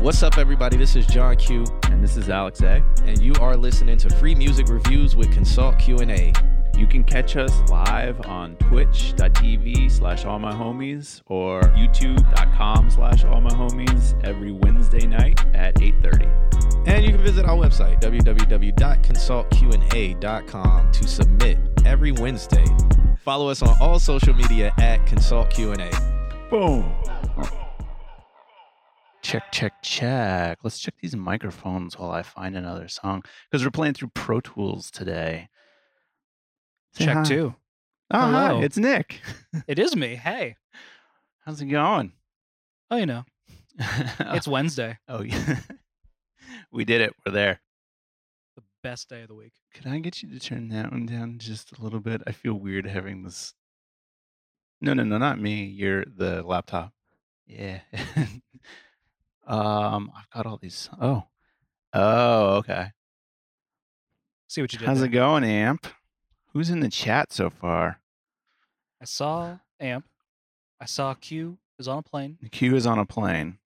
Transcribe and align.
What's 0.00 0.22
up, 0.22 0.38
everybody? 0.38 0.78
This 0.78 0.96
is 0.96 1.06
John 1.06 1.36
Q, 1.36 1.62
And 1.90 2.02
this 2.02 2.16
is 2.16 2.30
Alex 2.30 2.62
A. 2.62 2.82
and 3.04 3.20
you 3.20 3.34
are 3.38 3.54
listening 3.54 3.98
to 3.98 4.08
Free 4.16 4.34
Music 4.34 4.70
Reviews 4.70 5.14
with 5.14 5.30
Consult 5.30 5.78
Q&A. 5.78 6.32
You 6.74 6.86
can 6.86 7.04
catch 7.04 7.36
us 7.36 7.52
live 7.68 8.18
on 8.24 8.56
twitch.tv 8.56 9.90
slash 9.90 10.24
all 10.24 10.38
my 10.38 10.54
homies 10.54 11.20
or 11.26 11.60
youtube.com 11.60 12.88
slash 12.88 13.24
all 13.24 13.42
my 13.42 13.50
homies 13.50 14.18
every 14.24 14.52
Wednesday 14.52 15.06
night 15.06 15.44
at 15.54 15.74
8.30. 15.74 16.88
And 16.88 17.04
you 17.04 17.10
can 17.10 17.20
visit 17.20 17.44
our 17.44 17.58
website, 17.58 18.00
www.consultqna.com, 18.00 20.92
to 20.92 21.06
submit 21.06 21.58
every 21.84 22.12
Wednesday. 22.12 22.64
Follow 23.18 23.50
us 23.50 23.60
on 23.60 23.76
all 23.82 23.98
social 23.98 24.32
media 24.32 24.72
at 24.78 25.06
Consult 25.06 25.50
Q&A. 25.50 25.90
Boom. 26.48 26.90
Check, 29.22 29.52
check, 29.52 29.82
check. 29.82 30.58
Let's 30.62 30.78
check 30.78 30.94
these 31.00 31.14
microphones 31.14 31.98
while 31.98 32.10
I 32.10 32.22
find 32.22 32.56
another 32.56 32.88
song 32.88 33.22
because 33.50 33.64
we're 33.64 33.70
playing 33.70 33.94
through 33.94 34.10
Pro 34.14 34.40
Tools 34.40 34.90
today. 34.90 35.48
Say 36.94 37.04
Check 37.04 37.16
hi. 37.18 37.22
two. 37.24 37.54
Oh, 38.12 38.18
hi. 38.18 38.54
It's 38.62 38.76
Nick. 38.78 39.20
It 39.68 39.78
is 39.78 39.94
me. 39.94 40.16
Hey. 40.16 40.56
How's 41.44 41.60
it 41.60 41.66
going? 41.66 42.12
Oh, 42.90 42.96
you 42.96 43.06
know, 43.06 43.24
it's 43.78 44.48
Wednesday, 44.48 44.98
oh, 45.06 45.22
yeah. 45.22 45.58
we 46.72 46.84
did 46.84 47.00
it. 47.00 47.14
We're 47.24 47.30
there. 47.32 47.60
the 48.56 48.62
best 48.82 49.08
day 49.08 49.22
of 49.22 49.28
the 49.28 49.34
week. 49.36 49.52
Could 49.72 49.86
I 49.86 50.00
get 50.00 50.22
you 50.22 50.30
to 50.30 50.40
turn 50.40 50.68
that 50.70 50.90
one 50.90 51.06
down 51.06 51.38
just 51.38 51.78
a 51.78 51.80
little 51.82 52.00
bit? 52.00 52.20
I 52.26 52.32
feel 52.32 52.54
weird 52.54 52.86
having 52.86 53.22
this. 53.22 53.54
No, 54.80 54.92
no, 54.92 55.04
no, 55.04 55.18
not 55.18 55.40
me. 55.40 55.64
You're 55.66 56.04
the 56.04 56.42
laptop. 56.42 56.92
Yeah. 57.46 57.80
Um, 59.50 60.12
I've 60.16 60.30
got 60.30 60.46
all 60.46 60.56
these. 60.56 60.88
Oh, 61.00 61.24
oh, 61.92 62.56
okay. 62.58 62.92
See 64.48 64.60
what 64.60 64.72
you 64.72 64.78
did. 64.78 64.86
How's 64.86 65.00
there. 65.00 65.08
it 65.08 65.12
going, 65.12 65.44
Amp? 65.44 65.86
Who's 66.52 66.70
in 66.70 66.80
the 66.80 66.88
chat 66.88 67.32
so 67.32 67.50
far? 67.50 68.00
I 69.00 69.04
saw 69.04 69.58
Amp. 69.80 70.04
I 70.80 70.84
saw 70.86 71.14
Q 71.14 71.58
is 71.78 71.88
on 71.88 71.98
a 71.98 72.02
plane. 72.02 72.38
Q 72.52 72.76
is 72.76 72.86
on 72.86 72.98
a 72.98 73.06
plane. 73.06 73.58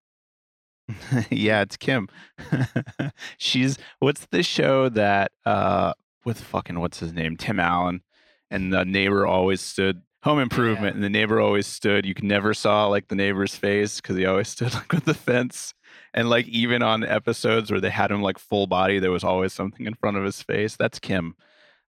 yeah, 1.30 1.62
it's 1.62 1.76
Kim. 1.76 2.08
She's 3.38 3.78
what's 3.98 4.26
the 4.26 4.42
show 4.42 4.88
that 4.90 5.32
uh 5.44 5.94
with 6.24 6.40
fucking 6.40 6.80
what's 6.80 7.00
his 7.00 7.12
name? 7.12 7.36
Tim 7.36 7.60
Allen 7.60 8.02
and 8.50 8.72
the 8.72 8.84
neighbor 8.84 9.26
always 9.26 9.60
stood 9.60 10.02
home 10.24 10.38
improvement 10.40 10.94
Yeah. 10.94 10.94
and 10.96 11.04
the 11.04 11.10
neighbor 11.10 11.40
always 11.40 11.66
stood. 11.66 12.04
You 12.06 12.14
never 12.22 12.54
saw 12.54 12.86
like 12.88 13.08
the 13.08 13.14
neighbor's 13.14 13.54
face 13.54 14.00
because 14.00 14.16
he 14.16 14.26
always 14.26 14.48
stood 14.54 14.74
like 14.74 14.90
with 14.92 15.04
the 15.04 15.14
fence. 15.14 15.74
And 16.12 16.28
like 16.30 16.46
even 16.48 16.82
on 16.82 17.04
episodes 17.04 17.70
where 17.70 17.80
they 17.80 17.90
had 17.90 18.10
him 18.10 18.22
like 18.22 18.38
full 18.38 18.66
body, 18.66 18.98
there 18.98 19.10
was 19.10 19.24
always 19.24 19.52
something 19.52 19.86
in 19.86 19.94
front 19.94 20.16
of 20.16 20.24
his 20.24 20.42
face. 20.42 20.76
That's 20.76 20.98
Kim. 20.98 21.34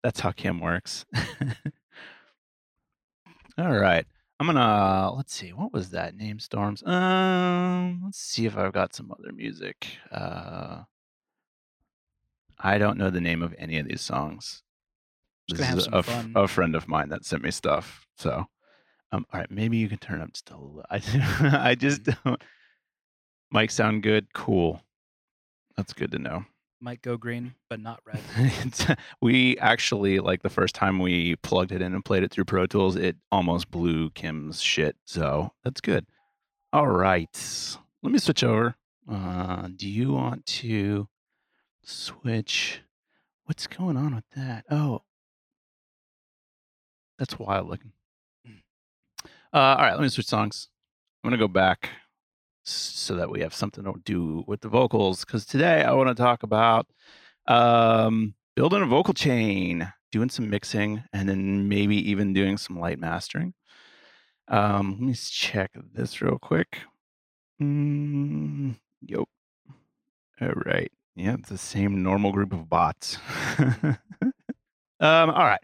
That's 0.02 0.20
how 0.20 0.32
Kim 0.32 0.58
works. 0.60 1.04
All 3.58 3.78
right. 3.78 4.06
I'm 4.40 4.46
gonna 4.46 5.12
let's 5.12 5.32
see, 5.34 5.50
what 5.52 5.72
was 5.72 5.90
that 5.90 6.16
name 6.16 6.40
storms? 6.40 6.82
Um 6.84 8.00
let's 8.04 8.18
see 8.18 8.46
if 8.46 8.56
I've 8.56 8.72
got 8.72 8.94
some 8.94 9.12
other 9.12 9.32
music. 9.32 9.86
Uh 10.10 10.82
I 12.58 12.78
don't 12.78 12.98
know 12.98 13.10
the 13.10 13.20
name 13.20 13.42
of 13.42 13.54
any 13.58 13.78
of 13.78 13.86
these 13.86 14.00
songs. 14.00 14.62
This 15.56 15.74
is 15.76 15.88
a, 15.92 16.02
fun. 16.02 16.32
a 16.34 16.46
friend 16.48 16.74
of 16.74 16.88
mine 16.88 17.08
that 17.10 17.24
sent 17.24 17.42
me 17.42 17.50
stuff. 17.50 18.06
So 18.16 18.46
um 19.12 19.26
all 19.32 19.40
right, 19.40 19.50
maybe 19.50 19.76
you 19.78 19.88
can 19.88 19.98
turn 19.98 20.20
up 20.20 20.32
just 20.32 20.50
a 20.50 20.56
little. 20.56 20.84
I, 20.90 20.96
I 21.70 21.74
just 21.74 22.02
Mm-hmm. 22.04 22.28
don't 22.30 22.42
Mike 23.50 23.70
sound 23.70 24.02
good? 24.02 24.32
Cool. 24.32 24.80
That's 25.76 25.92
good 25.92 26.10
to 26.12 26.18
know. 26.18 26.44
Might 26.80 27.02
go 27.02 27.16
green, 27.16 27.54
but 27.70 27.78
not 27.80 28.00
red. 28.06 28.20
We 29.20 29.56
actually 29.58 30.18
like 30.18 30.42
the 30.42 30.48
first 30.50 30.74
time 30.74 30.98
we 30.98 31.36
plugged 31.36 31.70
it 31.70 31.80
in 31.82 31.94
and 31.94 32.04
played 32.04 32.22
it 32.24 32.30
through 32.32 32.46
Pro 32.46 32.66
Tools, 32.66 32.96
it 32.96 33.16
almost 33.30 33.70
blew 33.70 34.10
Kim's 34.10 34.60
shit. 34.60 34.96
So 35.04 35.52
that's 35.62 35.80
good. 35.80 36.06
All 36.72 36.88
right, 36.88 37.76
let 38.02 38.10
me 38.12 38.18
switch 38.18 38.42
over. 38.42 38.74
Uh, 39.10 39.68
do 39.76 39.88
you 39.88 40.12
want 40.12 40.46
to 40.46 41.08
switch? 41.84 42.80
What's 43.44 43.66
going 43.66 43.96
on 43.96 44.14
with 44.14 44.24
that? 44.36 44.64
Oh, 44.70 45.02
that's 47.22 47.38
wild 47.38 47.68
looking. 47.68 47.92
Uh, 49.54 49.56
all 49.56 49.76
right, 49.76 49.92
let 49.92 50.00
me 50.00 50.08
switch 50.08 50.26
songs. 50.26 50.66
I'm 51.22 51.30
gonna 51.30 51.38
go 51.38 51.46
back 51.46 51.90
so 52.64 53.14
that 53.14 53.30
we 53.30 53.40
have 53.42 53.54
something 53.54 53.84
to 53.84 53.94
do 54.04 54.42
with 54.48 54.60
the 54.60 54.68
vocals 54.68 55.24
because 55.24 55.46
today 55.46 55.84
I 55.84 55.92
want 55.92 56.08
to 56.08 56.16
talk 56.16 56.42
about 56.42 56.88
um, 57.46 58.34
building 58.56 58.82
a 58.82 58.86
vocal 58.86 59.14
chain, 59.14 59.92
doing 60.10 60.30
some 60.30 60.50
mixing, 60.50 61.04
and 61.12 61.28
then 61.28 61.68
maybe 61.68 61.94
even 62.10 62.32
doing 62.32 62.58
some 62.58 62.80
light 62.80 62.98
mastering. 62.98 63.54
Um, 64.48 64.96
let 64.98 65.06
me 65.06 65.14
check 65.14 65.70
this 65.94 66.20
real 66.20 66.40
quick. 66.40 66.80
Mm, 67.62 68.74
yep. 69.02 69.28
All 70.40 70.52
right. 70.66 70.90
Yeah, 71.14 71.34
it's 71.34 71.50
the 71.50 71.58
same 71.58 72.02
normal 72.02 72.32
group 72.32 72.52
of 72.52 72.68
bots. 72.68 73.18
um, 73.60 73.96
all 75.00 75.46
right. 75.46 75.60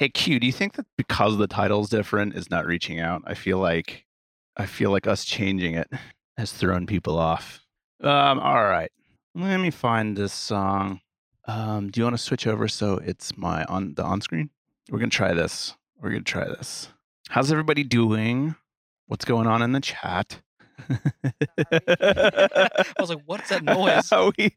Hey 0.00 0.08
Q, 0.08 0.40
do 0.40 0.46
you 0.46 0.52
think 0.52 0.76
that 0.76 0.86
because 0.96 1.36
the 1.36 1.46
title's 1.46 1.90
different 1.90 2.34
is 2.34 2.50
not 2.50 2.64
reaching 2.64 3.00
out? 3.00 3.20
I 3.26 3.34
feel 3.34 3.58
like 3.58 4.06
I 4.56 4.64
feel 4.64 4.90
like 4.90 5.06
us 5.06 5.26
changing 5.26 5.74
it 5.74 5.92
has 6.38 6.52
thrown 6.52 6.86
people 6.86 7.18
off. 7.18 7.60
Um, 8.02 8.38
all 8.38 8.64
right. 8.64 8.90
Let 9.34 9.60
me 9.60 9.70
find 9.70 10.16
this 10.16 10.32
song. 10.32 11.02
Um, 11.46 11.90
do 11.90 12.00
you 12.00 12.04
want 12.04 12.16
to 12.16 12.22
switch 12.22 12.46
over 12.46 12.66
so 12.66 12.96
it's 13.04 13.36
my 13.36 13.64
on 13.64 13.92
the 13.92 14.02
on 14.02 14.22
screen? 14.22 14.48
We're 14.88 15.00
gonna 15.00 15.10
try 15.10 15.34
this. 15.34 15.74
We're 16.00 16.08
gonna 16.08 16.22
try 16.22 16.46
this. 16.46 16.88
How's 17.28 17.52
everybody 17.52 17.84
doing? 17.84 18.54
What's 19.06 19.26
going 19.26 19.48
on 19.48 19.60
in 19.60 19.72
the 19.72 19.80
chat? 19.80 20.40
I 20.88 22.70
was 22.98 23.10
like, 23.10 23.20
what's 23.26 23.50
that 23.50 23.64
noise? 23.64 24.10
we, 24.38 24.56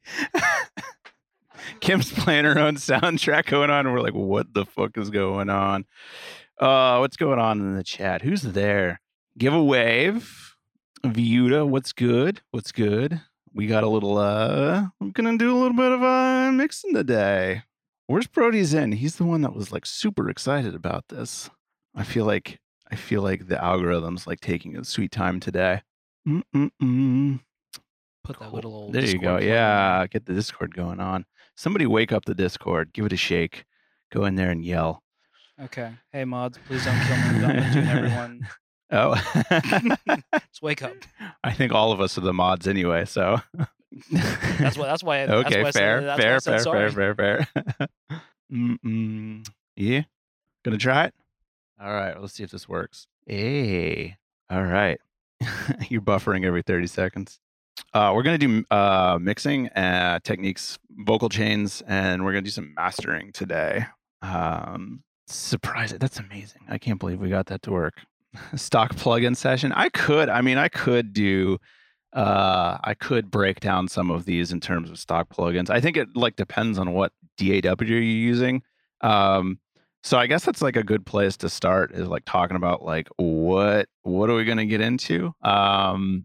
Kim's 1.80 2.12
playing 2.12 2.46
her 2.46 2.58
own 2.58 2.76
soundtrack 2.76 3.48
going 3.48 3.70
on, 3.70 3.86
and 3.86 3.94
we're 3.94 4.02
like, 4.02 4.14
what 4.14 4.54
the 4.54 4.66
fuck 4.66 4.98
is 4.98 5.10
going 5.10 5.50
on? 5.50 5.86
Uh, 6.60 6.98
what's 6.98 7.18
going 7.18 7.40
on 7.40 7.60
in 7.60 7.76
the 7.76 7.84
chat? 7.84 8.22
Who's 8.22 8.42
there? 8.42 9.02
Give 9.38 9.54
a 9.54 9.64
wave. 9.64 10.56
Viuda, 11.06 11.68
what's 11.68 11.92
good? 11.92 12.42
What's 12.52 12.72
good? 12.72 13.22
We 13.54 13.68
got 13.68 13.84
a 13.84 13.90
little 13.90 14.18
uh 14.18 14.86
I'm 15.02 15.12
gonna 15.12 15.38
do 15.38 15.56
a 15.56 15.60
little 15.60 15.76
bit 15.76 15.92
of 15.92 16.02
uh 16.02 16.52
mixing 16.52 16.94
today. 16.94 17.64
Where's 18.08 18.28
Brody's 18.28 18.74
in? 18.74 18.94
He's 18.94 19.18
the 19.18 19.26
one 19.26 19.42
that 19.42 19.54
was 19.54 19.72
like 19.72 19.86
super 19.86 20.30
excited 20.30 20.74
about 20.74 21.10
this. 21.10 21.50
I 21.94 22.04
feel 22.04 22.26
like 22.26 22.60
I 22.90 22.96
feel 22.96 23.22
like 23.22 23.48
the 23.48 23.62
algorithm's 23.62 24.26
like 24.26 24.40
taking 24.40 24.78
a 24.78 24.84
sweet 24.84 25.12
time 25.12 25.40
today. 25.40 25.82
Mm-mm-mm. 26.28 27.42
Put 28.24 28.40
that 28.40 28.54
little 28.54 28.74
old. 28.74 28.94
There 28.94 29.06
you 29.06 29.20
go. 29.20 29.38
Yeah, 29.38 30.08
get 30.08 30.26
the 30.26 30.34
Discord 30.34 30.74
going 30.74 31.00
on. 31.02 31.26
Somebody 31.56 31.86
wake 31.86 32.12
up 32.12 32.26
the 32.26 32.34
Discord. 32.36 32.94
Give 32.94 33.06
it 33.06 33.14
a 33.14 33.18
shake. 33.18 33.66
Go 34.12 34.26
in 34.26 34.36
there 34.36 34.50
and 34.52 34.64
yell. 34.64 35.04
Okay. 35.62 35.92
Hey 36.12 36.26
mods, 36.26 36.58
please 36.68 36.84
don't 36.86 37.00
kill 37.02 37.16
me. 37.18 37.24
I'm 37.24 37.42
gonna 37.42 37.90
everyone. 37.90 38.48
Oh, 38.96 39.16
Just 40.50 40.62
wake 40.62 40.84
up. 40.84 40.94
I 41.44 41.52
think 41.52 41.72
all 41.72 41.92
of 41.92 42.00
us 42.00 42.16
are 42.18 42.22
the 42.22 42.34
mods 42.34 42.68
anyway. 42.68 43.06
So 43.06 43.38
That's 44.12 44.78
why. 44.78 44.86
That's 44.86 45.04
why. 45.04 45.26
That's 45.26 45.48
okay, 45.48 45.62
why 45.64 45.68
I 45.70 45.72
said- 45.72 45.80
fair, 45.80 46.12
I 46.12 46.18
fair, 46.18 46.40
fair, 46.42 46.60
fair, 46.60 46.92
fair, 47.16 47.16
fair, 47.16 47.88
Mm-mm. 48.52 49.48
Yeah, 49.76 50.04
gonna 50.64 50.78
try 50.78 51.06
it. 51.06 51.14
All 51.82 51.92
right, 51.92 52.20
let's 52.22 52.34
see 52.36 52.44
if 52.44 52.52
this 52.52 52.70
works. 52.70 53.08
Hey, 53.26 54.18
all 54.50 54.64
right. 54.64 55.00
You're 55.90 56.02
buffering 56.02 56.46
every 56.46 56.62
30 56.62 56.86
seconds. 56.88 57.40
Uh, 57.94 58.12
we're 58.16 58.24
gonna 58.24 58.38
do 58.38 58.66
uh, 58.72 59.20
mixing 59.22 59.70
uh, 59.70 60.20
techniques, 60.24 60.80
vocal 60.90 61.30
chains, 61.30 61.84
and 61.88 62.26
we're 62.26 62.32
gonna 62.32 62.42
do 62.42 62.50
some 62.50 62.74
mastering 62.76 63.32
today. 63.32 63.86
Um, 64.22 65.04
surprise! 65.28 65.94
That's 65.94 66.20
amazing. 66.20 66.62
I 66.68 66.80
can't 66.80 67.00
believe 67.00 67.20
we 67.20 67.30
got 67.30 67.46
that 67.48 67.62
to 67.64 67.72
work. 67.72 68.02
Stock 68.56 68.96
plugin 68.96 69.36
session. 69.36 69.72
I 69.72 69.90
could. 69.90 70.30
I 70.30 70.42
mean, 70.42 70.58
I 70.58 70.70
could 70.70 71.14
do 71.14 71.60
uh 72.14 72.78
i 72.84 72.94
could 72.94 73.32
break 73.32 73.60
down 73.60 73.88
some 73.88 74.12
of 74.12 74.26
these 74.26 74.52
in 74.52 74.60
terms 74.60 74.90
of 74.90 75.00
stock 75.00 75.30
plugins 75.30 75.70
i 75.70 75.82
think 75.82 75.98
it 75.98 76.08
like 76.16 76.36
depends 76.36 76.78
on 76.78 76.94
what 76.94 77.12
daw 77.38 77.74
you're 77.82 78.00
using 78.00 78.62
um 79.02 79.60
so 80.04 80.18
i 80.18 80.28
guess 80.28 80.46
that's 80.46 80.62
like 80.62 80.76
a 80.76 80.84
good 80.84 81.06
place 81.06 81.36
to 81.36 81.50
start 81.50 81.92
is 81.92 82.08
like 82.08 82.24
talking 82.26 82.56
about 82.56 82.84
like 82.84 83.08
what 83.18 83.88
what 84.04 84.30
are 84.30 84.36
we 84.36 84.46
going 84.46 84.60
to 84.60 84.66
get 84.66 84.80
into 84.80 85.34
um 85.42 86.24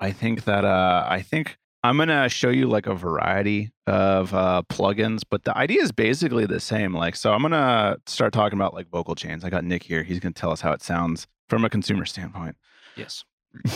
i 0.00 0.10
think 0.10 0.44
that 0.44 0.64
uh 0.64 1.06
i 1.08 1.20
think 1.22 1.56
i'm 1.84 1.96
going 1.96 2.08
to 2.08 2.28
show 2.28 2.50
you 2.50 2.66
like 2.66 2.86
a 2.86 2.94
variety 2.94 3.70
of 3.86 4.34
uh 4.34 4.62
plugins 4.68 5.20
but 5.30 5.44
the 5.44 5.56
idea 5.56 5.80
is 5.82 5.92
basically 5.92 6.46
the 6.46 6.60
same 6.60 6.92
like 6.94 7.14
so 7.16 7.32
i'm 7.32 7.40
going 7.42 7.52
to 7.52 7.96
start 8.06 8.32
talking 8.32 8.58
about 8.58 8.74
like 8.74 8.88
vocal 8.88 9.14
chains 9.14 9.44
i 9.44 9.50
got 9.50 9.64
nick 9.64 9.82
here 9.82 10.02
he's 10.02 10.18
going 10.20 10.32
to 10.32 10.40
tell 10.40 10.50
us 10.50 10.60
how 10.60 10.72
it 10.72 10.82
sounds 10.82 11.26
from 11.48 11.64
a 11.64 11.70
consumer 11.70 12.04
standpoint 12.04 12.56
Yes. 12.96 13.24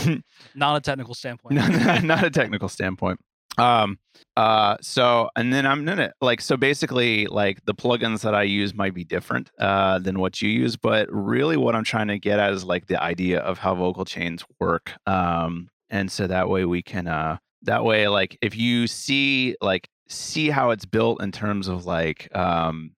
Not 0.54 0.76
a 0.76 0.80
technical 0.80 1.14
standpoint. 1.14 1.54
not, 1.56 2.02
not 2.04 2.24
a 2.24 2.30
technical 2.30 2.68
standpoint. 2.68 3.18
Um, 3.58 3.98
uh, 4.36 4.76
so 4.80 5.28
and 5.36 5.52
then 5.52 5.66
I'm 5.66 5.84
gonna 5.84 6.12
like 6.20 6.40
so 6.40 6.56
basically 6.56 7.26
like 7.26 7.64
the 7.64 7.74
plugins 7.74 8.22
that 8.22 8.34
I 8.34 8.42
use 8.42 8.74
might 8.74 8.94
be 8.94 9.04
different 9.04 9.50
uh 9.58 9.98
than 10.00 10.18
what 10.18 10.42
you 10.42 10.48
use, 10.48 10.76
but 10.76 11.08
really 11.10 11.56
what 11.56 11.74
I'm 11.74 11.84
trying 11.84 12.08
to 12.08 12.18
get 12.18 12.38
at 12.38 12.52
is 12.52 12.64
like 12.64 12.86
the 12.86 13.00
idea 13.02 13.38
of 13.40 13.58
how 13.58 13.74
vocal 13.74 14.04
chains 14.04 14.44
work. 14.60 14.92
Um, 15.06 15.68
and 15.94 16.10
so 16.10 16.26
that 16.26 16.48
way 16.48 16.64
we 16.64 16.82
can 16.82 17.06
uh 17.06 17.38
that 17.62 17.84
way 17.84 18.08
like 18.08 18.36
if 18.42 18.56
you 18.56 18.86
see 18.86 19.56
like 19.60 19.88
see 20.08 20.50
how 20.50 20.70
it's 20.70 20.84
built 20.84 21.22
in 21.22 21.30
terms 21.30 21.68
of 21.68 21.86
like 21.86 22.34
um 22.36 22.90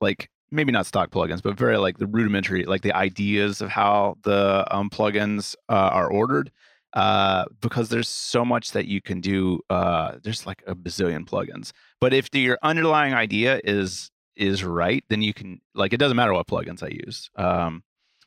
like 0.00 0.30
maybe 0.52 0.70
not 0.70 0.86
stock 0.86 1.10
plugins 1.10 1.42
but 1.42 1.58
very 1.58 1.76
like 1.76 1.98
the 1.98 2.06
rudimentary 2.06 2.64
like 2.64 2.82
the 2.82 2.94
ideas 2.94 3.60
of 3.60 3.68
how 3.68 4.16
the 4.22 4.64
um 4.70 4.88
plugins 4.88 5.56
uh, 5.68 5.90
are 5.92 6.08
ordered 6.08 6.52
uh 6.92 7.44
because 7.60 7.88
there's 7.88 8.08
so 8.08 8.44
much 8.44 8.70
that 8.70 8.86
you 8.86 9.02
can 9.02 9.20
do 9.20 9.58
uh 9.68 10.12
there's 10.22 10.46
like 10.46 10.62
a 10.68 10.76
bazillion 10.76 11.26
plugins. 11.26 11.72
But 12.00 12.14
if 12.14 12.30
the, 12.30 12.38
your 12.38 12.58
underlying 12.62 13.14
idea 13.14 13.60
is 13.64 14.12
is 14.36 14.62
right 14.62 15.04
then 15.08 15.22
you 15.22 15.34
can 15.34 15.60
like 15.74 15.92
it 15.92 15.96
doesn't 15.96 16.16
matter 16.16 16.32
what 16.32 16.46
plugins 16.46 16.84
i 16.84 16.88
use. 17.04 17.30
Um 17.34 17.82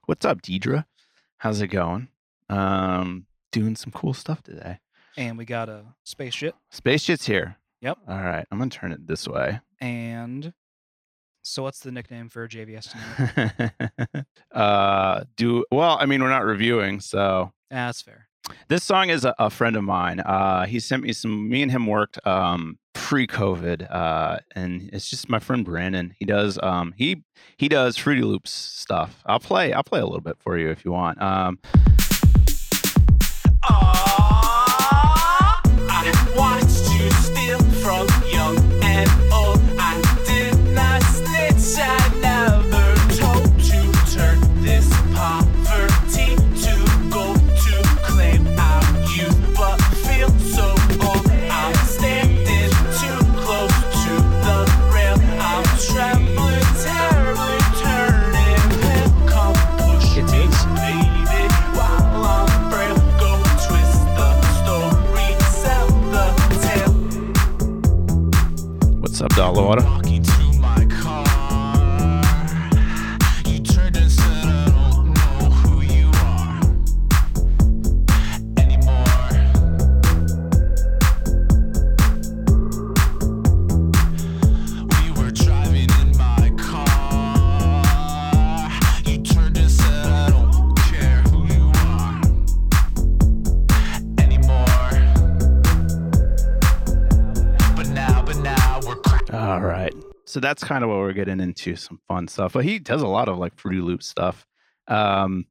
what's 0.05 0.25
up 0.25 0.41
deidre? 0.41 0.83
How's 1.37 1.61
it 1.61 1.67
going? 1.67 2.09
Um 2.49 3.26
doing 3.51 3.75
some 3.75 3.91
cool 3.91 4.13
stuff 4.13 4.41
today 4.43 4.79
and 5.15 5.37
we 5.37 5.45
got 5.45 5.69
a 5.69 5.83
spaceship 6.03 6.55
Spaceship's 6.71 7.25
here. 7.25 7.57
Yep. 7.81 7.97
All 8.07 8.17
right. 8.21 8.45
I'm 8.51 8.57
going 8.57 8.69
to 8.69 8.77
turn 8.77 8.91
it 8.91 9.05
this 9.07 9.27
way. 9.27 9.59
and 9.79 10.53
so 11.43 11.63
what's 11.63 11.79
the 11.79 11.91
nickname 11.91 12.27
for 12.27 12.45
JVS 12.47 12.91
tonight? 12.91 14.25
uh, 14.53 15.23
do 15.37 15.63
well. 15.71 15.97
I 15.99 16.05
mean, 16.05 16.21
we're 16.21 16.29
not 16.29 16.43
reviewing. 16.43 16.99
So 16.99 17.51
Ah, 17.71 17.87
That's 17.87 18.01
fair. 18.01 18.27
this 18.67 18.83
song 18.83 19.09
is 19.09 19.23
a, 19.25 19.33
a 19.39 19.49
friend 19.49 19.75
of 19.77 19.83
mine. 19.83 20.19
Uh, 20.19 20.65
he 20.65 20.79
sent 20.79 21.03
me 21.03 21.13
some, 21.13 21.47
me 21.49 21.61
and 21.61 21.71
him 21.71 21.85
worked 21.87 22.19
um, 22.27 22.79
pre 22.93 23.27
COVID. 23.27 23.87
Uh, 23.89 24.39
and 24.55 24.89
it's 24.91 25.09
just 25.09 25.29
my 25.29 25.39
friend 25.39 25.63
Brandon. 25.63 26.13
He 26.19 26.25
does, 26.25 26.59
um, 26.63 26.93
he, 26.97 27.23
he 27.57 27.69
does 27.69 27.95
Fruity 27.95 28.23
Loops 28.23 28.51
stuff. 28.51 29.21
I'll 29.25 29.39
play, 29.39 29.71
I'll 29.71 29.83
play 29.83 29.99
a 30.01 30.05
little 30.05 30.19
bit 30.21 30.37
for 30.39 30.57
you 30.57 30.69
if 30.69 30.83
you 30.83 30.91
want. 30.91 31.21
Um, 31.21 31.59
I 35.89 36.11
watched 36.35 36.91
you 36.93 37.36
up, 69.21 69.96
All 99.37 99.61
right. 99.61 99.93
So 100.25 100.39
that's 100.39 100.63
kind 100.63 100.83
of 100.83 100.89
what 100.89 100.97
we're 100.97 101.13
getting 101.13 101.39
into 101.39 101.75
some 101.75 101.99
fun 102.07 102.27
stuff. 102.27 102.53
But 102.53 102.65
he 102.65 102.79
does 102.79 103.03
a 103.03 103.07
lot 103.07 103.29
of 103.29 103.37
like 103.37 103.55
Fruity 103.55 103.81
Loop 103.81 104.01
stuff. 104.01 104.47
Um, 104.87 105.45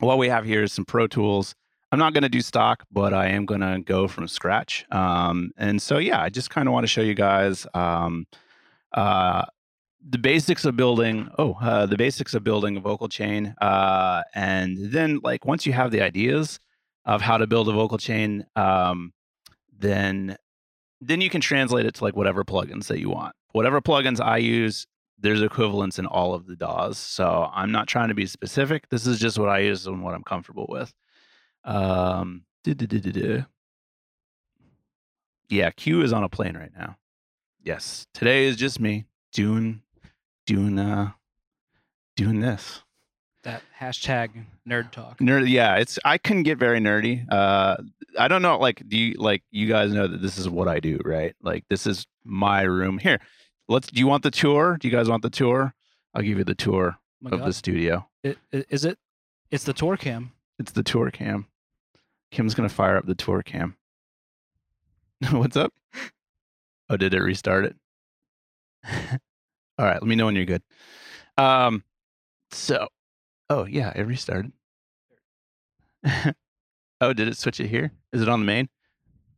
what 0.00 0.16
we 0.16 0.30
have 0.30 0.46
here 0.46 0.62
is 0.62 0.72
some 0.72 0.86
Pro 0.86 1.06
Tools. 1.06 1.54
I'm 1.92 1.98
not 1.98 2.14
going 2.14 2.22
to 2.22 2.30
do 2.30 2.40
stock, 2.40 2.84
but 2.90 3.12
I 3.12 3.26
am 3.26 3.44
going 3.44 3.60
to 3.60 3.82
go 3.84 4.08
from 4.08 4.26
scratch. 4.28 4.86
Um, 4.90 5.50
and 5.58 5.82
so, 5.82 5.98
yeah, 5.98 6.22
I 6.22 6.30
just 6.30 6.48
kind 6.48 6.66
of 6.66 6.72
want 6.72 6.84
to 6.84 6.88
show 6.88 7.02
you 7.02 7.12
guys 7.12 7.66
um, 7.74 8.26
uh, 8.94 9.44
the 10.08 10.16
basics 10.16 10.64
of 10.64 10.76
building. 10.76 11.28
Oh, 11.38 11.58
uh, 11.60 11.84
the 11.84 11.98
basics 11.98 12.32
of 12.32 12.44
building 12.44 12.78
a 12.78 12.80
vocal 12.80 13.10
chain. 13.10 13.54
Uh, 13.60 14.22
and 14.34 14.90
then, 14.90 15.20
like, 15.22 15.44
once 15.44 15.66
you 15.66 15.74
have 15.74 15.90
the 15.90 16.00
ideas 16.00 16.60
of 17.04 17.20
how 17.20 17.36
to 17.36 17.46
build 17.46 17.68
a 17.68 17.72
vocal 17.72 17.98
chain, 17.98 18.46
um, 18.56 19.12
then 19.78 20.38
then 21.02 21.20
you 21.20 21.28
can 21.28 21.40
translate 21.40 21.84
it 21.84 21.94
to 21.94 22.04
like 22.04 22.16
whatever 22.16 22.44
plugins 22.44 22.86
that 22.86 23.00
you 23.00 23.10
want. 23.10 23.34
Whatever 23.52 23.80
plugins 23.80 24.20
I 24.20 24.36
use, 24.38 24.86
there's 25.18 25.42
equivalents 25.42 25.98
in 25.98 26.06
all 26.06 26.32
of 26.32 26.46
the 26.46 26.56
DAWs. 26.56 26.96
So 26.96 27.50
I'm 27.52 27.72
not 27.72 27.88
trying 27.88 28.08
to 28.08 28.14
be 28.14 28.26
specific. 28.26 28.88
This 28.88 29.06
is 29.06 29.18
just 29.18 29.38
what 29.38 29.48
I 29.48 29.58
use 29.60 29.86
and 29.86 30.02
what 30.02 30.14
I'm 30.14 30.22
comfortable 30.22 30.66
with. 30.68 30.94
Um, 31.64 32.44
yeah, 35.48 35.70
Q 35.70 36.02
is 36.02 36.12
on 36.12 36.22
a 36.22 36.28
plane 36.28 36.56
right 36.56 36.72
now. 36.76 36.96
Yes, 37.64 38.06
today 38.14 38.46
is 38.46 38.56
just 38.56 38.80
me 38.80 39.04
doing, 39.32 39.82
doing, 40.46 40.78
uh, 40.78 41.12
doing 42.16 42.40
this. 42.40 42.82
That 43.44 43.62
hashtag 43.80 44.30
nerd 44.68 44.92
talk. 44.92 45.18
Nerd, 45.18 45.48
yeah, 45.48 45.76
it's 45.76 45.98
I 46.04 46.16
can 46.18 46.44
get 46.44 46.58
very 46.58 46.78
nerdy. 46.78 47.26
Uh, 47.30 47.76
I 48.18 48.28
don't 48.28 48.40
know, 48.42 48.56
like, 48.58 48.82
do 48.88 48.96
you 48.96 49.14
like 49.18 49.42
you 49.50 49.66
guys 49.66 49.92
know 49.92 50.06
that 50.06 50.22
this 50.22 50.38
is 50.38 50.48
what 50.48 50.68
I 50.68 50.78
do, 50.78 51.00
right? 51.04 51.34
Like, 51.42 51.64
this 51.68 51.84
is 51.86 52.06
my 52.24 52.62
room. 52.62 52.98
Here, 52.98 53.18
let's. 53.68 53.88
Do 53.90 53.98
you 53.98 54.06
want 54.06 54.22
the 54.22 54.30
tour? 54.30 54.76
Do 54.80 54.86
you 54.86 54.92
guys 54.94 55.08
want 55.08 55.22
the 55.22 55.30
tour? 55.30 55.74
I'll 56.14 56.22
give 56.22 56.38
you 56.38 56.44
the 56.44 56.54
tour 56.54 56.96
Oh 57.24 57.30
of 57.30 57.40
God. 57.40 57.48
the 57.48 57.52
studio. 57.52 58.08
I- 58.24 58.36
i- 58.52 58.64
is 58.68 58.84
it? 58.84 58.96
It's 59.50 59.64
the 59.64 59.72
tour 59.72 59.96
cam. 59.96 60.30
It's 60.60 60.72
the 60.72 60.82
tour 60.84 61.10
cam. 61.10 61.46
Kim's 62.30 62.54
gonna 62.54 62.68
fire 62.68 62.96
up 62.96 63.06
the 63.06 63.14
tour 63.16 63.42
cam. 63.42 63.76
What's 65.32 65.56
up? 65.56 65.72
Oh, 66.88 66.96
did 66.96 67.12
it 67.12 67.20
restart 67.22 67.64
it? 67.64 67.76
All 69.78 69.86
right, 69.86 69.94
let 70.00 70.04
me 70.04 70.14
know 70.14 70.26
when 70.26 70.36
you're 70.36 70.44
good. 70.44 70.62
Um, 71.38 71.82
so, 72.52 72.86
oh 73.52 73.66
yeah, 73.66 73.92
it 73.94 74.02
restarted. 74.02 74.52
oh, 77.00 77.12
did 77.12 77.28
it 77.28 77.36
switch 77.36 77.60
it 77.60 77.68
here? 77.68 77.92
Is 78.12 78.22
it 78.22 78.28
on 78.28 78.40
the 78.40 78.46
main? 78.46 78.68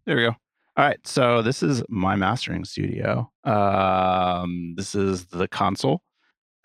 There 0.06 0.16
we 0.16 0.23
go. 0.23 0.37
All 0.76 0.85
right, 0.85 1.04
so 1.04 1.42
this 1.42 1.62
is 1.62 1.83
my 1.88 2.14
mastering 2.16 2.64
studio. 2.64 3.30
Um, 3.44 4.75
this 4.76 4.94
is 4.94 5.26
the 5.26 5.49
console. 5.49 6.02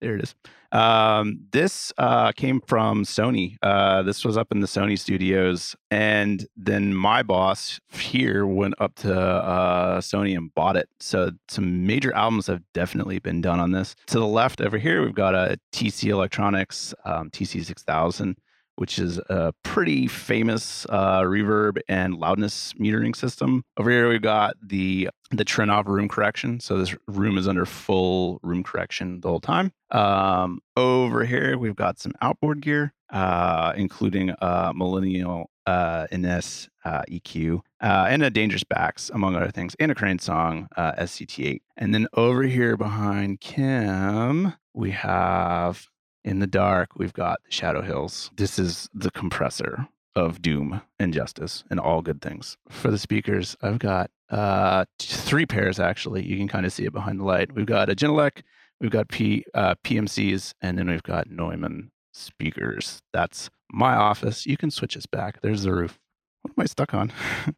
there 0.01 0.15
it 0.15 0.23
is. 0.23 0.35
Um, 0.71 1.39
this 1.51 1.91
uh, 1.97 2.31
came 2.31 2.61
from 2.67 3.03
Sony. 3.03 3.57
Uh, 3.61 4.03
this 4.03 4.23
was 4.23 4.37
up 4.37 4.51
in 4.51 4.59
the 4.59 4.67
Sony 4.67 4.97
studios, 4.99 5.75
and 5.89 6.45
then 6.55 6.93
my 6.93 7.23
boss 7.23 7.79
here 7.89 8.45
went 8.45 8.75
up 8.79 8.95
to 8.95 9.19
uh, 9.19 9.99
Sony 9.99 10.37
and 10.37 10.53
bought 10.53 10.75
it. 10.75 10.89
So 10.99 11.31
some 11.47 11.87
major 11.87 12.13
albums 12.13 12.47
have 12.47 12.61
definitely 12.73 13.19
been 13.19 13.41
done 13.41 13.59
on 13.59 13.71
this. 13.71 13.95
To 14.07 14.19
the 14.19 14.27
left 14.27 14.61
over 14.61 14.77
here, 14.77 15.03
we've 15.03 15.15
got 15.15 15.33
a 15.33 15.59
TC 15.71 16.09
Electronics 16.09 16.93
um, 17.05 17.29
TC6000, 17.31 18.35
which 18.79 18.97
is 18.97 19.17
a 19.29 19.53
pretty 19.63 20.07
famous 20.07 20.85
uh, 20.87 21.19
reverb 21.21 21.81
and 21.89 22.15
loudness 22.15 22.71
metering 22.79 23.13
system. 23.13 23.61
Over 23.75 23.89
here, 23.89 24.07
we've 24.07 24.21
got 24.21 24.55
the 24.63 25.09
the 25.31 25.43
Trinnov 25.43 25.87
room 25.87 26.07
correction. 26.07 26.61
So 26.61 26.77
this 26.77 26.95
room 27.05 27.37
is 27.37 27.45
under 27.45 27.65
full 27.65 28.39
room 28.41 28.63
correction 28.63 29.19
the 29.19 29.27
whole 29.27 29.41
time. 29.41 29.73
Um, 29.91 30.61
over 30.77 31.25
here, 31.25 31.57
we've 31.57 31.75
got 31.75 31.99
some 31.99 32.13
outboard 32.21 32.61
gear, 32.61 32.93
uh, 33.09 33.73
including 33.75 34.33
a 34.39 34.71
Millennia 34.73 35.43
uh, 35.65 36.07
NS 36.15 36.69
uh, 36.85 37.01
EQ 37.11 37.59
uh, 37.81 38.07
and 38.09 38.23
a 38.23 38.29
Dangerous 38.29 38.63
BAX, 38.63 39.09
among 39.09 39.35
other 39.35 39.51
things, 39.51 39.75
and 39.77 39.91
a 39.91 39.95
Crane 39.95 40.19
Song 40.19 40.69
uh, 40.77 40.93
SCT8. 40.93 41.59
And 41.75 41.93
then 41.93 42.07
over 42.13 42.43
here 42.43 42.77
behind 42.77 43.41
Kim, 43.41 44.53
we 44.73 44.91
have 44.91 45.89
in 46.29 46.37
the 46.37 46.47
dark, 46.47 46.91
we've 46.95 47.13
got 47.13 47.39
Shadow 47.49 47.81
Hills. 47.81 48.29
This 48.35 48.59
is 48.59 48.87
the 48.93 49.09
compressor 49.09 49.87
of 50.15 50.43
doom 50.43 50.81
and 50.99 51.11
justice 51.11 51.63
and 51.71 51.79
all 51.79 52.03
good 52.03 52.21
things. 52.21 52.55
For 52.69 52.91
the 52.91 52.99
speakers, 52.99 53.57
I've 53.63 53.79
got 53.79 54.11
uh, 54.29 54.85
three 54.99 55.47
pairs 55.47 55.79
actually. 55.79 56.23
You 56.23 56.37
can 56.37 56.47
kind 56.47 56.67
of 56.67 56.71
see 56.71 56.85
it 56.85 56.93
behind 56.93 57.19
the 57.19 57.23
light. 57.23 57.53
We've 57.55 57.65
got 57.65 57.89
a 57.89 57.95
Genelec, 57.95 58.43
we've 58.79 58.91
got 58.91 59.09
P 59.09 59.43
uh, 59.55 59.73
PMCs, 59.83 60.53
and 60.61 60.77
then 60.77 60.87
we've 60.87 61.01
got 61.01 61.31
Neumann 61.31 61.89
speakers. 62.13 63.01
That's 63.11 63.49
my 63.71 63.95
office. 63.95 64.45
You 64.45 64.55
can 64.55 64.69
switch 64.69 64.95
us 64.95 65.07
back. 65.07 65.41
There's 65.41 65.63
the 65.63 65.73
roof. 65.73 65.97
What 66.43 66.53
am 66.55 66.61
I 66.61 66.65
stuck 66.67 66.93
on? 66.93 67.11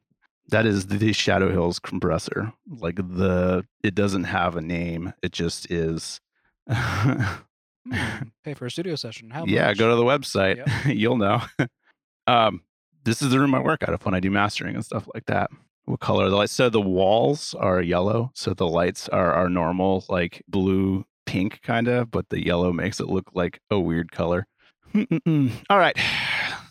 that 0.47 0.65
is 0.65 0.87
the 0.87 1.11
Shadow 1.11 1.51
Hills 1.51 1.77
compressor. 1.77 2.53
Like 2.69 2.95
the, 2.95 3.65
it 3.83 3.95
doesn't 3.95 4.25
have 4.25 4.55
a 4.55 4.61
name. 4.61 5.13
It 5.21 5.33
just 5.33 5.69
is. 5.69 6.21
Hmm, 7.89 8.23
pay 8.43 8.53
for 8.53 8.65
a 8.65 8.71
studio 8.71 8.95
session. 8.95 9.29
How 9.29 9.45
yeah, 9.45 9.67
much? 9.67 9.77
go 9.77 9.89
to 9.89 9.95
the 9.95 10.03
website. 10.03 10.65
You'll 10.95 11.17
know. 11.17 11.41
um, 12.27 12.61
this 13.03 13.21
is 13.21 13.31
the 13.31 13.39
room 13.39 13.55
I 13.55 13.59
work 13.59 13.83
out 13.83 13.93
of 13.93 14.05
when 14.05 14.13
I 14.13 14.19
do 14.19 14.29
mastering 14.29 14.75
and 14.75 14.85
stuff 14.85 15.07
like 15.13 15.25
that. 15.25 15.50
What 15.85 16.00
color 16.00 16.25
are 16.25 16.29
the 16.29 16.35
lights? 16.35 16.53
So 16.53 16.69
the 16.69 16.79
walls 16.79 17.55
are 17.59 17.81
yellow. 17.81 18.31
So 18.35 18.53
the 18.53 18.67
lights 18.67 19.09
are 19.09 19.33
our 19.33 19.50
normal, 19.50 20.05
like 20.09 20.43
blue, 20.47 21.05
pink 21.25 21.61
kind 21.63 21.88
of, 21.88 22.11
but 22.11 22.29
the 22.29 22.45
yellow 22.45 22.71
makes 22.71 23.00
it 23.00 23.07
look 23.07 23.31
like 23.33 23.59
a 23.69 23.79
weird 23.79 24.11
color. 24.11 24.45
Mm-mm-mm. 24.93 25.51
All 25.69 25.79
right. 25.79 25.97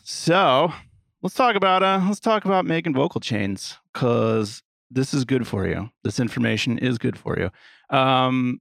So 0.02 0.72
let's 1.22 1.36
talk 1.36 1.54
about 1.54 1.84
uh 1.84 2.02
let's 2.08 2.18
talk 2.18 2.44
about 2.44 2.64
making 2.64 2.94
vocal 2.94 3.20
chains 3.20 3.78
because 3.92 4.60
this 4.90 5.14
is 5.14 5.24
good 5.24 5.46
for 5.46 5.68
you. 5.68 5.88
This 6.02 6.18
information 6.18 6.78
is 6.78 6.98
good 6.98 7.16
for 7.16 7.38
you. 7.38 7.96
Um, 7.96 8.60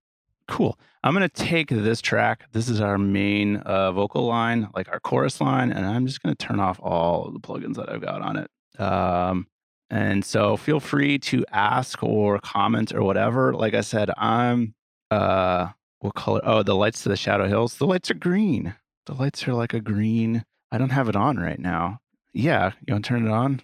cool. 0.49 0.77
I'm 1.03 1.13
gonna 1.13 1.29
take 1.29 1.69
this 1.69 2.01
track. 2.01 2.43
This 2.51 2.67
is 2.67 2.81
our 2.81 2.97
main 2.97 3.57
uh, 3.57 3.91
vocal 3.93 4.25
line, 4.25 4.67
like 4.75 4.89
our 4.89 4.99
chorus 4.99 5.39
line, 5.39 5.71
and 5.71 5.85
I'm 5.85 6.05
just 6.05 6.21
gonna 6.21 6.35
turn 6.35 6.59
off 6.59 6.79
all 6.81 7.31
the 7.31 7.39
plugins 7.39 7.75
that 7.75 7.89
I've 7.89 8.01
got 8.01 8.21
on 8.21 8.35
it. 8.37 8.81
Um, 8.81 9.47
and 9.89 10.23
so 10.25 10.57
feel 10.57 10.79
free 10.79 11.17
to 11.19 11.45
ask 11.51 12.03
or 12.03 12.39
comment 12.39 12.93
or 12.93 13.03
whatever. 13.03 13.53
Like 13.53 13.73
I 13.73 13.81
said, 13.81 14.09
I'm 14.17 14.75
uh 15.11 15.69
what 15.99 16.15
color? 16.15 16.41
Oh, 16.43 16.63
the 16.63 16.75
lights 16.75 17.03
to 17.03 17.09
the 17.09 17.17
Shadow 17.17 17.47
Hills. 17.47 17.77
The 17.77 17.87
lights 17.87 18.11
are 18.11 18.15
green. 18.15 18.75
The 19.05 19.13
lights 19.13 19.47
are 19.47 19.53
like 19.53 19.73
a 19.73 19.81
green. 19.81 20.43
I 20.71 20.77
don't 20.77 20.91
have 20.91 21.09
it 21.09 21.15
on 21.15 21.37
right 21.37 21.59
now. 21.59 21.99
Yeah, 22.33 22.71
you 22.85 22.93
want 22.93 23.05
to 23.05 23.09
turn 23.09 23.27
it 23.27 23.31
on? 23.31 23.61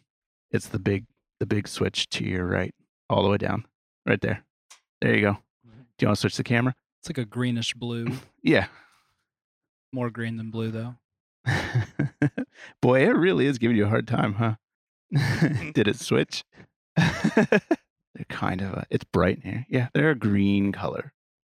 It's 0.51 0.67
the 0.67 0.79
big 0.79 1.05
the 1.39 1.45
big 1.45 1.67
switch 1.67 2.09
to 2.11 2.23
your 2.23 2.45
right, 2.45 2.73
all 3.09 3.23
the 3.23 3.29
way 3.29 3.37
down. 3.37 3.65
Right 4.05 4.21
there. 4.21 4.43
There 5.01 5.15
you 5.15 5.21
go. 5.21 5.37
Do 5.97 6.03
you 6.03 6.07
want 6.07 6.17
to 6.17 6.21
switch 6.21 6.37
the 6.37 6.43
camera? 6.43 6.75
It's 7.01 7.09
like 7.09 7.17
a 7.17 7.25
greenish 7.25 7.73
blue. 7.73 8.07
Yeah. 8.43 8.67
More 9.91 10.11
green 10.11 10.37
than 10.37 10.51
blue, 10.51 10.69
though. 10.69 10.95
Boy, 12.81 13.01
it 13.01 13.15
really 13.15 13.47
is 13.47 13.57
giving 13.57 13.75
you 13.75 13.85
a 13.85 13.89
hard 13.89 14.07
time, 14.07 14.33
huh? 14.33 14.55
Did 15.73 15.87
it 15.87 15.99
switch? 15.99 16.43
they're 16.95 18.25
kind 18.29 18.61
of 18.61 18.73
a, 18.73 18.85
it's 18.91 19.03
bright 19.03 19.37
in 19.37 19.51
here. 19.51 19.65
Yeah, 19.67 19.87
they're 19.93 20.11
a 20.11 20.15
green 20.15 20.71
color. 20.71 21.13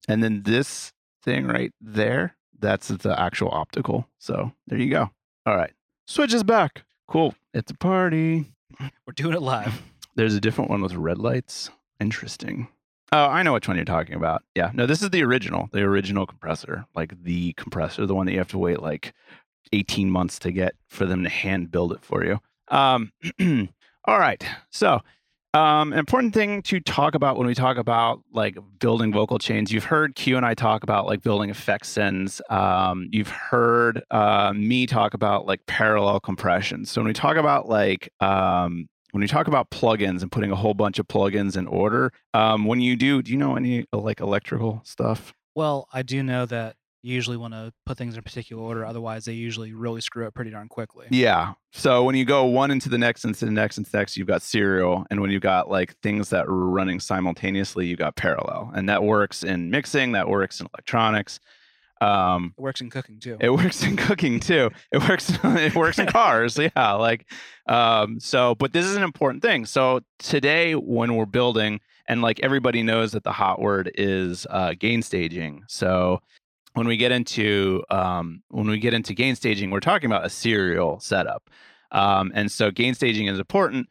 And 0.08 0.24
then 0.24 0.42
this 0.44 0.92
thing 1.22 1.46
right 1.46 1.72
there, 1.80 2.36
that's 2.58 2.88
the 2.88 3.18
actual 3.20 3.50
optical. 3.52 4.08
So 4.18 4.52
there 4.66 4.78
you 4.78 4.90
go. 4.90 5.10
All 5.46 5.56
right. 5.56 5.72
Switches 6.08 6.42
back. 6.42 6.82
Cool. 7.06 7.34
It's 7.54 7.70
a 7.70 7.76
party. 7.76 8.46
We're 8.80 9.12
doing 9.14 9.34
it 9.34 9.42
live. 9.42 9.82
There's 10.16 10.34
a 10.34 10.40
different 10.40 10.70
one 10.70 10.80
with 10.82 10.94
red 10.94 11.18
lights. 11.18 11.70
Interesting. 12.00 12.68
Oh, 13.12 13.26
I 13.26 13.42
know 13.42 13.54
which 13.54 13.66
one 13.66 13.76
you're 13.76 13.84
talking 13.84 14.14
about. 14.14 14.42
Yeah. 14.54 14.70
No, 14.72 14.86
this 14.86 15.02
is 15.02 15.10
the 15.10 15.24
original, 15.24 15.68
the 15.72 15.80
original 15.80 16.26
compressor, 16.26 16.86
like 16.94 17.12
the 17.22 17.52
compressor, 17.54 18.06
the 18.06 18.14
one 18.14 18.26
that 18.26 18.32
you 18.32 18.38
have 18.38 18.50
to 18.50 18.58
wait 18.58 18.80
like 18.80 19.14
18 19.72 20.10
months 20.10 20.38
to 20.40 20.52
get 20.52 20.74
for 20.88 21.06
them 21.06 21.24
to 21.24 21.28
hand 21.28 21.70
build 21.70 21.92
it 21.92 22.04
for 22.04 22.24
you. 22.24 22.40
Um, 22.68 23.12
all 24.04 24.18
right. 24.18 24.44
So, 24.70 25.00
um, 25.52 25.92
important 25.92 26.32
thing 26.32 26.62
to 26.62 26.78
talk 26.78 27.16
about 27.16 27.36
when 27.36 27.48
we 27.48 27.54
talk 27.56 27.76
about 27.76 28.22
like 28.32 28.56
building 28.78 29.12
vocal 29.12 29.40
chains. 29.40 29.72
You've 29.72 29.82
heard 29.82 30.14
Q 30.14 30.36
and 30.36 30.46
I 30.46 30.54
talk 30.54 30.84
about 30.84 31.06
like 31.06 31.22
building 31.22 31.50
effect 31.50 31.86
sends. 31.86 32.40
Um, 32.48 33.08
you've 33.10 33.30
heard 33.30 34.04
uh, 34.12 34.52
me 34.54 34.86
talk 34.86 35.14
about 35.14 35.46
like 35.46 35.66
parallel 35.66 36.20
compression. 36.20 36.84
So 36.84 37.00
when 37.00 37.08
we 37.08 37.12
talk 37.14 37.36
about 37.36 37.68
like 37.68 38.12
um, 38.20 38.88
when 39.12 39.22
you 39.22 39.28
talk 39.28 39.48
about 39.48 39.70
plugins 39.70 40.22
and 40.22 40.30
putting 40.30 40.50
a 40.50 40.56
whole 40.56 40.74
bunch 40.74 40.98
of 40.98 41.08
plugins 41.08 41.56
in 41.56 41.66
order, 41.66 42.12
um, 42.34 42.64
when 42.64 42.80
you 42.80 42.96
do, 42.96 43.22
do 43.22 43.32
you 43.32 43.38
know 43.38 43.56
any 43.56 43.86
uh, 43.92 43.98
like 43.98 44.20
electrical 44.20 44.80
stuff? 44.84 45.32
Well, 45.54 45.88
I 45.92 46.02
do 46.02 46.22
know 46.22 46.46
that 46.46 46.76
you 47.02 47.14
usually 47.14 47.36
want 47.36 47.54
to 47.54 47.72
put 47.86 47.96
things 47.96 48.14
in 48.14 48.20
a 48.20 48.22
particular 48.22 48.62
order. 48.62 48.84
Otherwise, 48.84 49.24
they 49.24 49.32
usually 49.32 49.72
really 49.72 50.00
screw 50.00 50.26
up 50.26 50.34
pretty 50.34 50.50
darn 50.50 50.68
quickly. 50.68 51.06
Yeah. 51.10 51.54
So 51.72 52.04
when 52.04 52.14
you 52.14 52.24
go 52.24 52.44
one 52.44 52.70
into 52.70 52.88
the 52.88 52.98
next, 52.98 53.24
into 53.24 53.46
the 53.46 53.50
next, 53.50 53.78
into 53.78 53.90
the 53.90 53.96
next, 53.98 54.16
you've 54.16 54.26
got 54.26 54.42
serial. 54.42 55.06
And 55.10 55.20
when 55.20 55.30
you've 55.30 55.42
got 55.42 55.70
like 55.70 55.96
things 56.02 56.28
that 56.28 56.46
are 56.46 56.68
running 56.68 57.00
simultaneously, 57.00 57.86
you've 57.86 57.98
got 57.98 58.16
parallel. 58.16 58.70
And 58.74 58.88
that 58.88 59.02
works 59.02 59.42
in 59.42 59.70
mixing, 59.70 60.12
that 60.12 60.28
works 60.28 60.60
in 60.60 60.68
electronics. 60.74 61.40
Um, 62.00 62.54
It 62.56 62.60
works 62.62 62.80
in 62.80 62.90
cooking 62.90 63.18
too. 63.20 63.36
it 63.40 63.50
works 63.50 63.82
in 63.82 63.96
cooking 63.96 64.40
too. 64.40 64.70
It 64.92 65.06
works 65.08 65.30
it 65.44 65.74
works 65.74 65.98
in 65.98 66.06
cars. 66.06 66.58
Yeah. 66.76 66.92
Like 66.92 67.26
um, 67.66 68.18
so, 68.20 68.54
but 68.54 68.72
this 68.72 68.84
is 68.86 68.96
an 68.96 69.02
important 69.02 69.42
thing. 69.42 69.66
So 69.66 70.00
today 70.18 70.74
when 70.74 71.14
we're 71.16 71.26
building, 71.26 71.80
and 72.08 72.22
like 72.22 72.40
everybody 72.40 72.82
knows 72.82 73.12
that 73.12 73.22
the 73.24 73.32
hot 73.32 73.60
word 73.60 73.90
is 73.94 74.46
uh, 74.50 74.74
gain 74.78 75.02
staging. 75.02 75.62
So 75.68 76.20
when 76.74 76.86
we 76.86 76.96
get 76.96 77.12
into 77.12 77.84
um, 77.90 78.42
when 78.48 78.66
we 78.68 78.78
get 78.78 78.94
into 78.94 79.14
gain 79.14 79.36
staging, 79.36 79.70
we're 79.70 79.80
talking 79.80 80.10
about 80.10 80.24
a 80.24 80.30
serial 80.30 81.00
setup. 81.00 81.50
Um, 81.92 82.30
and 82.34 82.50
so 82.50 82.70
gain 82.70 82.94
staging 82.94 83.26
is 83.26 83.38
important. 83.38 83.88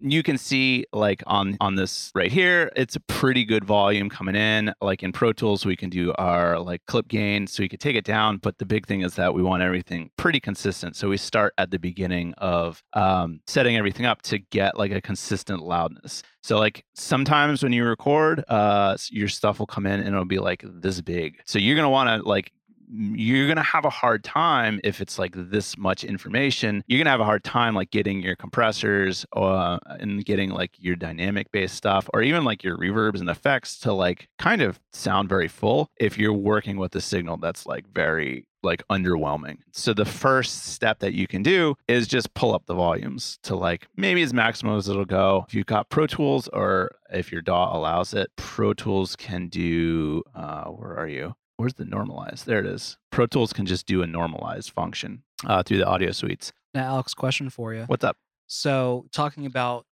You 0.00 0.22
can 0.22 0.38
see 0.38 0.84
like 0.92 1.22
on 1.26 1.56
on 1.60 1.76
this 1.76 2.10
right 2.14 2.30
here, 2.30 2.70
it's 2.74 2.96
a 2.96 3.00
pretty 3.00 3.44
good 3.44 3.64
volume 3.64 4.08
coming 4.08 4.34
in. 4.34 4.72
Like 4.80 5.02
in 5.02 5.12
Pro 5.12 5.32
Tools, 5.32 5.64
we 5.64 5.76
can 5.76 5.90
do 5.90 6.12
our 6.14 6.58
like 6.58 6.82
clip 6.86 7.08
gain, 7.08 7.46
so 7.46 7.62
we 7.62 7.68
could 7.68 7.80
take 7.80 7.96
it 7.96 8.04
down. 8.04 8.38
But 8.38 8.58
the 8.58 8.66
big 8.66 8.86
thing 8.86 9.02
is 9.02 9.14
that 9.14 9.34
we 9.34 9.42
want 9.42 9.62
everything 9.62 10.10
pretty 10.16 10.40
consistent. 10.40 10.96
So 10.96 11.08
we 11.08 11.16
start 11.16 11.54
at 11.58 11.70
the 11.70 11.78
beginning 11.78 12.34
of 12.38 12.82
um, 12.94 13.40
setting 13.46 13.76
everything 13.76 14.06
up 14.06 14.22
to 14.22 14.38
get 14.38 14.76
like 14.76 14.92
a 14.92 15.00
consistent 15.00 15.62
loudness. 15.62 16.22
So 16.42 16.58
like 16.58 16.84
sometimes 16.94 17.62
when 17.62 17.72
you 17.72 17.84
record, 17.84 18.44
uh, 18.48 18.96
your 19.10 19.28
stuff 19.28 19.60
will 19.60 19.66
come 19.66 19.86
in 19.86 20.00
and 20.00 20.08
it'll 20.08 20.24
be 20.24 20.40
like 20.40 20.64
this 20.64 21.00
big. 21.00 21.40
So 21.46 21.58
you're 21.58 21.76
gonna 21.76 21.90
want 21.90 22.08
to 22.08 22.28
like 22.28 22.52
you're 22.92 23.48
gonna 23.48 23.62
have 23.62 23.84
a 23.84 23.90
hard 23.90 24.22
time 24.22 24.80
if 24.84 25.00
it's 25.00 25.18
like 25.18 25.32
this 25.34 25.76
much 25.78 26.04
information. 26.04 26.84
You're 26.86 26.98
gonna 26.98 27.10
have 27.10 27.20
a 27.20 27.24
hard 27.24 27.44
time 27.44 27.74
like 27.74 27.90
getting 27.90 28.22
your 28.22 28.36
compressors 28.36 29.24
uh, 29.34 29.78
and 29.86 30.24
getting 30.24 30.50
like 30.50 30.72
your 30.78 30.96
dynamic 30.96 31.50
based 31.52 31.74
stuff 31.74 32.08
or 32.12 32.22
even 32.22 32.44
like 32.44 32.62
your 32.62 32.76
reverbs 32.76 33.20
and 33.20 33.30
effects 33.30 33.78
to 33.80 33.92
like 33.92 34.28
kind 34.38 34.62
of 34.62 34.80
sound 34.92 35.28
very 35.28 35.48
full 35.48 35.90
if 35.98 36.18
you're 36.18 36.32
working 36.32 36.76
with 36.76 36.94
a 36.94 37.00
signal 37.00 37.36
that's 37.38 37.66
like 37.66 37.86
very 37.94 38.46
like 38.62 38.86
underwhelming. 38.88 39.58
So 39.72 39.92
the 39.92 40.04
first 40.04 40.66
step 40.66 41.00
that 41.00 41.14
you 41.14 41.26
can 41.26 41.42
do 41.42 41.74
is 41.88 42.06
just 42.06 42.32
pull 42.34 42.54
up 42.54 42.66
the 42.66 42.74
volumes 42.74 43.38
to 43.42 43.56
like 43.56 43.88
maybe 43.96 44.22
as 44.22 44.32
maximum 44.32 44.76
as 44.78 44.88
it'll 44.88 45.04
go. 45.04 45.44
If 45.48 45.54
you've 45.54 45.66
got 45.66 45.88
Pro 45.90 46.06
Tools 46.06 46.48
or 46.52 46.92
if 47.12 47.32
your 47.32 47.42
DAW 47.42 47.76
allows 47.76 48.14
it, 48.14 48.30
Pro 48.36 48.72
Tools 48.74 49.16
can 49.16 49.48
do 49.48 50.22
uh 50.34 50.64
where 50.66 50.96
are 50.96 51.08
you? 51.08 51.34
Where's 51.62 51.74
the 51.74 51.84
normalize? 51.84 52.44
There 52.44 52.58
it 52.58 52.66
is. 52.66 52.98
Pro 53.12 53.26
Tools 53.26 53.52
can 53.52 53.66
just 53.66 53.86
do 53.86 54.02
a 54.02 54.06
normalized 54.08 54.72
function 54.72 55.22
uh, 55.46 55.62
through 55.62 55.76
the 55.76 55.86
audio 55.86 56.10
suites. 56.10 56.52
Now, 56.74 56.94
Alex, 56.94 57.14
question 57.14 57.50
for 57.50 57.72
you. 57.72 57.84
What's 57.86 58.02
up? 58.02 58.16
So, 58.48 59.06
talking 59.12 59.46
about 59.46 59.86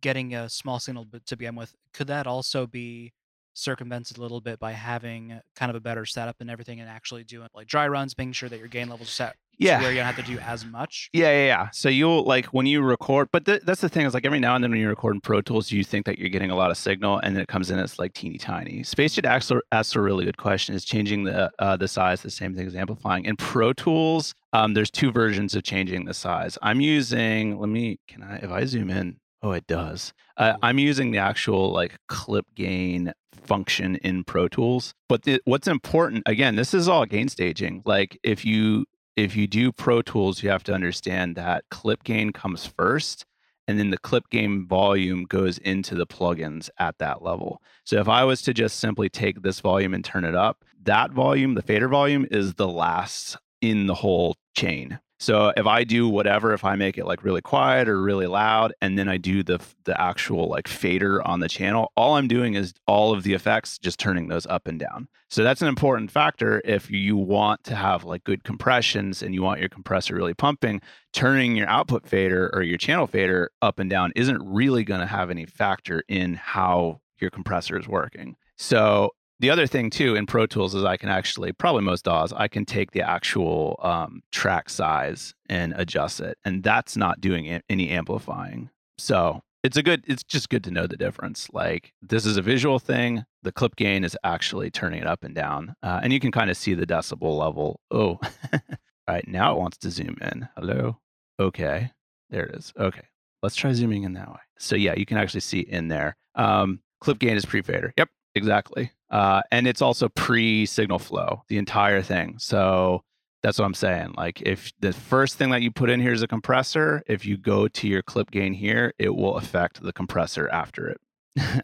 getting 0.00 0.34
a 0.34 0.48
small 0.48 0.80
signal 0.80 1.06
to 1.24 1.36
begin 1.36 1.54
with, 1.54 1.76
could 1.94 2.08
that 2.08 2.26
also 2.26 2.66
be 2.66 3.12
circumvented 3.54 4.18
a 4.18 4.20
little 4.20 4.40
bit 4.40 4.58
by 4.58 4.72
having 4.72 5.38
kind 5.54 5.70
of 5.70 5.76
a 5.76 5.80
better 5.80 6.04
setup 6.04 6.38
and 6.40 6.50
everything 6.50 6.80
and 6.80 6.90
actually 6.90 7.22
doing 7.22 7.46
like 7.54 7.68
dry 7.68 7.86
runs, 7.86 8.18
making 8.18 8.32
sure 8.32 8.48
that 8.48 8.58
your 8.58 8.66
gain 8.66 8.88
levels 8.88 9.06
are 9.06 9.12
set 9.12 9.36
Yeah. 9.58 9.80
where 9.80 9.90
you 9.90 9.96
don't 9.98 10.06
have 10.06 10.16
to 10.16 10.22
do 10.22 10.38
as 10.38 10.64
much? 10.64 11.08
Yeah, 11.12 11.30
yeah, 11.30 11.46
yeah. 11.46 11.68
So 11.72 11.88
you'll 11.88 12.24
like 12.24 12.46
when 12.46 12.66
you 12.66 12.82
record, 12.82 13.28
but 13.32 13.44
th- 13.44 13.62
that's 13.64 13.80
the 13.80 13.88
thing 13.88 14.06
is 14.06 14.14
like 14.14 14.24
every 14.26 14.40
now 14.40 14.54
and 14.54 14.64
then 14.64 14.70
when 14.70 14.80
you 14.80 14.88
record 14.88 15.14
in 15.14 15.20
Pro 15.20 15.40
Tools, 15.40 15.70
you 15.70 15.84
think 15.84 16.06
that 16.06 16.18
you're 16.18 16.28
getting 16.30 16.50
a 16.50 16.56
lot 16.56 16.70
of 16.70 16.76
signal, 16.76 17.18
and 17.18 17.34
then 17.36 17.42
it 17.42 17.48
comes 17.48 17.70
in 17.70 17.78
as 17.78 17.98
like 17.98 18.12
teeny 18.14 18.38
tiny. 18.38 18.82
Space 18.82 19.14
Jet 19.14 19.24
asks, 19.26 19.50
a- 19.50 19.60
asks 19.70 19.94
a 19.94 20.00
really 20.00 20.24
good 20.24 20.36
question: 20.38 20.74
Is 20.74 20.84
changing 20.84 21.24
the 21.24 21.50
uh, 21.58 21.76
the 21.76 21.88
size 21.88 22.22
the 22.22 22.30
same 22.30 22.54
thing 22.54 22.66
as 22.66 22.74
amplifying? 22.74 23.24
In 23.24 23.36
Pro 23.36 23.72
Tools, 23.72 24.34
um, 24.52 24.74
there's 24.74 24.90
two 24.90 25.12
versions 25.12 25.54
of 25.54 25.62
changing 25.62 26.04
the 26.06 26.14
size. 26.14 26.58
I'm 26.62 26.80
using. 26.80 27.58
Let 27.58 27.68
me. 27.68 27.98
Can 28.08 28.22
I? 28.22 28.36
If 28.36 28.50
I 28.50 28.64
zoom 28.64 28.90
in, 28.90 29.18
oh, 29.42 29.52
it 29.52 29.66
does. 29.66 30.12
Uh, 30.36 30.54
I'm 30.62 30.78
using 30.78 31.10
the 31.10 31.18
actual 31.18 31.70
like 31.72 31.96
clip 32.08 32.46
gain 32.54 33.12
function 33.46 33.96
in 33.96 34.24
Pro 34.24 34.48
Tools. 34.48 34.94
But 35.08 35.22
the, 35.24 35.40
what's 35.44 35.68
important 35.68 36.22
again, 36.26 36.56
this 36.56 36.74
is 36.74 36.88
all 36.88 37.04
gain 37.06 37.28
staging. 37.28 37.82
Like 37.84 38.18
if 38.22 38.44
you 38.44 38.86
if 39.16 39.36
you 39.36 39.46
do 39.46 39.72
Pro 39.72 40.02
Tools, 40.02 40.42
you 40.42 40.50
have 40.50 40.64
to 40.64 40.74
understand 40.74 41.36
that 41.36 41.64
clip 41.70 42.02
gain 42.04 42.32
comes 42.32 42.66
first, 42.66 43.26
and 43.68 43.78
then 43.78 43.90
the 43.90 43.98
clip 43.98 44.28
gain 44.30 44.66
volume 44.66 45.24
goes 45.24 45.58
into 45.58 45.94
the 45.94 46.06
plugins 46.06 46.70
at 46.78 46.98
that 46.98 47.22
level. 47.22 47.62
So 47.84 48.00
if 48.00 48.08
I 48.08 48.24
was 48.24 48.42
to 48.42 48.54
just 48.54 48.80
simply 48.80 49.08
take 49.08 49.42
this 49.42 49.60
volume 49.60 49.94
and 49.94 50.04
turn 50.04 50.24
it 50.24 50.34
up, 50.34 50.64
that 50.82 51.12
volume, 51.12 51.54
the 51.54 51.62
fader 51.62 51.88
volume, 51.88 52.26
is 52.30 52.54
the 52.54 52.68
last 52.68 53.36
in 53.60 53.86
the 53.86 53.94
whole 53.94 54.36
chain. 54.56 54.98
So 55.22 55.52
if 55.56 55.68
I 55.68 55.84
do 55.84 56.08
whatever, 56.08 56.52
if 56.52 56.64
I 56.64 56.74
make 56.74 56.98
it 56.98 57.06
like 57.06 57.22
really 57.22 57.42
quiet 57.42 57.88
or 57.88 58.02
really 58.02 58.26
loud, 58.26 58.74
and 58.82 58.98
then 58.98 59.08
I 59.08 59.18
do 59.18 59.44
the 59.44 59.60
the 59.84 59.98
actual 60.00 60.48
like 60.48 60.66
fader 60.66 61.24
on 61.24 61.38
the 61.38 61.48
channel, 61.48 61.92
all 61.96 62.16
I'm 62.16 62.26
doing 62.26 62.54
is 62.54 62.74
all 62.88 63.12
of 63.12 63.22
the 63.22 63.32
effects, 63.32 63.78
just 63.78 64.00
turning 64.00 64.26
those 64.26 64.46
up 64.46 64.66
and 64.66 64.80
down. 64.80 65.06
So 65.30 65.44
that's 65.44 65.62
an 65.62 65.68
important 65.68 66.10
factor 66.10 66.60
if 66.64 66.90
you 66.90 67.16
want 67.16 67.62
to 67.64 67.76
have 67.76 68.02
like 68.02 68.24
good 68.24 68.42
compressions 68.42 69.22
and 69.22 69.32
you 69.32 69.44
want 69.44 69.60
your 69.60 69.68
compressor 69.68 70.16
really 70.16 70.34
pumping. 70.34 70.80
Turning 71.12 71.54
your 71.54 71.68
output 71.68 72.04
fader 72.04 72.50
or 72.52 72.62
your 72.62 72.76
channel 72.76 73.06
fader 73.06 73.52
up 73.62 73.78
and 73.78 73.88
down 73.88 74.10
isn't 74.16 74.42
really 74.42 74.82
going 74.82 75.00
to 75.00 75.06
have 75.06 75.30
any 75.30 75.46
factor 75.46 76.02
in 76.08 76.34
how 76.34 77.00
your 77.20 77.30
compressor 77.30 77.78
is 77.78 77.86
working. 77.86 78.34
So 78.56 79.12
the 79.42 79.50
other 79.50 79.66
thing 79.66 79.90
too 79.90 80.14
in 80.14 80.24
Pro 80.24 80.46
Tools 80.46 80.72
is 80.72 80.84
I 80.84 80.96
can 80.96 81.08
actually 81.08 81.52
probably 81.52 81.82
most 81.82 82.04
DAWs 82.04 82.32
I 82.32 82.46
can 82.46 82.64
take 82.64 82.92
the 82.92 83.02
actual 83.02 83.78
um, 83.82 84.22
track 84.30 84.70
size 84.70 85.34
and 85.48 85.74
adjust 85.76 86.20
it, 86.20 86.38
and 86.44 86.62
that's 86.62 86.96
not 86.96 87.20
doing 87.20 87.60
any 87.68 87.90
amplifying. 87.90 88.70
So 88.98 89.42
it's 89.64 89.76
a 89.76 89.82
good. 89.82 90.04
It's 90.06 90.22
just 90.22 90.48
good 90.48 90.62
to 90.64 90.70
know 90.70 90.86
the 90.86 90.96
difference. 90.96 91.48
Like 91.52 91.92
this 92.00 92.24
is 92.24 92.36
a 92.36 92.42
visual 92.42 92.78
thing. 92.78 93.24
The 93.42 93.50
clip 93.50 93.74
gain 93.74 94.04
is 94.04 94.16
actually 94.22 94.70
turning 94.70 95.00
it 95.00 95.08
up 95.08 95.24
and 95.24 95.34
down, 95.34 95.74
uh, 95.82 95.98
and 96.04 96.12
you 96.12 96.20
can 96.20 96.30
kind 96.30 96.48
of 96.48 96.56
see 96.56 96.74
the 96.74 96.86
decibel 96.86 97.36
level. 97.36 97.80
Oh, 97.90 98.20
all 98.52 98.60
right. 99.08 99.26
Now 99.26 99.56
it 99.56 99.58
wants 99.58 99.76
to 99.78 99.90
zoom 99.90 100.18
in. 100.22 100.48
Hello. 100.56 100.98
Okay, 101.40 101.90
there 102.30 102.46
it 102.46 102.54
is. 102.54 102.72
Okay, 102.78 103.08
let's 103.42 103.56
try 103.56 103.72
zooming 103.72 104.04
in 104.04 104.12
that 104.12 104.28
way. 104.28 104.40
So 104.60 104.76
yeah, 104.76 104.94
you 104.96 105.04
can 105.04 105.16
actually 105.16 105.40
see 105.40 105.60
in 105.60 105.88
there. 105.88 106.16
Um, 106.36 106.78
clip 107.00 107.18
gain 107.18 107.36
is 107.36 107.44
pre-fader. 107.44 107.92
Yep, 107.98 108.08
exactly. 108.34 108.92
Uh, 109.10 109.42
and 109.50 109.66
it's 109.66 109.82
also 109.82 110.08
pre-signal 110.08 110.98
flow, 110.98 111.42
the 111.48 111.58
entire 111.58 112.02
thing. 112.02 112.38
So 112.38 113.02
that's 113.42 113.58
what 113.58 113.64
I'm 113.64 113.74
saying. 113.74 114.14
Like 114.16 114.40
if 114.42 114.72
the 114.80 114.92
first 114.92 115.36
thing 115.36 115.50
that 115.50 115.62
you 115.62 115.70
put 115.70 115.90
in 115.90 116.00
here 116.00 116.12
is 116.12 116.22
a 116.22 116.28
compressor, 116.28 117.02
if 117.06 117.26
you 117.26 117.36
go 117.36 117.68
to 117.68 117.88
your 117.88 118.02
clip 118.02 118.30
gain 118.30 118.54
here, 118.54 118.94
it 118.98 119.14
will 119.14 119.36
affect 119.36 119.82
the 119.82 119.92
compressor 119.92 120.48
after 120.48 120.88
it. 120.88 121.00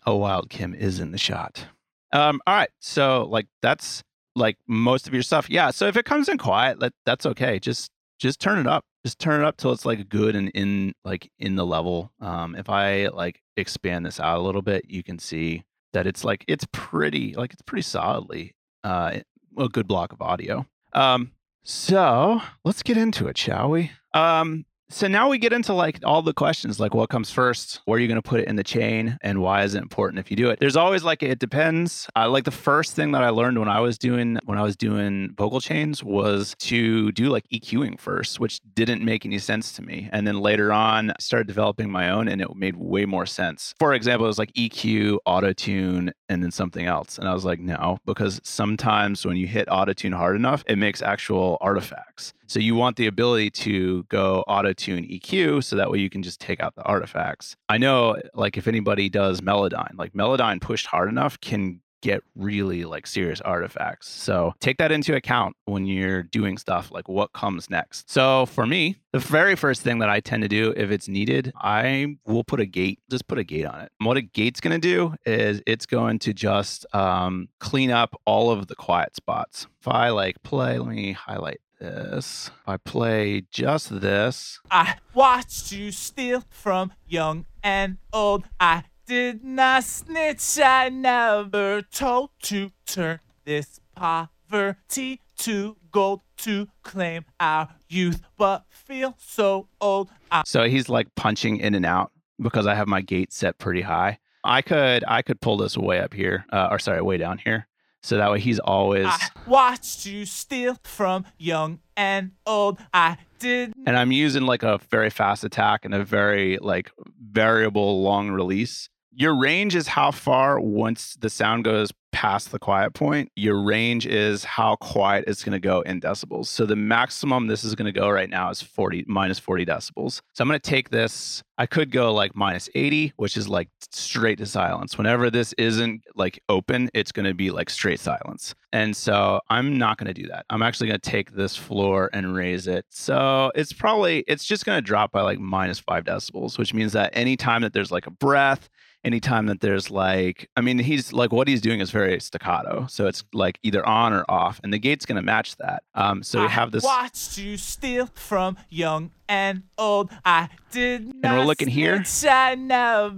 oh, 0.07 0.17
Wild 0.17 0.51
Kim 0.51 0.75
is 0.75 1.01
in 1.01 1.13
the 1.13 1.19
shot. 1.19 1.67
Um, 2.13 2.41
all 2.47 2.55
right. 2.55 2.71
So 2.81 3.27
like 3.31 3.47
that's 3.63 4.03
like 4.35 4.57
most 4.67 5.07
of 5.07 5.15
your 5.15 5.23
stuff. 5.23 5.49
Yeah. 5.49 5.71
So 5.71 5.87
if 5.87 5.97
it 5.97 6.05
comes 6.05 6.29
in 6.29 6.39
quiet, 6.39 6.81
that 6.81 6.95
that's 7.05 7.27
okay. 7.27 7.59
Just 7.59 7.91
just 8.19 8.41
turn 8.41 8.59
it 8.59 8.67
up. 8.67 8.85
Just 9.05 9.19
turn 9.19 9.41
it 9.41 9.47
up 9.47 9.57
till 9.57 9.73
it's 9.73 9.87
like 9.87 10.09
good 10.09 10.35
and 10.35 10.51
in 10.51 10.95
like 11.05 11.31
in 11.39 11.57
the 11.57 11.67
level. 11.67 12.13
Um, 12.21 12.55
if 12.57 12.69
I 12.69 13.09
like 13.09 13.41
expand 13.57 14.07
this 14.07 14.19
out 14.19 14.39
a 14.39 14.43
little 14.43 14.63
bit, 14.63 14.87
you 14.89 15.03
can 15.03 15.19
see 15.19 15.65
that 15.93 16.07
it's 16.07 16.25
like 16.25 16.45
it's 16.49 16.67
pretty 16.73 17.35
like 17.35 17.53
it's 17.53 17.63
pretty 17.63 17.83
solidly 17.83 18.55
uh 18.85 19.19
a 19.57 19.69
good 19.69 19.87
block 19.89 20.13
of 20.13 20.23
audio. 20.23 20.67
Um 20.93 21.33
so 21.63 22.41
let's 22.65 22.83
get 22.83 22.97
into 22.97 23.29
it, 23.29 23.37
shall 23.37 23.71
we? 23.71 23.93
Um 24.15 24.65
so 24.91 25.07
now 25.07 25.29
we 25.29 25.37
get 25.37 25.53
into 25.53 25.75
like 25.75 26.01
all 26.03 26.23
the 26.23 26.33
questions 26.33 26.81
like 26.81 26.95
what 26.95 27.11
comes 27.11 27.31
first? 27.31 27.81
Where 27.85 27.99
are 27.99 28.01
you 28.01 28.09
going 28.09 28.21
to 28.21 28.27
put 28.27 28.41
it 28.41 28.49
in 28.49 28.57
the 28.57 28.65
chain? 28.65 29.19
And 29.21 29.43
why 29.43 29.63
is 29.63 29.75
it 29.75 29.83
important 29.83 30.19
if 30.19 30.31
you 30.31 30.37
do 30.37 30.49
it? 30.49 30.61
There's 30.61 30.77
always 30.77 31.05
like 31.05 31.23
it 31.23 31.39
depends. 31.39 32.09
Uh, 32.17 32.29
like 32.31 32.45
the 32.45 32.51
first 32.51 32.95
thing 32.95 33.13
that 33.13 33.23
i 33.23 33.29
learned 33.29 33.59
when 33.59 33.69
i 33.69 33.81
was 33.81 33.99
doing 33.99 34.39
when 34.45 34.59
i 34.59 34.63
was 34.63 34.77
doing 34.77 35.35
vocal 35.37 35.61
chains 35.61 36.03
was 36.03 36.55
to 36.59 37.13
do 37.13 37.29
like 37.29 37.47
eqing 37.53 38.01
first 38.01 38.41
which 38.41 38.61
didn't 38.75 39.05
make 39.05 39.27
any 39.27 39.39
sense 39.39 39.73
to 39.73 39.83
me. 39.83 40.09
And 40.13 40.27
then 40.27 40.41
later 40.41 40.73
on 40.73 41.11
I 41.11 41.15
started 41.21 41.47
developing 41.47 41.91
my 41.91 42.11
own 42.11 42.29
and 42.29 42.41
it 42.41 42.55
made 42.57 42.77
way 42.77 43.05
more 43.05 43.27
sense. 43.27 43.75
For 43.79 43.93
example 43.93 44.25
it 44.27 44.29
was 44.29 44.39
like 44.39 44.53
eq 44.55 45.19
auto 45.27 45.53
tune 45.53 46.13
and 46.29 46.43
then 46.43 46.51
something 46.51 46.87
else 46.87 47.19
and 47.19 47.29
i 47.29 47.35
was 47.35 47.45
like 47.45 47.61
no 47.61 47.99
because 48.07 48.41
sometimes 48.45 49.25
when 49.25 49.37
you 49.37 49.47
hit 49.47 49.67
auto 49.71 49.93
tune 49.93 50.13
hard 50.13 50.37
enough 50.37 50.63
it 50.67 50.77
makes 50.77 51.03
actual 51.03 51.59
artifacts 51.61 52.33
so 52.49 52.61
you 52.61 52.75
want 52.75 52.97
the 52.97 53.07
ability 53.07 53.51
to 53.51 54.05
go 54.05 54.43
auto 54.49 54.73
tune 54.73 55.05
EQ 55.05 55.63
so 55.63 55.77
that 55.77 55.91
way 55.91 55.99
you 55.99 56.09
can 56.09 56.23
just 56.23 56.41
take 56.41 56.61
out 56.61 56.75
the 56.77 56.83
artifacts. 56.83 57.57
I 57.69 57.77
know 57.77 58.17
like 58.33 58.57
if 58.57 58.67
anybody 58.67 59.11
does 59.11 59.43
Melodyne, 59.43 59.99
like 59.99 60.15
Melodyne 60.15 60.59
pushed 60.59 60.87
hard 60.87 61.11
enough 61.11 61.39
can 61.43 61.83
get 62.03 62.23
really 62.37 62.85
like 62.85 63.07
serious 63.07 63.41
artifacts. 63.41 64.09
So 64.09 64.55
take 64.61 64.79
that 64.79 64.93
into 64.93 65.15
account 65.15 65.57
when 65.65 65.87
you're 65.87 66.23
doing 66.23 66.59
stuff 66.59 66.91
like 66.91 67.09
what 67.09 67.33
comes 67.33 67.71
next. 67.71 68.11
So 68.11 68.47
for 68.47 68.67
me, 68.67 68.97
the 69.13 69.19
very 69.19 69.57
first 69.57 69.83
thing 69.83 69.99
that 70.01 70.09
I 70.09 70.21
tend 70.21 70.43
to 70.43 70.49
do 70.49 70.73
if 70.77 70.91
it's 70.91 71.09
needed, 71.09 71.53
I 71.57 72.17
will 72.27 72.45
put 72.45 72.61
a 72.61 72.67
gate, 72.67 73.01
just 73.11 73.27
put 73.27 73.39
a 73.39 73.45
gate 73.45 73.67
on 73.67 73.81
it. 73.81 73.93
And 73.99 74.07
what 74.07 74.17
a 74.17 74.23
gate's 74.23 74.61
going 74.61 74.79
to 74.79 74.87
do 74.87 75.15
is 75.25 75.63
it's 75.67 75.87
going 75.87 76.19
to 76.21 76.33
just 76.33 76.87
um, 76.95 77.49
clean 77.59 77.91
up 77.91 78.21
all 78.25 78.51
of 78.51 78.67
the 78.67 78.75
quiet 78.75 79.17
spots. 79.17 79.67
If 79.81 79.89
I 79.89 80.11
like 80.11 80.43
play, 80.43 80.79
let 80.79 80.89
me 80.89 81.13
highlight 81.13 81.61
this. 81.81 82.51
If 82.63 82.69
I 82.69 82.77
play 82.77 83.45
just 83.51 84.01
this, 84.01 84.61
I 84.71 84.97
watched 85.15 85.73
you 85.73 85.93
steal 85.93 86.45
from 86.51 86.93
young 87.07 87.47
and 87.63 87.99
old. 88.13 88.45
I 88.61 88.85
did 89.09 89.43
not 89.43 89.85
snitch. 89.85 90.59
I 90.63 90.91
never 90.91 91.81
told 91.81 92.29
to 92.43 92.71
turn 92.85 93.21
this 93.47 93.81
poverty 93.97 95.23
to 95.39 95.79
gold 95.91 96.21
to 96.37 96.69
claim 96.83 97.25
our 97.41 97.71
youth, 97.89 98.21
but 98.37 98.67
feel 98.69 99.15
so 99.19 99.69
old. 99.81 100.11
I 100.31 100.43
so 100.45 100.65
he's 100.65 100.91
like 100.91 101.15
punching 101.15 101.57
in 101.57 101.75
and 101.75 101.87
out 101.87 102.13
because 102.39 102.67
I 102.67 102.75
have 102.75 102.87
my 102.87 103.01
gate 103.01 103.33
set 103.33 103.57
pretty 103.57 103.81
high. 103.81 104.19
I 104.45 104.61
could 104.61 105.05
I 105.09 105.23
could 105.23 105.41
pull 105.41 105.57
this 105.57 105.79
way 105.79 106.01
up 106.01 106.13
here, 106.13 106.45
uh, 106.53 106.69
or 106.71 106.79
sorry, 106.79 107.01
way 107.01 107.17
down 107.17 107.39
here. 107.39 107.67
So 108.03 108.19
that 108.19 108.31
way 108.31 108.41
he's 108.41 108.59
always 108.59 109.07
I 109.07 109.29
watched 109.47 110.05
you 110.05 110.27
steal 110.27 110.77
from 110.85 111.25
young 111.39 111.81
and 111.97 112.33
old. 112.45 112.79
I 112.93 113.17
did 113.39 113.73
and 113.87 113.97
I'm 113.97 114.13
using 114.13 114.43
like 114.43 114.63
a 114.63 114.79
very 114.91 115.09
fast 115.09 115.45
attack 115.45 115.87
and 115.87 115.95
a 115.95 116.05
very 116.05 116.59
like 116.61 116.93
variable 117.19 118.03
long 118.03 118.31
release. 118.31 118.91
Your 119.19 119.35
range 119.35 119.75
is 119.75 119.89
how 119.89 120.13
far 120.13 120.61
once 120.61 121.17
the 121.19 121.29
sound 121.29 121.65
goes 121.65 121.91
past 122.13 122.53
the 122.53 122.59
quiet 122.61 122.95
point. 122.95 123.33
Your 123.35 123.61
range 123.61 124.07
is 124.07 124.45
how 124.45 124.77
quiet 124.77 125.25
it's 125.27 125.43
going 125.43 125.55
to 125.55 125.59
go 125.59 125.81
in 125.81 126.01
decibels. 126.01 126.47
So 126.47 126.65
the 126.65 126.77
maximum 126.77 127.49
this 127.49 127.65
is 127.65 127.75
going 127.75 127.93
to 127.93 128.01
go 128.01 128.09
right 128.11 128.31
now 128.31 128.49
is 128.51 128.63
40 128.63 129.07
minus 129.09 129.41
40 129.41 129.67
decibels. 129.67 130.21
So 130.35 130.43
I'm 130.43 130.47
going 130.47 130.61
to 130.61 130.71
take 130.71 130.91
this. 130.91 131.43
I 131.59 131.67
could 131.67 131.91
go 131.91 132.15
like 132.15 132.37
minus 132.37 132.71
80, 132.77 133.15
which 133.17 133.37
is 133.37 133.49
like 133.49 133.69
straight 133.91 134.39
to 134.39 134.47
silence. 134.47 134.97
Whenever 134.97 135.31
this 135.31 135.53
isn't 135.55 136.05
like 136.15 136.41
open, 136.49 136.89
it's 136.95 137.11
going 137.11 137.27
to 137.27 137.35
be 137.35 137.51
like 137.51 137.71
straight 137.71 137.99
silence. 137.99 138.55
And 138.73 138.97
so 138.97 139.41
I'm 139.51 139.79
not 139.79 139.99
going 139.99 140.07
to 140.07 140.15
do 140.15 140.29
that. 140.29 140.47
I'm 140.49 140.63
actually 140.63 140.91
going 140.91 141.01
to 141.01 141.11
take 141.11 141.33
this 141.33 141.57
floor 141.57 142.09
and 142.13 142.37
raise 142.37 142.69
it. 142.69 142.87
So 142.91 143.51
it's 143.57 143.73
probably 143.73 144.21
it's 144.29 144.45
just 144.45 144.65
going 144.65 144.79
to 144.79 144.83
drop 144.83 145.11
by 145.11 145.23
like 145.23 145.41
minus 145.41 145.81
5 145.81 146.05
decibels, 146.05 146.57
which 146.57 146.73
means 146.73 146.93
that 146.93 147.11
anytime 147.17 147.63
that 147.63 147.73
there's 147.73 147.91
like 147.91 148.07
a 148.07 148.13
breath 148.13 148.69
anytime 149.09 149.47
that 149.47 149.61
there's 149.61 149.91
like 149.91 150.51
i 150.57 150.61
mean 150.61 150.79
he's 150.79 151.15
like 151.15 151.33
what 151.33 151.49
he's 151.49 151.63
doing 151.63 151.81
is 151.81 151.91
very 151.91 152.21
staccato 152.21 152.87
so 152.91 153.07
it's 153.07 153.25
like 153.33 153.59
either 153.63 153.85
on 153.87 154.13
or 154.13 154.23
off 154.29 154.61
and 154.63 154.71
the 154.71 154.79
gate's 154.79 155.07
going 155.07 155.17
to 155.17 155.23
match 155.23 155.57
that 155.57 155.83
um 155.95 156.23
so 156.23 156.43
we 156.43 156.49
have 156.49 156.71
this 156.73 156.85
watched 156.85 157.39
you 157.39 157.57
steal 157.57 158.07
from 158.15 158.57
young 158.69 159.11
and 159.31 159.63
old. 159.79 160.11
I 160.27 160.51
did 160.71 161.11
and 161.23 161.39
we're 161.39 161.45
looking 161.45 161.69
here 161.69 161.95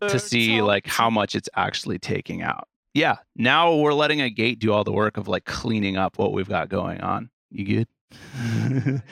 to 0.01 0.19
see 0.21 0.63
like 0.63 0.87
how 0.87 1.11
much 1.11 1.35
it's 1.35 1.49
actually 1.57 1.99
taking 1.99 2.41
out. 2.43 2.69
Yeah 2.95 3.17
now 3.35 3.75
we're 3.75 3.95
letting 3.95 4.21
a 4.21 4.31
gate 4.31 4.61
do 4.61 4.73
all 4.73 4.85
the 4.85 4.93
work 4.93 5.17
of 5.17 5.27
like 5.27 5.45
cleaning 5.45 5.97
up 5.97 6.19
what 6.19 6.33
we've 6.33 6.49
got 6.49 6.69
going 6.69 7.01
on. 7.01 7.31
You 7.51 7.65
good 7.65 7.89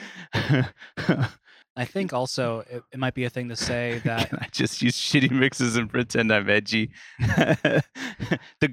I 1.75 1.85
think 1.85 2.13
also 2.13 2.59
it, 2.69 2.83
it 2.91 2.99
might 2.99 3.13
be 3.13 3.23
a 3.23 3.29
thing 3.29 3.49
to 3.49 3.55
say 3.55 3.99
that 4.05 4.29
I 4.33 4.47
just 4.51 4.81
use 4.81 4.95
shitty 4.95 5.31
mixes 5.31 5.75
and 5.75 5.89
pretend 5.89 6.31
I'm 6.31 6.49
edgy? 6.49 6.91
the 7.19 7.83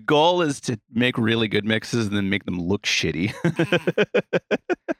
goal 0.04 0.42
is 0.42 0.60
to 0.62 0.78
make 0.92 1.16
really 1.18 1.48
good 1.48 1.64
mixes 1.64 2.06
and 2.06 2.16
then 2.16 2.30
make 2.30 2.44
them 2.44 2.60
look 2.60 2.82
shitty. 2.82 3.32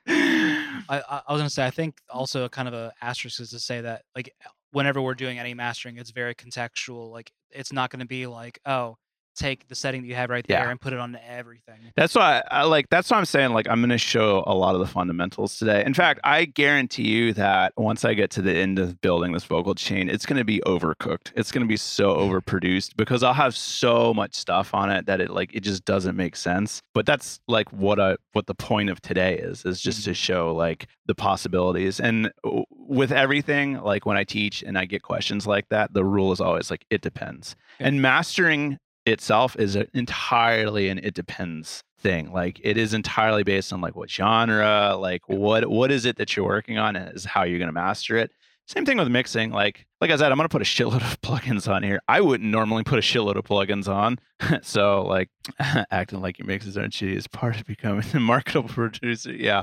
Mm. 0.09 0.83
I, 0.89 0.99
I 1.01 1.23
I 1.27 1.33
was 1.33 1.41
gonna 1.41 1.51
say 1.51 1.67
I 1.67 1.71
think 1.71 1.97
also 2.09 2.49
kind 2.49 2.69
of 2.69 2.75
a 2.75 2.93
asterisk 3.03 3.41
is 3.41 3.51
to 3.51 3.59
say 3.59 3.81
that 3.81 4.03
like 4.15 4.33
whenever 4.71 5.01
we're 5.01 5.15
doing 5.15 5.39
any 5.39 5.55
mastering, 5.55 5.97
it's 5.97 6.11
very 6.11 6.35
contextual. 6.35 7.11
Like 7.11 7.33
it's 7.51 7.73
not 7.73 7.91
gonna 7.91 8.07
be 8.07 8.27
like 8.27 8.61
oh 8.67 8.97
take 9.37 9.69
the 9.69 9.75
setting 9.75 10.03
that 10.03 10.09
you 10.09 10.15
have 10.15 10.31
right 10.31 10.47
there 10.47 10.65
Yeah. 10.65 10.71
and 10.71 10.81
put 10.81 10.93
it 10.93 10.99
on 10.99 11.19
everything. 11.29 11.93
That's 11.95 12.15
why 12.15 12.43
I 12.51 12.65
like 12.65 12.89
that's 12.91 13.11
why 13.11 13.19
I'm 13.19 13.25
saying 13.25 13.53
like 13.53 13.69
I'm 13.69 13.81
gonna 13.81 13.99
show 13.99 14.43
a 14.47 14.55
lot 14.55 14.75
of 14.75 14.81
the 14.81 14.87
fundamentals 14.87 15.59
today. 15.59 15.85
In 15.85 15.95
fact, 15.95 16.21
I 16.25 16.45
guarantee 16.45 17.09
you 17.09 17.33
that 17.35 17.73
once 17.77 18.05
I 18.05 18.15
get 18.15 18.31
to 18.33 18.43
the 18.43 18.55
end 18.55 18.79
of 18.79 19.01
building 19.01 19.33
this 19.33 19.45
vocal 19.45 19.75
chain, 19.75 20.09
it's 20.09 20.27
gonna 20.27 20.45
be 20.45 20.61
overcooked. 20.67 21.33
It's 21.37 21.53
gonna 21.53 21.67
be 21.67 21.77
so 21.77 22.17
mm-hmm. 22.17 22.33
overproduced 22.33 22.97
because 22.97 23.23
I'll 23.23 23.35
have 23.35 23.57
so 23.57 24.13
much 24.15 24.35
stuff 24.35 24.75
on 24.75 24.91
it 24.91 25.07
that 25.07 25.21
it 25.21 25.31
like 25.31 25.55
it 25.55 25.61
just 25.61 25.85
doesn't 25.85 26.17
make 26.17 26.37
sense. 26.37 26.83
But 26.95 27.07
that's 27.07 27.41
like 27.47 27.73
what 27.73 28.01
I 28.01 28.17
what 28.33 28.47
the 28.47 28.55
point 28.55 28.91
of 28.91 29.01
today 29.01 29.39
is, 29.39 29.65
is 29.65 29.81
just 29.81 30.01
mm-hmm. 30.01 30.11
to 30.11 30.15
show 30.15 30.55
like 30.55 30.89
the 31.07 31.15
possibilities. 31.15 32.01
And 32.01 32.33
with 32.71 33.13
everything, 33.13 33.81
like 33.83 34.07
when 34.07 34.17
I 34.17 34.25
teach 34.25 34.63
and 34.63 34.79
I 34.79 34.85
get 34.85 35.03
questions 35.03 35.47
like 35.47 35.69
that, 35.69 35.93
the 35.93 36.05
rule 36.05 36.33
is 36.33 36.41
always 36.41 36.71
like 36.71 36.85
it 36.91 37.01
depends. 37.01 37.57
Yeah. 37.81 37.89
And 37.89 38.03
mastering 38.03 38.79
itself 39.07 39.57
is 39.57 39.77
a- 39.77 39.87
entirely 39.97 40.89
an 40.89 40.99
it 40.99 41.15
depends 41.15 41.83
thing. 41.99 42.33
Like 42.33 42.61
it 42.63 42.77
is 42.77 42.95
entirely 42.95 43.43
based 43.43 43.73
on 43.73 43.81
like 43.81 43.97
what 43.97 44.11
genre, 44.11 44.97
like 44.99 45.29
what 45.29 45.69
what 45.69 45.91
is 45.91 46.05
it 46.05 46.17
that 46.17 46.37
you're 46.37 46.47
working 46.47 46.79
on, 46.79 46.97
and 46.97 47.15
is 47.15 47.25
how 47.25 47.45
you're 47.45 47.59
going 47.59 47.69
to 47.69 47.73
master 47.73 48.17
it. 48.17 48.33
Same 48.67 48.85
thing 48.85 48.99
with 48.99 49.09
mixing. 49.09 49.53
Like 49.53 49.87
like 50.01 50.11
I 50.11 50.17
said, 50.17 50.33
I'm 50.33 50.39
going 50.39 50.49
to 50.49 50.53
put 50.53 50.63
a 50.63 50.65
shitload 50.65 51.03
of 51.03 51.21
plugins 51.23 51.73
on 51.73 51.83
here. 51.83 52.01
I 52.09 52.21
wouldn't 52.21 52.51
normally 52.51 52.85
put 52.85 52.99
a 52.99 53.03
shitload 53.03 53.37
of 53.37 53.45
plugins 53.45 53.89
on. 53.89 54.19
so 54.63 55.05
like 55.05 55.31
acting 55.91 56.21
like 56.21 56.39
your 56.39 56.47
mixes 56.47 56.77
aren't 56.77 56.93
shitty 56.93 57.17
is 57.17 57.27
part 57.29 57.57
of 57.57 57.67
becoming 57.67 58.05
a 58.13 58.21
marketable 58.21 58.69
producer. 58.69 59.33
Yeah. 59.33 59.63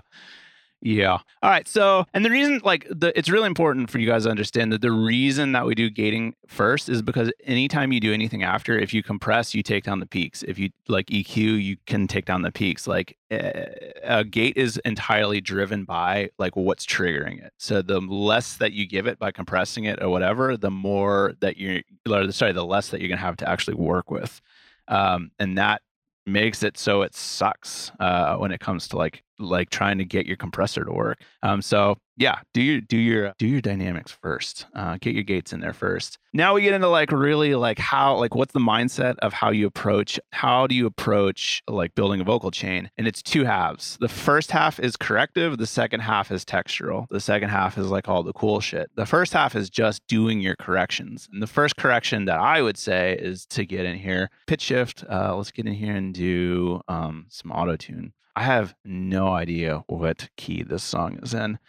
Yeah. 0.85 1.19
All 1.41 1.49
right. 1.49 1.65
So, 1.65 2.05
and 2.13 2.25
the 2.25 2.29
reason, 2.29 2.59
like, 2.61 2.85
the 2.89 3.17
it's 3.17 3.29
really 3.29 3.47
important 3.47 3.89
for 3.89 3.99
you 3.99 4.07
guys 4.07 4.25
to 4.25 4.29
understand 4.29 4.73
that 4.73 4.81
the 4.81 4.91
reason 4.91 5.53
that 5.53 5.65
we 5.65 5.75
do 5.75 5.89
gating 5.89 6.35
first 6.45 6.89
is 6.89 7.01
because 7.01 7.31
anytime 7.45 7.93
you 7.93 8.01
do 8.01 8.13
anything 8.13 8.43
after, 8.43 8.77
if 8.77 8.93
you 8.93 9.01
compress, 9.01 9.55
you 9.55 9.63
take 9.63 9.85
down 9.85 10.01
the 10.01 10.05
peaks. 10.05 10.43
If 10.43 10.59
you 10.59 10.71
like 10.89 11.05
EQ, 11.07 11.37
you 11.63 11.77
can 11.85 12.05
take 12.05 12.25
down 12.25 12.41
the 12.41 12.51
peaks. 12.51 12.85
Like, 12.85 13.17
a 13.31 14.25
gate 14.29 14.57
is 14.57 14.75
entirely 14.83 15.39
driven 15.39 15.85
by 15.85 16.29
like 16.37 16.57
what's 16.57 16.85
triggering 16.85 17.41
it. 17.43 17.53
So 17.57 17.81
the 17.81 18.01
less 18.01 18.57
that 18.57 18.73
you 18.73 18.85
give 18.85 19.07
it 19.07 19.17
by 19.17 19.31
compressing 19.31 19.85
it 19.85 20.03
or 20.03 20.09
whatever, 20.09 20.57
the 20.57 20.69
more 20.69 21.33
that 21.39 21.55
you're, 21.57 21.81
or 22.09 22.29
sorry, 22.33 22.51
the 22.51 22.65
less 22.65 22.89
that 22.89 22.99
you're 22.99 23.09
gonna 23.09 23.21
have 23.21 23.37
to 23.37 23.49
actually 23.49 23.75
work 23.75 24.11
with. 24.11 24.41
Um, 24.89 25.31
and 25.39 25.57
that 25.57 25.81
makes 26.25 26.63
it 26.63 26.77
so 26.77 27.01
it 27.01 27.15
sucks 27.15 27.91
uh, 27.99 28.35
when 28.37 28.51
it 28.51 28.59
comes 28.59 28.87
to 28.89 28.97
like 28.97 29.23
like 29.39 29.69
trying 29.69 29.97
to 29.97 30.05
get 30.05 30.25
your 30.25 30.37
compressor 30.37 30.83
to 30.83 30.91
work. 30.91 31.19
Um, 31.41 31.61
so 31.61 31.97
yeah, 32.15 32.39
do 32.53 32.61
your 32.61 32.81
do 32.81 32.97
your 32.97 33.33
do 33.39 33.47
your 33.47 33.61
dynamics 33.61 34.11
first. 34.11 34.67
Uh, 34.75 34.97
get 35.01 35.15
your 35.15 35.23
gates 35.23 35.51
in 35.51 35.61
there 35.61 35.73
first. 35.73 36.19
Now 36.31 36.53
we 36.53 36.61
get 36.61 36.73
into 36.73 36.87
like 36.87 37.11
really 37.11 37.55
like 37.55 37.79
how 37.79 38.17
like 38.17 38.35
what's 38.35 38.53
the 38.53 38.59
mindset 38.59 39.15
of 39.19 39.33
how 39.33 39.49
you 39.49 39.65
approach 39.65 40.19
how 40.31 40.67
do 40.67 40.75
you 40.75 40.85
approach 40.85 41.63
like 41.67 41.95
building 41.95 42.21
a 42.21 42.23
vocal 42.23 42.51
chain? 42.51 42.91
And 42.97 43.07
it's 43.07 43.23
two 43.23 43.45
halves. 43.45 43.97
The 43.99 44.09
first 44.09 44.51
half 44.51 44.79
is 44.79 44.95
corrective. 44.95 45.57
The 45.57 45.65
second 45.65 46.01
half 46.01 46.31
is 46.31 46.45
textural. 46.45 47.07
The 47.09 47.19
second 47.19 47.49
half 47.49 47.77
is 47.77 47.89
like 47.89 48.07
all 48.07 48.21
the 48.21 48.33
cool 48.33 48.59
shit. 48.59 48.91
The 48.95 49.07
first 49.07 49.33
half 49.33 49.55
is 49.55 49.69
just 49.69 50.05
doing 50.07 50.39
your 50.39 50.55
corrections. 50.55 51.27
And 51.31 51.41
the 51.41 51.47
first 51.47 51.77
correction 51.77 52.25
that 52.25 52.39
I 52.39 52.61
would 52.61 52.77
say 52.77 53.17
is 53.19 53.45
to 53.47 53.65
get 53.65 53.85
in 53.85 53.97
here 53.97 54.29
pitch 54.45 54.61
shift. 54.61 55.03
Uh, 55.09 55.35
let's 55.35 55.51
get 55.51 55.65
in 55.65 55.73
here 55.73 55.95
and 55.95 56.13
do 56.13 56.81
um, 56.87 57.25
some 57.29 57.51
auto 57.51 57.75
tune. 57.75 58.13
I 58.35 58.43
have 58.43 58.73
no 58.83 59.33
idea 59.33 59.83
what 59.87 60.29
key 60.37 60.63
this 60.63 60.83
song 60.83 61.19
is 61.21 61.33
in. 61.33 61.59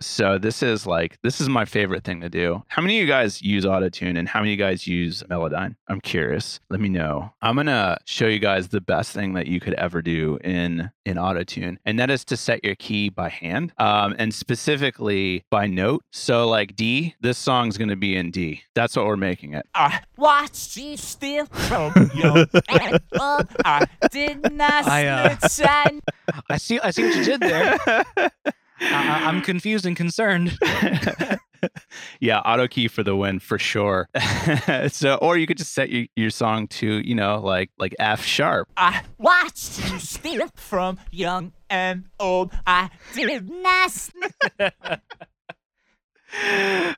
So 0.00 0.38
this 0.38 0.62
is 0.62 0.86
like 0.86 1.18
this 1.22 1.40
is 1.40 1.48
my 1.48 1.64
favorite 1.64 2.04
thing 2.04 2.20
to 2.20 2.28
do. 2.28 2.62
How 2.68 2.82
many 2.82 2.98
of 2.98 3.02
you 3.02 3.08
guys 3.08 3.40
use 3.42 3.64
Autotune 3.64 4.18
and 4.18 4.28
how 4.28 4.40
many 4.40 4.52
of 4.52 4.58
you 4.58 4.64
guys 4.64 4.86
use 4.86 5.22
Melodyne? 5.30 5.76
I'm 5.88 6.00
curious. 6.00 6.60
Let 6.68 6.80
me 6.80 6.88
know. 6.88 7.32
I'm 7.40 7.56
gonna 7.56 7.98
show 8.04 8.26
you 8.26 8.38
guys 8.38 8.68
the 8.68 8.80
best 8.80 9.12
thing 9.12 9.34
that 9.34 9.46
you 9.46 9.60
could 9.60 9.74
ever 9.74 10.02
do 10.02 10.38
in 10.44 10.90
in 11.04 11.16
Autotune, 11.16 11.76
and 11.84 11.98
that 11.98 12.10
is 12.10 12.24
to 12.26 12.36
set 12.36 12.64
your 12.64 12.74
key 12.74 13.08
by 13.08 13.28
hand, 13.28 13.72
um, 13.78 14.14
and 14.18 14.34
specifically 14.34 15.44
by 15.50 15.66
note. 15.66 16.04
So 16.12 16.48
like 16.48 16.76
D, 16.76 17.14
this 17.20 17.38
song's 17.38 17.78
gonna 17.78 17.96
be 17.96 18.16
in 18.16 18.30
D. 18.30 18.62
That's 18.74 18.96
what 18.96 19.06
we're 19.06 19.16
making 19.16 19.54
it. 19.54 19.66
I 19.74 20.00
watched 20.16 20.76
you 20.76 20.96
steal 20.96 21.46
from 21.46 22.10
your 22.14 22.46
apple. 22.68 23.48
I 23.64 23.86
did 24.10 24.52
not 24.52 24.86
I, 24.86 25.06
uh. 25.06 25.36
I 25.42 26.00
I 26.50 26.56
see. 26.58 26.78
I 26.80 26.90
see 26.90 27.04
what 27.04 27.16
you 27.16 27.24
did 27.24 27.40
there. 27.40 28.04
I, 28.80 29.22
I'm 29.24 29.42
confused 29.42 29.86
and 29.86 29.96
concerned. 29.96 30.56
yeah, 32.20 32.40
auto 32.40 32.68
key 32.68 32.88
for 32.88 33.02
the 33.02 33.16
win 33.16 33.38
for 33.38 33.58
sure. 33.58 34.08
so, 34.88 35.16
or 35.16 35.36
you 35.36 35.46
could 35.46 35.58
just 35.58 35.72
set 35.74 35.90
your, 35.90 36.06
your 36.16 36.30
song 36.30 36.68
to, 36.68 37.00
you 37.06 37.14
know, 37.14 37.40
like 37.40 37.70
like 37.78 37.94
F 37.98 38.24
sharp. 38.24 38.68
I 38.76 39.02
watched 39.18 39.78
you 39.90 39.98
steal 39.98 40.48
from 40.54 40.98
young 41.10 41.52
and 41.70 42.04
old. 42.20 42.52
I 42.66 42.90
did 43.14 43.48
not 43.48 43.90
snitch. 43.90 44.32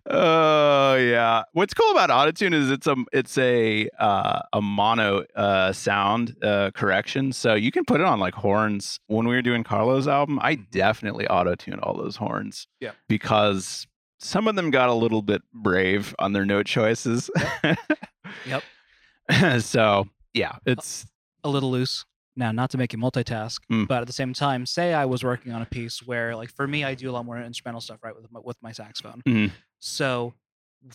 oh 0.07 0.95
yeah. 0.95 1.45
What's 1.53 1.75
cool 1.75 1.91
about 1.91 2.11
autotune 2.11 2.55
is 2.55 2.71
it's 2.71 2.87
a 2.87 2.97
it's 3.13 3.37
a 3.39 3.89
uh, 3.99 4.41
a 4.53 4.63
mono 4.63 5.25
uh, 5.37 5.73
sound 5.73 6.37
uh, 6.43 6.71
correction, 6.75 7.33
so 7.33 7.55
you 7.55 7.71
can 7.71 7.85
put 7.85 8.01
it 8.01 8.07
on 8.07 8.21
like 8.21 8.35
horns. 8.35 9.01
When 9.07 9.29
we 9.29 9.35
were 9.35 9.43
doing 9.43 9.65
Carlo's 9.65 10.09
album, 10.09 10.39
I 10.43 10.57
definitely 10.57 11.27
auto-tuned 11.29 11.81
all 11.81 11.97
those 11.97 12.17
horns. 12.17 12.67
Yeah. 12.81 12.93
because 13.09 13.87
some 14.21 14.49
of 14.49 14.57
them 14.57 14.71
got 14.71 14.89
a 14.89 14.95
little 14.95 15.23
bit 15.23 15.43
brave 15.53 16.15
on 16.19 16.33
their 16.33 16.45
note 16.45 16.67
choices. 16.67 17.31
Yep. 18.47 18.63
so 19.61 20.09
yeah, 20.35 20.57
it's 20.67 21.07
a 21.45 21.49
little 21.49 21.71
loose. 21.71 22.05
Now, 22.39 22.53
not 22.53 22.71
to 22.71 22.79
make 22.79 22.93
you 22.93 22.99
multitask, 23.01 23.59
Mm. 23.71 23.89
but 23.89 24.01
at 24.03 24.07
the 24.07 24.13
same 24.13 24.33
time, 24.33 24.65
say 24.65 24.95
I 24.95 25.05
was 25.07 25.25
working 25.25 25.53
on 25.53 25.61
a 25.61 25.67
piece 25.67 26.01
where, 26.07 26.37
like, 26.37 26.51
for 26.55 26.69
me, 26.69 26.85
I 26.85 26.95
do 26.95 27.11
a 27.11 27.13
lot 27.13 27.27
more 27.27 27.37
instrumental 27.37 27.81
stuff, 27.81 27.99
right, 28.03 28.15
with 28.15 28.31
my, 28.31 28.39
with 28.41 28.57
my 28.63 28.71
saxophone. 28.71 29.23
Mhm. 29.27 29.51
So, 29.81 30.35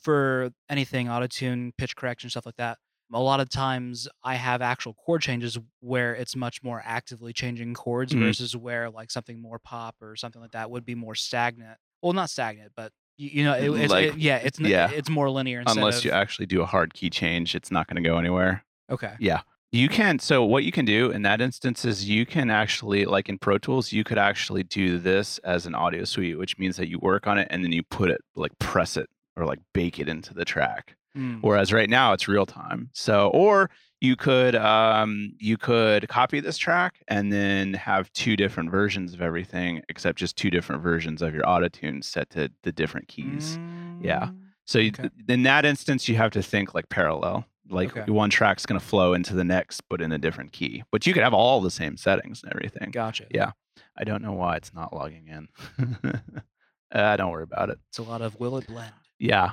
for 0.02 0.52
anything 0.70 1.08
autotune, 1.08 1.72
pitch 1.78 1.96
correction, 1.98 2.30
stuff 2.30 2.46
like 2.46 2.56
that, 2.56 2.78
a 3.14 3.20
lot 3.20 3.42
of 3.42 3.50
times 3.50 4.08
I 4.24 4.36
have 4.36 4.62
actual 4.62 4.94
chord 4.94 5.22
changes 5.22 5.58
where 5.82 6.16
it's 6.16 6.36
much 6.36 6.64
more 6.64 6.82
actively 6.86 7.34
changing 7.34 7.74
chords 7.74 8.14
Mhm. 8.14 8.20
versus 8.22 8.56
where 8.56 8.90
like 8.90 9.12
something 9.12 9.42
more 9.42 9.60
pop 9.60 9.96
or 10.02 10.16
something 10.16 10.42
like 10.42 10.52
that 10.52 10.72
would 10.72 10.86
be 10.86 10.96
more 10.96 11.14
stagnant. 11.14 11.78
Well, 12.02 12.14
not 12.14 12.30
stagnant, 12.30 12.72
but 12.76 12.92
you, 13.18 13.30
you 13.30 13.44
know, 13.44 13.54
it, 13.54 13.70
it's 13.82 13.92
Like, 13.92 14.14
it- 14.14 14.18
yeah, 14.18 14.38
it's 14.38 14.60
yeah. 14.60 14.90
it's 14.90 15.10
more 15.10 15.30
linear. 15.30 15.64
Unless 15.68 16.00
of, 16.00 16.06
you 16.06 16.12
actually 16.12 16.46
do 16.48 16.62
a 16.62 16.66
hard 16.66 16.94
key 16.94 17.10
change, 17.10 17.54
it's 17.54 17.70
not 17.70 17.88
going 17.88 18.02
to 18.02 18.10
go 18.10 18.18
anywhere. 18.18 18.64
okay, 18.90 19.14
Yeah. 19.20 19.42
You 19.74 19.90
can. 19.90 20.20
So, 20.20 20.44
what 20.46 20.64
you 20.64 20.72
can 20.72 20.86
do 20.86 21.10
in 21.10 21.24
that 21.24 21.42
instance 21.42 21.84
is 21.84 22.08
you 22.08 22.26
can 22.28 22.52
actually, 22.52 23.06
like 23.06 23.28
in 23.28 23.40
Pro 23.40 23.58
Tools, 23.58 23.92
you 23.92 24.04
could 24.04 24.20
actually 24.20 24.62
do 24.64 25.00
this 25.00 25.40
as 25.40 25.66
an 25.66 25.74
audio 25.74 26.04
suite, 26.06 26.38
which 26.38 26.60
means 26.60 26.78
that 26.78 26.90
you 26.90 27.00
work 27.00 27.26
on 27.26 27.40
it 27.40 27.48
and 27.50 27.64
then 27.64 27.72
you 27.72 27.82
put 27.82 28.12
it, 28.12 28.22
like 28.36 28.58
press 28.60 28.96
it 28.98 29.10
or 29.36 29.46
like 29.46 29.58
bake 29.74 30.00
it 30.00 30.08
into 30.08 30.32
the 30.34 30.46
track. 30.46 30.96
Mm, 31.18 31.40
Whereas 31.42 31.74
right 31.74 31.90
now 31.90 32.14
it's 32.14 32.28
real 32.28 32.46
time. 32.46 32.90
So, 32.94 33.30
or 33.30 33.72
you 34.00 34.16
could 34.16 34.54
um, 34.56 35.34
you 35.40 35.58
could 35.58 36.08
copy 36.08 36.40
this 36.40 36.58
track 36.58 37.02
and 37.08 37.32
then 37.34 37.74
have 37.74 38.14
two 38.14 38.36
different 38.36 38.70
versions 38.70 39.14
of 39.16 39.22
everything, 39.22 39.82
except 39.90 40.20
just 40.20 40.36
two 40.36 40.52
different 40.52 40.84
versions 40.84 41.24
of 41.24 41.34
your 41.34 41.50
auto 41.50 41.68
tune 41.68 42.04
set 42.04 42.30
to 42.32 42.52
the 42.62 42.72
different 42.72 43.08
keys. 43.08 43.58
yeah. 44.02 44.26
mm, 44.28 44.38
So 44.66 44.78
you, 44.78 44.92
in 45.28 45.42
that 45.44 45.66
instance, 45.66 46.08
you 46.08 46.16
have 46.18 46.32
to 46.32 46.44
think 46.44 46.76
like 46.76 46.90
parallel. 46.90 47.46
Like 47.69 47.95
Okay. 47.95 48.12
one 48.12 48.30
track's 48.30 48.65
going 48.65 48.80
to 48.80 48.86
flow 48.86 49.13
into 49.13 49.34
the 49.36 49.43
next, 49.43 49.82
but 49.89 50.02
in 50.02 50.12
a 50.12 50.17
different 50.17 50.52
key. 50.52 50.84
But 50.91 51.08
you 51.08 51.13
could 51.13 51.23
have 51.23 51.34
all 51.34 51.62
the 51.62 51.71
same 51.71 51.97
settings 51.97 52.43
and 52.43 52.52
everything. 52.54 52.91
Gotcha. 52.91 53.26
Yeah. 53.32 53.52
I 53.97 54.04
don't 54.04 54.21
know 54.21 54.34
why 54.34 54.56
it's 54.58 54.73
not 54.73 54.93
logging 54.93 55.28
in. 55.28 55.47
uh, 56.91 57.15
don't 57.17 57.32
worry 57.32 57.43
about 57.43 57.69
it. 57.69 57.80
It's 57.89 57.97
a 57.99 58.04
lot 58.04 58.21
of 58.21 58.39
will 58.39 58.58
it 58.58 58.67
blend. 58.67 58.93
Yeah. 59.19 59.52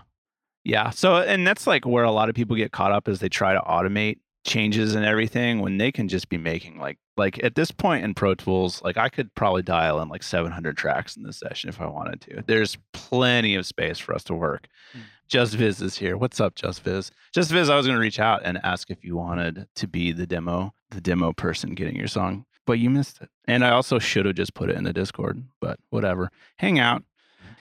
Yeah. 0.65 0.91
So, 0.91 1.17
and 1.19 1.47
that's 1.47 1.67
like 1.67 1.87
where 1.87 2.05
a 2.05 2.11
lot 2.13 2.29
of 2.29 2.35
people 2.35 2.57
get 2.57 2.73
caught 2.73 2.93
up 2.93 3.09
is 3.09 3.21
they 3.21 3.29
try 3.29 3.53
to 3.55 3.61
automate 3.61 4.19
changes 4.45 4.95
and 4.95 5.05
everything 5.05 5.61
when 5.61 5.77
they 5.79 5.93
can 5.93 6.09
just 6.09 6.29
be 6.31 6.39
making 6.39 6.79
like, 6.79 6.99
like 7.17 7.43
at 7.45 7.55
this 7.55 7.71
point 7.71 8.05
in 8.05 8.15
Pro 8.15 8.35
Tools, 8.35 8.81
like 8.83 8.97
I 8.97 9.09
could 9.11 9.35
probably 9.35 9.63
dial 9.63 10.01
in 10.01 10.09
like 10.09 10.23
700 10.23 10.77
tracks 10.77 11.17
in 11.17 11.23
this 11.23 11.39
session 11.39 11.69
if 11.69 11.81
I 11.81 11.87
wanted 11.87 12.21
to. 12.23 12.43
There's 12.47 12.77
plenty 12.93 13.55
of 13.55 13.67
space 13.67 13.99
for 13.99 14.15
us 14.15 14.25
to 14.25 14.35
work. 14.35 14.67
Hmm. 14.93 15.01
Just 15.31 15.55
Viz 15.55 15.81
is 15.81 15.97
here. 15.97 16.17
What's 16.17 16.41
up, 16.41 16.57
Just 16.57 16.83
Viz? 16.83 17.13
Just 17.33 17.53
Viz, 17.53 17.71
I 17.71 17.77
was 17.77 17.87
going 17.87 17.97
to 17.97 18.01
reach 18.01 18.19
out 18.19 18.43
and 18.45 18.59
ask 18.65 18.91
if 18.91 19.05
you 19.05 19.15
wanted 19.17 19.69
to 19.77 19.87
be 19.87 20.11
the 20.11 20.27
demo, 20.27 20.75
the 20.91 21.01
demo 21.01 21.33
person 21.33 21.77
getting 21.77 21.95
your 21.95 22.09
song, 22.09 22.47
but 22.67 22.81
you 22.81 22.91
missed 22.91 23.21
it. 23.23 23.29
And 23.47 23.65
I 23.65 23.71
also 23.71 24.01
should 24.01 24.27
have 24.27 24.35
just 24.35 24.55
put 24.55 24.71
it 24.71 24.77
in 24.77 24.83
the 24.83 24.93
Discord, 24.93 25.45
but 25.61 25.79
whatever. 25.91 26.33
Hang 26.59 26.81
out. 26.81 27.05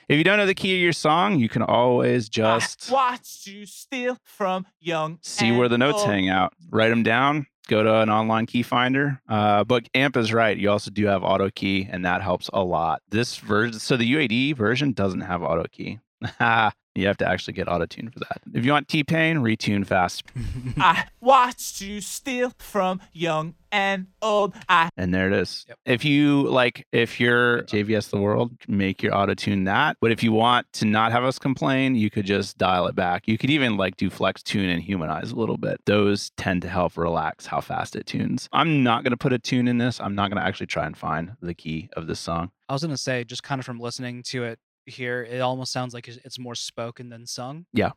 If 0.08 0.18
you 0.18 0.24
don't 0.24 0.40
know 0.40 0.48
the 0.48 0.56
key 0.56 0.74
of 0.74 0.82
your 0.82 0.94
song, 0.94 1.38
you 1.38 1.48
can 1.48 1.62
always 1.62 2.28
just 2.28 2.90
I 2.90 2.94
watched 2.96 3.46
you 3.46 3.68
steal 3.68 4.18
from 4.24 4.66
young. 4.80 5.20
see 5.22 5.52
where 5.56 5.70
the 5.70 5.78
notes 5.78 6.00
old. 6.00 6.08
hang 6.08 6.28
out. 6.28 6.54
Write 6.72 6.90
them 6.90 7.04
down. 7.04 7.46
Go 7.68 7.84
to 7.84 8.02
an 8.02 8.10
online 8.10 8.48
key 8.48 8.64
finder. 8.64 9.22
Uh, 9.30 9.64
but 9.64 9.88
AMP 9.94 10.18
is 10.18 10.34
right. 10.34 10.58
You 10.58 10.72
also 10.72 10.90
do 10.90 11.06
have 11.06 11.24
auto 11.24 11.52
key, 11.52 11.88
and 11.92 12.04
that 12.04 12.24
helps 12.24 12.50
a 12.52 12.64
lot. 12.64 13.04
This 13.10 13.38
version, 13.38 13.80
so 13.80 13.96
the 13.96 14.12
UAD 14.12 14.58
version 14.58 14.92
doesn't 14.92 15.22
have 15.22 15.44
auto 15.44 15.66
key. 15.72 16.00
you 17.00 17.08
have 17.08 17.18
to 17.18 17.28
actually 17.28 17.54
get 17.54 17.68
auto 17.68 17.86
tune 17.86 18.10
for 18.10 18.20
that. 18.20 18.42
If 18.54 18.66
you 18.66 18.72
want 18.72 18.88
T 18.88 19.04
Pain, 19.04 19.38
retune 19.38 19.86
fast. 19.86 20.24
I 20.78 21.06
watched 21.22 21.82
you 21.82 22.02
steal 22.02 22.52
from 22.60 23.02
young 23.14 23.56
and 23.72 24.08
old. 24.22 24.54
I 24.68 24.90
And 24.98 25.14
there 25.14 25.28
it 25.28 25.34
is. 25.34 25.66
Yep. 25.68 25.78
If 25.86 26.06
you 26.06 26.44
like, 26.44 26.86
if 26.92 27.20
you're 27.20 27.64
JVS 27.64 28.10
the 28.10 28.18
world, 28.18 28.52
make 28.68 29.04
your 29.04 29.16
auto 29.16 29.34
tune 29.34 29.66
that. 29.66 29.98
But 30.02 30.12
if 30.12 30.24
you 30.24 30.32
want 30.32 30.72
to 30.74 30.86
not 30.86 31.12
have 31.12 31.24
us 31.24 31.40
complain, 31.40 31.96
you 31.96 32.10
could 32.10 32.26
just 32.26 32.58
dial 32.58 32.88
it 32.88 32.96
back. 32.96 33.28
You 33.28 33.38
could 33.38 33.50
even 33.50 33.78
like 33.78 33.98
do 33.98 34.10
flex 34.10 34.42
tune 34.44 34.70
and 34.70 34.82
humanize 34.82 35.32
a 35.32 35.36
little 35.36 35.58
bit. 35.58 35.82
Those 35.86 36.32
tend 36.38 36.62
to 36.64 36.70
help 36.70 36.98
relax 36.98 37.46
how 37.46 37.62
fast 37.62 37.96
it 37.96 38.06
tunes. 38.06 38.50
I'm 38.52 38.84
not 38.84 39.04
going 39.04 39.12
to 39.12 39.18
put 39.18 39.34
a 39.34 39.40
tune 39.40 39.68
in 39.68 39.78
this. 39.78 40.00
I'm 40.00 40.16
not 40.16 40.30
going 40.30 40.42
to 40.42 40.48
actually 40.48 40.68
try 40.68 40.86
and 40.86 40.98
find 40.98 41.34
the 41.42 41.54
key 41.54 41.90
of 41.96 42.08
this 42.08 42.20
song. 42.20 42.52
I 42.68 42.74
was 42.74 42.84
gonna 42.84 42.98
say, 42.98 43.24
just 43.24 43.42
kind 43.42 43.58
of 43.58 43.66
from 43.66 43.80
listening 43.80 44.22
to 44.28 44.44
it 44.44 44.60
here, 44.90 45.24
it 45.24 45.40
almost 45.40 45.72
sounds 45.72 45.94
like 45.94 46.08
it's- 46.08 46.24
it's 46.26 46.38
more 46.40 46.56
spoken 46.56 47.10
than 47.10 47.26
sung. 47.26 47.66
Yeah. 47.74 47.92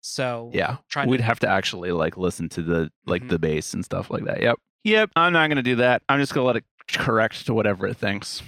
So 0.00 0.50
Yeah. 0.54 0.76
trying 0.88 1.08
We'd 1.08 1.18
to 1.18 1.22
have 1.24 1.40
to 1.40 1.48
actually 1.48 1.92
like 1.92 2.16
listen 2.16 2.48
to 2.50 2.62
the 2.62 2.90
like 3.06 3.22
Mhm. 3.24 3.28
the 3.30 3.38
bass 3.38 3.74
and 3.74 3.84
stuff 3.84 4.10
like 4.10 4.24
that. 4.24 4.40
Yep. 4.40 4.56
Yep, 4.84 5.10
I'm 5.16 5.32
not 5.32 5.48
going 5.48 5.56
to 5.56 5.62
do 5.62 5.76
that. 5.76 6.02
I'm 6.08 6.20
just 6.20 6.32
going 6.32 6.44
to 6.44 6.46
let 6.46 6.56
it 6.56 6.64
correct 6.88 7.46
to 7.46 7.54
whatever 7.54 7.86
it 7.88 7.96
thinks. 7.96 8.40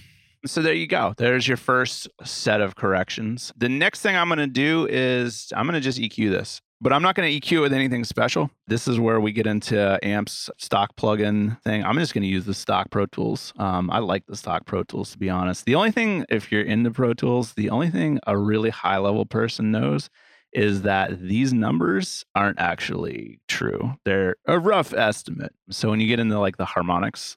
So 0.47 0.63
there 0.63 0.73
you 0.73 0.87
go. 0.87 1.15
There's 1.17 1.49
your 1.49 1.57
first 1.57 2.07
set 2.25 2.61
of 2.61 2.77
corrections. 2.77 3.53
The 3.57 3.69
next 3.69 4.03
thing 4.03 4.15
I'm 4.17 4.29
going 4.29 4.39
to 4.39 4.47
do 4.47 4.87
is 4.89 5.53
I'm 5.57 5.67
going 5.67 5.75
to 5.75 5.81
just 5.81 5.99
EQ 5.99 6.31
this. 6.31 6.61
But 6.81 6.93
I'm 6.93 7.03
not 7.03 7.17
going 7.17 7.29
to 7.29 7.41
EQ 7.41 7.59
it 7.59 7.61
with 7.61 7.73
anything 7.73 8.05
special. 8.05 8.51
This 8.69 8.87
is 8.87 9.01
where 9.01 9.21
we 9.21 9.33
get 9.33 9.49
into 9.49 9.99
amps 10.03 10.49
stock 10.59 10.95
plugin 10.97 11.61
thing. 11.63 11.85
I'm 11.85 11.99
just 11.99 12.15
going 12.15 12.23
to 12.23 12.29
use 12.29 12.45
the 12.45 12.55
stock 12.55 12.91
Pro 12.91 13.07
Tools. 13.07 13.53
Um, 13.59 13.91
I 13.91 13.99
like 13.99 14.27
the 14.27 14.37
stock 14.37 14.65
Pro 14.65 14.85
Tools 14.85 15.11
to 15.13 15.19
be 15.19 15.29
honest. 15.29 15.65
The 15.65 15.75
only 15.75 15.91
thing, 15.91 16.25
if 16.29 16.53
you're 16.53 16.63
into 16.63 16.93
Pro 16.93 17.15
Tools, 17.15 17.55
the 17.55 17.71
only 17.71 17.91
thing 17.91 18.21
a 18.27 18.39
really 18.39 18.71
high 18.71 18.99
level 18.99 19.27
person 19.27 19.73
knows 19.73 20.09
is 20.53 20.83
that 20.83 21.21
these 21.21 21.53
numbers 21.53 22.25
aren't 22.35 22.59
actually 22.59 23.41
true. 23.49 23.95
They're 24.05 24.37
a 24.47 24.59
rough 24.59 24.95
estimate. 24.95 25.53
So 25.71 25.91
when 25.91 26.01
you 26.01 26.07
get 26.07 26.21
into 26.21 26.39
like 26.39 26.57
the 26.57 26.65
harmonics, 26.65 27.37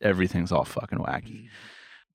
everything's 0.00 0.52
all 0.52 0.64
fucking 0.64 0.98
wacky. 0.98 1.48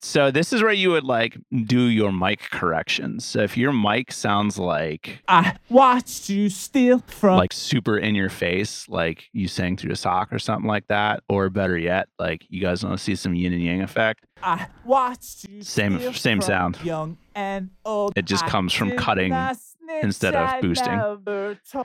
So 0.04 0.32
this 0.32 0.52
is 0.52 0.62
where 0.62 0.74
you 0.74 0.92
would 0.92 1.06
like 1.06 1.38
do 1.66 1.84
your 1.84 2.12
mic 2.12 2.42
corrections. 2.52 3.24
So 3.24 3.40
if 3.40 3.56
your 3.56 3.72
mic 3.72 4.12
sounds 4.12 4.60
like 4.60 5.24
I 5.30 5.56
watched 5.70 6.30
you 6.30 6.50
steal 6.50 7.00
from 7.08 7.38
like 7.38 7.54
super 7.54 7.98
in 7.98 8.14
your 8.14 8.30
face, 8.30 8.88
like 8.90 9.30
you 9.32 9.48
sang 9.48 9.78
through 9.78 9.94
a 9.94 9.96
sock 9.96 10.34
or 10.34 10.40
something 10.40 10.68
like 10.68 10.88
that, 10.88 11.24
or 11.30 11.50
better 11.50 11.78
yet, 11.78 12.10
like 12.20 12.46
you 12.50 12.62
guys 12.62 12.84
want 12.84 12.98
to 12.98 13.04
see 13.04 13.16
some 13.16 13.34
yin 13.34 13.54
and 13.54 13.64
yang 13.64 13.82
effect, 13.82 14.26
I 14.44 14.68
watched 14.84 15.48
you 15.50 15.64
Same- 15.64 15.98
steal 15.98 16.14
same 16.14 16.40
from 16.40 16.48
sound. 16.48 16.80
Young 16.84 17.18
and 17.34 17.70
old. 17.86 18.14
It 18.18 18.26
just 18.26 18.44
I 18.44 18.50
comes 18.50 18.74
from 18.74 18.92
cutting 18.98 19.32
instead 20.02 20.36
of 20.36 20.62
boosting. 20.62 21.00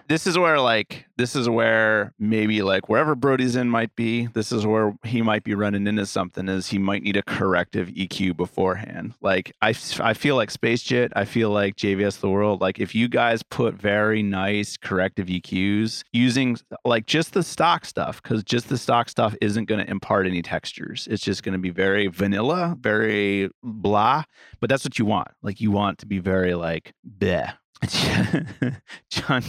this 0.09 0.27
is 0.27 0.39
where 0.39 0.61
like 0.61 1.07
this 1.17 1.35
is 1.35 1.49
where 1.49 2.13
maybe 2.19 2.63
like 2.63 2.89
wherever 2.89 3.15
Brody's 3.15 3.57
in 3.57 3.69
might 3.69 3.95
be, 3.97 4.27
this 4.27 4.53
is 4.53 4.67
where 4.67 4.97
he 5.05 5.23
might 5.23 5.45
be 5.45 5.55
running 5.55 5.87
into 5.87 6.07
something 6.07 6.49
is 6.49 6.69
he 6.69 6.79
might 6.79 7.03
need 7.03 7.17
a 7.17 7.23
corrective 7.23 7.89
EQ 7.89 8.37
beforehand. 8.37 9.15
Like 9.21 9.53
I 9.63 9.75
I 10.01 10.15
feel 10.15 10.37
like 10.37 10.51
Space 10.51 10.83
Jit, 10.83 11.13
I 11.17 11.25
feel 11.25 11.51
like 11.51 11.77
JVS 11.77 12.21
the 12.21 12.31
World. 12.31 12.61
Like 12.61 12.79
if 12.79 12.95
you 12.95 13.09
guys 13.09 13.43
put 13.43 13.75
very 13.75 14.23
nice 14.23 14.77
corrective 14.77 15.27
EQs 15.27 16.05
using 16.13 16.57
like 16.85 17.07
just 17.07 17.33
the 17.33 17.43
stock 17.43 17.85
stuff, 17.85 18.23
because 18.23 18.43
just 18.45 18.69
the 18.69 18.79
stock 18.79 19.09
stuff 19.09 19.35
isn't 19.41 19.67
going 19.67 19.85
to 19.85 19.91
impart 19.91 20.27
any 20.27 20.43
textures. 20.43 21.09
It's 21.11 21.23
just 21.23 21.43
going 21.43 21.53
to 21.53 21.59
be 21.59 21.71
very 21.71 22.07
vanilla, 22.07 22.77
very 22.81 23.51
blah. 23.63 24.25
But 24.61 24.71
that's 24.71 24.85
what 24.85 24.99
you 24.99 25.05
want. 25.05 25.29
Like 25.43 25.61
you 25.61 25.71
want 25.71 25.99
to 25.99 26.07
be 26.07 26.19
very 26.19 26.55
like 26.55 26.93
bleh. 27.19 27.55
John, 29.11 29.43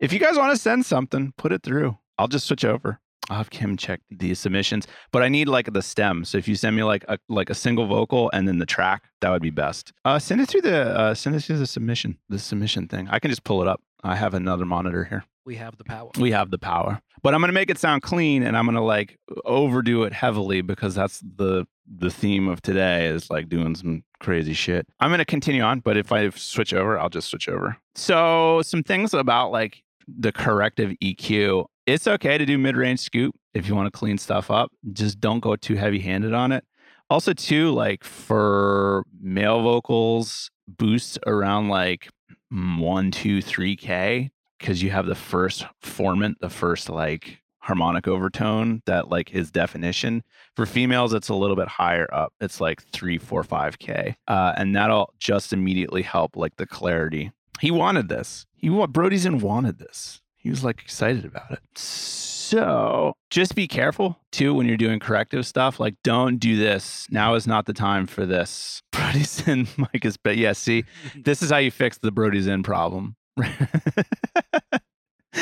if 0.00 0.12
you 0.12 0.18
guys 0.18 0.36
want 0.36 0.54
to 0.54 0.60
send 0.60 0.86
something, 0.86 1.32
put 1.36 1.52
it 1.52 1.62
through. 1.62 1.98
I'll 2.18 2.28
just 2.28 2.46
switch 2.46 2.64
over. 2.64 3.00
I'll 3.30 3.38
have 3.38 3.50
Kim 3.50 3.76
check 3.76 4.00
the 4.10 4.34
submissions, 4.34 4.86
but 5.12 5.22
I 5.22 5.28
need 5.28 5.48
like 5.48 5.72
the 5.72 5.82
stem. 5.82 6.24
So 6.24 6.38
if 6.38 6.48
you 6.48 6.56
send 6.56 6.74
me 6.74 6.82
like 6.82 7.04
a 7.08 7.18
like 7.28 7.50
a 7.50 7.54
single 7.54 7.86
vocal 7.86 8.30
and 8.32 8.48
then 8.48 8.58
the 8.58 8.66
track, 8.66 9.04
that 9.20 9.30
would 9.30 9.42
be 9.42 9.50
best. 9.50 9.92
Uh, 10.04 10.18
send 10.18 10.40
it 10.40 10.48
through 10.48 10.62
the 10.62 10.98
uh, 10.98 11.14
send 11.14 11.36
it 11.36 11.40
through 11.40 11.58
the 11.58 11.66
submission, 11.66 12.18
the 12.28 12.38
submission 12.38 12.88
thing. 12.88 13.08
I 13.08 13.20
can 13.20 13.30
just 13.30 13.44
pull 13.44 13.62
it 13.62 13.68
up. 13.68 13.80
I 14.02 14.16
have 14.16 14.34
another 14.34 14.64
monitor 14.64 15.04
here. 15.04 15.24
We 15.44 15.56
have 15.56 15.76
the 15.76 15.84
power. 15.84 16.10
We 16.18 16.32
have 16.32 16.50
the 16.50 16.58
power, 16.58 17.00
but 17.22 17.34
I'm 17.34 17.40
gonna 17.40 17.52
make 17.52 17.70
it 17.70 17.78
sound 17.78 18.02
clean, 18.02 18.42
and 18.42 18.56
I'm 18.56 18.64
gonna 18.66 18.84
like 18.84 19.18
overdo 19.44 20.02
it 20.02 20.12
heavily 20.12 20.60
because 20.60 20.94
that's 20.94 21.20
the 21.20 21.66
the 21.86 22.10
theme 22.10 22.48
of 22.48 22.60
today 22.60 23.06
is 23.06 23.30
like 23.30 23.48
doing 23.48 23.74
some 23.76 24.02
crazy 24.22 24.54
shit. 24.54 24.86
I'm 25.00 25.10
gonna 25.10 25.24
continue 25.24 25.62
on, 25.62 25.80
but 25.80 25.96
if 25.96 26.12
I 26.12 26.30
switch 26.30 26.72
over, 26.72 26.98
I'll 26.98 27.10
just 27.10 27.28
switch 27.28 27.48
over. 27.48 27.76
So 27.94 28.62
some 28.62 28.82
things 28.82 29.12
about 29.12 29.52
like 29.52 29.82
the 30.06 30.32
corrective 30.32 30.92
EQ. 31.02 31.66
It's 31.86 32.06
okay 32.06 32.38
to 32.38 32.46
do 32.46 32.56
mid 32.56 32.76
range 32.76 33.00
scoop 33.00 33.34
if 33.52 33.68
you 33.68 33.74
want 33.74 33.92
to 33.92 33.98
clean 33.98 34.16
stuff 34.18 34.50
up. 34.50 34.72
Just 34.92 35.20
don't 35.20 35.40
go 35.40 35.56
too 35.56 35.74
heavy 35.74 35.98
handed 35.98 36.32
on 36.32 36.52
it. 36.52 36.64
Also, 37.10 37.34
too, 37.34 37.72
like 37.72 38.04
for 38.04 39.04
male 39.20 39.60
vocals, 39.60 40.50
boosts 40.66 41.18
around 41.26 41.68
like 41.68 42.08
one, 42.50 43.10
two, 43.10 43.42
three 43.42 43.76
K 43.76 44.30
because 44.58 44.82
you 44.82 44.90
have 44.90 45.06
the 45.06 45.14
first 45.14 45.66
formant, 45.82 46.36
the 46.40 46.48
first 46.48 46.88
like 46.88 47.41
harmonic 47.62 48.06
overtone 48.08 48.82
that 48.86 49.08
like 49.08 49.32
is 49.32 49.50
definition. 49.50 50.22
For 50.56 50.66
females, 50.66 51.14
it's 51.14 51.28
a 51.28 51.34
little 51.34 51.56
bit 51.56 51.68
higher 51.68 52.12
up. 52.12 52.32
It's 52.40 52.60
like 52.60 52.82
three, 52.92 53.18
four, 53.18 53.42
five 53.44 53.78
K. 53.78 54.16
Uh, 54.28 54.52
and 54.56 54.74
that'll 54.76 55.14
just 55.18 55.52
immediately 55.52 56.02
help 56.02 56.36
like 56.36 56.56
the 56.56 56.66
clarity. 56.66 57.32
He 57.60 57.70
wanted 57.70 58.08
this. 58.08 58.46
He 58.56 58.68
wa- 58.68 58.86
Brody's 58.86 59.24
in 59.24 59.38
wanted 59.38 59.78
this. 59.78 60.20
He 60.36 60.50
was 60.50 60.64
like 60.64 60.80
excited 60.80 61.24
about 61.24 61.52
it. 61.52 61.60
So 61.76 63.14
just 63.30 63.54
be 63.54 63.68
careful 63.68 64.18
too 64.32 64.52
when 64.52 64.66
you're 64.66 64.76
doing 64.76 64.98
corrective 64.98 65.46
stuff. 65.46 65.78
Like, 65.78 65.94
don't 66.02 66.38
do 66.38 66.56
this. 66.56 67.06
Now 67.10 67.34
is 67.34 67.46
not 67.46 67.66
the 67.66 67.72
time 67.72 68.06
for 68.06 68.26
this. 68.26 68.82
Brody's 68.92 69.46
in 69.46 69.68
Mike 69.76 70.04
is 70.04 70.16
but 70.16 70.36
yeah, 70.36 70.52
see, 70.52 70.84
this 71.24 71.42
is 71.42 71.50
how 71.50 71.58
you 71.58 71.70
fix 71.70 71.98
the 71.98 72.10
Brody's 72.10 72.48
in 72.48 72.62
problem. 72.62 73.14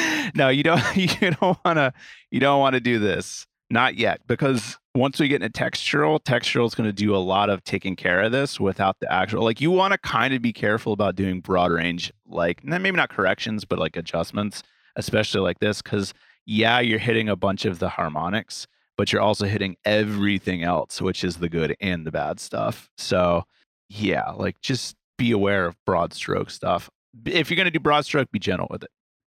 no, 0.34 0.48
you 0.48 0.62
don't 0.62 0.82
you 0.96 1.30
don't 1.30 1.58
wanna 1.64 1.92
you 2.30 2.40
don't 2.40 2.60
wanna 2.60 2.80
do 2.80 2.98
this. 2.98 3.46
Not 3.72 3.96
yet, 3.96 4.20
because 4.26 4.76
once 4.96 5.20
we 5.20 5.28
get 5.28 5.42
into 5.42 5.58
textural, 5.62 6.20
textural 6.20 6.66
is 6.66 6.74
going 6.74 6.88
to 6.88 6.92
do 6.92 7.14
a 7.14 7.18
lot 7.18 7.48
of 7.48 7.62
taking 7.62 7.94
care 7.94 8.20
of 8.20 8.32
this 8.32 8.58
without 8.58 8.98
the 8.98 9.12
actual. 9.12 9.44
Like, 9.44 9.60
you 9.60 9.70
want 9.70 9.92
to 9.92 9.98
kind 9.98 10.34
of 10.34 10.42
be 10.42 10.52
careful 10.52 10.92
about 10.92 11.14
doing 11.14 11.40
broad 11.40 11.70
range, 11.70 12.12
like 12.26 12.64
maybe 12.64 12.90
not 12.90 13.10
corrections, 13.10 13.64
but 13.64 13.78
like 13.78 13.96
adjustments, 13.96 14.64
especially 14.96 15.42
like 15.42 15.60
this, 15.60 15.80
because 15.80 16.12
yeah, 16.46 16.80
you're 16.80 16.98
hitting 16.98 17.28
a 17.28 17.36
bunch 17.36 17.64
of 17.64 17.78
the 17.78 17.88
harmonics, 17.88 18.66
but 18.96 19.12
you're 19.12 19.22
also 19.22 19.46
hitting 19.46 19.76
everything 19.84 20.64
else, 20.64 21.00
which 21.00 21.22
is 21.22 21.36
the 21.36 21.48
good 21.48 21.76
and 21.80 22.04
the 22.04 22.10
bad 22.10 22.40
stuff. 22.40 22.90
So, 22.98 23.44
yeah, 23.88 24.30
like 24.30 24.60
just 24.60 24.96
be 25.16 25.30
aware 25.30 25.66
of 25.66 25.76
broad 25.86 26.12
stroke 26.12 26.50
stuff. 26.50 26.90
If 27.24 27.50
you're 27.50 27.56
going 27.56 27.66
to 27.66 27.70
do 27.70 27.78
broad 27.78 28.04
stroke, 28.04 28.32
be 28.32 28.40
gentle 28.40 28.66
with 28.68 28.82
it. 28.82 28.90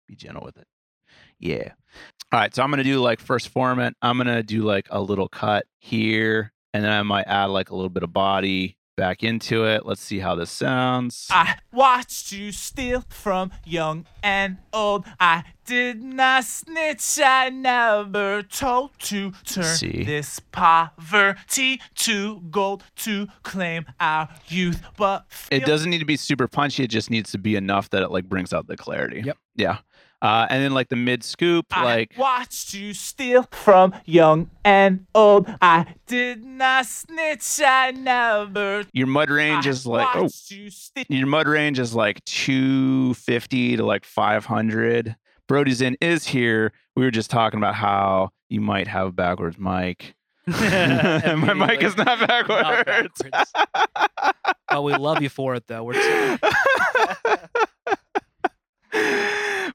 Be 0.09 0.15
gentle 0.15 0.43
with 0.43 0.57
it. 0.57 0.65
Yeah. 1.39 1.73
All 2.31 2.39
right. 2.39 2.53
So 2.53 2.63
I'm 2.63 2.71
going 2.71 2.79
to 2.79 2.83
do 2.83 2.99
like 2.99 3.19
first 3.19 3.53
formant. 3.53 3.93
I'm 4.01 4.17
going 4.17 4.25
to 4.25 4.41
do 4.41 4.63
like 4.63 4.87
a 4.89 4.99
little 4.99 5.27
cut 5.29 5.67
here. 5.77 6.51
And 6.73 6.83
then 6.83 6.91
I 6.91 7.03
might 7.03 7.27
add 7.27 7.45
like 7.45 7.69
a 7.69 7.75
little 7.75 7.89
bit 7.89 8.01
of 8.01 8.11
body 8.11 8.75
back 8.97 9.23
into 9.23 9.65
it. 9.65 9.85
Let's 9.85 10.01
see 10.01 10.19
how 10.19 10.33
this 10.35 10.49
sounds. 10.51 11.27
I 11.29 11.57
watched 11.71 12.31
you 12.31 12.51
steal 12.51 13.05
from 13.07 13.51
young 13.63 14.07
and 14.23 14.57
old. 14.73 15.05
I 15.19 15.43
did 15.65 16.03
not 16.03 16.43
snitch. 16.43 17.19
I 17.23 17.49
never 17.49 18.41
told 18.43 18.99
to 19.01 19.31
turn 19.45 19.63
See. 19.63 20.03
this 20.03 20.39
poverty 20.51 21.79
to 21.95 22.41
gold 22.51 22.83
to 22.97 23.27
claim 23.43 23.85
our 23.99 24.27
youth. 24.47 24.81
But 24.97 25.27
It 25.51 25.65
doesn't 25.65 25.89
need 25.89 25.99
to 25.99 26.05
be 26.05 26.17
super 26.17 26.47
punchy. 26.47 26.83
It 26.83 26.89
just 26.89 27.09
needs 27.09 27.31
to 27.31 27.37
be 27.37 27.55
enough 27.55 27.91
that 27.91 28.01
it 28.03 28.11
like 28.11 28.27
brings 28.27 28.53
out 28.53 28.67
the 28.67 28.75
clarity. 28.75 29.21
Yep. 29.23 29.37
Yeah. 29.55 29.77
Uh, 30.21 30.45
and 30.49 30.61
then 30.61 30.73
like 30.73 30.89
the 30.89 30.97
mid 30.97 31.23
scoop, 31.23 31.65
like 31.71 32.13
watched 32.17 32.73
you 32.73 32.93
steal 32.93 33.43
from 33.51 33.93
young 34.05 34.49
and 34.65 35.05
old. 35.15 35.47
I 35.61 35.85
did 36.07 36.43
not 36.43 36.85
snitch. 36.85 37.61
I 37.65 37.91
never. 37.91 38.83
your 38.91 39.07
mud 39.07 39.29
range 39.29 39.65
I 39.65 39.69
is 39.69 39.85
like 39.85 40.07
oh 40.15 40.27
you 40.49 40.69
steal. 40.69 41.05
your 41.07 41.27
mud 41.27 41.47
range 41.47 41.79
is 41.79 41.95
like 41.95 42.23
250 42.25 43.77
to 43.77 43.85
like 43.85 44.03
500 44.03 45.15
brody's 45.47 45.81
in 45.81 45.95
is 46.01 46.27
here 46.27 46.71
we 46.95 47.03
were 47.03 47.11
just 47.11 47.31
talking 47.31 47.57
about 47.57 47.75
how 47.75 48.29
you 48.49 48.61
might 48.61 48.87
have 48.87 49.07
a 49.07 49.11
backwards 49.11 49.57
mic 49.57 50.13
my 50.47 51.53
mic 51.53 51.83
is 51.83 51.95
not 51.95 52.27
backwards, 52.27 53.11
backwards. 53.21 53.51
oh, 54.71 54.81
we 54.81 54.95
love 54.95 55.21
you 55.21 55.29
for 55.29 55.53
it 55.53 55.67
though. 55.67 55.83
We're 55.83 55.93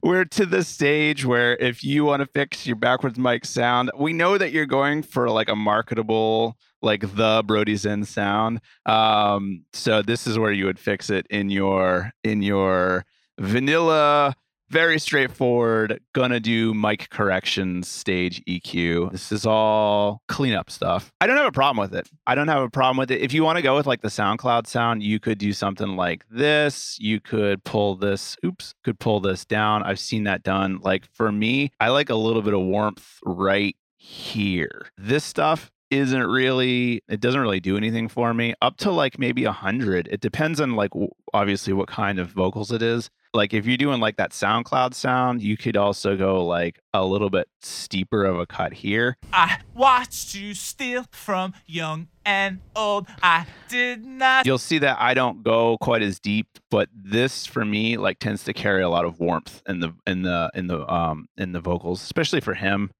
we're 0.05 0.23
to 0.23 0.45
the 0.45 0.63
stage 0.63 1.25
where 1.25 1.55
if 1.57 1.83
you 1.83 2.05
want 2.05 2.19
to 2.19 2.27
fix 2.27 2.67
your 2.67 2.75
backwards 2.75 3.17
mic 3.17 3.43
sound 3.43 3.89
we 3.97 4.13
know 4.13 4.37
that 4.37 4.51
you're 4.51 4.67
going 4.67 5.01
for 5.01 5.31
like 5.31 5.49
a 5.49 5.55
marketable 5.55 6.55
like 6.83 7.15
the 7.15 7.41
brody's 7.47 7.85
in 7.85 8.05
sound. 8.05 8.61
Um 8.85 9.63
so 9.73 10.03
this 10.03 10.27
is 10.27 10.37
where 10.37 10.51
you 10.51 10.65
would 10.65 10.77
fix 10.77 11.09
it 11.09 11.25
in 11.31 11.49
your 11.49 12.11
in 12.23 12.43
your 12.43 13.03
vanilla 13.39 14.35
very 14.69 14.99
straightforward 14.99 15.99
gonna 16.13 16.39
do 16.39 16.73
mic 16.73 17.09
corrections 17.09 17.87
stage 17.87 18.43
eq 18.45 19.11
this 19.11 19.31
is 19.31 19.45
all 19.45 20.21
cleanup 20.27 20.69
stuff. 20.69 21.11
I 21.21 21.27
don't 21.27 21.37
have 21.37 21.47
a 21.47 21.51
problem 21.51 21.81
with 21.81 21.95
it. 21.95 22.09
I 22.27 22.35
don't 22.35 22.47
have 22.47 22.61
a 22.61 22.69
problem 22.69 22.97
with 22.97 23.11
it. 23.11 23.21
If 23.21 23.33
you 23.33 23.43
want 23.43 23.57
to 23.57 23.61
go 23.61 23.75
with 23.75 23.85
like 23.85 24.01
the 24.01 24.09
soundcloud 24.09 24.67
sound 24.67 25.03
you 25.03 25.19
could 25.19 25.37
do 25.37 25.53
something 25.53 25.95
like 25.95 26.25
this. 26.29 26.97
You 26.99 27.19
could 27.19 27.63
pull 27.63 27.95
this 27.95 28.35
oops 28.45 28.73
could 28.83 28.99
pull 28.99 29.19
this 29.19 29.45
down. 29.45 29.83
I've 29.83 29.99
seen 29.99 30.23
that 30.25 30.43
done. 30.43 30.79
Like 30.81 31.05
for 31.13 31.31
me 31.31 31.71
i 31.79 31.89
like 31.89 32.09
a 32.09 32.15
little 32.15 32.41
bit 32.41 32.53
of 32.53 32.61
warmth 32.61 33.19
right 33.23 33.75
here. 33.97 34.87
This 34.97 35.23
stuff 35.23 35.71
isn't 35.91 36.25
really 36.25 37.01
it 37.07 37.19
doesn't 37.19 37.39
really 37.39 37.59
do 37.59 37.77
anything 37.77 38.07
for 38.07 38.33
me. 38.33 38.53
Up 38.61 38.77
to 38.77 38.91
like 38.91 39.19
maybe 39.19 39.45
a 39.45 39.51
hundred. 39.51 40.07
It 40.11 40.21
depends 40.21 40.59
on 40.59 40.75
like 40.75 40.91
obviously 41.33 41.73
what 41.73 41.87
kind 41.87 42.19
of 42.19 42.29
vocals 42.29 42.71
it 42.71 42.81
is 42.81 43.09
like 43.35 43.53
if 43.53 43.65
you're 43.65 43.77
doing 43.77 43.99
like 43.99 44.17
that 44.17 44.31
SoundCloud 44.31 44.93
sound, 44.93 45.41
you 45.41 45.57
could 45.57 45.77
also 45.77 46.15
go 46.15 46.45
like 46.45 46.79
a 46.93 47.05
little 47.05 47.29
bit 47.29 47.47
steeper 47.61 48.25
of 48.25 48.39
a 48.39 48.45
cut 48.45 48.73
here. 48.73 49.17
I 49.33 49.59
watched 49.73 50.33
you 50.33 50.53
steal 50.53 51.05
from 51.11 51.53
young 51.65 52.07
and 52.25 52.61
old. 52.75 53.07
I 53.21 53.45
did 53.69 54.05
not. 54.05 54.45
You'll 54.45 54.57
see 54.57 54.79
that 54.79 54.97
I 54.99 55.13
don't 55.13 55.43
go 55.43 55.77
quite 55.79 56.01
as 56.01 56.19
deep, 56.19 56.47
but 56.71 56.89
this 56.93 57.45
for 57.45 57.65
me 57.65 57.97
like 57.97 58.19
tends 58.19 58.43
to 58.45 58.53
carry 58.53 58.81
a 58.81 58.89
lot 58.89 59.05
of 59.05 59.19
warmth 59.19 59.61
in 59.67 59.81
the 59.81 59.93
in 60.07 60.23
the 60.23 60.49
in 60.55 60.67
the 60.67 60.91
um 60.91 61.27
in 61.37 61.51
the 61.51 61.59
vocals, 61.59 62.01
especially 62.01 62.41
for 62.41 62.53
him. 62.53 62.91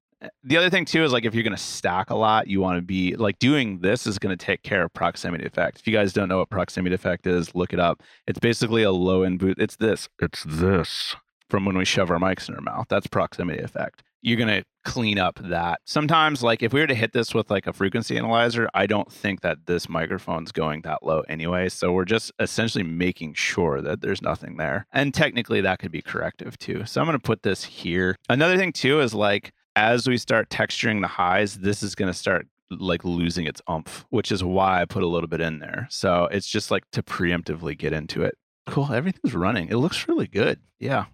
The 0.44 0.58
other 0.58 0.70
thing 0.70 0.86
too 0.86 1.04
is 1.04 1.12
like 1.12 1.26
if 1.26 1.34
you're 1.34 1.44
gonna 1.44 1.58
stack 1.58 2.10
a 2.10 2.16
lot, 2.16 2.48
you 2.48 2.62
want 2.62 2.78
to 2.78 2.82
be 2.82 3.16
like 3.16 3.40
doing 3.40 3.80
this 3.80 4.08
is 4.08 4.18
gonna 4.20 4.38
take 4.38 4.64
care 4.64 4.84
of 4.84 4.94
proximity 4.94 5.46
effect. 5.46 5.80
If 5.80 5.88
you 5.88 5.94
guys 5.94 6.14
don't 6.14 6.30
know 6.30 6.40
what 6.40 6.50
proximity 6.50 6.96
effect 6.96 7.28
is, 7.28 7.54
look 7.54 7.74
it 7.74 7.80
up. 7.80 8.02
It's 8.28 8.40
basically 8.40 8.84
a 8.84 8.92
low 8.92 9.24
end 9.24 9.40
boot. 9.40 9.58
It's 9.60 9.76
this. 9.76 10.08
It's 10.20 10.44
this 10.44 11.16
from 11.50 11.66
when 11.66 11.78
we 11.78 11.86
shove 11.86 12.10
our 12.10 12.18
mics 12.18 12.50
in 12.50 12.56
our 12.56 12.62
mouth. 12.62 12.88
That's 12.90 13.08
proximity 13.08 13.62
effect. 13.62 14.04
You're 14.22 14.38
gonna 14.38 14.64
clean 14.84 15.20
up 15.20 15.40
that. 15.44 15.82
Sometimes, 15.86 16.42
like 16.42 16.64
if 16.64 16.74
we 16.74 16.80
were 16.80 16.88
to 16.88 16.96
hit 16.96 17.14
this 17.14 17.34
with 17.36 17.52
like 17.52 17.68
a 17.68 17.74
frequency 17.74 18.18
analyzer, 18.18 18.68
I 18.74 18.88
don't 18.88 19.12
think 19.12 19.42
that 19.42 19.68
this 19.68 19.88
microphone's 19.88 20.52
going 20.52 20.82
that 20.82 21.04
low 21.04 21.22
anyway. 21.28 21.70
So 21.70 21.92
we're 21.92 22.06
just 22.06 22.32
essentially 22.40 22.84
making 22.84 23.36
sure 23.36 23.82
that 23.82 24.02
there's 24.02 24.22
nothing 24.22 24.58
there. 24.58 24.88
And 24.92 25.14
technically 25.14 25.62
that 25.62 25.80
could 25.80 25.92
be 25.92 26.02
corrective 26.02 26.58
too. 26.58 26.86
So 26.86 27.02
I'm 27.02 27.08
gonna 27.08 27.20
put 27.20 27.44
this 27.44 27.66
here. 27.66 28.16
Another 28.30 28.58
thing 28.58 28.72
too 28.72 29.02
is 29.02 29.14
like 29.14 29.52
as 29.76 30.08
we 30.08 30.18
start 30.18 30.50
texturing 30.50 31.02
the 31.02 31.08
highs, 31.08 31.56
this 31.56 31.84
is 31.84 31.96
gonna 31.96 32.14
start 32.14 32.48
like 32.72 33.04
losing 33.04 33.46
its 33.46 33.62
umph, 33.68 34.06
which 34.10 34.32
is 34.32 34.44
why 34.44 34.82
I 34.82 34.86
put 34.86 35.04
a 35.04 35.08
little 35.08 35.28
bit 35.28 35.42
in 35.42 35.60
there. 35.60 35.88
So 35.90 36.26
it's 36.32 36.48
just 36.48 36.72
like 36.72 36.84
to 36.92 37.04
preemptively 37.04 37.78
get 37.78 37.94
into 37.94 38.24
it. 38.24 38.38
Cool. 38.68 38.92
Everything's 38.92 39.36
running. 39.36 39.70
It 39.70 39.76
looks 39.76 40.08
really 40.08 40.28
good. 40.28 40.60
Yeah. 40.80 41.06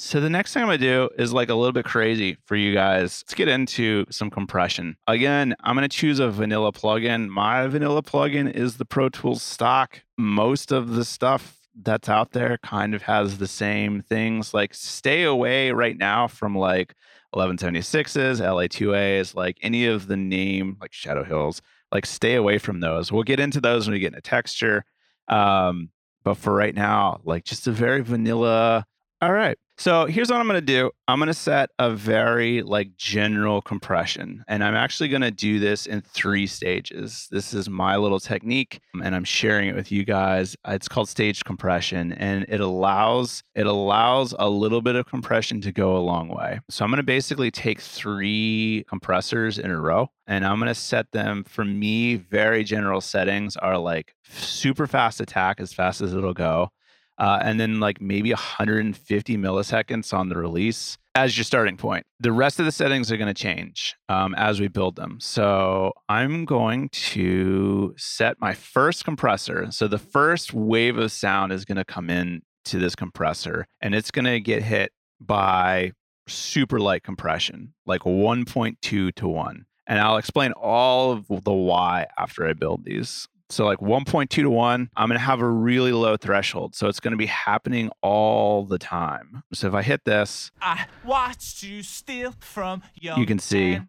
So 0.00 0.20
the 0.20 0.30
next 0.30 0.52
thing 0.52 0.62
I'm 0.62 0.68
gonna 0.68 0.78
do 0.78 1.08
is 1.18 1.32
like 1.32 1.48
a 1.48 1.54
little 1.54 1.72
bit 1.72 1.84
crazy 1.84 2.36
for 2.44 2.54
you 2.54 2.72
guys. 2.72 3.24
Let's 3.24 3.34
get 3.34 3.48
into 3.48 4.04
some 4.10 4.30
compression. 4.30 4.96
Again, 5.08 5.56
I'm 5.60 5.74
gonna 5.74 5.88
choose 5.88 6.20
a 6.20 6.30
vanilla 6.30 6.72
plugin. 6.72 7.28
My 7.28 7.66
vanilla 7.66 8.02
plugin 8.02 8.52
is 8.52 8.76
the 8.76 8.84
Pro 8.84 9.08
Tools 9.08 9.42
stock. 9.42 10.02
Most 10.16 10.70
of 10.70 10.90
the 10.90 11.04
stuff 11.04 11.56
that's 11.80 12.08
out 12.08 12.32
there 12.32 12.58
kind 12.62 12.94
of 12.94 13.02
has 13.02 13.38
the 13.38 13.48
same 13.48 14.02
things. 14.02 14.54
Like 14.54 14.74
stay 14.74 15.24
away 15.24 15.72
right 15.72 15.96
now 15.96 16.28
from 16.28 16.56
like 16.56 16.94
1176s, 17.34 18.40
LA2As, 18.40 19.34
like 19.34 19.58
any 19.62 19.86
of 19.86 20.06
the 20.06 20.16
name 20.16 20.76
like 20.80 20.92
Shadow 20.92 21.24
Hills. 21.24 21.62
Like 21.90 22.06
stay 22.06 22.34
away 22.34 22.58
from 22.58 22.80
those. 22.80 23.10
We'll 23.10 23.22
get 23.22 23.40
into 23.40 23.60
those 23.60 23.86
when 23.86 23.94
we 23.94 24.00
get 24.00 24.08
into 24.08 24.20
texture. 24.20 24.84
Um, 25.28 25.90
but 26.22 26.34
for 26.34 26.54
right 26.54 26.74
now, 26.74 27.20
like 27.24 27.44
just 27.44 27.66
a 27.66 27.72
very 27.72 28.02
vanilla. 28.02 28.86
All 29.20 29.32
right. 29.32 29.58
So 29.78 30.06
here's 30.06 30.30
what 30.30 30.40
I'm 30.40 30.46
going 30.46 30.60
to 30.60 30.60
do. 30.60 30.92
I'm 31.08 31.18
going 31.18 31.26
to 31.28 31.34
set 31.34 31.70
a 31.78 31.90
very 31.90 32.62
like 32.62 32.96
general 32.96 33.60
compression 33.62 34.44
and 34.46 34.62
I'm 34.62 34.74
actually 34.74 35.08
going 35.08 35.22
to 35.22 35.30
do 35.32 35.58
this 35.58 35.86
in 35.86 36.02
three 36.02 36.46
stages. 36.46 37.26
This 37.30 37.52
is 37.52 37.68
my 37.68 37.96
little 37.96 38.20
technique 38.20 38.80
and 39.02 39.16
I'm 39.16 39.24
sharing 39.24 39.68
it 39.68 39.74
with 39.74 39.90
you 39.90 40.04
guys. 40.04 40.56
It's 40.66 40.88
called 40.88 41.08
stage 41.08 41.44
compression 41.44 42.12
and 42.12 42.44
it 42.48 42.60
allows 42.60 43.42
it 43.56 43.66
allows 43.66 44.34
a 44.38 44.48
little 44.48 44.82
bit 44.82 44.94
of 44.94 45.06
compression 45.06 45.60
to 45.62 45.72
go 45.72 45.96
a 45.96 45.98
long 45.98 46.28
way. 46.28 46.60
So 46.70 46.84
I'm 46.84 46.90
going 46.90 46.98
to 46.98 47.04
basically 47.04 47.50
take 47.50 47.80
3 47.80 48.84
compressors 48.88 49.58
in 49.58 49.70
a 49.70 49.80
row 49.80 50.10
and 50.28 50.44
I'm 50.44 50.58
going 50.58 50.68
to 50.68 50.74
set 50.74 51.10
them 51.10 51.42
for 51.44 51.64
me 51.64 52.16
very 52.16 52.62
general 52.62 53.00
settings 53.00 53.56
are 53.56 53.78
like 53.78 54.14
super 54.28 54.86
fast 54.86 55.20
attack 55.20 55.60
as 55.60 55.72
fast 55.72 56.00
as 56.00 56.14
it'll 56.14 56.34
go 56.34 56.70
uh, 57.18 57.40
and 57.42 57.58
then 57.58 57.80
like 57.80 58.00
maybe 58.00 58.30
150 58.30 59.36
milliseconds 59.36 60.12
on 60.14 60.28
the 60.28 60.36
release 60.36 60.98
as 61.14 61.36
your 61.36 61.44
starting 61.44 61.76
point. 61.76 62.06
The 62.20 62.32
rest 62.32 62.60
of 62.60 62.66
the 62.66 62.72
settings 62.72 63.10
are 63.10 63.16
going 63.16 63.32
to 63.32 63.34
change 63.34 63.96
um, 64.08 64.34
as 64.36 64.60
we 64.60 64.68
build 64.68 64.96
them. 64.96 65.18
So 65.20 65.92
I'm 66.08 66.44
going 66.44 66.90
to 66.90 67.94
set 67.96 68.40
my 68.40 68.54
first 68.54 69.04
compressor. 69.04 69.70
So 69.72 69.88
the 69.88 69.98
first 69.98 70.54
wave 70.54 70.96
of 70.96 71.10
sound 71.10 71.52
is 71.52 71.64
going 71.64 71.76
to 71.76 71.84
come 71.84 72.08
in 72.08 72.42
to 72.66 72.78
this 72.78 72.94
compressor, 72.94 73.66
and 73.80 73.94
it's 73.94 74.10
going 74.10 74.26
to 74.26 74.40
get 74.40 74.62
hit 74.62 74.92
by 75.20 75.92
super 76.28 76.78
light 76.78 77.02
compression, 77.02 77.74
like 77.86 78.02
1.2 78.02 79.14
to 79.14 79.28
1. 79.28 79.64
And 79.86 79.98
I'll 79.98 80.18
explain 80.18 80.52
all 80.52 81.12
of 81.12 81.26
the 81.26 81.52
why 81.52 82.06
after 82.18 82.46
I 82.46 82.52
build 82.52 82.84
these. 82.84 83.26
So 83.50 83.64
like 83.64 83.78
1.2 83.78 84.28
to 84.28 84.50
1, 84.50 84.90
I'm 84.96 85.08
going 85.08 85.18
to 85.18 85.24
have 85.24 85.40
a 85.40 85.48
really 85.48 85.92
low 85.92 86.16
threshold. 86.16 86.74
So 86.74 86.86
it's 86.88 87.00
going 87.00 87.12
to 87.12 87.18
be 87.18 87.26
happening 87.26 87.90
all 88.02 88.64
the 88.64 88.78
time. 88.78 89.42
So 89.54 89.68
if 89.68 89.74
I 89.74 89.82
hit 89.82 90.04
this, 90.04 90.50
I 90.60 90.86
watched 91.04 91.62
you 91.62 91.82
steal 91.82 92.34
from 92.40 92.82
young 92.94 93.18
You 93.18 93.26
can 93.26 93.38
see. 93.38 93.80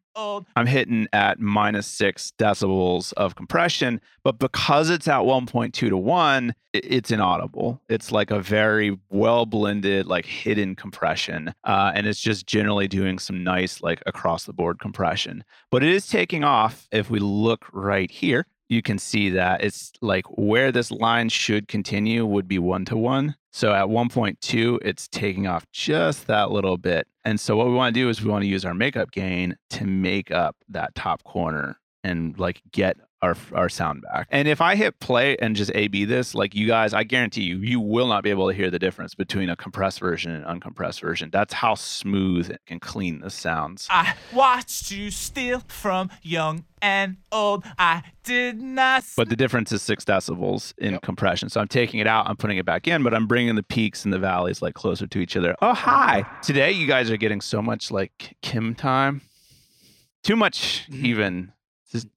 I'm 0.56 0.66
hitting 0.66 1.08
at 1.14 1.40
minus 1.40 1.88
6 1.88 2.34
decibels 2.38 3.14
of 3.14 3.36
compression, 3.36 4.02
but 4.24 4.38
because 4.38 4.90
it's 4.90 5.08
at 5.08 5.22
1.2 5.22 5.72
to 5.72 5.96
1, 5.96 6.54
it's 6.74 7.10
inaudible. 7.12 7.82
It's 7.88 8.12
like 8.12 8.30
a 8.30 8.42
very 8.42 8.98
well 9.10 9.46
blended 9.46 10.08
like 10.08 10.26
hidden 10.26 10.76
compression. 10.76 11.54
Uh, 11.64 11.92
and 11.96 12.06
it's 12.06 12.20
just 12.20 12.48
generally 12.48 12.88
doing 12.88 13.18
some 13.18 13.44
nice 13.44 13.82
like 13.82 14.04
across 14.06 14.44
the 14.44 14.54
board 14.54 14.80
compression. 14.80 15.44
But 15.72 15.84
it 15.84 15.90
is 15.90 16.08
taking 16.08 16.44
off 16.44 16.88
if 16.92 17.10
we 17.10 17.20
look 17.20 17.66
right 17.72 18.12
here 18.12 18.46
you 18.70 18.82
can 18.84 19.00
see 19.00 19.32
that 19.32 19.64
it's 19.64 19.92
like 20.02 20.26
where 20.30 20.72
this 20.72 20.92
line 20.92 21.28
should 21.28 21.68
continue 21.68 22.26
would 22.26 22.48
be 22.48 22.60
one 22.60 22.86
to 22.86 22.96
one. 22.96 23.36
So 23.52 23.74
at 23.74 23.88
1.2, 23.88 24.80
it's 24.84 25.08
taking 25.08 25.48
off 25.48 25.66
just 25.72 26.28
that 26.28 26.52
little 26.52 26.78
bit. 26.78 27.08
And 27.26 27.40
so 27.40 27.58
what 27.58 27.68
we 27.68 27.74
want 27.74 27.94
to 27.94 28.00
do 28.00 28.08
is 28.10 28.22
we 28.22 28.30
want 28.30 28.44
to 28.44 28.48
use 28.48 28.64
our 28.64 28.76
makeup 28.76 29.12
gain 29.12 29.56
to 29.72 29.86
make 29.86 30.32
up 30.32 30.56
that 30.70 30.94
top 30.94 31.24
corner 31.24 31.80
and 32.04 32.38
like 32.40 32.62
get 32.72 32.98
our 33.22 33.36
our 33.54 33.70
sound 33.70 34.02
back. 34.04 34.28
And 34.32 34.48
if 34.48 34.62
I 34.62 34.76
hit 34.76 35.00
play 35.00 35.36
and 35.38 35.56
just 35.56 35.72
A/B 35.76 36.06
this, 36.06 36.34
like 36.34 36.56
you 36.56 36.68
guys, 36.68 36.94
I 36.94 37.04
guarantee 37.04 37.44
you, 37.44 37.58
you 37.58 37.80
will 37.80 38.08
not 38.08 38.24
be 38.24 38.30
able 38.30 38.48
to 38.48 38.54
hear 38.56 38.70
the 38.72 38.80
difference 38.80 39.16
between 39.16 39.50
a 39.50 39.56
compressed 39.56 40.00
version 40.00 40.32
and 40.32 40.46
uncompressed 40.46 41.02
version. 41.02 41.30
That's 41.32 41.54
how 41.54 41.76
smooth 41.76 42.56
and 42.68 42.82
clean 42.82 43.20
this 43.22 43.34
sounds. 43.34 43.88
I 43.90 44.14
watched 44.34 44.92
you 44.92 45.12
steal 45.12 45.62
from 45.68 46.10
young 46.22 46.66
and 46.82 47.18
old. 47.32 47.66
I 47.78 48.04
did 48.24 48.62
not. 48.62 49.04
But 49.18 49.28
the 49.30 49.36
difference 49.36 49.72
is 49.74 49.82
six 49.82 50.06
decibels 50.06 50.74
in 50.78 50.94
Yep. 50.94 51.02
compression. 51.02 51.50
So 51.50 51.60
I'm 51.60 51.68
taking 51.68 52.00
it 52.00 52.08
out, 52.08 52.28
I'm 52.30 52.38
putting 52.38 52.58
it 52.58 52.66
back 52.66 52.88
in, 52.88 53.04
but 53.04 53.14
I'm 53.14 53.28
bringing 53.28 53.56
the 53.56 53.64
peaks 53.64 54.06
and 54.06 54.14
the 54.14 54.20
valleys 54.20 54.62
like 54.62 54.76
closer 54.76 55.08
to 55.08 55.20
each 55.20 55.36
other. 55.36 55.56
Oh, 55.62 55.74
hi. 55.74 56.26
Today, 56.42 56.72
you 56.72 56.88
guys 56.88 57.12
are 57.12 57.18
getting 57.18 57.42
so 57.42 57.62
much 57.62 57.92
like 57.92 58.38
Kim 58.42 58.76
time. 58.76 59.22
Too 60.24 60.36
much, 60.38 60.86
Mhm. 60.90 61.04
even. 61.06 61.52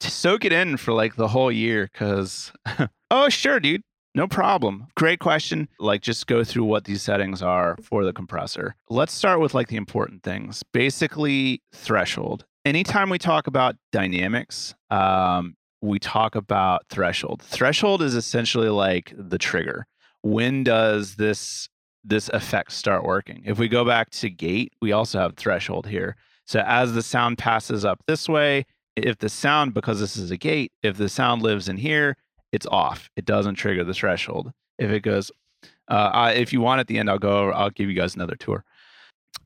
Soak 0.00 0.44
it 0.44 0.52
in 0.52 0.76
for 0.76 0.92
like 0.92 1.16
the 1.16 1.28
whole 1.28 1.52
year. 1.52 1.90
Cause, 1.94 2.52
oh, 3.10 3.28
sure, 3.28 3.60
dude. 3.60 3.82
No 4.14 4.28
problem. 4.28 4.88
Great 4.94 5.20
question. 5.20 5.68
Like, 5.78 6.02
just 6.02 6.26
go 6.26 6.44
through 6.44 6.64
what 6.64 6.84
these 6.84 7.00
settings 7.00 7.40
are 7.40 7.78
for 7.82 8.04
the 8.04 8.12
compressor. 8.12 8.74
Let's 8.90 9.12
start 9.12 9.40
with 9.40 9.54
like 9.54 9.68
the 9.68 9.76
important 9.76 10.22
things. 10.22 10.62
Basically, 10.72 11.62
threshold. 11.72 12.44
Anytime 12.64 13.08
we 13.08 13.18
talk 13.18 13.46
about 13.46 13.76
dynamics, 13.90 14.74
um, 14.90 15.56
we 15.80 15.98
talk 15.98 16.34
about 16.34 16.86
threshold. 16.90 17.42
Threshold 17.42 18.02
is 18.02 18.14
essentially 18.14 18.68
like 18.68 19.12
the 19.16 19.38
trigger. 19.38 19.86
When 20.22 20.62
does 20.62 21.16
this 21.16 21.68
this 22.04 22.28
effect 22.30 22.72
start 22.72 23.04
working? 23.04 23.42
If 23.44 23.58
we 23.58 23.68
go 23.68 23.84
back 23.84 24.10
to 24.10 24.28
gate, 24.28 24.72
we 24.80 24.92
also 24.92 25.18
have 25.20 25.36
threshold 25.36 25.86
here. 25.86 26.16
So 26.46 26.60
as 26.66 26.94
the 26.94 27.02
sound 27.02 27.38
passes 27.38 27.84
up 27.84 28.02
this 28.06 28.28
way, 28.28 28.66
if 28.96 29.18
the 29.18 29.28
sound 29.28 29.74
because 29.74 30.00
this 30.00 30.16
is 30.16 30.30
a 30.30 30.36
gate, 30.36 30.72
if 30.82 30.96
the 30.96 31.08
sound 31.08 31.42
lives 31.42 31.68
in 31.68 31.76
here, 31.76 32.16
it's 32.52 32.66
off. 32.66 33.10
It 33.16 33.24
doesn't 33.24 33.54
trigger 33.54 33.84
the 33.84 33.94
threshold. 33.94 34.52
If 34.78 34.90
it 34.90 35.00
goes, 35.00 35.30
uh, 35.88 36.10
I, 36.12 36.32
if 36.32 36.52
you 36.52 36.60
want 36.60 36.80
at 36.80 36.86
the 36.86 36.98
end, 36.98 37.08
I'll 37.08 37.18
go. 37.18 37.50
I'll 37.50 37.70
give 37.70 37.88
you 37.88 37.94
guys 37.94 38.14
another 38.14 38.36
tour. 38.36 38.64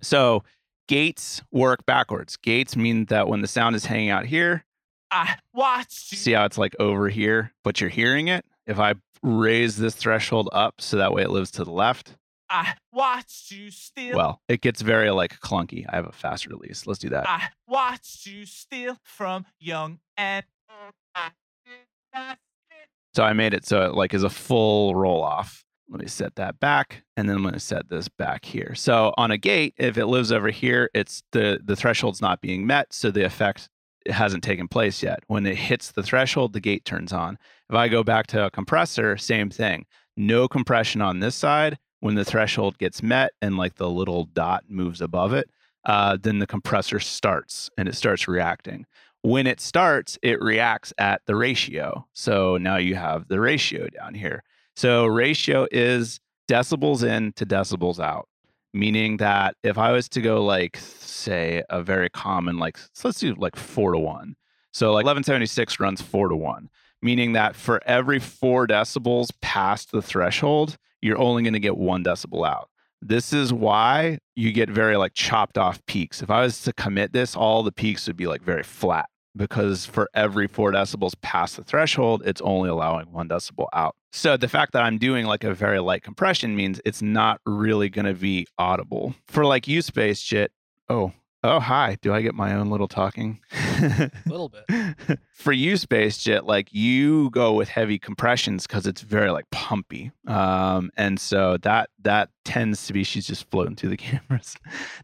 So 0.01 0.45
gates 0.89 1.43
work 1.53 1.87
backwards. 1.87 2.37
Gates 2.37 2.77
mean 2.77 3.07
that 3.07 3.29
when 3.29 3.41
the 3.41 3.49
sound 3.49 3.77
is 3.77 3.87
hanging 3.87 4.11
out 4.11 4.27
here, 4.27 4.65
I 5.11 5.37
watched 5.55 6.13
you. 6.13 6.19
see 6.19 6.33
how 6.33 6.45
it's 6.45 6.59
like 6.59 6.75
over 6.81 7.09
here, 7.09 7.53
but 7.63 7.81
you're 7.81 7.91
hearing 7.91 8.29
it. 8.29 8.45
If 8.67 8.79
I 8.79 8.95
raise 9.23 9.77
this 9.77 9.95
threshold 9.95 10.49
up 10.53 10.81
so 10.81 10.97
that 10.97 11.13
way 11.13 11.23
it 11.23 11.31
lives 11.31 11.51
to 11.53 11.65
the 11.65 11.71
left, 11.71 12.17
I 12.49 12.75
watched 12.93 13.51
you 13.51 13.71
steal. 13.71 14.17
well, 14.17 14.41
it 14.49 14.61
gets 14.61 14.81
very 14.83 15.11
like 15.11 15.41
clunky. 15.41 15.85
I 15.89 15.97
have 15.97 16.07
a 16.07 16.13
fast 16.13 16.47
release. 16.47 16.87
Let's 16.87 16.99
do 17.01 17.09
that. 17.11 17.29
I 17.29 17.49
watched 17.67 18.27
you 18.27 18.47
steal 18.47 18.97
from 19.03 19.47
young 19.59 19.99
and 20.17 20.44
old. 20.71 20.92
I 21.15 21.31
did 21.65 21.73
not 22.15 22.38
steal. 22.69 22.87
So 23.15 23.25
I 23.25 23.33
made 23.33 23.55
it 23.55 23.67
so 23.67 23.83
it 23.83 23.94
like 23.94 24.15
is 24.15 24.23
a 24.23 24.31
full 24.31 24.94
roll 24.94 25.23
off. 25.23 25.65
Let 25.88 26.01
me 26.01 26.09
set 26.09 26.35
that 26.35 26.59
back, 26.59 27.05
and 27.17 27.29
then 27.29 27.37
I'm 27.37 27.42
going 27.42 27.55
to 27.55 27.61
set 27.61 27.88
this 27.88 28.09
back 28.09 28.44
here. 28.44 28.75
So 28.75 29.15
on 29.17 29.31
a 29.31 29.38
gate, 29.38 29.73
if 29.77 29.97
it 29.97 30.07
lives 30.07 30.33
over 30.33 30.49
here, 30.51 30.90
it's 30.94 31.23
the 31.33 31.61
the 31.65 31.77
threshold's 31.77 32.21
not 32.21 32.40
being 32.40 32.67
met, 32.67 32.92
so 32.92 33.11
the 33.11 33.25
effect 33.25 33.69
hasn't 34.09 34.42
taken 34.42 34.67
place 34.69 35.03
yet. 35.03 35.21
When 35.29 35.47
it 35.47 35.57
hits 35.57 35.92
the 35.92 36.03
threshold, 36.03 36.53
the 36.53 36.61
gate 36.61 36.85
turns 36.85 37.13
on. 37.13 37.38
If 37.71 37.77
I 37.77 37.88
go 37.88 38.03
back 38.03 38.27
to 38.29 38.47
a 38.47 38.51
compressor, 38.51 39.17
same 39.17 39.51
thing. 39.51 39.87
No 40.17 40.49
compression 40.49 41.01
on 41.03 41.21
this 41.21 41.35
side. 41.37 41.79
When 42.07 42.15
the 42.15 42.25
threshold 42.25 42.79
gets 42.79 43.02
met 43.02 43.33
and 43.42 43.57
like 43.57 43.75
the 43.75 43.90
little 43.90 44.27
dot 44.27 44.63
moves 44.69 45.00
above 45.00 45.33
it, 45.33 45.50
uh, 45.87 46.17
then 46.23 46.38
the 46.38 46.46
compressor 46.46 47.00
starts 47.00 47.69
and 47.77 47.88
it 47.88 47.96
starts 47.96 48.29
reacting. 48.29 48.87
When 49.23 49.48
it 49.48 49.61
starts, 49.61 50.17
it 50.23 50.40
reacts 50.40 50.92
at 50.98 51.23
the 51.27 51.35
ratio. 51.35 52.07
So 52.13 52.59
now 52.59 52.77
you 52.77 52.94
have 52.94 53.27
the 53.27 53.40
ratio 53.40 53.88
down 53.88 54.15
here. 54.15 54.44
So 54.77 55.07
ratio 55.07 55.67
is 55.73 56.21
decibels 56.48 57.02
in 57.02 57.33
to 57.33 57.44
decibels 57.44 57.98
out, 57.98 58.29
meaning 58.73 59.17
that 59.17 59.57
if 59.65 59.77
I 59.77 59.90
was 59.90 60.09
to 60.11 60.21
go 60.21 60.44
like 60.44 60.77
say 60.77 61.65
a 61.69 61.83
very 61.83 62.09
common 62.09 62.59
like 62.59 62.79
so 62.79 63.09
let's 63.09 63.19
do 63.19 63.35
like 63.35 63.57
four 63.57 63.90
to 63.90 63.98
one. 63.98 64.37
So 64.73 64.92
like 64.92 65.07
1176 65.07 65.81
runs 65.81 66.00
four 66.00 66.29
to 66.29 66.37
one, 66.37 66.71
meaning 67.02 67.33
that 67.33 67.57
for 67.57 67.83
every 67.85 68.21
four 68.21 68.69
decibels 68.69 69.31
past 69.40 69.90
the 69.90 70.02
threshold, 70.02 70.77
you're 71.03 71.19
only 71.19 71.42
going 71.42 71.55
to 71.55 71.61
get 71.61 71.77
one 71.77 72.05
decibel 72.05 72.47
out. 72.47 72.69
This 73.03 73.33
is 73.33 73.53
why 73.53 74.19
you 74.35 74.53
get 74.53 74.71
very 74.71 74.97
like 74.97 75.13
chopped 75.15 75.59
off 75.59 75.85
peaks. 75.87 76.23
If 76.23 76.31
I 76.31 76.42
was 76.42 76.63
to 76.63 76.73
commit 76.73 77.13
this, 77.13 77.37
all 77.37 77.63
the 77.63 77.73
peaks 77.73 78.07
would 78.07 78.17
be 78.17 78.27
like 78.27 78.42
very 78.42 78.63
flat 78.63 79.07
because 79.37 79.85
for 79.85 80.09
every 80.15 80.47
four 80.47 80.73
decibels 80.73 81.13
past 81.21 81.57
the 81.57 81.65
threshold, 81.65 82.23
it's 82.25 82.40
only 82.40 82.69
allowing 82.69 83.13
one 83.13 83.29
decibel 83.29 83.67
out. 83.73 83.94
So 84.13 84.37
the 84.37 84.49
fact 84.49 84.73
that 84.73 84.83
I'm 84.83 84.99
doing 84.99 85.27
like 85.27 85.44
a 85.44 85.53
very 85.53 85.79
light 85.79 86.03
compression 86.03 86.57
means 86.57 86.81
it's 86.85 87.03
not 87.03 87.40
really 87.44 87.90
going 87.90 88.07
to 88.07 88.15
be 88.15 88.47
audible. 88.59 89.15
For 89.29 89.44
like 89.44 89.69
use 89.69 89.87
space 89.87 90.19
shit, 90.19 90.53
oh, 90.88 91.13
oh, 91.47 91.61
hi. 91.61 91.97
Do 92.03 92.13
I 92.13 92.23
get 92.23 92.35
my 92.35 92.55
own 92.55 92.71
little 92.71 92.88
talking? 92.88 93.40
A 93.53 94.11
little 94.27 94.49
bit. 94.51 95.19
for 95.35 95.53
you, 95.53 95.77
Space 95.77 96.19
shit, 96.19 96.44
like 96.44 96.73
you 96.73 97.31
go 97.31 97.53
with 97.53 97.69
heavy 97.69 97.99
compressions 97.99 98.67
because 98.67 98.87
it's 98.87 99.03
very 99.03 99.31
like 99.31 99.49
pumpy. 99.51 100.13
Um, 100.27 100.90
and 100.97 101.21
so 101.21 101.57
that 101.59 101.90
that 102.03 102.31
tends 102.44 102.87
to 102.87 102.92
be 102.92 103.05
she's 103.05 103.27
just 103.27 103.51
floating 103.51 103.77
through 103.77 103.90
the 103.90 103.97
cameras. 103.97 104.57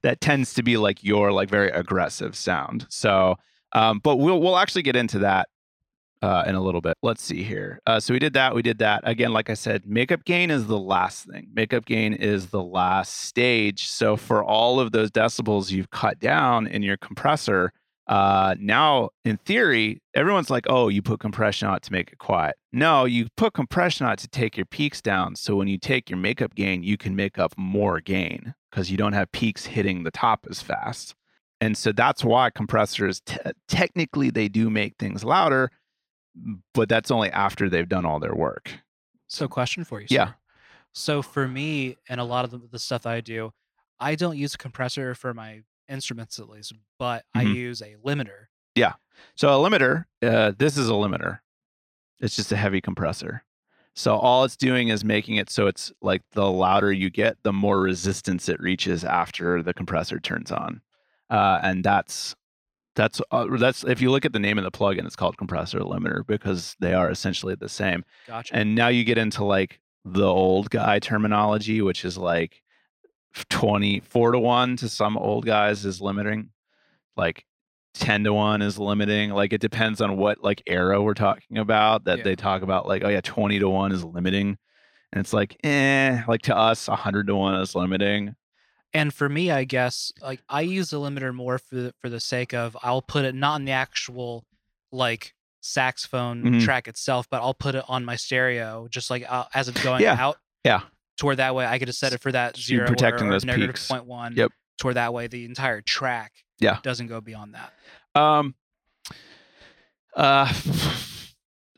that 0.02 0.20
tends 0.20 0.54
to 0.54 0.62
be 0.62 0.76
like 0.76 1.04
your 1.04 1.32
like 1.32 1.48
very 1.48 1.70
aggressive 1.70 2.34
sound. 2.34 2.86
So 2.88 3.36
um, 3.72 4.00
but 4.00 4.16
we'll 4.16 4.40
we'll 4.40 4.58
actually 4.58 4.82
get 4.82 4.96
into 4.96 5.20
that 5.20 5.48
uh, 6.22 6.44
in 6.46 6.54
a 6.54 6.62
little 6.62 6.80
bit. 6.80 6.96
Let's 7.02 7.22
see 7.22 7.42
here. 7.42 7.80
Uh, 7.86 7.98
so 8.00 8.14
we 8.14 8.20
did 8.20 8.32
that. 8.34 8.54
We 8.54 8.62
did 8.62 8.78
that 8.78 9.02
again. 9.04 9.32
Like 9.32 9.50
I 9.50 9.54
said, 9.54 9.86
makeup 9.86 10.24
gain 10.24 10.50
is 10.50 10.66
the 10.66 10.78
last 10.78 11.26
thing. 11.26 11.48
Makeup 11.52 11.84
gain 11.84 12.14
is 12.14 12.48
the 12.48 12.62
last 12.62 13.22
stage. 13.22 13.88
So 13.88 14.16
for 14.16 14.42
all 14.42 14.78
of 14.78 14.92
those 14.92 15.10
decibels 15.10 15.70
you've 15.70 15.90
cut 15.90 16.20
down 16.20 16.66
in 16.66 16.82
your 16.82 16.96
compressor, 16.96 17.72
uh, 18.06 18.54
now 18.58 19.10
in 19.24 19.36
theory, 19.38 20.00
everyone's 20.14 20.50
like, 20.50 20.64
"Oh, 20.68 20.88
you 20.88 21.02
put 21.02 21.20
compression 21.20 21.68
on 21.68 21.80
to 21.80 21.92
make 21.92 22.12
it 22.12 22.18
quiet." 22.18 22.56
No, 22.72 23.04
you 23.04 23.26
put 23.36 23.54
compression 23.54 24.06
on 24.06 24.16
to 24.16 24.28
take 24.28 24.56
your 24.56 24.66
peaks 24.66 25.00
down. 25.00 25.36
So 25.36 25.56
when 25.56 25.68
you 25.68 25.78
take 25.78 26.10
your 26.10 26.18
makeup 26.18 26.54
gain, 26.54 26.82
you 26.82 26.96
can 26.96 27.14
make 27.16 27.38
up 27.38 27.54
more 27.56 28.00
gain 28.00 28.54
because 28.70 28.90
you 28.90 28.96
don't 28.96 29.12
have 29.12 29.30
peaks 29.32 29.66
hitting 29.66 30.02
the 30.02 30.10
top 30.10 30.46
as 30.50 30.62
fast 30.62 31.14
and 31.62 31.78
so 31.78 31.92
that's 31.92 32.24
why 32.24 32.50
compressors 32.50 33.20
te- 33.20 33.38
technically 33.68 34.30
they 34.30 34.48
do 34.48 34.68
make 34.68 34.96
things 34.98 35.22
louder 35.22 35.70
but 36.74 36.88
that's 36.88 37.10
only 37.10 37.30
after 37.30 37.68
they've 37.68 37.88
done 37.88 38.04
all 38.06 38.18
their 38.20 38.34
work 38.34 38.72
So, 39.28 39.48
question 39.48 39.84
for 39.84 40.00
you. 40.00 40.06
Yeah. 40.10 40.32
So, 40.92 41.22
for 41.22 41.48
me 41.48 41.96
and 42.08 42.20
a 42.20 42.24
lot 42.24 42.44
of 42.44 42.50
the, 42.50 42.58
the 42.70 42.78
stuff 42.78 43.06
I 43.06 43.20
do, 43.20 43.52
I 43.98 44.14
don't 44.14 44.36
use 44.36 44.54
a 44.54 44.58
compressor 44.58 45.14
for 45.14 45.32
my 45.34 45.62
instruments 45.88 46.38
at 46.38 46.48
least, 46.48 46.74
but 46.98 47.24
I 47.34 47.44
Mhm. 47.44 47.54
use 47.54 47.82
a 47.82 47.96
limiter. 48.04 48.46
Yeah. 48.74 48.94
So 49.36 49.48
a 49.48 49.70
limiter 49.70 50.06
uh, 50.22 50.52
this 50.58 50.76
is 50.76 50.88
a 50.88 50.92
limiter 50.92 51.40
it's 52.20 52.34
just 52.36 52.50
a 52.52 52.56
heavy 52.56 52.80
compressor 52.80 53.44
so 53.94 54.16
all 54.16 54.44
it's 54.44 54.56
doing 54.56 54.88
is 54.88 55.04
making 55.04 55.36
it 55.36 55.50
so 55.50 55.66
it's 55.66 55.92
like 56.00 56.22
the 56.32 56.50
louder 56.50 56.90
you 56.92 57.10
get 57.10 57.36
the 57.42 57.52
more 57.52 57.80
resistance 57.80 58.48
it 58.48 58.58
reaches 58.60 59.04
after 59.04 59.62
the 59.62 59.74
compressor 59.74 60.18
turns 60.18 60.50
on 60.50 60.80
uh, 61.30 61.60
and 61.62 61.84
that's 61.84 62.34
that's 62.94 63.20
uh, 63.30 63.46
that's 63.58 63.84
if 63.84 64.00
you 64.00 64.10
look 64.10 64.24
at 64.24 64.32
the 64.32 64.38
name 64.38 64.58
of 64.58 64.64
the 64.64 64.70
plugin 64.70 65.06
it's 65.06 65.16
called 65.16 65.36
compressor 65.38 65.78
limiter 65.80 66.26
because 66.26 66.76
they 66.80 66.92
are 66.92 67.10
essentially 67.10 67.54
the 67.54 67.68
same 67.68 68.04
Gotcha. 68.26 68.54
And 68.54 68.74
now 68.74 68.88
you 68.88 69.04
get 69.04 69.16
into 69.18 69.44
like 69.44 69.80
the 70.04 70.26
old 70.26 70.68
guy 70.70 70.98
terminology, 70.98 71.80
which 71.80 72.04
is 72.04 72.18
like 72.18 72.60
24 73.48 74.32
to 74.32 74.38
one 74.38 74.76
to 74.76 74.88
some 74.88 75.16
old 75.16 75.46
guys 75.46 75.84
is 75.84 76.00
limiting. 76.00 76.50
Like 77.16 77.44
10 77.94 78.24
to 78.24 78.32
one 78.32 78.62
is 78.62 78.78
limiting. 78.78 79.30
Like 79.30 79.52
it 79.52 79.60
depends 79.60 80.00
on 80.00 80.16
what 80.16 80.42
like 80.42 80.62
era 80.66 81.00
we're 81.02 81.14
talking 81.14 81.58
about 81.58 82.04
that 82.04 82.18
Yeah. 82.18 82.24
they 82.24 82.36
talk 82.36 82.62
about 82.62 82.86
like, 82.86 83.04
oh 83.04 83.08
yeah, 83.08 83.20
20 83.22 83.58
to 83.60 83.68
one 83.68 83.92
is 83.92 84.04
limiting. 84.04 84.58
And 85.12 85.20
it's 85.20 85.32
like, 85.32 85.56
eh, 85.62 86.22
like 86.26 86.42
to 86.42 86.56
us, 86.56 86.88
100 86.88 87.26
to 87.26 87.36
one 87.36 87.54
is 87.56 87.74
limiting. 87.74 88.34
And 88.94 89.12
for 89.12 89.28
me, 89.28 89.50
I 89.50 89.64
guess 89.64 90.12
like 90.20 90.42
I 90.48 90.60
use 90.62 90.90
the 90.90 90.98
limiter 90.98 91.34
more 91.34 91.58
for 91.58 91.74
the, 91.76 91.94
for 92.00 92.08
the 92.10 92.20
sake 92.20 92.52
of 92.52 92.76
I'll 92.82 93.02
put 93.02 93.24
it 93.24 93.34
not 93.34 93.58
in 93.60 93.64
the 93.64 93.72
actual 93.72 94.44
like 94.90 95.34
saxophone 95.62 96.42
Mhm. 96.42 96.64
track 96.64 96.88
itself, 96.88 97.26
but 97.30 97.40
I'll 97.40 97.54
put 97.54 97.74
it 97.74 97.84
on 97.88 98.04
my 98.04 98.16
stereo 98.16 98.88
just 98.90 99.08
like 99.10 99.24
uh, 99.30 99.44
as 99.54 99.68
it's 99.68 99.82
going 99.82 100.02
Yeah. 100.02 100.16
out. 100.18 100.38
Yeah. 100.64 100.80
To 101.18 101.26
where 101.26 101.36
that 101.36 101.54
way 101.54 101.64
I 101.66 101.78
could 101.78 101.88
have 101.88 101.94
set 101.96 102.12
it 102.12 102.20
for 102.20 102.32
that 102.32 102.56
So 102.56 102.72
you're 102.74 102.80
zero 102.86 102.88
protecting 102.88 103.26
or, 103.26 103.30
or 103.30 103.32
those 103.34 103.44
negative 103.44 103.74
peaks. 103.76 103.88
point 103.88 104.04
one. 104.04 104.34
Yep. 104.36 104.50
To 104.78 104.86
where 104.86 104.94
that 104.94 105.14
way 105.14 105.26
the 105.26 105.44
entire 105.44 105.80
track 105.80 106.32
Yeah. 106.58 106.78
doesn't 106.82 107.06
go 107.06 107.20
beyond 107.20 107.54
that. 107.54 107.72
Um, 108.20 108.54
uh, 110.14 110.52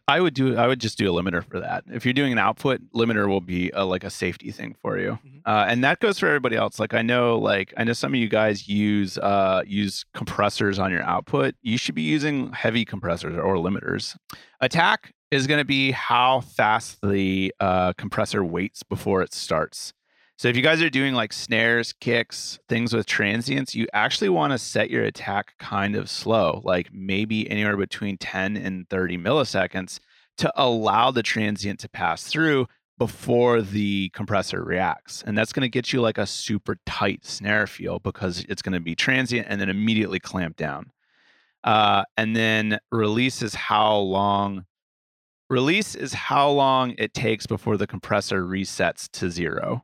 I 0.07 0.21
would 0.21 0.35
do. 0.35 0.57
I 0.57 0.67
would 0.67 0.81
just 0.81 0.99
do 0.99 1.11
a 1.11 1.23
limiter 1.23 1.43
for 1.43 1.61
that. 1.61 1.85
If 1.91 2.05
you're 2.05 2.13
doing 2.13 2.31
an 2.33 2.39
output, 2.39 2.81
limiter 2.95 3.27
will 3.27 3.41
be 3.41 3.71
a, 3.73 3.87
like 3.87 4.05
a 4.05 4.11
safety 4.11 4.51
thing 4.51 4.77
for 4.83 4.99
you, 4.99 5.19
Mhm. 5.27 5.41
uh, 5.47 5.65
and 5.67 5.83
that 5.83 6.01
goes 6.01 6.19
for 6.19 6.27
everybody 6.27 6.57
else. 6.57 6.79
Like 6.79 6.93
I 6.93 7.01
know, 7.01 7.39
like 7.39 7.73
I 7.79 7.85
know 7.85 7.95
some 7.95 8.13
of 8.13 8.21
you 8.21 8.29
guys 8.29 8.69
use 8.69 9.17
uh 9.17 9.63
use 9.67 10.05
compressors 10.13 10.79
on 10.79 10.91
your 10.91 11.03
output. 11.05 11.55
You 11.63 11.79
should 11.79 11.95
be 11.95 12.03
using 12.03 12.53
heavy 12.53 12.85
compressors 12.85 13.35
or 13.39 13.57
limiters. 13.57 14.15
Attack 14.61 15.13
is 15.31 15.47
going 15.47 15.59
to 15.59 15.65
be 15.65 15.91
how 15.93 16.41
fast 16.43 16.99
the 17.03 17.53
uh, 17.59 17.93
compressor 17.95 18.45
waits 18.45 18.83
before 18.83 19.21
it 19.23 19.33
starts. 19.33 19.93
So 20.45 20.49
if 20.51 20.57
you 20.57 20.63
guys 20.63 20.83
are 20.83 20.91
doing 20.91 21.15
like 21.15 21.33
snares, 21.33 21.95
kicks, 21.95 22.59
things 22.69 22.93
with 22.93 23.07
transients, 23.07 23.75
you 23.75 23.87
actually 23.95 24.29
want 24.29 24.53
to 24.53 24.59
set 24.59 24.91
your 24.91 25.03
attack 25.03 25.55
kind 25.59 25.97
of 25.97 26.11
slow, 26.11 26.61
like 26.65 26.93
maybe 26.93 27.51
anywhere 27.51 27.79
between 27.79 28.19
10 28.19 28.59
and 28.59 28.87
30 28.91 29.17
milliseconds 29.17 30.01
to 30.37 30.53
allow 30.55 31.11
the 31.11 31.23
transient 31.23 31.81
to 31.81 31.89
pass 31.89 32.25
through 32.25 32.67
before 32.99 33.63
the 33.63 34.11
compressor 34.11 34.63
reacts. 34.63 35.23
And 35.27 35.39
that's 35.39 35.55
going 35.55 35.63
to 35.63 35.71
get 35.71 35.95
you 35.95 36.03
like 36.03 36.19
a 36.19 36.27
super 36.27 36.77
tight 36.85 37.25
snare 37.25 37.67
feel 37.67 37.99
because 37.99 38.45
it's 38.47 38.61
going 38.61 38.75
to 38.75 38.81
be 38.81 38.95
transient 38.95 39.47
and 39.49 39.59
then 39.59 39.71
immediately 39.71 40.21
clamp 40.21 40.59
down. 40.59 40.93
Uh, 41.65 42.05
and 42.19 42.37
then 42.37 42.79
release 42.93 43.41
is 43.41 43.55
how 43.55 43.97
long 43.97 44.67
release 45.49 45.95
is 45.95 46.13
how 46.13 46.51
long 46.51 46.95
it 46.99 47.15
takes 47.15 47.47
before 47.47 47.79
the 47.79 47.87
compressor 47.87 48.45
resets 48.45 49.11
to 49.13 49.31
zero. 49.31 49.83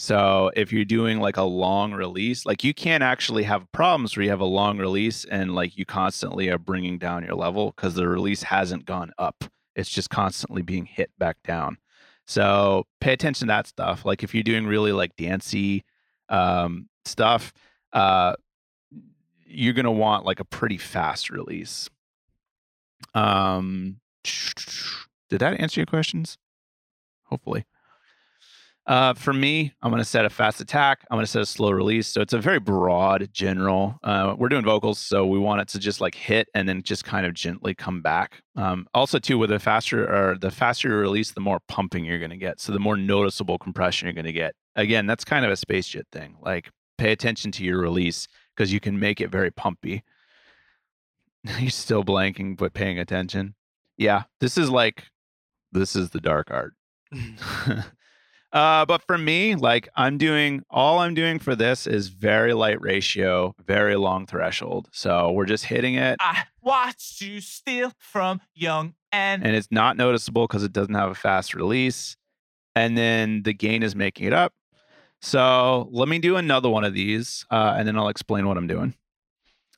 So 0.00 0.50
if 0.56 0.72
you're 0.72 0.86
doing 0.86 1.20
like 1.20 1.36
a 1.36 1.42
long 1.42 1.92
release, 1.92 2.46
like 2.46 2.64
you 2.64 2.72
can't 2.72 3.02
actually 3.02 3.42
have 3.42 3.70
problems 3.70 4.16
where 4.16 4.24
you 4.24 4.30
have 4.30 4.40
a 4.40 4.46
long 4.46 4.78
release 4.78 5.26
and 5.26 5.54
like 5.54 5.76
you 5.76 5.84
constantly 5.84 6.48
are 6.48 6.56
bringing 6.56 6.96
down 6.96 7.22
your 7.22 7.34
level 7.34 7.74
because 7.76 7.96
the 7.96 8.08
release 8.08 8.42
hasn't 8.42 8.86
gone 8.86 9.12
up. 9.18 9.44
It's 9.76 9.90
just 9.90 10.08
constantly 10.08 10.62
being 10.62 10.86
hit 10.86 11.10
back 11.18 11.36
down. 11.44 11.76
So 12.26 12.86
pay 13.02 13.12
attention 13.12 13.48
to 13.48 13.52
that 13.52 13.66
stuff. 13.66 14.06
Like 14.06 14.22
if 14.22 14.32
you're 14.32 14.42
doing 14.42 14.66
really 14.66 14.92
like 14.92 15.16
dancey 15.16 15.84
um, 16.30 16.88
stuff, 17.04 17.52
uh, 17.92 18.36
you're 19.44 19.74
gonna 19.74 19.92
want 19.92 20.24
like 20.24 20.40
a 20.40 20.46
pretty 20.46 20.78
fast 20.78 21.28
release. 21.28 21.90
Um, 23.12 24.00
did 25.28 25.40
that 25.40 25.60
answer 25.60 25.78
your 25.78 25.86
questions? 25.86 26.38
Hopefully. 27.24 27.66
Uh, 28.86 29.14
for 29.14 29.32
me, 29.32 29.72
I'm 29.82 29.90
going 29.90 30.02
to 30.02 30.08
set 30.08 30.24
a 30.24 30.30
fast 30.30 30.60
attack. 30.60 31.06
I'm 31.10 31.16
going 31.16 31.24
to 31.24 31.30
set 31.30 31.42
a 31.42 31.46
slow 31.46 31.70
release. 31.70 32.08
So 32.08 32.20
it's 32.20 32.32
a 32.32 32.38
very 32.38 32.58
broad 32.58 33.28
general. 33.32 33.98
Uh, 34.02 34.34
we're 34.36 34.48
doing 34.48 34.64
vocals, 34.64 34.98
so 34.98 35.26
we 35.26 35.38
want 35.38 35.60
it 35.60 35.68
to 35.68 35.78
just 35.78 36.00
like 36.00 36.14
hit 36.14 36.48
and 36.54 36.68
then 36.68 36.82
just 36.82 37.04
kind 37.04 37.26
of 37.26 37.34
gently 37.34 37.74
come 37.74 38.02
back. 38.02 38.42
Um, 38.56 38.88
also, 38.94 39.18
too, 39.18 39.38
with 39.38 39.50
the 39.50 39.58
faster 39.58 40.04
or 40.04 40.36
the 40.36 40.50
faster 40.50 40.88
you 40.88 40.94
release, 40.96 41.30
the 41.30 41.40
more 41.40 41.60
pumping 41.68 42.04
you're 42.04 42.18
going 42.18 42.30
to 42.30 42.36
get. 42.36 42.60
So 42.60 42.72
the 42.72 42.80
more 42.80 42.96
noticeable 42.96 43.58
compression 43.58 44.06
you're 44.06 44.14
going 44.14 44.24
to 44.24 44.32
get. 44.32 44.54
Again, 44.74 45.06
that's 45.06 45.24
kind 45.24 45.44
of 45.44 45.50
a 45.50 45.56
space 45.56 45.86
jet 45.86 46.06
thing. 46.10 46.36
Like 46.40 46.70
pay 46.98 47.12
attention 47.12 47.52
to 47.52 47.64
your 47.64 47.78
release 47.78 48.26
because 48.56 48.72
you 48.72 48.80
can 48.80 48.98
make 48.98 49.20
it 49.20 49.30
very 49.30 49.50
pumpy. 49.50 50.02
you're 51.58 51.70
still 51.70 52.02
blanking 52.02 52.56
but 52.56 52.74
paying 52.74 52.98
attention. 52.98 53.54
Yeah, 53.96 54.24
this 54.40 54.56
is 54.56 54.70
like 54.70 55.04
this 55.70 55.94
is 55.94 56.10
the 56.10 56.20
dark 56.20 56.50
art. 56.50 56.74
uh, 58.52 58.84
but 58.84 59.02
for 59.02 59.16
me, 59.16 59.54
like 59.54 59.88
I'm 59.96 60.18
doing 60.18 60.62
all 60.70 60.98
I'm 60.98 61.14
doing 61.14 61.38
for 61.38 61.54
this 61.54 61.86
is 61.86 62.08
very 62.08 62.52
light 62.52 62.80
ratio, 62.80 63.54
very 63.64 63.96
long 63.96 64.26
threshold. 64.26 64.88
So 64.92 65.30
we're 65.32 65.46
just 65.46 65.66
hitting 65.66 65.94
it 65.94 66.16
I 66.20 66.44
watched 66.62 67.20
you 67.20 67.40
steal 67.40 67.92
from 67.98 68.40
young 68.54 68.94
and, 69.12 69.44
and 69.44 69.54
it's 69.54 69.68
not 69.70 69.96
noticeable 69.96 70.46
because 70.46 70.64
it 70.64 70.72
doesn't 70.72 70.94
have 70.94 71.10
a 71.10 71.14
fast 71.14 71.54
release. 71.54 72.16
And 72.76 72.96
then 72.96 73.42
the 73.42 73.52
gain 73.52 73.82
is 73.82 73.96
making 73.96 74.26
it 74.26 74.32
up. 74.32 74.54
So 75.20 75.88
let 75.90 76.08
me 76.08 76.18
do 76.18 76.36
another 76.36 76.68
one 76.68 76.84
of 76.84 76.94
these, 76.94 77.44
uh, 77.50 77.74
and 77.76 77.86
then 77.86 77.98
I'll 77.98 78.08
explain 78.08 78.46
what 78.46 78.56
I'm 78.56 78.66
doing. 78.66 78.94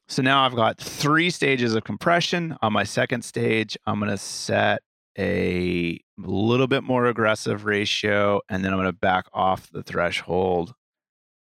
So 0.07 0.23
now 0.23 0.45
I've 0.45 0.55
got 0.55 0.79
three 0.79 1.31
stages 1.31 1.75
of 1.75 1.85
compression. 1.85 2.57
On 2.63 2.73
my 2.73 2.85
second 2.85 3.25
stage, 3.25 3.77
I'm 3.87 3.99
going 3.99 4.11
to 4.11 4.19
set 4.19 4.83
a 5.19 6.01
little 6.31 6.67
bit 6.67 6.83
more 6.83 7.07
aggressive 7.07 7.65
ratio, 7.65 8.41
and 8.49 8.65
then 8.65 8.73
I'm 8.73 8.79
going 8.79 8.89
to 8.89 8.93
back 8.93 9.27
off 9.33 9.71
the 9.71 9.83
threshold 9.83 10.75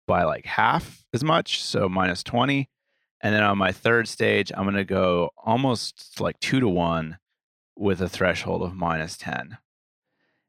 by 0.07 0.23
like 0.23 0.45
half 0.45 1.05
as 1.13 1.23
much, 1.23 1.63
so 1.63 1.87
minus 1.87 2.23
20. 2.23 2.69
And 3.21 3.35
then 3.35 3.43
on 3.43 3.57
my 3.57 3.71
third 3.71 4.07
stage, 4.07 4.51
I'm 4.55 4.63
going 4.63 4.75
to 4.75 4.83
go 4.83 5.29
almost 5.37 6.19
like 6.19 6.39
two 6.39 6.59
to 6.59 6.67
one 6.67 7.17
with 7.77 8.01
a 8.01 8.09
threshold 8.09 8.63
of 8.63 8.75
minus 8.75 9.17
10. 9.17 9.57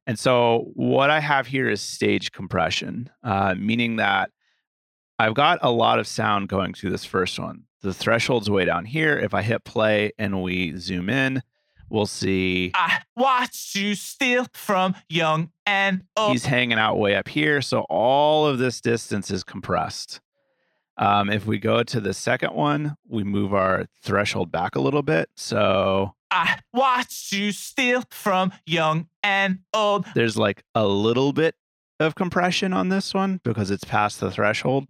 And 0.06 0.18
so 0.18 0.70
what 0.74 1.10
I 1.10 1.20
have 1.20 1.46
here 1.46 1.68
is 1.68 1.80
stage 1.80 2.32
compression, 2.32 3.10
uh, 3.22 3.54
meaning 3.56 3.96
that 3.96 4.30
I've 5.18 5.34
got 5.34 5.60
a 5.62 5.70
lot 5.70 5.98
of 5.98 6.06
sound 6.06 6.48
going 6.48 6.74
through 6.74 6.90
this 6.90 7.04
first 7.04 7.38
one. 7.38 7.64
The 7.82 7.94
threshold's 7.94 8.50
way 8.50 8.64
down 8.64 8.84
here. 8.84 9.18
If 9.18 9.34
I 9.34 9.42
hit 9.42 9.64
play 9.64 10.12
and 10.18 10.42
we 10.42 10.76
zoom 10.76 11.08
in, 11.08 11.42
we'll 11.92 12.06
see 12.06 12.72
I 12.74 13.02
watched 13.14 13.74
you 13.76 13.94
steal 13.94 14.46
from 14.54 14.96
young 15.08 15.50
and 15.66 16.02
old. 16.16 16.32
he's 16.32 16.46
hanging 16.46 16.78
out 16.78 16.98
way 16.98 17.14
up 17.14 17.28
here. 17.28 17.62
So 17.62 17.82
all 17.88 18.46
of 18.46 18.58
this 18.58 18.80
distance 18.80 19.30
is 19.30 19.44
compressed. 19.44 20.20
Um, 20.96 21.30
if 21.30 21.46
we 21.46 21.58
go 21.58 21.82
to 21.82 22.00
the 22.00 22.14
second 22.14 22.54
one, 22.54 22.96
we 23.08 23.24
move 23.24 23.54
our 23.54 23.86
threshold 24.02 24.50
back 24.50 24.74
a 24.74 24.80
little 24.80 25.02
bit. 25.02 25.30
So 25.36 26.14
I 26.30 26.58
watched 26.72 27.32
you 27.32 27.52
steal 27.52 28.02
from 28.10 28.52
young 28.66 29.08
and 29.22 29.60
old. 29.72 30.06
there's 30.14 30.36
like 30.36 30.62
a 30.74 30.86
little 30.86 31.32
bit 31.32 31.54
of 32.00 32.14
compression 32.14 32.72
on 32.72 32.88
this 32.88 33.14
one 33.14 33.40
because 33.44 33.70
it's 33.70 33.84
past 33.84 34.20
the 34.20 34.30
threshold. 34.30 34.88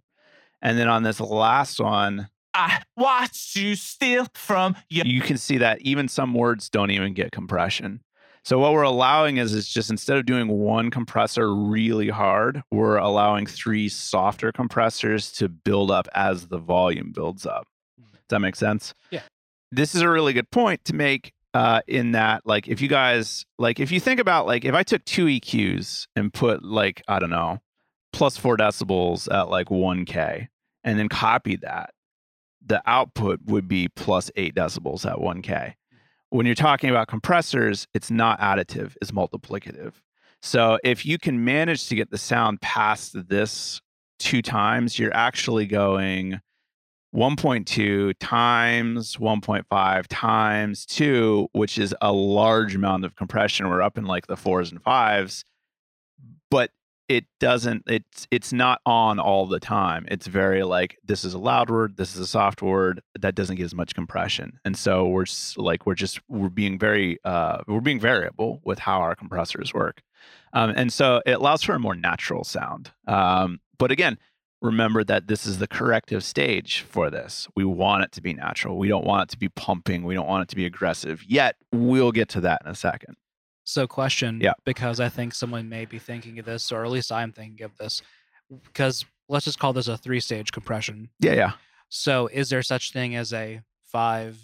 And 0.61 0.77
then 0.77 0.87
on 0.87 1.03
this 1.03 1.19
last 1.19 1.79
one, 1.79 2.29
I 2.53 2.81
watched 2.97 3.55
you 3.55 3.75
steal 3.75 4.27
from 4.33 4.75
young. 4.89 5.07
you 5.07 5.21
can 5.21 5.37
see 5.37 5.57
that 5.57 5.81
even 5.81 6.07
some 6.07 6.33
words 6.33 6.69
don't 6.69 6.91
even 6.91 7.13
get 7.13 7.31
compression. 7.31 8.01
So 8.45 8.59
what 8.59 8.73
we're 8.73 8.81
allowing 8.81 9.37
is 9.37 9.53
is 9.53 9.69
just 9.69 9.89
instead 9.89 10.17
of 10.17 10.25
doing 10.25 10.49
one 10.49 10.91
compressor 10.91 11.53
really 11.53 12.09
hard, 12.09 12.61
we're 12.71 12.97
allowing 12.97 13.45
three 13.45 13.87
softer 13.87 14.51
compressors 14.51 15.31
to 15.33 15.47
build 15.47 15.91
up 15.91 16.09
as 16.13 16.47
the 16.47 16.57
volume 16.57 17.13
builds 17.13 17.45
up. 17.45 17.67
Does 17.97 18.19
that 18.29 18.39
make 18.39 18.55
sense? 18.55 18.93
Yeah. 19.11 19.21
This 19.71 19.95
is 19.95 20.01
a 20.01 20.09
really 20.09 20.33
good 20.33 20.51
point 20.51 20.83
to 20.85 20.93
make 20.93 21.33
uh, 21.53 21.81
in 21.87 22.11
that 22.13 22.45
like 22.45 22.67
if 22.67 22.81
you 22.81 22.87
guys 22.87 23.45
like 23.57 23.79
if 23.79 23.91
you 23.91 23.99
think 23.99 24.19
about 24.19 24.45
like 24.45 24.65
if 24.65 24.73
I 24.73 24.83
took 24.83 25.05
two 25.05 25.25
EQs 25.25 26.07
and 26.15 26.33
put 26.33 26.63
like 26.63 27.01
I 27.07 27.19
don't 27.19 27.29
know 27.29 27.61
plus 28.11 28.37
4 28.37 28.57
decibels 28.57 29.31
at 29.33 29.49
like 29.49 29.69
1k 29.69 30.47
and 30.83 30.99
then 30.99 31.09
copied 31.09 31.61
that 31.61 31.91
the 32.65 32.81
output 32.85 33.39
would 33.45 33.67
be 33.67 33.87
plus 33.89 34.31
8 34.35 34.55
decibels 34.55 35.05
at 35.09 35.17
1k 35.17 35.73
when 36.33 36.47
you're 36.47 36.55
talking 36.55 36.89
about 36.89 37.07
compressors, 37.07 37.87
it's 37.93 38.09
not 38.09 38.39
additive, 38.39 38.95
it's 38.99 39.11
multiplicative. 39.11 39.93
So 40.41 40.79
if 40.83 41.05
you 41.05 41.19
can 41.19 41.45
manage 41.45 41.87
to 41.89 41.95
get 41.95 42.09
the 42.09 42.17
sound 42.17 42.59
past 42.59 43.29
this 43.29 43.81
two 44.17 44.41
times, 44.41 44.97
you're 44.97 45.13
actually 45.13 45.67
going 45.67 46.41
1.2 47.15 48.15
times 48.19 49.17
1.5 49.17 50.05
times 50.09 50.85
2, 50.87 51.49
which 51.51 51.77
is 51.77 51.95
a 52.01 52.11
large 52.11 52.73
amount 52.73 53.05
of 53.05 53.15
compression. 53.15 53.69
We're 53.69 53.83
up 53.83 53.99
in 53.99 54.05
like 54.05 54.25
the 54.25 54.35
fours 54.35 54.71
and 54.71 54.81
fives, 54.81 55.45
but 56.49 56.71
it 57.09 57.25
doesn't 57.39 57.83
it's 57.87 58.27
it's 58.31 58.53
not 58.53 58.79
on 58.85 59.19
all 59.19 59.45
the 59.45 59.59
time. 59.59 60.05
It's 60.09 60.27
very 60.27 60.63
like 60.63 60.97
this 61.03 61.23
is 61.25 61.33
a 61.33 61.39
loud 61.39 61.69
word 61.69 61.97
this 61.97 62.13
is 62.15 62.21
a 62.21 62.27
soft 62.27 62.61
word 62.61 63.01
that 63.19 63.35
doesn't 63.35 63.57
get 63.57 63.65
as 63.65 63.75
much 63.75 63.93
compression. 63.93 64.59
And 64.63 64.77
so 64.77 65.07
we're 65.07 65.23
s- 65.23 65.55
like 65.57 65.85
we're 65.85 65.95
just 65.95 66.19
we're 66.29 66.49
being 66.49 66.79
very 66.79 67.19
uh 67.25 67.59
we're 67.67 67.81
being 67.81 67.99
variable 67.99 68.61
with 68.63 68.79
how 68.79 68.99
our 68.99 69.15
compressors 69.15 69.73
work. 69.73 70.01
Um, 70.53 70.73
and 70.75 70.93
so 70.93 71.21
it 71.25 71.33
allows 71.33 71.63
for 71.63 71.75
a 71.75 71.79
more 71.79 71.95
natural 71.95 72.43
sound. 72.43 72.91
Um, 73.07 73.59
but 73.77 73.91
again 73.91 74.17
remember 74.61 75.03
that 75.03 75.27
this 75.27 75.45
is 75.45 75.59
the 75.59 75.67
corrective 75.67 76.23
stage 76.23 76.85
for 76.89 77.09
this. 77.09 77.49
We 77.53 77.65
want 77.65 78.05
it 78.05 78.13
to 78.13 78.21
be 78.21 78.33
natural. 78.33 78.77
We 78.77 78.87
don't 78.87 79.05
want 79.05 79.23
it 79.23 79.31
to 79.33 79.37
be 79.37 79.49
pumping. 79.49 80.05
We 80.05 80.13
don't 80.13 80.25
want 80.27 80.43
it 80.43 80.49
to 80.49 80.55
be 80.55 80.65
aggressive. 80.65 81.21
Yet 81.27 81.57
we'll 81.73 82.13
get 82.13 82.29
to 82.29 82.41
that 82.41 82.61
in 82.63 82.71
a 82.71 82.75
second 82.75 83.17
So, 83.63 83.87
question. 83.87 84.39
Yeah. 84.41 84.53
Because 84.65 84.99
I 84.99 85.09
think 85.09 85.33
someone 85.33 85.69
may 85.69 85.85
be 85.85 85.99
thinking 85.99 86.37
of 86.39 86.45
this, 86.45 86.71
or 86.71 86.83
at 86.83 86.91
least 86.91 87.11
I'm 87.11 87.31
thinking 87.31 87.65
of 87.65 87.77
this. 87.77 88.01
Because 88.65 89.05
let's 89.29 89.45
just 89.45 89.59
call 89.59 89.73
this 89.73 89.87
a 89.87 89.97
three 89.97 90.19
stage 90.19 90.51
compression. 90.51 91.09
yeah 91.19 91.33
yeah 91.33 91.51
So, 91.89 92.27
is 92.27 92.49
there 92.49 92.61
such 92.63 92.91
thing 92.91 93.15
as 93.15 93.31
a 93.33 93.61
five, 93.85 94.37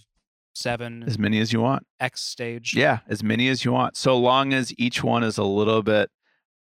seven 0.53 1.03
as 1.05 1.19
many 1.19 1.39
as 1.39 1.51
you 1.53 1.59
want 1.61 1.85
X 1.99 2.21
stage? 2.21 2.73
Yeah, 2.75 2.99
as 3.07 3.21
many 3.23 3.49
as 3.49 3.65
you 3.65 3.71
want, 3.71 3.97
so 3.97 4.17
long 4.17 4.53
as 4.53 4.73
each 4.77 5.03
one 5.03 5.23
is 5.23 5.37
a 5.37 5.43
little 5.43 5.83
bit 5.83 6.09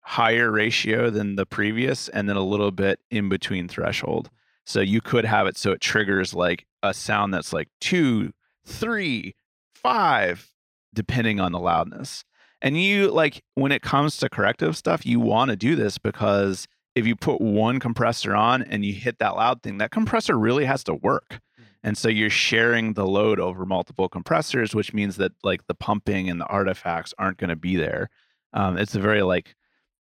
higher 0.01 0.51
ratio 0.51 1.11
than 1.11 1.35
the 1.37 1.45
previous 1.47 2.09
and 2.09 2.29
then 2.29 2.37
a 2.37 2.43
little 2.45 2.71
bit 2.71 3.01
in 3.11 3.29
between 3.29 3.69
threshold. 3.69 4.31
So 4.65 4.81
you 4.81 5.01
could 5.01 5.25
have 5.25 5.47
it 5.47 5.57
so 5.57 5.73
it 5.73 5.81
triggers 5.81 6.33
like 6.33 6.65
a 6.83 6.95
sound 6.95 7.35
that's 7.35 7.53
like 7.53 7.69
two, 7.81 8.33
three, 8.65 9.35
five, 9.75 10.53
depending 10.95 11.39
on 11.41 11.53
the 11.53 11.59
loudness. 11.59 12.25
And 12.63 12.81
you 12.81 13.11
like 13.11 13.43
when 13.55 13.73
it 13.73 13.83
comes 13.83 14.17
to 14.19 14.29
corrective 14.29 14.77
stuff, 14.77 15.05
you 15.05 15.21
want 15.21 15.51
to 15.51 15.57
do 15.57 15.77
this 15.77 15.99
because 15.99 16.67
if 16.95 17.07
you 17.07 17.15
put 17.15 17.41
one 17.41 17.79
compressor 17.79 18.35
on 18.35 18.63
and 18.63 18.85
you 18.85 18.95
hit 18.95 19.19
that 19.19 19.37
loud 19.37 19.63
thing, 19.63 19.79
that 19.79 19.91
compressor 19.91 20.39
really 20.39 20.65
has 20.65 20.83
to 20.85 20.95
work. 20.95 21.41
And 21.85 21.97
so 21.97 22.09
you're 22.09 22.31
sharing 22.31 22.95
the 22.95 23.07
load 23.07 23.39
over 23.39 23.65
multiple 23.65 24.09
compressors, 24.09 24.75
which 24.75 24.93
means 24.93 25.17
that 25.19 25.33
like 25.45 25.67
the 25.69 25.75
pumping 25.75 26.29
and 26.29 26.41
the 26.41 26.47
artifacts 26.47 27.15
aren't 27.19 27.39
going 27.39 27.51
to 27.51 27.57
be 27.57 27.77
there. 27.77 28.09
Um, 28.53 28.77
it's 28.79 28.97
a 28.97 29.01
very 29.01 29.23
like, 29.23 29.55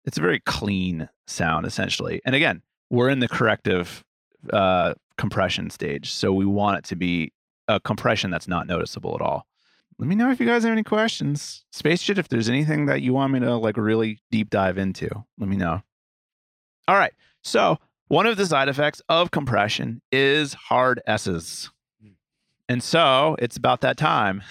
it's 0.03 0.17
a 0.17 0.21
very 0.21 0.39
clean 0.41 1.07
sound 1.27 1.65
essentially. 1.65 2.21
And 2.25 2.35
again, 2.35 2.63
we're 2.89 3.09
in 3.09 3.19
the 3.19 3.27
corrective 3.27 4.03
uh, 4.51 4.95
compression 5.17 5.69
stage, 5.69 6.11
so 6.11 6.33
we 6.33 6.45
want 6.45 6.79
it 6.79 6.83
to 6.85 6.95
be 6.95 7.31
a 7.67 7.79
compression 7.79 8.31
that's 8.31 8.47
not 8.47 8.67
noticeable 8.67 9.15
at 9.15 9.21
all. 9.21 9.45
Let 9.99 10.07
me 10.07 10.15
know 10.15 10.31
if 10.31 10.39
you 10.39 10.45
guys 10.45 10.63
have 10.63 10.71
any 10.71 10.83
questions. 10.83 11.65
Space 11.73 12.01
Shit, 12.01 12.17
if 12.17 12.29
there's 12.29 12.47
anything 12.47 12.85
that 12.85 13.01
you 13.01 13.13
want 13.13 13.33
me 13.33 13.41
to 13.41 13.57
like 13.57 13.75
really 13.75 14.21
deep 14.31 14.49
dive 14.49 14.77
into, 14.77 15.09
let 15.37 15.49
me 15.49 15.57
know. 15.57 15.81
All 16.87 16.95
right. 16.95 17.11
So 17.43 17.79
one 18.07 18.25
of 18.25 18.37
the 18.37 18.45
side 18.45 18.69
effects 18.69 19.01
of 19.09 19.29
compression 19.31 20.01
is 20.09 20.53
hard 20.53 21.01
S's. 21.05 21.69
And 22.69 22.81
so 22.81 23.35
it's 23.39 23.57
about 23.57 23.81
that 23.81 23.97
time. 23.97 24.41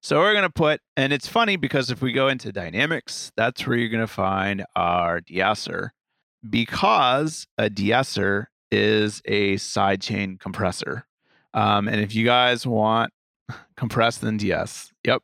so 0.00 0.18
we're 0.18 0.32
going 0.32 0.44
to 0.44 0.50
put, 0.50 0.80
and 0.96 1.12
it's 1.12 1.28
funny 1.28 1.56
because 1.56 1.90
if 1.90 2.00
we 2.00 2.12
go 2.12 2.28
into 2.28 2.52
dynamics, 2.52 3.32
that's 3.36 3.66
where 3.66 3.76
you're 3.76 3.90
going 3.90 4.00
to 4.00 4.06
find 4.06 4.64
our 4.76 5.20
deesser 5.20 5.90
because 6.48 7.46
a 7.58 7.68
deesser 7.68 8.46
is 8.70 9.20
a 9.26 9.56
sidechain 9.56 10.40
compressor. 10.40 11.06
Um, 11.52 11.86
and 11.86 12.00
if 12.00 12.14
you 12.14 12.24
guys 12.24 12.66
want 12.66 13.12
compressed 13.76 14.20
then 14.20 14.36
DS, 14.36 14.92
yep. 15.04 15.22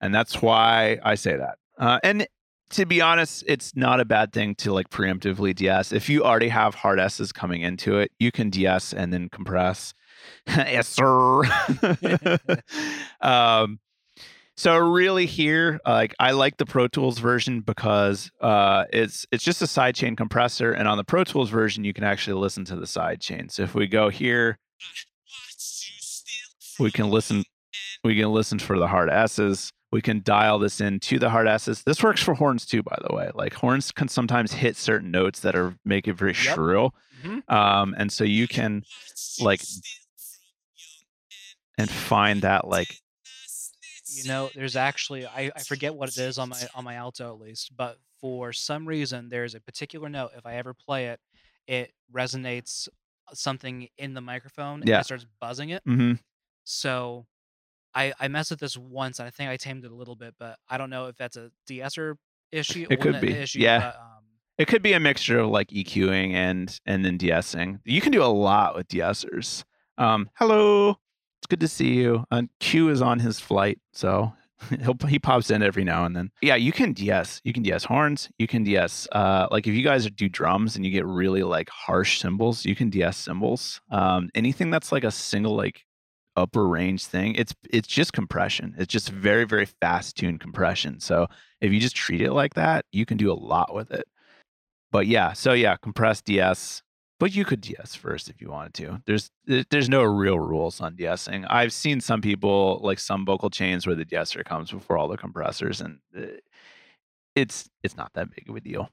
And 0.00 0.14
that's 0.14 0.42
why 0.42 0.98
I 1.02 1.14
say 1.14 1.36
that. 1.36 1.58
Uh, 1.78 1.98
and 2.02 2.26
to 2.70 2.86
be 2.86 3.00
honest, 3.00 3.44
it's 3.46 3.74
not 3.76 4.00
a 4.00 4.04
bad 4.04 4.32
thing 4.32 4.54
to 4.56 4.72
like 4.72 4.90
preemptively 4.90 5.54
DS. 5.54 5.92
If 5.92 6.08
you 6.08 6.24
already 6.24 6.48
have 6.48 6.74
hard 6.74 6.98
S's 6.98 7.32
coming 7.32 7.62
into 7.62 7.98
it, 7.98 8.10
you 8.18 8.32
can 8.32 8.50
DS 8.50 8.92
and 8.92 9.12
then 9.12 9.28
compress. 9.28 9.94
yes, 10.46 10.88
sir. 10.88 11.42
um, 13.20 13.78
so 14.56 14.76
really 14.78 15.26
here, 15.26 15.80
like 15.84 16.14
I 16.20 16.30
like 16.30 16.58
the 16.58 16.66
Pro 16.66 16.86
Tools 16.86 17.18
version 17.18 17.60
because 17.60 18.30
uh, 18.40 18.84
it's 18.92 19.26
it's 19.32 19.42
just 19.42 19.60
a 19.62 19.66
sidechain 19.66 20.16
compressor, 20.16 20.72
and 20.72 20.86
on 20.86 20.96
the 20.96 21.04
Pro 21.04 21.24
Tools 21.24 21.50
version, 21.50 21.82
you 21.82 21.92
can 21.92 22.04
actually 22.04 22.40
listen 22.40 22.64
to 22.66 22.76
the 22.76 22.86
sidechain. 22.86 23.50
So 23.50 23.64
if 23.64 23.74
we 23.74 23.88
go 23.88 24.10
here, 24.10 24.58
we 26.78 26.90
can 26.90 27.10
listen. 27.10 27.44
We 28.04 28.16
can 28.16 28.30
listen 28.32 28.58
for 28.58 28.78
the 28.78 28.86
hard 28.86 29.10
S's. 29.10 29.70
We 29.92 30.00
can 30.02 30.22
dial 30.22 30.58
this 30.58 30.80
in 30.80 30.98
to 31.00 31.18
the 31.18 31.30
hard 31.30 31.46
S's. 31.48 31.82
This 31.84 32.02
works 32.02 32.22
for 32.22 32.34
horns 32.34 32.66
too, 32.66 32.82
by 32.82 32.96
the 33.06 33.14
way. 33.14 33.30
Like 33.34 33.54
horns 33.54 33.90
can 33.92 34.08
sometimes 34.08 34.52
hit 34.52 34.76
certain 34.76 35.10
notes 35.10 35.40
that 35.40 35.54
are 35.56 35.76
make 35.84 36.06
it 36.08 36.14
very 36.14 36.32
Yep. 36.32 36.54
shrill, 36.54 36.94
Mhm. 37.22 37.48
um, 37.50 37.94
and 37.96 38.12
so 38.12 38.24
you 38.24 38.46
can 38.48 38.82
like 39.40 39.60
and 41.78 41.90
find 41.90 42.42
that 42.42 42.66
like 42.68 42.96
You 44.16 44.24
know, 44.28 44.50
there's 44.54 44.76
actually 44.76 45.26
I, 45.26 45.50
I 45.56 45.60
forget 45.62 45.94
what 45.94 46.08
it 46.08 46.18
is 46.18 46.38
on 46.38 46.48
my 46.50 46.60
on 46.74 46.84
my 46.84 46.94
alto 46.94 47.34
at 47.34 47.40
least, 47.40 47.72
but 47.76 47.98
for 48.20 48.52
some 48.52 48.86
reason 48.86 49.28
there's 49.28 49.54
a 49.54 49.60
particular 49.60 50.08
note. 50.08 50.30
If 50.36 50.46
I 50.46 50.54
ever 50.56 50.74
play 50.74 51.06
it, 51.08 51.20
it 51.66 51.92
resonates 52.14 52.88
something 53.32 53.88
in 53.98 54.14
the 54.14 54.20
microphone 54.20 54.80
and 54.80 54.88
Yeah. 54.88 55.00
it 55.00 55.04
starts 55.04 55.26
buzzing 55.40 55.70
it. 55.70 55.82
mhm. 55.86 56.18
So 56.64 57.26
I 57.94 58.12
I 58.18 58.28
messed 58.28 58.50
with 58.50 58.60
this 58.60 58.76
once 58.76 59.18
and 59.18 59.26
I 59.28 59.30
think 59.30 59.50
I 59.50 59.56
tamed 59.56 59.84
it 59.84 59.90
a 59.90 59.94
little 59.94 60.16
bit, 60.16 60.34
but 60.38 60.58
I 60.68 60.78
don't 60.78 60.90
know 60.90 61.06
if 61.06 61.16
that's 61.16 61.36
a 61.36 61.50
de-esser 61.66 62.16
issue 62.52 62.86
It 62.90 63.00
could 63.00 63.20
be, 63.20 63.32
issue. 63.32 63.60
yeah. 63.60 63.78
But, 63.78 63.96
um, 63.96 64.10
it 64.56 64.68
could 64.68 64.82
be 64.82 64.92
a 64.92 65.00
mixture 65.00 65.40
of 65.40 65.50
like 65.50 65.68
EQing 65.68 66.32
and 66.32 66.78
and 66.86 67.04
then 67.04 67.16
de-essing. 67.18 67.80
You 67.84 68.00
can 68.00 68.12
do 68.12 68.22
a 68.22 68.26
lot 68.26 68.74
with 68.76 68.88
de-essers. 68.88 69.64
Um, 69.98 70.28
hello, 70.34 70.90
it's 71.40 71.46
good 71.48 71.60
to 71.60 71.68
see 71.68 71.94
you. 71.94 72.24
And 72.30 72.48
Q 72.60 72.88
is 72.88 73.02
on 73.02 73.18
his 73.18 73.38
flight, 73.40 73.78
so 73.92 74.32
he'll 74.80 74.96
he 75.08 75.18
pops 75.18 75.50
in 75.50 75.62
every 75.62 75.82
now 75.84 76.04
and 76.04 76.14
then. 76.16 76.30
Yeah, 76.40 76.54
you 76.54 76.70
can 76.70 76.92
de-ess. 76.92 77.40
You 77.44 77.52
can 77.52 77.64
de-ess 77.64 77.84
horns. 77.84 78.28
You 78.38 78.46
can 78.46 78.62
de-ess. 78.62 79.08
Uh, 79.10 79.48
like 79.50 79.66
if 79.66 79.74
you 79.74 79.82
guys 79.82 80.08
do 80.10 80.28
drums 80.28 80.76
and 80.76 80.84
you 80.84 80.92
get 80.92 81.04
really 81.04 81.42
like 81.42 81.68
harsh 81.68 82.20
cymbals, 82.20 82.64
you 82.64 82.76
can 82.76 82.90
de-ess 82.90 83.16
cymbals. 83.16 83.80
Um, 83.90 84.30
anything 84.36 84.70
that's 84.70 84.92
like 84.92 85.02
a 85.04 85.10
single 85.10 85.56
like 85.56 85.84
upper 86.36 86.66
range 86.66 87.04
thing, 87.06 87.34
it's 87.34 87.54
it's 87.70 87.88
just 87.88 88.12
compression. 88.12 88.74
It's 88.78 88.92
just 88.92 89.08
very 89.10 89.44
very 89.44 89.66
fast 89.66 90.16
tuned 90.16 90.40
compression. 90.40 91.00
So 91.00 91.28
if 91.60 91.72
you 91.72 91.80
just 91.80 91.96
treat 91.96 92.20
it 92.20 92.32
like 92.32 92.54
that, 92.54 92.84
you 92.92 93.06
can 93.06 93.16
do 93.16 93.32
a 93.32 93.34
lot 93.34 93.74
with 93.74 93.90
it. 93.90 94.06
But 94.90 95.06
yeah, 95.06 95.32
so 95.32 95.52
yeah, 95.52 95.76
compress 95.76 96.22
DS. 96.22 96.82
But 97.20 97.34
you 97.34 97.44
could 97.44 97.60
DS 97.60 97.94
first 97.94 98.28
if 98.28 98.40
you 98.40 98.50
wanted 98.50 98.74
to. 98.74 99.02
There's 99.06 99.30
there's 99.46 99.88
no 99.88 100.02
real 100.02 100.38
rules 100.38 100.80
on 100.80 100.96
DSing. 100.96 101.46
I've 101.48 101.72
seen 101.72 102.00
some 102.00 102.20
people 102.20 102.80
like 102.82 102.98
some 102.98 103.24
vocal 103.24 103.50
chains 103.50 103.86
where 103.86 103.96
the 103.96 104.04
DSer 104.04 104.44
comes 104.44 104.70
before 104.70 104.98
all 104.98 105.08
the 105.08 105.16
compressors, 105.16 105.80
and 105.80 105.98
uh, 106.16 106.26
it's 107.34 107.68
it's 107.82 107.96
not 107.96 108.12
that 108.14 108.34
big 108.34 108.48
of 108.48 108.56
a 108.56 108.60
deal. 108.60 108.90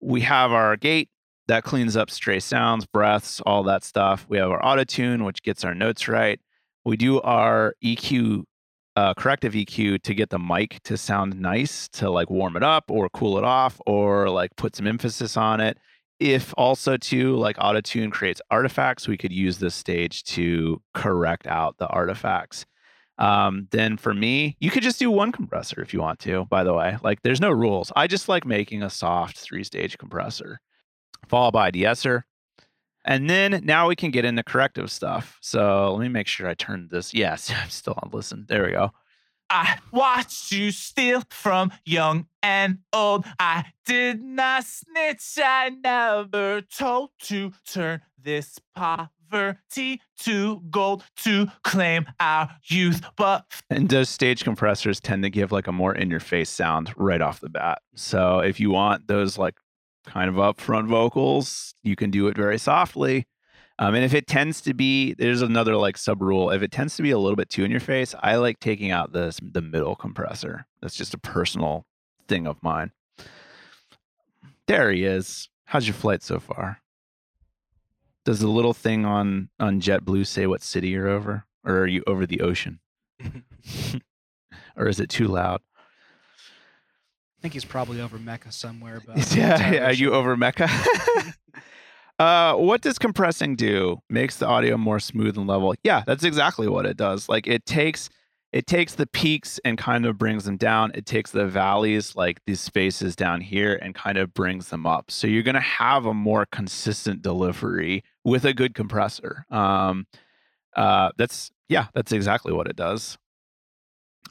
We 0.00 0.20
have 0.22 0.52
our 0.52 0.76
gate 0.76 1.10
that 1.48 1.64
cleans 1.64 1.96
up 1.96 2.10
stray 2.10 2.40
sounds, 2.40 2.86
breaths, 2.86 3.40
all 3.40 3.64
that 3.64 3.82
stuff. 3.82 4.26
We 4.28 4.38
have 4.38 4.50
our 4.50 4.64
auto 4.64 4.84
tune, 4.84 5.24
which 5.24 5.42
gets 5.42 5.64
our 5.64 5.74
notes 5.74 6.06
right. 6.06 6.40
We 6.88 6.96
do 6.96 7.20
our 7.20 7.74
EQ, 7.84 8.44
uh, 8.96 9.12
corrective 9.12 9.52
EQ 9.52 10.00
to 10.04 10.14
get 10.14 10.30
the 10.30 10.38
mic 10.38 10.82
to 10.84 10.96
sound 10.96 11.38
nice, 11.38 11.86
to 11.90 12.08
like 12.08 12.30
warm 12.30 12.56
it 12.56 12.62
up 12.62 12.84
or 12.88 13.10
cool 13.10 13.36
it 13.36 13.44
off 13.44 13.78
or 13.84 14.30
like 14.30 14.56
put 14.56 14.74
some 14.74 14.86
emphasis 14.86 15.36
on 15.36 15.60
it. 15.60 15.76
If 16.18 16.54
also 16.56 16.96
too 16.96 17.36
like 17.36 17.56
auto 17.60 17.82
tune 17.82 18.10
creates 18.10 18.40
artifacts, 18.50 19.06
we 19.06 19.18
could 19.18 19.34
use 19.34 19.58
this 19.58 19.74
stage 19.74 20.24
to 20.24 20.80
correct 20.94 21.46
out 21.46 21.76
the 21.76 21.88
artifacts. 21.88 22.64
Um, 23.18 23.68
then 23.70 23.98
for 23.98 24.14
me, 24.14 24.56
you 24.58 24.70
could 24.70 24.82
just 24.82 24.98
do 24.98 25.10
one 25.10 25.30
compressor 25.30 25.82
if 25.82 25.92
you 25.92 26.00
want 26.00 26.20
to, 26.20 26.46
by 26.46 26.64
the 26.64 26.72
way. 26.72 26.96
Like 27.02 27.20
there's 27.20 27.40
no 27.40 27.50
rules. 27.50 27.92
I 27.96 28.06
just 28.06 28.30
like 28.30 28.46
making 28.46 28.82
a 28.82 28.88
soft 28.88 29.36
three 29.36 29.62
stage 29.62 29.98
compressor, 29.98 30.58
followed 31.28 31.52
by 31.52 31.68
a 31.68 31.72
de-esser. 31.72 32.24
And 33.08 33.28
then 33.28 33.62
now 33.64 33.88
we 33.88 33.96
can 33.96 34.10
get 34.10 34.26
into 34.26 34.42
corrective 34.42 34.90
stuff. 34.90 35.38
So 35.40 35.94
let 35.94 36.02
me 36.02 36.08
make 36.08 36.26
sure 36.26 36.46
I 36.46 36.52
turned 36.52 36.90
this. 36.90 37.14
Yes, 37.14 37.50
I'm 37.62 37.70
still 37.70 37.98
on 38.02 38.10
listen. 38.12 38.44
There 38.48 38.64
we 38.64 38.72
go. 38.72 38.92
I 39.50 39.78
watched 39.90 40.52
you 40.52 40.70
steal 40.70 41.22
from 41.30 41.72
young 41.86 42.26
and 42.42 42.80
old. 42.92 43.24
I 43.40 43.64
did 43.86 44.22
not 44.22 44.64
snitch. 44.64 45.38
I 45.42 45.70
never 45.82 46.60
told 46.60 47.12
to 47.22 47.52
turn 47.66 48.02
this 48.22 48.58
poverty 48.76 50.02
to 50.18 50.62
gold 50.70 51.02
to 51.24 51.46
claim 51.64 52.04
our 52.20 52.50
youth. 52.64 53.00
But 53.16 53.46
And 53.70 53.88
those 53.88 54.10
stage 54.10 54.44
compressors 54.44 55.00
tend 55.00 55.22
to 55.22 55.30
give 55.30 55.50
like 55.50 55.66
a 55.66 55.72
more 55.72 55.94
in 55.94 56.10
your 56.10 56.20
face 56.20 56.50
sound 56.50 56.92
right 56.94 57.22
off 57.22 57.40
the 57.40 57.48
bat. 57.48 57.80
So 57.94 58.40
if 58.40 58.60
you 58.60 58.68
want 58.68 59.06
those 59.06 59.38
like 59.38 59.54
kind 60.08 60.28
of 60.28 60.36
upfront 60.36 60.88
vocals, 60.88 61.74
you 61.82 61.96
can 61.96 62.10
do 62.10 62.26
it 62.28 62.36
very 62.36 62.58
softly. 62.58 63.26
Um, 63.78 63.94
and 63.94 64.04
if 64.04 64.12
it 64.12 64.26
tends 64.26 64.60
to 64.62 64.74
be, 64.74 65.14
there's 65.14 65.42
another 65.42 65.76
like 65.76 65.96
sub 65.96 66.20
rule. 66.20 66.50
If 66.50 66.62
it 66.62 66.72
tends 66.72 66.96
to 66.96 67.02
be 67.02 67.12
a 67.12 67.18
little 67.18 67.36
bit 67.36 67.48
too 67.48 67.64
in 67.64 67.70
your 67.70 67.80
face, 67.80 68.14
I 68.20 68.36
like 68.36 68.58
taking 68.58 68.90
out 68.90 69.12
this 69.12 69.38
the 69.40 69.62
middle 69.62 69.94
compressor. 69.94 70.66
That's 70.82 70.96
just 70.96 71.14
a 71.14 71.18
personal 71.18 71.86
thing 72.26 72.46
of 72.46 72.60
mine. 72.62 72.90
There 74.66 74.90
he 74.90 75.04
is. 75.04 75.48
How's 75.66 75.86
your 75.86 75.94
flight 75.94 76.22
so 76.22 76.40
far? 76.40 76.80
Does 78.24 78.40
the 78.40 78.48
little 78.48 78.74
thing 78.74 79.04
on 79.04 79.50
on 79.60 79.80
JetBlue 79.80 80.26
say 80.26 80.46
what 80.46 80.62
city 80.62 80.88
you're 80.88 81.08
over, 81.08 81.44
or 81.64 81.78
are 81.78 81.86
you 81.86 82.02
over 82.06 82.26
the 82.26 82.40
ocean? 82.40 82.80
or 84.76 84.88
is 84.88 84.98
it 84.98 85.08
too 85.08 85.28
loud? 85.28 85.60
I 87.38 87.42
think 87.42 87.54
he's 87.54 87.64
probably 87.64 88.00
over 88.00 88.18
Mecca 88.18 88.50
somewhere. 88.50 89.00
But 89.04 89.34
yeah, 89.36 89.72
yeah, 89.72 89.86
are 89.86 89.92
you 89.92 90.12
over 90.12 90.36
Mecca? 90.36 90.68
uh, 92.18 92.54
what 92.54 92.80
does 92.80 92.98
compressing 92.98 93.54
do? 93.54 93.98
Makes 94.10 94.36
the 94.36 94.46
audio 94.46 94.76
more 94.76 94.98
smooth 94.98 95.38
and 95.38 95.46
level. 95.46 95.74
Yeah, 95.84 96.02
that's 96.04 96.24
exactly 96.24 96.68
what 96.68 96.84
it 96.84 96.96
does. 96.96 97.28
Like 97.28 97.46
it 97.46 97.64
takes 97.64 98.10
it 98.50 98.66
takes 98.66 98.94
the 98.94 99.06
peaks 99.06 99.60
and 99.64 99.78
kind 99.78 100.04
of 100.04 100.18
brings 100.18 100.46
them 100.46 100.56
down. 100.56 100.90
It 100.94 101.06
takes 101.06 101.30
the 101.30 101.46
valleys, 101.46 102.16
like 102.16 102.40
these 102.46 102.60
spaces 102.60 103.14
down 103.14 103.40
here, 103.40 103.78
and 103.80 103.94
kind 103.94 104.18
of 104.18 104.34
brings 104.34 104.70
them 104.70 104.84
up. 104.84 105.10
So 105.10 105.28
you're 105.28 105.44
gonna 105.44 105.60
have 105.60 106.06
a 106.06 106.14
more 106.14 106.44
consistent 106.50 107.22
delivery 107.22 108.02
with 108.24 108.44
a 108.44 108.52
good 108.52 108.74
compressor. 108.74 109.44
Um, 109.48 110.06
uh, 110.74 111.10
that's 111.16 111.52
yeah, 111.68 111.86
that's 111.94 112.10
exactly 112.10 112.52
what 112.52 112.66
it 112.66 112.74
does. 112.74 113.16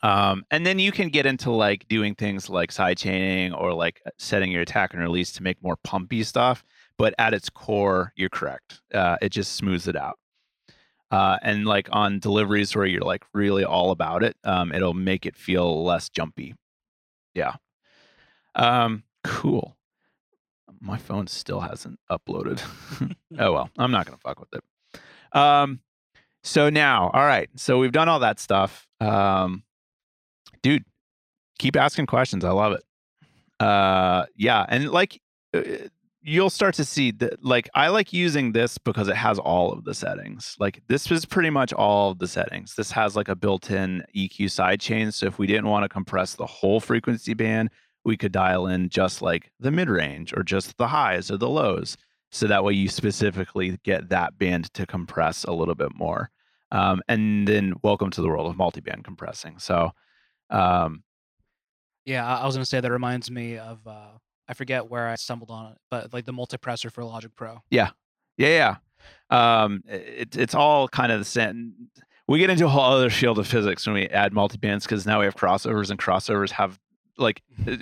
Um, 0.04 0.45
and 0.52 0.66
then 0.66 0.80
you 0.80 0.91
can 0.91 1.10
get 1.10 1.26
into 1.26 1.52
like 1.52 1.88
doing 1.88 2.16
things 2.16 2.50
like 2.50 2.72
side 2.72 2.98
chaining 2.98 3.54
or 3.54 3.74
like 3.74 4.02
setting 4.18 4.52
your 4.52 4.62
attack 4.62 4.93
and 4.93 5.02
release 5.02 5.32
to 5.34 5.43
make 5.43 5.62
more 5.64 5.78
pumpy 5.78 6.24
stuff. 6.24 6.64
But 6.98 7.14
at 7.20 7.34
its 7.34 7.50
core, 7.50 8.14
you're 8.16 8.30
correct. 8.30 8.82
Uh, 8.93 9.18
it 9.22 9.30
just 9.30 9.54
smooths 9.54 9.88
it 9.88 9.95
out. 9.95 10.18
Uh, 11.10 11.38
and 11.41 11.66
like 11.66 11.88
on 11.91 12.20
deliveries 12.20 12.76
where 12.76 12.86
you're 12.86 13.02
like 13.02 13.24
really 13.34 13.64
all 13.64 13.91
about 13.91 14.24
it, 14.24 14.36
um, 14.43 14.72
it'll 14.72 14.93
make 14.93 15.26
it 15.26 15.36
feel 15.36 15.84
less 15.84 16.10
jumpy. 16.10 16.56
Yeah. 17.34 17.56
Um, 18.56 19.04
cool. 19.24 19.78
My 20.80 20.98
phone 20.98 21.28
still 21.28 21.62
hasn't 21.62 22.00
uploaded. 22.12 22.62
oh 23.39 23.54
well, 23.54 23.70
I'm 23.78 23.91
not 23.91 24.06
gonna 24.06 24.18
fuck 24.18 24.39
with 24.39 24.50
it. 24.54 25.38
Um, 25.38 25.80
so 26.43 26.70
now, 26.70 27.10
all 27.14 27.26
right. 27.26 27.50
So 27.56 27.80
we've 27.80 27.91
done 27.91 28.10
all 28.10 28.20
that 28.20 28.39
stuff. 28.39 28.88
Um, 29.00 29.64
dude, 30.68 30.84
keep 31.59 31.78
asking 31.78 32.05
questions. 32.07 32.43
I 32.43 32.51
love 32.51 32.74
it. 32.74 32.84
Uh, 33.59 34.26
yeah, 34.36 34.65
and 34.68 34.89
like 34.89 35.22
uh, 35.53 35.61
you'll 36.22 36.49
start 36.49 36.76
to 36.76 36.84
see 36.84 37.11
that. 37.11 37.43
Like 37.43 37.70
I 37.74 37.88
like 37.88 38.11
using 38.11 38.51
this 38.51 38.78
because 38.78 39.07
it 39.07 39.15
has 39.15 39.39
all 39.39 39.72
of 39.72 39.86
the 39.86 39.93
settings. 39.93 40.55
Like 40.59 40.82
this 40.88 41.09
is 41.09 41.26
pretty 41.26 41.49
much 41.49 41.72
all 41.72 42.11
of 42.11 42.20
the 42.20 42.28
settings. 42.28 42.76
This 42.76 42.91
has 42.91 43.15
like 43.15 43.30
a 43.30 43.36
built-in 43.36 44.03
EQ 44.15 44.45
sidechain. 44.47 45.13
So 45.13 45.26
if 45.26 45.39
we 45.39 45.47
didn't 45.47 45.70
want 45.70 45.84
to 45.84 45.89
compress 45.89 46.36
the 46.36 46.45
whole 46.45 46.82
frequency 46.82 47.34
band, 47.34 47.70
we 48.03 48.18
could 48.18 48.34
dial 48.34 48.68
in 48.68 48.89
just 48.89 49.22
like 49.22 49.49
the 49.59 49.72
mid-range 49.72 50.34
or 50.36 50.43
just 50.43 50.78
the 50.78 50.88
highs 50.88 51.32
or 51.32 51.38
the 51.38 51.49
lows. 51.49 51.97
So 52.30 52.45
that 52.47 52.63
way 52.63 52.74
you 52.74 52.89
specifically 52.89 53.80
get 53.84 54.09
that 54.09 54.38
band 54.38 54.74
to 54.74 54.86
compress 54.86 55.45
a 55.45 55.53
little 55.53 55.76
bit 55.76 55.95
more. 55.95 56.30
Um, 56.74 57.01
and 57.07 57.47
then 57.47 57.74
welcome 57.84 58.11
to 58.11 58.22
the 58.22 58.28
world 58.28 58.51
of 58.51 58.57
multi-band 58.57 59.05
compressing. 59.05 59.59
So 59.59 59.91
um, 60.50 61.04
Yeah, 62.06 62.26
I 62.26 62.45
was 62.45 62.56
gonna 62.56 62.66
say 62.66 62.80
that 62.80 62.91
reminds 62.91 63.30
me 63.32 63.58
of 63.58 63.86
uh, 63.86 64.12
I 64.48 64.54
forget 64.54 64.89
where 64.89 65.08
I 65.08 65.16
stumbled 65.16 65.52
on 65.52 65.72
it, 65.74 65.78
but 65.91 66.14
like 66.14 66.26
the 66.26 66.34
multipressor 66.34 66.91
for 66.91 67.04
Logic 67.04 67.32
Pro. 67.36 67.62
Yeah, 67.70 67.89
yeah. 68.38 68.76
Yeah. 69.30 69.64
Um, 69.64 69.82
it, 69.88 70.36
it's 70.36 70.56
all 70.56 70.88
kind 70.88 71.12
of 71.12 71.20
the 71.20 71.26
same. 71.26 71.89
We 72.28 72.39
get 72.39 72.50
into 72.50 72.66
a 72.66 72.70
whole 72.70 72.84
other 72.84 73.10
field 73.10 73.39
of 73.39 73.48
physics 73.48 73.86
when 73.86 73.93
we 73.95 74.08
add 74.08 74.34
multibands 74.34 74.84
because 74.84 75.06
now 75.06 75.20
we 75.20 75.26
have 75.26 75.36
crossovers, 75.36 75.89
and 75.89 76.00
crossovers 76.00 76.52
have 76.52 76.80
like. 77.18 77.41
uh, 77.68 77.76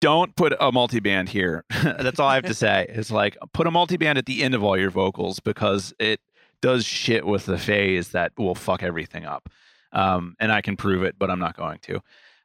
Don't 0.00 0.36
put 0.36 0.52
a 0.52 0.70
multiband 0.70 1.30
here. 1.30 1.64
That's 1.82 2.20
all 2.20 2.28
I 2.28 2.34
have 2.34 2.44
to 2.44 2.54
say. 2.54 2.84
It's 2.90 3.10
like 3.10 3.38
put 3.54 3.66
a 3.66 3.70
multiband 3.70 4.16
at 4.18 4.26
the 4.26 4.42
end 4.42 4.54
of 4.54 4.62
all 4.62 4.76
your 4.78 4.90
vocals 4.90 5.40
because 5.40 5.94
it 5.98 6.20
does 6.60 6.84
shit 6.84 7.26
with 7.26 7.46
the 7.46 7.56
phase 7.56 8.08
that 8.10 8.32
will 8.36 8.54
fuck 8.54 8.82
everything 8.82 9.24
up. 9.24 9.48
Um, 9.94 10.34
and 10.38 10.52
I 10.52 10.60
can 10.60 10.76
prove 10.76 11.02
it, 11.04 11.16
but 11.18 11.30
I'm 11.30 11.38
not 11.38 11.56
going 11.56 11.78
to. 11.82 12.02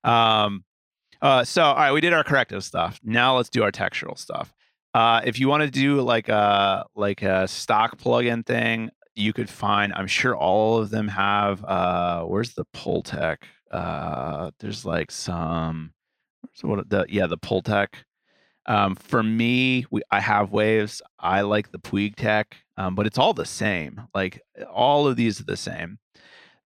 Um, 0.09 0.63
uh, 1.21 1.43
so, 1.43 1.63
all 1.63 1.75
right, 1.75 1.91
we 1.91 2.01
did 2.01 2.13
our 2.13 2.23
corrective 2.23 2.63
stuff. 2.63 2.99
Now 3.03 3.35
let's 3.35 3.49
do 3.49 3.63
our 3.63 3.71
textural 3.71 4.17
stuff. 4.17 4.53
Uh, 4.93 5.21
if 5.25 5.39
you 5.39 5.47
want 5.47 5.63
to 5.63 5.69
do 5.69 6.01
like 6.01 6.29
a 6.29 6.85
like 6.95 7.21
a 7.21 7.47
stock 7.47 7.97
plugin 7.97 8.45
thing, 8.45 8.89
you 9.15 9.33
could 9.33 9.49
find. 9.49 9.93
I'm 9.93 10.07
sure 10.07 10.35
all 10.35 10.77
of 10.79 10.89
them 10.89 11.07
have. 11.09 11.63
Uh, 11.63 12.23
where's 12.23 12.53
the 12.53 12.65
Pultec? 12.73 13.37
Uh, 13.69 14.51
there's 14.59 14.85
like 14.85 15.11
some. 15.11 15.93
So 16.53 16.67
what 16.67 16.89
the 16.89 17.05
yeah 17.09 17.27
the 17.27 17.37
Pultec. 17.37 17.87
Um, 18.65 18.95
for 18.95 19.23
me, 19.23 19.85
we 19.91 20.01
I 20.11 20.19
have 20.19 20.51
waves. 20.51 21.01
I 21.19 21.41
like 21.41 21.71
the 21.71 21.79
PuigTec, 21.79 22.45
um, 22.77 22.95
but 22.95 23.07
it's 23.07 23.17
all 23.17 23.33
the 23.33 23.45
same. 23.45 24.01
Like 24.13 24.41
all 24.71 25.07
of 25.07 25.15
these 25.15 25.39
are 25.39 25.45
the 25.45 25.57
same. 25.57 25.99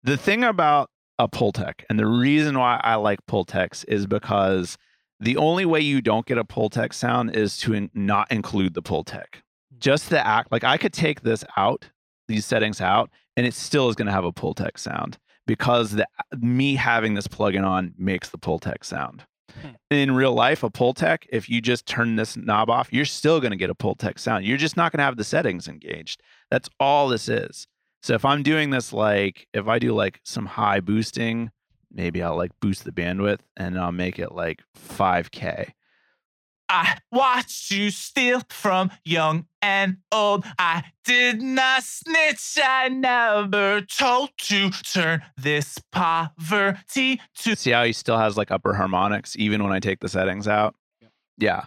The 0.04 0.18
thing 0.18 0.44
about 0.44 0.90
a 1.18 1.30
Pultec, 1.30 1.84
and 1.90 1.98
the 1.98 2.08
reason 2.08 2.58
why 2.60 2.80
I 2.84 2.96
like 2.96 3.26
Pultecs 3.26 3.86
is 3.88 4.06
because 4.06 4.78
the 5.20 5.38
only 5.38 5.66
way 5.66 5.80
you 5.80 6.02
don't 6.02 6.26
get 6.26 6.38
a 6.38 6.44
Pultec 6.44 6.94
sound 6.94 7.36
is 7.36 7.58
to 7.60 7.74
in- 7.74 7.90
not 7.94 8.30
include 8.30 8.74
the 8.74 8.82
Pultec. 8.82 9.42
Just 9.78 10.10
the 10.10 10.26
act, 10.26 10.52
like 10.52 10.66
I 10.66 10.78
could 10.78 10.92
take 10.92 11.22
this 11.22 11.46
out, 11.56 11.90
these 12.28 12.46
settings 12.46 12.82
out, 12.82 13.10
and 13.38 13.46
it 13.46 13.54
still 13.54 13.88
is 13.88 13.96
going 13.96 14.08
to 14.08 14.12
have 14.12 14.26
a 14.26 14.34
Pultec 14.34 14.78
sound 14.78 15.18
because 15.48 15.92
the 15.92 16.08
me 16.38 16.76
having 16.76 17.14
this 17.14 17.28
plugin 17.28 17.66
on 17.66 17.94
makes 17.98 18.30
the 18.30 18.38
Pultec 18.38 18.84
sound. 18.84 19.24
Hmm. 19.62 19.70
In 19.90 20.12
real 20.12 20.34
life, 20.34 20.64
a 20.64 20.70
Pultec, 20.70 21.20
if 21.30 21.50
you 21.50 21.62
just 21.62 21.86
turn 21.86 22.18
this 22.18 22.36
knob 22.36 22.70
off, 22.70 22.92
you're 22.92 23.06
still 23.06 23.40
going 23.40 23.52
to 23.52 23.58
get 23.58 23.70
a 23.70 23.76
Pultec 23.76 24.20
sound. 24.20 24.46
You're 24.46 24.58
just 24.58 24.76
not 24.76 24.92
going 24.92 25.00
to 25.00 25.06
have 25.06 25.18
the 25.18 25.24
settings 25.24 25.68
engaged. 25.68 26.22
That's 26.50 26.70
all 26.80 27.08
this 27.08 27.30
is. 27.30 27.68
So 28.04 28.16
if 28.16 28.26
I'm 28.26 28.44
doing 28.44 28.70
this 28.70 28.92
like 28.92 29.48
if 29.54 29.70
I 29.70 29.80
do 29.80 29.94
like 29.94 30.20
some 30.26 30.46
high 30.46 30.82
boosting, 30.82 31.52
maybe 31.90 32.22
I'll 32.22 32.36
like 32.36 32.52
boost 32.60 32.84
the 32.84 32.92
bandwidth 32.92 33.40
and 33.56 33.80
I'll 33.80 33.94
make 33.94 34.20
it 34.20 34.34
like 34.34 34.62
5k. 34.78 35.72
I 36.68 36.98
watched 37.14 37.72
you 37.72 37.92
steal 37.92 38.42
from 38.50 38.92
young 39.06 39.46
and 39.62 39.98
old. 40.12 40.44
I 40.60 40.84
did 41.06 41.42
not 41.42 41.84
snitch. 41.84 42.58
I 42.62 42.90
never 42.90 43.82
told 43.82 44.32
to 44.40 44.70
turn 44.72 45.22
this 45.38 45.78
poverty 45.94 47.22
to 47.38 47.56
See 47.56 47.72
how 47.72 47.86
he 47.86 47.94
still 47.94 48.18
has 48.18 48.36
like 48.36 48.52
upper 48.52 48.74
harmonics 48.74 49.36
even 49.38 49.64
when 49.64 49.72
I 49.72 49.80
take 49.80 50.02
the 50.02 50.10
settings 50.10 50.48
out? 50.48 50.76
Yeah. 51.38 51.66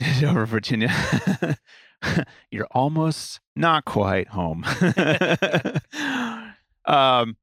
Over 0.24 0.44
Virginia. 0.44 0.92
You're 2.50 2.68
almost 2.70 3.40
not 3.54 3.84
quite 3.84 4.28
home. 4.28 4.64
um 6.84 7.36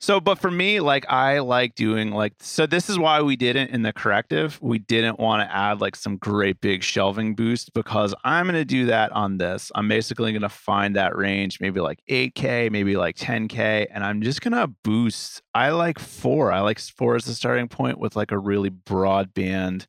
so 0.00 0.20
but 0.20 0.38
for 0.38 0.50
me 0.50 0.80
like 0.80 1.06
I 1.08 1.38
like 1.38 1.74
doing 1.74 2.10
like 2.10 2.34
so 2.40 2.66
this 2.66 2.90
is 2.90 2.98
why 2.98 3.22
we 3.22 3.36
didn't 3.36 3.70
in 3.70 3.82
the 3.82 3.92
corrective 3.92 4.60
we 4.60 4.78
didn't 4.78 5.18
want 5.18 5.40
to 5.40 5.56
add 5.56 5.80
like 5.80 5.96
some 5.96 6.18
great 6.18 6.60
big 6.60 6.82
shelving 6.82 7.34
boost 7.34 7.72
because 7.72 8.14
I'm 8.22 8.44
going 8.44 8.54
to 8.54 8.66
do 8.66 8.86
that 8.86 9.12
on 9.12 9.38
this. 9.38 9.72
I'm 9.74 9.88
basically 9.88 10.32
going 10.32 10.42
to 10.42 10.50
find 10.50 10.96
that 10.96 11.16
range 11.16 11.58
maybe 11.58 11.80
like 11.80 12.02
8k, 12.10 12.70
maybe 12.70 12.96
like 12.96 13.16
10k 13.16 13.86
and 13.90 14.04
I'm 14.04 14.20
just 14.20 14.42
going 14.42 14.52
to 14.52 14.66
boost. 14.66 15.40
I 15.54 15.70
like 15.70 15.98
4. 15.98 16.52
I 16.52 16.60
like 16.60 16.78
4 16.78 17.16
as 17.16 17.24
the 17.24 17.34
starting 17.34 17.68
point 17.68 17.98
with 17.98 18.14
like 18.14 18.30
a 18.30 18.38
really 18.38 18.70
broad 18.70 19.32
band 19.32 19.86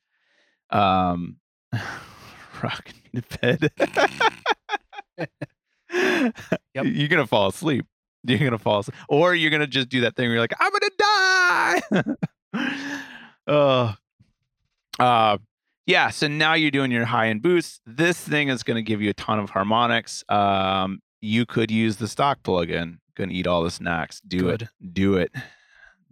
um 0.70 1.38
rocking 2.64 3.02
bed. 3.22 3.72
Yep. 6.74 6.86
You're 6.88 7.08
gonna 7.08 7.28
fall 7.28 7.48
asleep. 7.48 7.86
You're 8.26 8.40
gonna 8.40 8.58
fall 8.58 8.80
asleep, 8.80 8.96
or 9.08 9.34
you're 9.36 9.52
gonna 9.52 9.68
just 9.68 9.88
do 9.88 10.02
that 10.02 10.16
thing 10.16 10.26
where 10.28 10.34
you're 10.34 10.42
like, 10.42 10.54
"I'm 10.60 10.72
gonna 10.72 12.16
die." 12.54 12.86
uh, 13.48 13.94
uh, 15.00 15.38
yeah. 15.86 16.10
So 16.10 16.28
now 16.28 16.54
you're 16.56 16.72
doing 16.72 16.92
your 16.92 17.06
high 17.06 17.28
end 17.30 17.42
boost. 17.42 17.82
This 17.86 18.20
thing 18.20 18.50
is 18.50 18.64
gonna 18.64 18.82
give 18.82 19.02
you 19.02 19.10
a 19.12 19.14
ton 19.14 19.40
of 19.40 19.52
harmonics. 19.52 20.24
Um, 20.28 21.00
you 21.22 21.46
could 21.46 21.72
use 21.72 21.96
the 21.98 22.08
stock 22.10 22.40
plugin. 22.44 22.98
Gonna 23.16 23.32
eat 23.32 23.48
all 23.48 23.64
the 23.64 23.72
snacks. 23.72 24.20
Do 24.28 24.40
Good. 24.42 24.64
it. 24.64 24.70
Do 24.94 25.16
it. 25.16 25.32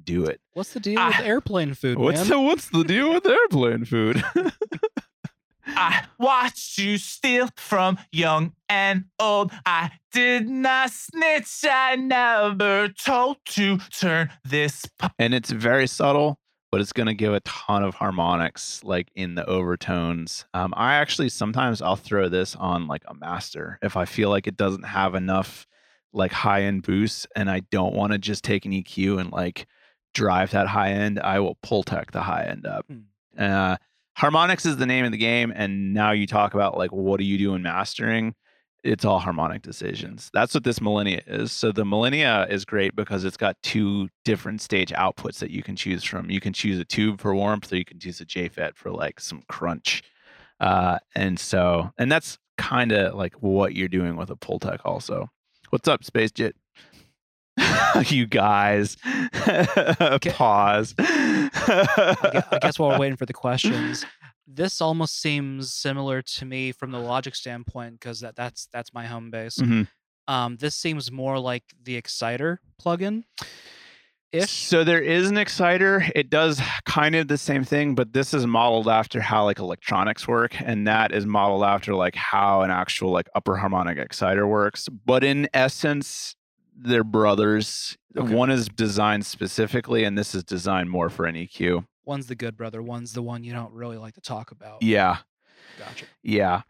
Do 0.02 0.26
it. 0.26 0.40
What's 0.54 0.72
the 0.74 0.80
deal 0.80 1.04
with 1.06 1.16
Ah. 1.18 1.24
airplane 1.24 1.74
food, 1.74 1.98
What's 1.98 2.20
man? 2.22 2.30
the 2.30 2.40
What's 2.42 2.70
the 2.70 2.84
deal 2.84 3.14
with 3.14 3.26
airplane 3.26 3.84
food? 3.86 4.24
I 5.66 6.06
watched 6.20 6.78
you 6.78 6.98
steal 6.98 7.50
from 7.58 7.98
young 8.12 8.54
and 8.70 9.06
old. 9.20 9.52
I 9.66 9.92
did 10.12 10.48
not 10.50 10.92
snitch. 10.92 11.64
I 11.70 11.96
never 11.96 12.90
told 12.90 13.38
to 13.46 13.78
turn 13.92 14.30
this 14.44 14.86
and 15.20 15.34
it's 15.34 15.52
very 15.52 15.88
subtle 15.88 16.40
but 16.72 16.82
it's 16.82 16.94
going 16.94 17.08
to 17.08 17.14
give 17.14 17.34
a 17.34 17.40
ton 17.42 17.84
of 17.84 17.96
harmonics 17.96 18.84
like 18.84 19.10
in 19.16 19.36
the 19.36 19.46
overtones 19.46 20.46
um, 20.54 20.74
i 20.76 20.96
actually 20.96 21.30
sometimes 21.30 21.82
i'll 21.82 21.96
throw 21.96 22.30
this 22.30 22.56
on 22.56 22.88
like 22.88 23.04
a 23.08 23.14
master 23.14 23.78
if 23.82 23.96
i 23.98 24.06
feel 24.06 24.30
like 24.30 24.48
it 24.48 24.58
doesn't 24.58 24.84
have 24.84 25.14
enough 25.16 25.68
like 26.14 26.32
high 26.32 26.64
end 26.64 26.84
boosts 26.84 27.28
and 27.36 27.50
i 27.50 27.60
don't 27.72 27.94
want 27.94 28.12
to 28.12 28.18
just 28.18 28.44
take 28.44 28.66
an 28.66 28.72
eq 28.72 29.20
and 29.20 29.32
like 29.32 29.68
drive 30.14 30.52
that 30.52 30.68
high 30.68 30.92
end 30.92 31.20
i 31.20 31.40
will 31.40 31.58
Pultec 31.64 32.12
the 32.12 32.22
high 32.22 32.46
end 32.46 32.66
up 32.66 32.86
Hmm. 32.88 33.00
uh, 33.38 33.78
harmonics 34.16 34.66
is 34.66 34.78
the 34.78 34.86
name 34.86 35.06
of 35.06 35.12
the 35.12 35.18
game 35.18 35.52
and 35.56 35.94
now 35.94 36.12
you 36.12 36.28
talk 36.28 36.54
about 36.54 36.78
like 36.78 36.92
what 36.92 37.18
do 37.18 37.24
you 37.24 37.38
do 37.38 37.56
in 37.56 37.62
mastering 37.62 38.36
it's 38.84 39.06
all 39.06 39.20
harmonic 39.20 39.62
decisions. 39.62 40.30
That's 40.34 40.54
what 40.54 40.66
this 40.66 40.82
Millennia 40.82 41.22
is. 41.26 41.52
So 41.52 41.72
the 41.72 41.86
Millennia 41.86 42.46
is 42.50 42.66
great 42.66 42.96
because 42.96 43.24
it's 43.24 43.38
got 43.38 43.56
two 43.64 44.10
different 44.26 44.62
stage 44.62 44.92
outputs 44.92 45.40
that 45.40 45.52
you 45.52 45.64
can 45.64 45.76
choose 45.76 46.04
from. 46.04 46.30
You 46.30 46.42
can 46.42 46.54
choose 46.54 46.80
a 46.80 46.86
tube 46.86 47.22
for 47.22 47.34
warmth, 47.34 47.72
or 47.72 47.78
you 47.78 47.86
can 47.86 48.00
choose 48.00 48.20
a 48.20 48.26
JFET 48.26 48.76
for 48.76 48.92
like 48.92 49.20
some 49.20 49.42
crunch. 49.48 50.04
Uh, 50.60 51.00
and 51.16 51.40
so, 51.40 51.92
and 51.98 52.12
that's 52.12 52.38
kind 52.58 52.92
of 52.92 53.16
like 53.16 53.34
what 53.36 53.74
you're 53.74 53.88
doing 53.88 54.18
with 54.18 54.30
a 54.30 54.36
Pultec 54.36 54.80
also. 54.84 55.30
What's 55.70 55.88
up, 55.88 56.04
Space 56.04 56.32
Jet? 56.32 56.56
you 58.08 58.26
guys, 58.26 58.98
pause. 60.30 60.96
I 60.98 62.60
guess 62.62 62.80
while 62.80 62.90
we're 62.90 63.00
waiting 63.00 63.18
for 63.18 63.26
the 63.26 63.34
questions, 63.34 64.06
this 64.48 64.82
almost 64.82 65.22
seems 65.22 65.74
similar 65.74 66.22
to 66.22 66.46
me 66.46 66.72
from 66.72 66.92
the 66.92 67.00
logic 67.00 67.36
standpoint 67.36 68.00
because 68.00 68.20
that, 68.22 68.36
that's 68.36 68.68
that's 68.72 68.94
my 68.94 69.06
home 69.06 69.32
base. 69.32 69.58
Mhm. 69.58 69.88
Um, 70.28 70.56
this 70.58 70.76
seems 70.76 71.12
more 71.12 71.38
like 71.38 71.64
the 71.84 71.96
Exciter 71.96 72.60
plugin. 72.82 73.24
Ish. 74.34 74.50
So 74.50 74.84
there 74.84 75.02
is 75.02 75.30
an 75.30 75.38
exciter. 75.38 76.04
It 76.16 76.32
does 76.32 76.60
kind 76.86 77.14
of 77.14 77.28
the 77.28 77.38
same 77.38 77.64
thing, 77.64 77.94
but 77.94 78.14
this 78.14 78.34
is 78.34 78.48
modeled 78.48 78.88
after 78.88 79.22
how 79.22 79.44
like 79.46 79.60
electronics 79.60 80.28
work, 80.28 80.60
and 80.60 80.88
that 80.88 81.12
is 81.12 81.28
modeled 81.28 81.64
after 81.64 81.94
like 81.94 82.16
how 82.16 82.62
an 82.64 82.72
actual 82.72 83.12
like 83.12 83.30
upper 83.36 83.58
harmonic 83.58 84.00
exciter 84.00 84.48
works. 84.48 84.90
But 84.90 85.24
in 85.24 85.48
essence, 85.54 86.36
they're 86.78 87.04
brothers. 87.04 87.98
Okay. 88.18 88.34
One 88.34 88.50
is 88.52 88.68
designed 88.68 89.26
specifically, 89.26 90.04
and 90.04 90.18
this 90.18 90.36
is 90.36 90.44
designed 90.44 90.90
more 90.90 91.10
for 91.10 91.26
an 91.26 91.36
EQ. 91.36 91.86
One's 92.06 92.28
the 92.28 92.36
good 92.36 92.58
brother. 92.58 92.82
One's 92.82 93.14
the 93.14 93.22
one 93.22 93.44
you 93.44 93.54
don't 93.54 93.74
really 93.74 93.98
like 93.98 94.14
to 94.16 94.22
talk 94.22 94.52
about. 94.52 94.84
Yeah, 94.84 95.18
Gotcha. 95.80 96.06
yeah. 96.22 96.62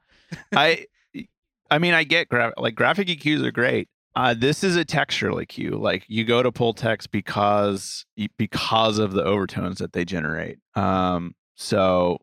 I, 0.55 0.85
I 1.71 1.79
mean, 1.79 1.93
I 1.93 2.03
get 2.03 2.29
gra- 2.29 2.53
like 2.57 2.75
graphic 2.75 3.07
EQs 3.07 3.43
are 3.43 3.51
great. 3.51 3.89
Uh, 4.15 4.35
this 4.37 4.63
is 4.63 4.77
a 4.77 4.85
textural 4.85 5.43
EQ. 5.43 5.79
Like 5.79 6.05
you 6.07 6.23
go 6.23 6.43
to 6.43 6.51
Pultecs 6.51 7.09
because 7.09 8.05
because 8.37 8.99
of 8.99 9.13
the 9.13 9.23
overtones 9.23 9.79
that 9.79 9.93
they 9.93 10.05
generate. 10.05 10.59
Um, 10.75 11.33
so 11.55 12.19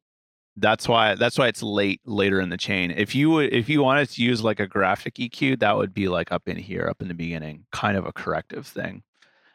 that's 0.61 0.87
why 0.87 1.15
that's 1.15 1.39
why 1.39 1.49
it's 1.49 1.63
late 1.63 2.01
later 2.05 2.41
in 2.41 2.51
the 2.51 2.57
chain. 2.57 2.91
If 2.91 3.15
you 3.15 3.31
would 3.31 3.53
if 3.53 3.69
you 3.69 3.83
wanted 3.83 4.09
to 4.11 4.23
use 4.23 4.43
like 4.43 4.61
a 4.61 4.67
graphic 4.67 5.15
EQ, 5.15 5.61
that 5.61 5.77
would 5.77 5.95
be 5.95 6.09
like 6.09 6.31
up 6.33 6.49
in 6.49 6.57
here, 6.57 6.87
up 6.89 7.01
in 7.03 7.09
the 7.09 7.15
beginning, 7.15 7.67
kind 7.73 7.97
of 7.97 8.07
a 8.07 8.13
corrective 8.13 8.67
thing. 8.67 9.03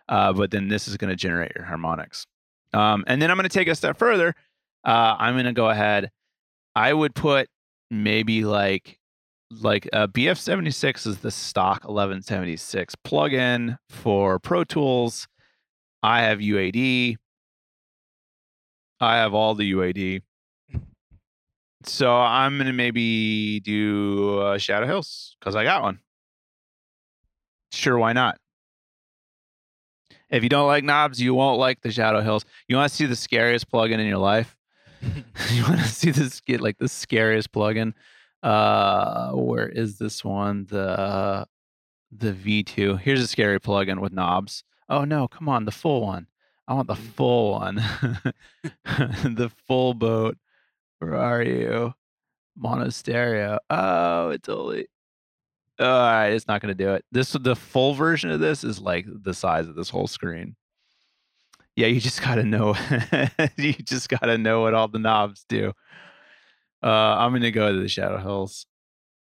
Uh, 0.09 0.33
but 0.33 0.51
then 0.51 0.67
this 0.67 0.87
is 0.87 0.97
going 0.97 1.09
to 1.09 1.15
generate 1.15 1.53
your 1.55 1.65
harmonics. 1.65 2.27
Um, 2.73 3.03
and 3.07 3.21
then 3.21 3.31
I'm 3.31 3.37
going 3.37 3.49
to 3.49 3.53
take 3.53 3.67
a 3.67 3.75
step 3.75 3.97
further. 3.97 4.35
Uh, 4.83 5.15
I'm 5.17 5.35
going 5.35 5.45
to 5.45 5.53
go 5.53 5.69
ahead. 5.69 6.11
I 6.75 6.93
would 6.93 7.15
put 7.15 7.47
maybe 7.89 8.43
like 8.43 8.99
like 9.61 9.87
uh, 9.93 10.07
BF76 10.07 11.07
is 11.07 11.19
the 11.19 11.31
stock 11.31 11.83
1176 11.83 12.95
plugin 13.05 13.77
for 13.89 14.39
Pro 14.39 14.63
Tools. 14.63 15.27
I 16.03 16.23
have 16.23 16.39
UAD. 16.39 17.15
I 18.99 19.17
have 19.17 19.33
all 19.33 19.55
the 19.55 19.71
UAD. 19.73 20.21
So 21.87 22.15
I'm 22.15 22.57
gonna 22.57 22.73
maybe 22.73 23.59
do 23.59 24.39
uh, 24.39 24.57
Shadow 24.57 24.85
Hills 24.85 25.35
because 25.39 25.55
I 25.55 25.63
got 25.63 25.83
one. 25.83 25.99
Sure, 27.71 27.97
why 27.97 28.13
not? 28.13 28.37
If 30.29 30.43
you 30.43 30.49
don't 30.49 30.67
like 30.67 30.83
knobs, 30.83 31.21
you 31.21 31.33
won't 31.33 31.59
like 31.59 31.81
the 31.81 31.91
Shadow 31.91 32.21
Hills. 32.21 32.45
You 32.67 32.77
want 32.77 32.89
to 32.89 32.95
see 32.95 33.05
the 33.05 33.15
scariest 33.15 33.71
plugin 33.71 33.99
in 33.99 34.07
your 34.07 34.17
life? 34.17 34.57
you 35.51 35.63
want 35.63 35.79
to 35.79 35.87
see 35.87 36.11
this 36.11 36.41
get 36.41 36.61
like 36.61 36.77
the 36.77 36.87
scariest 36.87 37.51
plugin? 37.51 37.93
Uh, 38.41 39.31
where 39.31 39.67
is 39.67 39.97
this 39.97 40.23
one? 40.23 40.65
The 40.69 41.47
the 42.11 42.31
V2. 42.31 42.99
Here's 42.99 43.21
a 43.21 43.27
scary 43.27 43.59
plugin 43.59 43.99
with 43.99 44.13
knobs. 44.13 44.63
Oh 44.89 45.03
no, 45.03 45.27
come 45.27 45.49
on, 45.49 45.65
the 45.65 45.71
full 45.71 46.01
one. 46.01 46.27
I 46.67 46.73
want 46.73 46.87
the 46.87 46.95
full 46.95 47.51
one. 47.51 47.75
the 48.85 49.51
full 49.67 49.93
boat. 49.93 50.37
Where 51.05 51.19
are 51.19 51.43
you? 51.43 51.93
Mono 52.57 52.89
stereo. 52.89 53.59
Oh, 53.69 54.29
it's 54.29 54.49
only. 54.49 54.87
All 55.79 55.85
right, 55.85 56.29
it's 56.29 56.47
not 56.47 56.61
going 56.61 56.75
to 56.75 56.83
do 56.83 56.93
it. 56.93 57.05
This 57.11 57.33
the 57.33 57.55
full 57.55 57.93
version 57.93 58.31
of 58.31 58.39
this 58.39 58.63
is 58.63 58.79
like 58.79 59.05
the 59.07 59.33
size 59.33 59.67
of 59.67 59.75
this 59.75 59.89
whole 59.89 60.07
screen. 60.07 60.55
Yeah, 61.75 61.87
you 61.87 61.99
just 61.99 62.21
got 62.21 62.35
to 62.35 62.43
know. 62.43 62.75
you 63.57 63.73
just 63.73 64.09
got 64.09 64.21
to 64.21 64.37
know 64.37 64.61
what 64.61 64.73
all 64.73 64.87
the 64.87 64.99
knobs 64.99 65.45
do. 65.47 65.73
Uh, 66.81 66.87
I'm 66.87 67.31
going 67.31 67.41
to 67.41 67.51
go 67.51 67.71
to 67.71 67.79
the 67.79 67.89
Shadow 67.89 68.17
Hills 68.17 68.65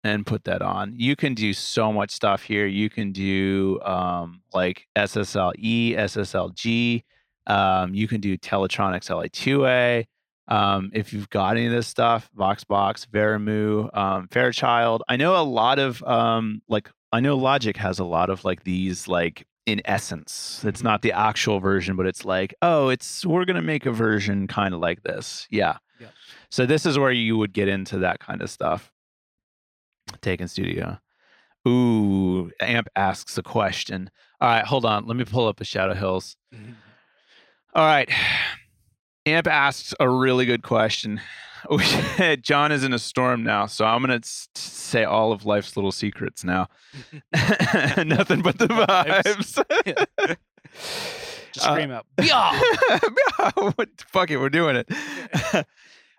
and 0.03 0.25
put 0.25 0.45
that 0.45 0.61
on. 0.61 0.93
You 0.97 1.15
can 1.15 1.33
do 1.33 1.53
so 1.53 1.91
much 1.91 2.11
stuff 2.11 2.43
here. 2.43 2.65
You 2.65 2.89
can 2.89 3.11
do 3.11 3.79
um, 3.81 4.41
like 4.53 4.87
SSLE, 4.95 5.97
SSLG. 5.97 7.03
Um, 7.47 7.93
you 7.93 8.07
can 8.07 8.21
do 8.21 8.37
Teletronix 8.37 9.09
LA2A. 9.09 10.05
Um, 10.47 10.91
if 10.93 11.11
you've 11.11 11.29
got 11.29 11.57
any 11.57 11.65
of 11.65 11.71
this 11.71 11.87
stuff, 11.87 12.29
VoxBox, 12.37 13.07
Vari-Mu, 13.11 13.89
um, 13.93 14.27
Fairchild. 14.29 15.03
I 15.09 15.15
know 15.15 15.35
a 15.35 15.43
lot 15.43 15.79
of 15.79 16.03
um, 16.03 16.61
like 16.67 16.89
I 17.11 17.19
know 17.19 17.35
Logic 17.35 17.75
has 17.77 17.99
a 17.99 18.03
lot 18.05 18.29
of 18.29 18.43
like 18.45 18.63
these 18.63 19.07
like 19.07 19.47
in 19.65 19.81
essence. 19.85 20.63
It's 20.63 20.83
not 20.83 21.01
the 21.01 21.13
actual 21.13 21.59
version, 21.59 21.95
but 21.95 22.05
it's 22.05 22.25
like, 22.25 22.53
oh, 22.61 22.89
it's 22.89 23.25
we're 23.25 23.45
gonna 23.45 23.61
make 23.61 23.85
a 23.85 23.91
version 23.91 24.47
kind 24.47 24.73
of 24.73 24.79
like 24.79 25.01
this. 25.03 25.47
Yeah. 25.49 25.77
So 26.51 26.65
this 26.65 26.85
is 26.85 26.99
where 26.99 27.11
you 27.11 27.37
would 27.37 27.53
get 27.53 27.67
into 27.67 27.99
that 27.99 28.19
kind 28.19 28.41
of 28.41 28.49
stuff. 28.49 28.91
Taken 30.21 30.47
studio. 30.47 30.99
Ooh, 31.67 32.51
Amp 32.61 32.87
asks 32.95 33.37
a 33.39 33.43
question. 33.43 34.11
All 34.39 34.49
right, 34.49 34.65
hold 34.65 34.85
on. 34.85 35.07
Let 35.07 35.17
me 35.17 35.25
pull 35.25 35.47
up 35.47 35.59
a 35.59 35.63
Shadow 35.63 35.95
Hills. 35.95 36.37
All 37.73 37.85
right. 37.85 38.09
Amp 39.25 39.47
asks 39.47 39.93
a 39.99 40.09
really 40.09 40.45
good 40.45 40.61
question. 40.63 41.19
John 42.41 42.71
is 42.71 42.83
in 42.83 42.93
a 42.93 42.99
storm 42.99 43.43
now, 43.43 43.65
so 43.65 43.85
I'm 43.85 44.01
gonna 44.01 44.19
say 44.23 45.03
all 45.03 45.31
of 45.31 45.45
life's 45.45 45.75
little 45.75 45.91
secrets 45.91 46.43
now. 46.43 46.67
Nothing 47.33 48.41
but 48.43 48.59
the 48.59 48.67
Vibes. 48.67 50.37
Just 51.53 51.67
Uh, 51.67 51.71
scream 51.71 51.89
out. 51.91 52.05
"Yeah!" 52.21 52.51
fuck 54.11 54.29
it, 54.29 54.37
we're 54.37 54.49
doing 54.49 54.75
it. 54.75 55.65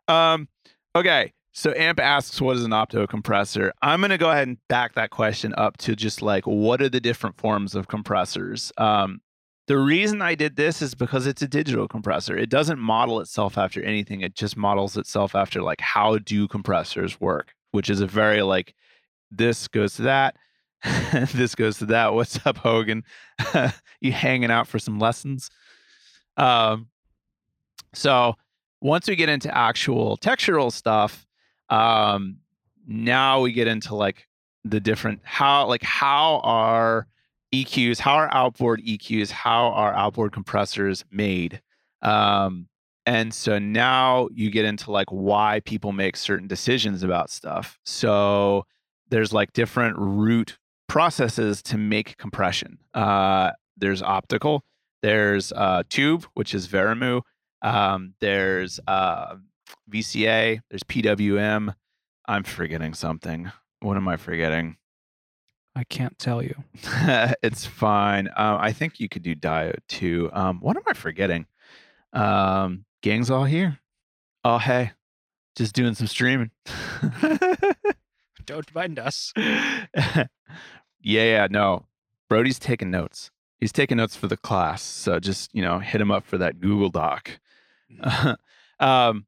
um, 0.08 0.48
okay, 0.96 1.32
so 1.52 1.72
Amp 1.76 2.00
asks, 2.00 2.40
"What 2.40 2.56
is 2.56 2.64
an 2.64 2.70
opto 2.72 3.06
compressor?" 3.08 3.72
I'm 3.82 4.00
gonna 4.00 4.18
go 4.18 4.30
ahead 4.30 4.48
and 4.48 4.56
back 4.68 4.94
that 4.94 5.10
question 5.10 5.54
up 5.56 5.76
to 5.78 5.94
just 5.94 6.22
like, 6.22 6.44
what 6.46 6.80
are 6.82 6.88
the 6.88 7.00
different 7.00 7.38
forms 7.38 7.74
of 7.74 7.86
compressors? 7.86 8.72
Um, 8.78 9.20
the 9.66 9.78
reason 9.78 10.22
I 10.22 10.34
did 10.34 10.56
this 10.56 10.80
is 10.80 10.94
because 10.94 11.26
it's 11.26 11.42
a 11.42 11.48
digital 11.48 11.88
compressor. 11.88 12.36
It 12.36 12.50
doesn't 12.50 12.78
model 12.78 13.20
itself 13.20 13.58
after 13.58 13.82
anything. 13.82 14.20
It 14.20 14.34
just 14.34 14.56
models 14.56 14.96
itself 14.96 15.34
after 15.34 15.60
like 15.60 15.80
how 15.80 16.18
do 16.18 16.46
compressors 16.46 17.20
work, 17.20 17.52
which 17.72 17.90
is 17.90 18.00
a 18.00 18.06
very 18.06 18.42
like 18.42 18.74
this 19.30 19.66
goes 19.66 19.96
to 19.96 20.02
that, 20.02 20.36
this 21.34 21.54
goes 21.54 21.78
to 21.78 21.86
that. 21.86 22.14
What's 22.14 22.44
up, 22.46 22.58
Hogan? 22.58 23.02
you 24.00 24.12
hanging 24.12 24.50
out 24.50 24.68
for 24.68 24.78
some 24.78 25.00
lessons? 25.00 25.50
Um, 26.36 26.88
so 27.92 28.36
once 28.80 29.08
we 29.08 29.16
get 29.16 29.28
into 29.28 29.56
actual 29.56 30.16
textural 30.18 30.70
stuff, 30.70 31.26
um, 31.70 32.36
now 32.86 33.40
we 33.40 33.52
get 33.52 33.66
into 33.66 33.96
like 33.96 34.28
the 34.64 34.80
different 34.80 35.20
how 35.24 35.66
like 35.66 35.82
how 35.82 36.40
are 36.44 37.08
EQs, 37.64 37.98
how 37.98 38.14
are 38.14 38.28
outboard 38.32 38.82
EQs, 38.84 39.30
how 39.30 39.68
are 39.68 39.94
outboard 39.94 40.32
compressors 40.32 41.04
made? 41.10 41.62
Um, 42.02 42.68
and 43.06 43.32
so 43.32 43.58
now 43.58 44.28
you 44.32 44.50
get 44.50 44.64
into 44.64 44.90
like 44.90 45.08
why 45.10 45.60
people 45.64 45.92
make 45.92 46.16
certain 46.16 46.48
decisions 46.48 47.02
about 47.02 47.30
stuff. 47.30 47.78
So 47.84 48.66
there's 49.08 49.32
like 49.32 49.52
different 49.52 49.96
root 49.98 50.58
processes 50.88 51.62
to 51.62 51.78
make 51.78 52.16
compression. 52.16 52.78
Uh, 52.94 53.52
there's 53.76 54.02
optical, 54.02 54.64
there's 55.02 55.52
uh, 55.52 55.84
tube, 55.88 56.26
which 56.34 56.54
is 56.54 56.66
Vari-Mu, 56.66 57.20
um, 57.62 58.14
there's 58.20 58.80
uh, 58.86 59.36
VCA, 59.90 60.60
there's 60.68 60.82
PWM. 60.82 61.74
I'm 62.28 62.42
forgetting 62.42 62.94
something. 62.94 63.50
What 63.80 63.96
am 63.96 64.08
I 64.08 64.16
forgetting? 64.16 64.76
I 65.76 65.84
can't 65.84 66.18
tell 66.18 66.42
you. 66.42 66.54
it's 67.42 67.66
fine. 67.66 68.28
Um, 68.28 68.56
I 68.58 68.72
think 68.72 68.98
you 68.98 69.10
could 69.10 69.22
do 69.22 69.36
diode 69.36 69.80
too. 69.88 70.30
Um, 70.32 70.58
what 70.60 70.74
am 70.74 70.82
I 70.86 70.94
forgetting? 70.94 71.44
Um, 72.14 72.86
gang's 73.02 73.30
all 73.30 73.44
here. 73.44 73.78
Oh 74.42 74.56
hey, 74.56 74.92
just 75.54 75.74
doing 75.74 75.94
some 75.94 76.06
streaming. 76.06 76.50
Don't 78.46 78.74
mind 78.74 78.98
us. 78.98 79.34
yeah, 79.36 80.26
yeah, 81.02 81.46
no. 81.50 81.84
Brody's 82.30 82.58
taking 82.58 82.90
notes. 82.90 83.30
He's 83.60 83.72
taking 83.72 83.98
notes 83.98 84.16
for 84.16 84.28
the 84.28 84.36
class. 84.38 84.82
So 84.82 85.20
just, 85.20 85.54
you 85.54 85.60
know, 85.60 85.78
hit 85.78 86.00
him 86.00 86.10
up 86.10 86.24
for 86.24 86.38
that 86.38 86.58
Google 86.58 86.88
Doc. 86.88 87.38
um, 88.80 89.26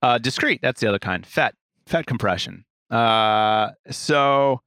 uh, 0.00 0.16
discrete, 0.18 0.62
that's 0.62 0.80
the 0.80 0.88
other 0.88 0.98
kind. 0.98 1.26
Fat, 1.26 1.54
fat 1.86 2.06
compression. 2.06 2.64
Uh, 2.90 3.70
so 3.90 4.62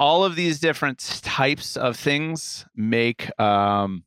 all 0.00 0.24
of 0.24 0.34
these 0.34 0.58
different 0.58 0.98
types 1.22 1.76
of 1.76 1.94
things 1.94 2.64
make 2.74 3.30
um, 3.38 4.02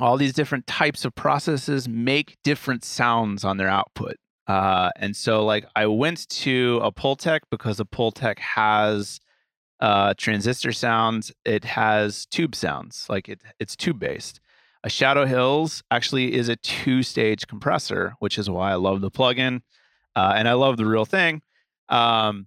all 0.00 0.16
these 0.16 0.32
different 0.32 0.66
types 0.66 1.04
of 1.04 1.14
processes 1.14 1.86
make 1.86 2.38
different 2.42 2.82
sounds 2.82 3.44
on 3.44 3.58
their 3.58 3.68
output. 3.68 4.16
Uh, 4.46 4.90
and 4.96 5.14
so, 5.14 5.44
like, 5.44 5.66
I 5.76 5.86
went 5.86 6.28
to 6.28 6.80
a 6.82 6.90
Pultec 6.90 7.40
because 7.50 7.80
a 7.80 7.84
Pultec 7.84 8.38
has 8.38 9.20
uh, 9.78 10.14
transistor 10.16 10.72
sounds. 10.72 11.30
It 11.44 11.64
has 11.64 12.24
tube 12.26 12.54
sounds, 12.54 13.06
like 13.10 13.28
it, 13.28 13.42
it's 13.60 13.76
tube 13.76 13.98
based. 13.98 14.40
A 14.84 14.90
Shadow 14.90 15.26
Hills 15.26 15.82
actually 15.90 16.34
is 16.34 16.48
a 16.48 16.56
two 16.56 17.02
stage 17.02 17.46
compressor, 17.46 18.14
which 18.20 18.38
is 18.38 18.50
why 18.50 18.72
I 18.72 18.74
love 18.76 19.02
the 19.02 19.10
plugin 19.10 19.60
uh, 20.16 20.32
and 20.36 20.48
I 20.48 20.54
love 20.54 20.76
the 20.78 20.86
real 20.86 21.04
thing. 21.04 21.42
Um, 21.90 22.46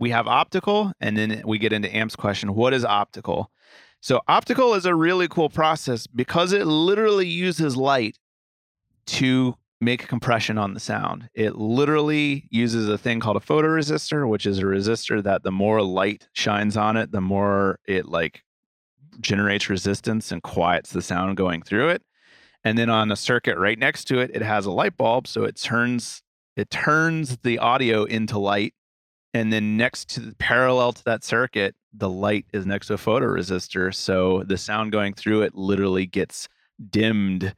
we 0.00 0.10
have 0.10 0.26
optical, 0.26 0.92
and 1.00 1.16
then 1.16 1.42
we 1.46 1.58
get 1.58 1.72
into 1.72 1.94
Amp's 1.94 2.16
question 2.16 2.54
what 2.54 2.74
is 2.74 2.84
optical? 2.84 3.52
So, 4.00 4.22
optical 4.26 4.74
is 4.74 4.86
a 4.86 4.94
really 4.94 5.28
cool 5.28 5.50
process 5.50 6.06
because 6.06 6.52
it 6.52 6.66
literally 6.66 7.28
uses 7.28 7.76
light 7.76 8.18
to 9.06 9.54
make 9.80 10.08
compression 10.08 10.58
on 10.58 10.74
the 10.74 10.80
sound. 10.80 11.28
It 11.34 11.56
literally 11.56 12.48
uses 12.50 12.88
a 12.88 12.98
thing 12.98 13.20
called 13.20 13.36
a 13.36 13.40
photoresistor, 13.40 14.28
which 14.28 14.46
is 14.46 14.58
a 14.58 14.62
resistor 14.62 15.22
that 15.22 15.42
the 15.42 15.52
more 15.52 15.82
light 15.82 16.28
shines 16.32 16.76
on 16.76 16.96
it, 16.96 17.12
the 17.12 17.20
more 17.20 17.78
it 17.86 18.06
like 18.06 18.42
generates 19.20 19.68
resistance 19.68 20.32
and 20.32 20.42
quiets 20.42 20.90
the 20.90 21.02
sound 21.02 21.36
going 21.36 21.62
through 21.62 21.90
it. 21.90 22.02
And 22.64 22.76
then 22.76 22.90
on 22.90 23.10
a 23.10 23.16
circuit 23.16 23.58
right 23.58 23.78
next 23.78 24.04
to 24.06 24.18
it, 24.18 24.30
it 24.34 24.42
has 24.42 24.66
a 24.66 24.70
light 24.70 24.96
bulb, 24.96 25.26
so 25.26 25.44
it 25.44 25.56
turns 25.56 26.22
it 26.56 26.70
turns 26.70 27.38
the 27.38 27.58
audio 27.58 28.04
into 28.04 28.38
light. 28.38 28.74
And 29.32 29.52
then 29.52 29.76
next 29.76 30.08
to 30.10 30.20
the 30.20 30.34
parallel 30.36 30.92
to 30.92 31.04
that 31.04 31.22
circuit, 31.22 31.74
the 31.92 32.08
light 32.08 32.46
is 32.52 32.66
next 32.66 32.88
to 32.88 32.94
a 32.94 32.98
photoresistor, 32.98 33.94
so 33.94 34.42
the 34.44 34.56
sound 34.56 34.92
going 34.92 35.14
through 35.14 35.42
it 35.42 35.54
literally 35.54 36.06
gets 36.06 36.48
dimmed 36.90 37.54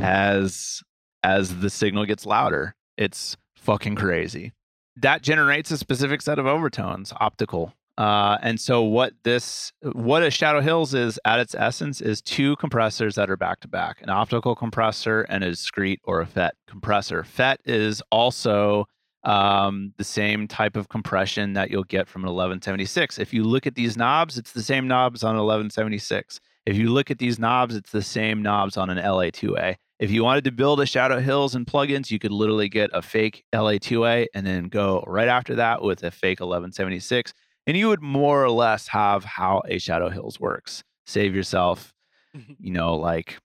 as 0.00 0.82
as 1.22 1.60
the 1.60 1.70
signal 1.70 2.04
gets 2.04 2.26
louder. 2.26 2.74
It's 2.96 3.36
fucking 3.56 3.96
crazy. 3.96 4.52
That 4.96 5.22
generates 5.22 5.70
a 5.70 5.78
specific 5.78 6.22
set 6.22 6.38
of 6.38 6.46
overtones, 6.46 7.12
optical. 7.18 7.74
Uh, 7.98 8.36
and 8.42 8.60
so 8.60 8.82
what 8.82 9.14
this 9.24 9.72
what 9.92 10.22
a 10.22 10.30
Shadow 10.30 10.60
Hills 10.60 10.92
is 10.92 11.18
at 11.24 11.38
its 11.38 11.54
essence 11.54 12.00
is 12.02 12.20
two 12.20 12.56
compressors 12.56 13.14
that 13.14 13.30
are 13.30 13.38
back 13.38 13.60
to 13.60 13.68
back, 13.68 14.02
an 14.02 14.10
optical 14.10 14.54
compressor 14.54 15.22
and 15.22 15.42
a 15.42 15.50
discrete 15.50 16.00
or 16.04 16.20
a 16.20 16.26
FET 16.26 16.54
compressor. 16.66 17.24
FET 17.24 17.60
is 17.64 18.02
also 18.10 18.86
um, 19.26 19.92
the 19.98 20.04
same 20.04 20.46
type 20.48 20.76
of 20.76 20.88
compression 20.88 21.52
that 21.54 21.70
you'll 21.70 21.84
get 21.84 22.08
from 22.08 22.22
an 22.22 22.28
1176. 22.28 23.18
If 23.18 23.34
you 23.34 23.44
look 23.44 23.66
at 23.66 23.74
these 23.74 23.96
knobs, 23.96 24.38
it's 24.38 24.52
the 24.52 24.62
same 24.62 24.86
knobs 24.88 25.22
on 25.22 25.30
an 25.34 25.42
1176. 25.42 26.40
If 26.64 26.76
you 26.76 26.90
look 26.90 27.10
at 27.10 27.18
these 27.18 27.38
knobs, 27.38 27.74
it's 27.76 27.90
the 27.90 28.02
same 28.02 28.40
knobs 28.42 28.76
on 28.76 28.88
an 28.88 28.98
LA2A. 28.98 29.76
If 29.98 30.10
you 30.10 30.24
wanted 30.24 30.44
to 30.44 30.52
build 30.52 30.80
a 30.80 30.86
Shadow 30.86 31.20
Hills 31.20 31.54
and 31.54 31.66
plugins, 31.66 32.10
you 32.10 32.18
could 32.18 32.32
literally 32.32 32.68
get 32.68 32.90
a 32.92 33.02
fake 33.02 33.44
LA2A 33.54 34.26
and 34.34 34.46
then 34.46 34.64
go 34.64 35.02
right 35.06 35.28
after 35.28 35.54
that 35.56 35.82
with 35.82 36.02
a 36.02 36.10
fake 36.10 36.40
1176. 36.40 37.32
And 37.66 37.76
you 37.76 37.88
would 37.88 38.02
more 38.02 38.44
or 38.44 38.50
less 38.50 38.88
have 38.88 39.24
how 39.24 39.62
a 39.66 39.78
Shadow 39.78 40.08
Hills 40.08 40.38
works. 40.38 40.84
Save 41.06 41.34
yourself, 41.34 41.92
you 42.60 42.72
know, 42.72 42.94
like 42.94 43.38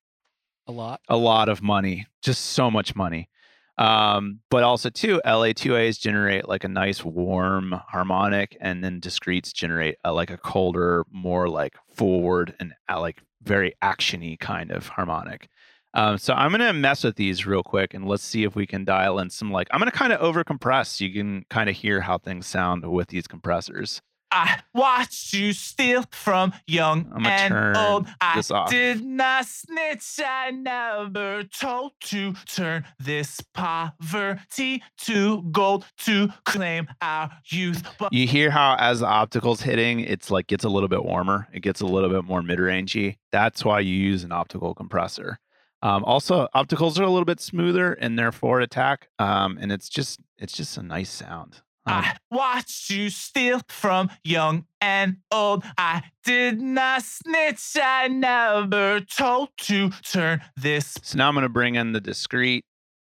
A 0.68 0.72
lot. 0.72 1.02
a 1.08 1.18
lot 1.18 1.50
of 1.50 1.62
money, 1.64 2.06
just 2.22 2.46
so 2.48 2.70
much 2.70 2.96
money. 2.96 3.30
Um, 3.78 4.40
but 4.50 4.64
also 4.64 4.90
too, 4.90 5.22
LA2As 5.26 6.00
generate 6.00 6.48
like 6.48 6.64
a 6.64 6.68
nice 6.70 7.04
warm 7.04 7.80
harmonic, 7.88 8.58
and 8.60 8.84
then 8.84 9.00
discretes 9.00 9.54
generate 9.54 9.96
a, 10.04 10.14
like 10.14 10.30
a 10.30 10.38
colder, 10.38 11.06
more 11.12 11.48
like 11.48 11.76
forward 11.94 12.56
and 12.60 12.74
uh, 12.90 13.00
like 13.00 13.24
very 13.44 13.74
actiony 13.82 14.40
kind 14.40 14.72
of 14.72 14.88
harmonic. 14.88 15.50
Um, 15.94 16.18
so 16.18 16.34
I'm 16.34 16.52
gonna 16.52 16.74
mess 16.74 17.04
with 17.04 17.16
these 17.16 17.46
real 17.46 17.64
quick, 17.64 17.94
and 17.94 18.08
let's 18.08 18.24
see 18.24 18.44
if 18.44 18.56
we 18.56 18.66
can 18.66 18.86
dial 18.86 19.20
in 19.20 19.30
some 19.30 19.52
like 19.52 19.68
I'm 19.72 19.80
gonna 19.80 19.92
kind 19.92 20.14
of 20.14 20.22
overcompress. 20.22 21.02
You 21.02 21.12
can 21.14 21.46
kind 21.50 21.70
of 21.70 21.76
hear 21.76 22.02
how 22.02 22.18
things 22.18 22.48
sound 22.48 22.90
with 22.90 23.10
these 23.10 23.28
compressors. 23.28 24.02
I 24.32 24.62
watched 24.74 25.34
you 25.34 25.54
steal 25.54 26.04
from 26.12 26.54
young 26.66 27.12
I'ma 27.14 27.30
and 27.30 27.78
old. 27.78 28.08
I 28.22 28.42
off. 28.52 28.70
did 28.70 29.04
not 29.04 29.46
snitch. 29.46 30.20
I 30.26 30.52
never 30.52 31.44
told 31.44 31.94
to 32.06 32.34
turn 32.46 32.86
this 33.00 33.42
poverty 33.54 34.82
to 35.00 35.42
gold 35.52 35.86
to 36.06 36.30
claim 36.46 36.88
our 37.02 37.30
youth. 37.46 37.84
But 38.00 38.14
You 38.14 38.28
hear 38.28 38.50
how 38.50 38.76
as 38.80 39.02
the 39.02 39.08
optical's 39.08 39.62
hitting, 39.62 40.00
it's 40.00 40.32
like 40.32 40.48
gets 40.48 40.64
a 40.64 40.70
little 40.70 40.90
bit 40.90 41.04
warmer. 41.04 41.48
It 41.54 41.60
gets 41.60 41.82
a 41.82 41.86
little 41.86 42.10
bit 42.10 42.24
more 42.24 42.42
mid-rangey. 42.42 43.18
That's 43.32 43.66
why 43.66 43.82
you 43.82 43.94
use 43.94 44.24
an 44.24 44.32
optical 44.32 44.74
compressor. 44.74 45.40
Um, 45.84 46.04
also, 46.04 46.48
opticals 46.56 47.00
are 47.00 47.04
a 47.04 47.10
little 47.10 47.26
bit 47.26 47.40
smoother 47.40 47.94
in 47.94 48.16
their 48.16 48.32
forward 48.32 48.62
attack, 48.62 49.08
um, 49.18 49.58
and 49.60 49.72
it's 49.72 49.90
just 49.90 50.20
it's 50.38 50.54
just 50.54 50.78
a 50.78 50.84
nice 50.84 51.10
sound. 51.10 51.62
Um, 51.86 51.94
I 51.96 52.18
watched 52.30 52.90
you 52.92 53.10
steal 53.10 53.62
from 53.68 54.12
young 54.24 54.66
and 54.80 55.18
old. 55.32 55.64
I 55.78 56.04
did 56.24 56.62
not 56.62 57.02
snitch. 57.02 57.76
I 57.82 58.08
never 58.08 59.00
told 59.02 59.50
to 59.62 59.90
turn 60.04 60.42
this. 60.56 60.98
So 61.02 61.18
now 61.18 61.28
I'm 61.28 61.34
going 61.34 61.44
to 61.44 61.50
bring 61.50 61.76
in 61.76 61.94
the 61.94 62.02
discrete 62.02 62.66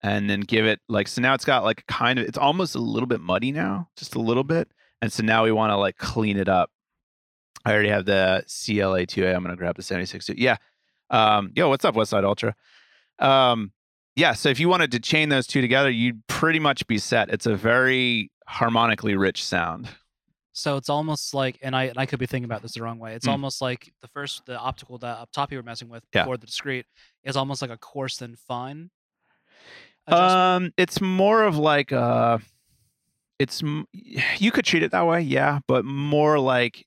and 0.03 0.29
then 0.29 0.41
give 0.41 0.67
it 0.67 0.81
like, 0.89 1.07
so 1.07 1.23
now 1.23 1.35
it's 1.35 1.45
got 1.45 1.63
like 1.63 1.87
kind 1.87 2.19
of, 2.19 2.27
it's 2.27 2.39
almost 2.39 2.75
a 2.75 2.81
little 2.81 3.07
bit 3.07 3.21
muddy 3.21 3.53
now, 3.53 3.89
just 3.97 4.17
a 4.17 4.21
little 4.21 4.45
bit. 4.45 4.69
And 5.01 5.13
so 5.13 5.23
now 5.23 5.45
we 5.45 5.53
want 5.53 5.71
to 5.71 5.77
like 5.77 5.97
clean 5.99 6.37
it 6.37 6.49
up. 6.49 6.71
I 7.65 7.73
already 7.73 7.89
have 7.91 8.05
the 8.05 8.45
CLA2A. 8.47 9.35
I'm 9.35 9.43
going 9.43 9.55
to 9.55 9.57
grab 9.57 9.77
the 9.77 9.83
76. 9.83 10.31
Yeah. 10.37 10.57
Um, 11.11 11.53
yo, 11.55 11.69
what's 11.69 11.85
up, 11.85 11.95
Westside 11.95 12.25
Ultra? 12.25 12.55
Um, 13.19 13.73
yeah. 14.17 14.33
So 14.33 14.49
if 14.49 14.59
you 14.59 14.69
wanted 14.69 14.91
to 14.93 15.01
chain 15.01 15.29
those 15.29 15.47
two 15.47 15.61
together, 15.61 15.91
you'd 15.91 16.27
pretty 16.27 16.59
much 16.59 16.87
be 16.87 16.99
set. 16.99 17.31
It's 17.31 17.47
a 17.47 17.55
very 17.55 18.31
harmonically 18.47 19.17
rich 19.17 19.45
sound. 19.45 19.89
So 20.53 20.77
it's 20.79 20.89
almost 20.89 21.35
like, 21.35 21.59
and 21.63 21.77
I 21.77 21.85
and 21.85 21.99
I 21.99 22.07
could 22.07 22.19
be 22.19 22.25
thinking 22.27 22.47
about 22.47 22.63
this 22.63 22.73
the 22.73 22.83
wrong 22.83 22.99
way. 22.99 23.15
It's 23.15 23.27
Mm. 23.27 23.33
almost 23.33 23.61
like 23.61 23.93
the 24.01 24.09
first, 24.09 24.47
the 24.47 24.59
optical 24.59 24.97
that 24.99 25.19
up 25.19 25.31
top 25.31 25.53
you 25.53 25.59
were 25.59 25.63
messing 25.63 25.89
with 25.91 26.03
Yeah. 26.15 26.23
before 26.23 26.39
the 26.39 26.47
discrete 26.47 26.87
is 27.25 27.37
almost 27.37 27.61
like 27.61 27.71
a 27.71 27.77
coarse 27.77 28.17
than 28.17 28.37
fine. 28.37 28.91
Um, 30.09 30.73
it's 30.77 31.01
more 31.01 31.43
of 31.43 31.59
like 31.59 31.93
uh 31.93 32.39
it's 33.39 33.63
you 33.93 34.51
could 34.51 34.65
treat 34.65 34.83
it 34.83 34.93
that 34.93 35.07
way, 35.07 35.21
yeah, 35.21 35.61
but 35.67 35.85
more 35.85 36.39
like 36.39 36.87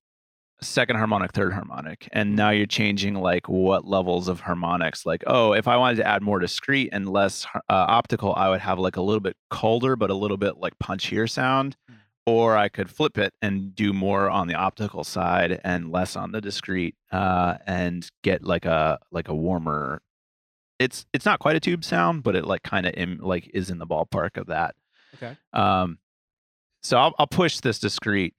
second 0.61 0.97
harmonic, 0.97 1.31
third 1.31 1.53
harmonic, 1.53 2.07
and 2.11 2.35
now 2.35 2.49
you're 2.49 2.65
changing 2.65 3.15
like 3.15 3.47
what 3.47 3.85
levels 3.85 4.27
of 4.27 4.41
harmonics. 4.41 5.05
Like, 5.05 5.23
oh, 5.27 5.53
if 5.53 5.67
I 5.67 5.77
wanted 5.77 5.97
to 5.97 6.07
add 6.07 6.21
more 6.21 6.39
discrete 6.39 6.89
and 6.91 7.09
less 7.09 7.45
uh, 7.55 7.59
optical, 7.69 8.33
I 8.35 8.49
would 8.49 8.61
have 8.61 8.79
like 8.79 8.97
a 8.97 9.01
little 9.01 9.19
bit 9.19 9.35
colder, 9.49 9.95
but 9.95 10.09
a 10.09 10.13
little 10.13 10.37
bit 10.37 10.57
like 10.57 10.73
punchier 10.79 11.29
sound. 11.29 11.75
Mm. 11.89 11.95
Or 12.25 12.55
I 12.55 12.69
could 12.69 12.91
flip 12.91 13.17
it 13.17 13.33
and 13.41 13.73
do 13.73 13.91
more 13.91 14.29
on 14.29 14.47
the 14.47 14.53
optical 14.53 15.03
side 15.03 15.59
and 15.63 15.91
less 15.91 16.15
on 16.15 16.31
the 16.31 16.41
discrete, 16.41 16.95
uh, 17.11 17.55
and 17.65 18.07
get 18.23 18.43
like 18.43 18.65
a 18.65 18.99
like 19.11 19.29
a 19.29 19.35
warmer. 19.35 20.01
It's 20.77 21.05
it's 21.11 21.25
not 21.25 21.39
quite 21.39 21.55
a 21.55 21.59
tube 21.59 21.83
sound, 21.83 22.23
but 22.23 22.35
it 22.35 22.45
like 22.45 22.61
kind 22.63 22.85
of 22.85 22.93
like 23.19 23.49
is 23.53 23.69
in 23.71 23.79
the 23.79 23.87
ballpark 23.87 24.37
of 24.37 24.47
that. 24.47 24.75
okay. 25.15 25.35
Um, 25.53 25.97
so 26.83 26.97
I'll 26.97 27.15
I'll 27.17 27.27
push 27.27 27.59
this 27.59 27.79
discrete. 27.79 28.35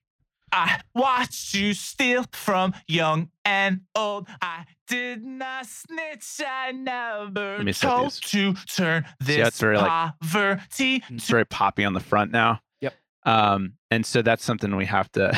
I 0.52 0.80
watched 0.94 1.54
you 1.54 1.74
steal 1.74 2.24
from 2.32 2.74
young 2.88 3.30
and 3.44 3.82
old. 3.94 4.28
I 4.42 4.64
did 4.88 5.24
not 5.24 5.66
snitch. 5.66 6.40
I 6.46 6.72
never 6.72 7.62
me 7.62 7.72
set 7.72 7.88
told 7.88 8.12
to 8.12 8.54
turn 8.66 9.06
this 9.20 9.36
that's 9.38 9.60
very, 9.60 9.76
like- 9.76 10.14
poverty 10.20 11.02
It's 11.08 11.28
very 11.28 11.44
poppy 11.44 11.84
on 11.84 11.92
the 11.92 12.00
front 12.00 12.32
now. 12.32 12.60
Yep. 12.80 12.94
Um, 13.24 13.74
and 13.90 14.04
so 14.04 14.22
that's 14.22 14.44
something 14.44 14.74
we 14.76 14.86
have 14.86 15.10
to. 15.12 15.30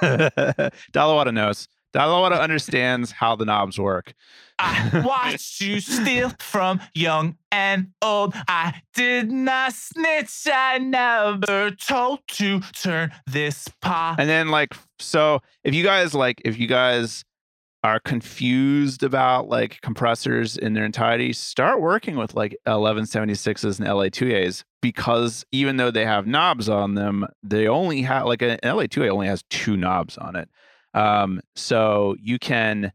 Dalawada 0.92 1.32
knows. 1.32 1.68
Dalawada 1.94 2.38
understands 2.40 3.12
how 3.12 3.36
the 3.36 3.44
knobs 3.44 3.78
work. 3.78 4.14
I 4.58 5.02
watched 5.06 5.60
you 5.60 5.80
steal 5.80 6.32
from 6.40 6.80
young 6.94 7.36
and 7.52 7.92
old. 8.02 8.34
I 8.48 8.82
did 8.94 9.30
not 9.30 9.72
snitch. 9.72 10.46
I 10.52 10.78
never 10.78 11.70
told 11.70 12.20
to 12.28 12.60
turn 12.72 13.12
this 13.26 13.68
pop. 13.80 14.18
And 14.18 14.28
then 14.28 14.48
like 14.48 14.74
so 14.98 15.40
if 15.64 15.74
you 15.74 15.84
guys 15.84 16.14
like 16.14 16.42
if 16.44 16.58
you 16.58 16.66
guys 16.66 17.24
are 17.84 18.00
confused 18.00 19.04
about 19.04 19.48
like 19.48 19.80
compressors 19.80 20.56
in 20.56 20.74
their 20.74 20.84
entirety, 20.84 21.32
start 21.32 21.80
working 21.80 22.16
with 22.16 22.34
like 22.34 22.56
1176s 22.66 23.78
and 23.78 23.88
LA2As 23.88 24.64
because 24.82 25.46
even 25.52 25.76
though 25.76 25.90
they 25.90 26.04
have 26.04 26.26
knobs 26.26 26.68
on 26.68 26.94
them, 26.94 27.24
they 27.42 27.68
only 27.68 28.02
have 28.02 28.26
like 28.26 28.42
an 28.42 28.58
LA2A 28.64 29.08
only 29.10 29.28
has 29.28 29.44
two 29.48 29.76
knobs 29.76 30.18
on 30.18 30.34
it. 30.34 30.48
Um, 30.98 31.40
so 31.54 32.16
you 32.20 32.38
can 32.38 32.92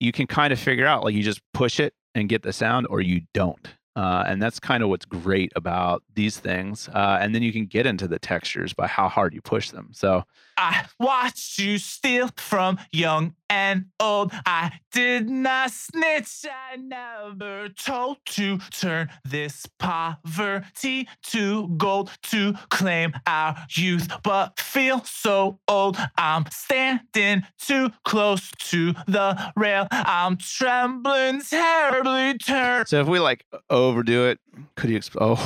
you 0.00 0.12
can 0.12 0.26
kind 0.26 0.52
of 0.52 0.58
figure 0.58 0.86
out 0.86 1.04
like 1.04 1.14
you 1.14 1.22
just 1.22 1.40
push 1.52 1.78
it 1.78 1.94
and 2.14 2.28
get 2.28 2.42
the 2.42 2.52
sound 2.52 2.86
or 2.90 3.00
you 3.00 3.22
don't. 3.32 3.68
Uh, 3.96 4.24
and 4.26 4.42
that's 4.42 4.58
kind 4.58 4.82
of 4.82 4.88
what's 4.88 5.04
great 5.04 5.52
about 5.54 6.02
these 6.14 6.38
things. 6.38 6.88
Uh, 6.88 7.18
and 7.20 7.34
then 7.34 7.42
you 7.42 7.52
can 7.52 7.66
get 7.66 7.86
into 7.86 8.08
the 8.08 8.18
textures 8.18 8.72
by 8.72 8.86
how 8.86 9.08
hard 9.08 9.32
you 9.34 9.40
push 9.40 9.70
them. 9.70 9.90
So 9.92 10.24
I 10.56 10.86
watched 10.98 11.58
you 11.58 11.78
steal 11.78 12.30
from 12.36 12.78
young 12.92 13.34
and 13.48 13.86
old. 14.00 14.32
I 14.46 14.72
did 14.92 15.28
not 15.28 15.70
snitch. 15.70 16.44
I 16.44 16.76
never 16.76 17.68
told 17.68 18.18
to 18.26 18.58
turn 18.70 19.10
this 19.24 19.66
poverty 19.78 21.08
to 21.24 21.68
gold 21.76 22.10
to 22.24 22.54
claim 22.70 23.14
our 23.26 23.56
youth, 23.70 24.08
but 24.22 24.58
feel 24.58 25.04
so 25.04 25.58
old. 25.68 25.96
I'm 26.16 26.46
standing 26.50 27.44
too 27.58 27.90
close 28.04 28.50
to 28.70 28.92
the 29.06 29.52
rail. 29.56 29.86
I'm 29.90 30.36
trembling 30.36 31.42
terribly. 31.42 32.38
Turn. 32.38 32.86
So 32.86 33.00
if 33.00 33.06
we 33.06 33.18
like 33.18 33.44
overdo 33.70 34.26
it, 34.28 34.38
could 34.76 34.90
you? 34.90 35.00
Oh, 35.20 35.38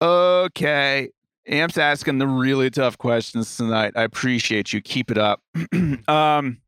okay. 0.02 1.10
Amp's 1.46 1.78
asking 1.78 2.18
the 2.18 2.26
really 2.26 2.70
tough 2.70 2.98
questions 2.98 3.56
tonight. 3.56 3.92
I 3.96 4.02
appreciate 4.02 4.72
you. 4.72 4.80
Keep 4.80 5.10
it 5.10 5.18
up. 5.18 5.42
um, 6.08 6.58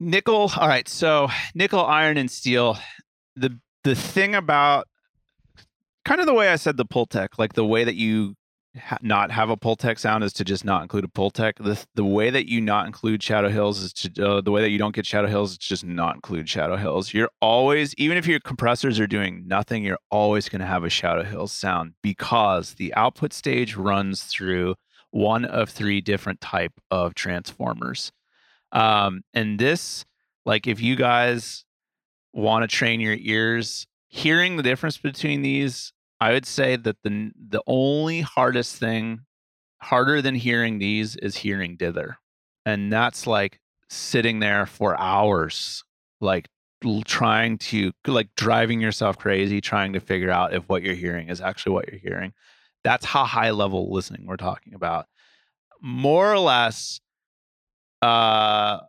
nickel. 0.00 0.50
All 0.56 0.68
right. 0.68 0.88
So 0.88 1.28
nickel, 1.54 1.84
iron, 1.84 2.16
and 2.16 2.30
steel. 2.30 2.78
The 3.36 3.58
the 3.84 3.94
thing 3.94 4.34
about 4.34 4.88
kind 6.04 6.20
of 6.20 6.26
the 6.26 6.34
way 6.34 6.48
I 6.48 6.56
said 6.56 6.76
the 6.76 6.86
Pultec, 6.86 7.38
like 7.38 7.52
the 7.52 7.64
way 7.64 7.84
that 7.84 7.94
you 7.94 8.34
ha- 8.76 8.98
not 9.02 9.30
have 9.30 9.50
a 9.50 9.56
Pultec 9.56 9.98
sound 9.98 10.24
is 10.24 10.32
to 10.34 10.44
just 10.44 10.64
not 10.64 10.82
include 10.82 11.04
a 11.04 11.08
Pultec. 11.08 11.54
The 11.56 11.84
the 11.94 12.04
way 12.04 12.30
that 12.30 12.48
you 12.48 12.60
not 12.60 12.86
include 12.86 13.22
Shadow 13.22 13.48
Hills 13.48 13.80
is 13.80 13.92
to 13.94 14.26
uh, 14.26 14.40
the 14.40 14.50
way 14.50 14.62
that 14.62 14.70
you 14.70 14.78
don't 14.78 14.94
get 14.94 15.06
Shadow 15.06 15.28
Hills 15.28 15.52
is 15.52 15.58
just 15.58 15.84
not 15.84 16.14
include 16.14 16.48
Shadow 16.48 16.76
Hills. 16.76 17.14
You're 17.14 17.30
always 17.40 17.94
even 17.94 18.18
if 18.18 18.26
your 18.26 18.40
compressors 18.40 19.00
are 19.00 19.06
doing 19.06 19.44
nothing, 19.46 19.84
you're 19.84 19.98
always 20.10 20.48
going 20.48 20.60
to 20.60 20.66
have 20.66 20.84
a 20.84 20.90
Shadow 20.90 21.24
Hills 21.24 21.52
sound 21.52 21.94
because 22.02 22.74
the 22.74 22.94
output 22.94 23.32
stage 23.32 23.76
runs 23.76 24.24
through 24.24 24.74
one 25.10 25.44
of 25.44 25.70
three 25.70 26.00
different 26.00 26.40
type 26.40 26.72
of 26.90 27.14
transformers. 27.14 28.12
Um, 28.72 29.22
and 29.32 29.58
this, 29.58 30.04
like, 30.44 30.66
if 30.66 30.80
you 30.80 30.96
guys 30.96 31.64
want 32.34 32.62
to 32.62 32.68
train 32.68 33.00
your 33.00 33.16
ears, 33.18 33.86
hearing 34.08 34.56
the 34.56 34.62
difference 34.62 34.98
between 34.98 35.42
these 35.42 35.92
I 36.20 36.32
would 36.32 36.46
say 36.46 36.76
that 36.76 36.96
the 37.02 37.32
the 37.36 37.62
only 37.66 38.20
hardest 38.22 38.76
thing, 38.76 39.20
harder 39.82 40.20
than 40.20 40.34
hearing 40.34 40.78
these, 40.78 41.16
is 41.16 41.36
hearing 41.36 41.76
dither, 41.76 42.18
and 42.66 42.92
that's 42.92 43.26
like 43.26 43.60
sitting 43.88 44.40
there 44.40 44.66
for 44.66 44.98
hours, 45.00 45.84
like 46.20 46.48
trying 47.04 47.58
to 47.58 47.92
like 48.06 48.28
driving 48.36 48.80
yourself 48.80 49.18
crazy, 49.18 49.60
trying 49.60 49.92
to 49.92 50.00
figure 50.00 50.30
out 50.30 50.54
if 50.54 50.68
what 50.68 50.82
you're 50.82 50.94
hearing 50.94 51.28
is 51.28 51.40
actually 51.40 51.72
what 51.72 51.88
you're 51.90 52.00
hearing. 52.00 52.32
That's 52.84 53.04
how 53.04 53.24
high 53.24 53.50
level 53.50 53.92
listening 53.92 54.26
we're 54.26 54.36
talking 54.36 54.74
about. 54.74 55.06
More 55.80 56.32
or 56.32 56.38
less, 56.38 57.00
uh, 58.02 58.80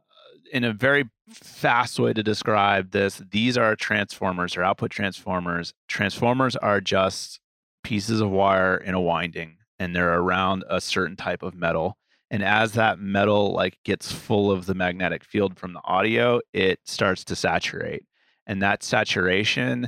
in 0.52 0.64
a 0.64 0.74
very 0.74 1.10
fast 1.30 2.00
way 2.00 2.14
to 2.14 2.24
describe 2.24 2.92
this, 2.92 3.22
these 3.32 3.58
are 3.58 3.76
transformers 3.76 4.58
or 4.58 4.64
output 4.64 4.92
transformers. 4.92 5.74
Transformers 5.88 6.56
are 6.56 6.82
just 6.82 7.40
pieces 7.84 8.22
of 8.22 8.30
wire 8.30 8.78
in 8.78 8.94
a 8.94 9.02
winding 9.02 9.58
and 9.80 9.96
they're 9.96 10.20
around 10.20 10.64
a 10.70 10.82
certain 10.82 11.16
type 11.16 11.44
of 11.44 11.56
metal. 11.56 11.98
And 12.32 12.44
as 12.44 12.74
that 12.74 13.00
metal 13.00 13.54
like 13.54 13.78
gets 13.84 14.12
full 14.12 14.52
of 14.52 14.66
the 14.66 14.76
magnetic 14.76 15.24
field 15.24 15.58
from 15.58 15.74
the 15.74 15.82
audio, 15.84 16.42
it 16.54 16.80
starts 16.86 17.24
to 17.26 17.36
saturate. 17.36 18.04
And 18.46 18.62
that 18.62 18.84
saturation 18.84 19.88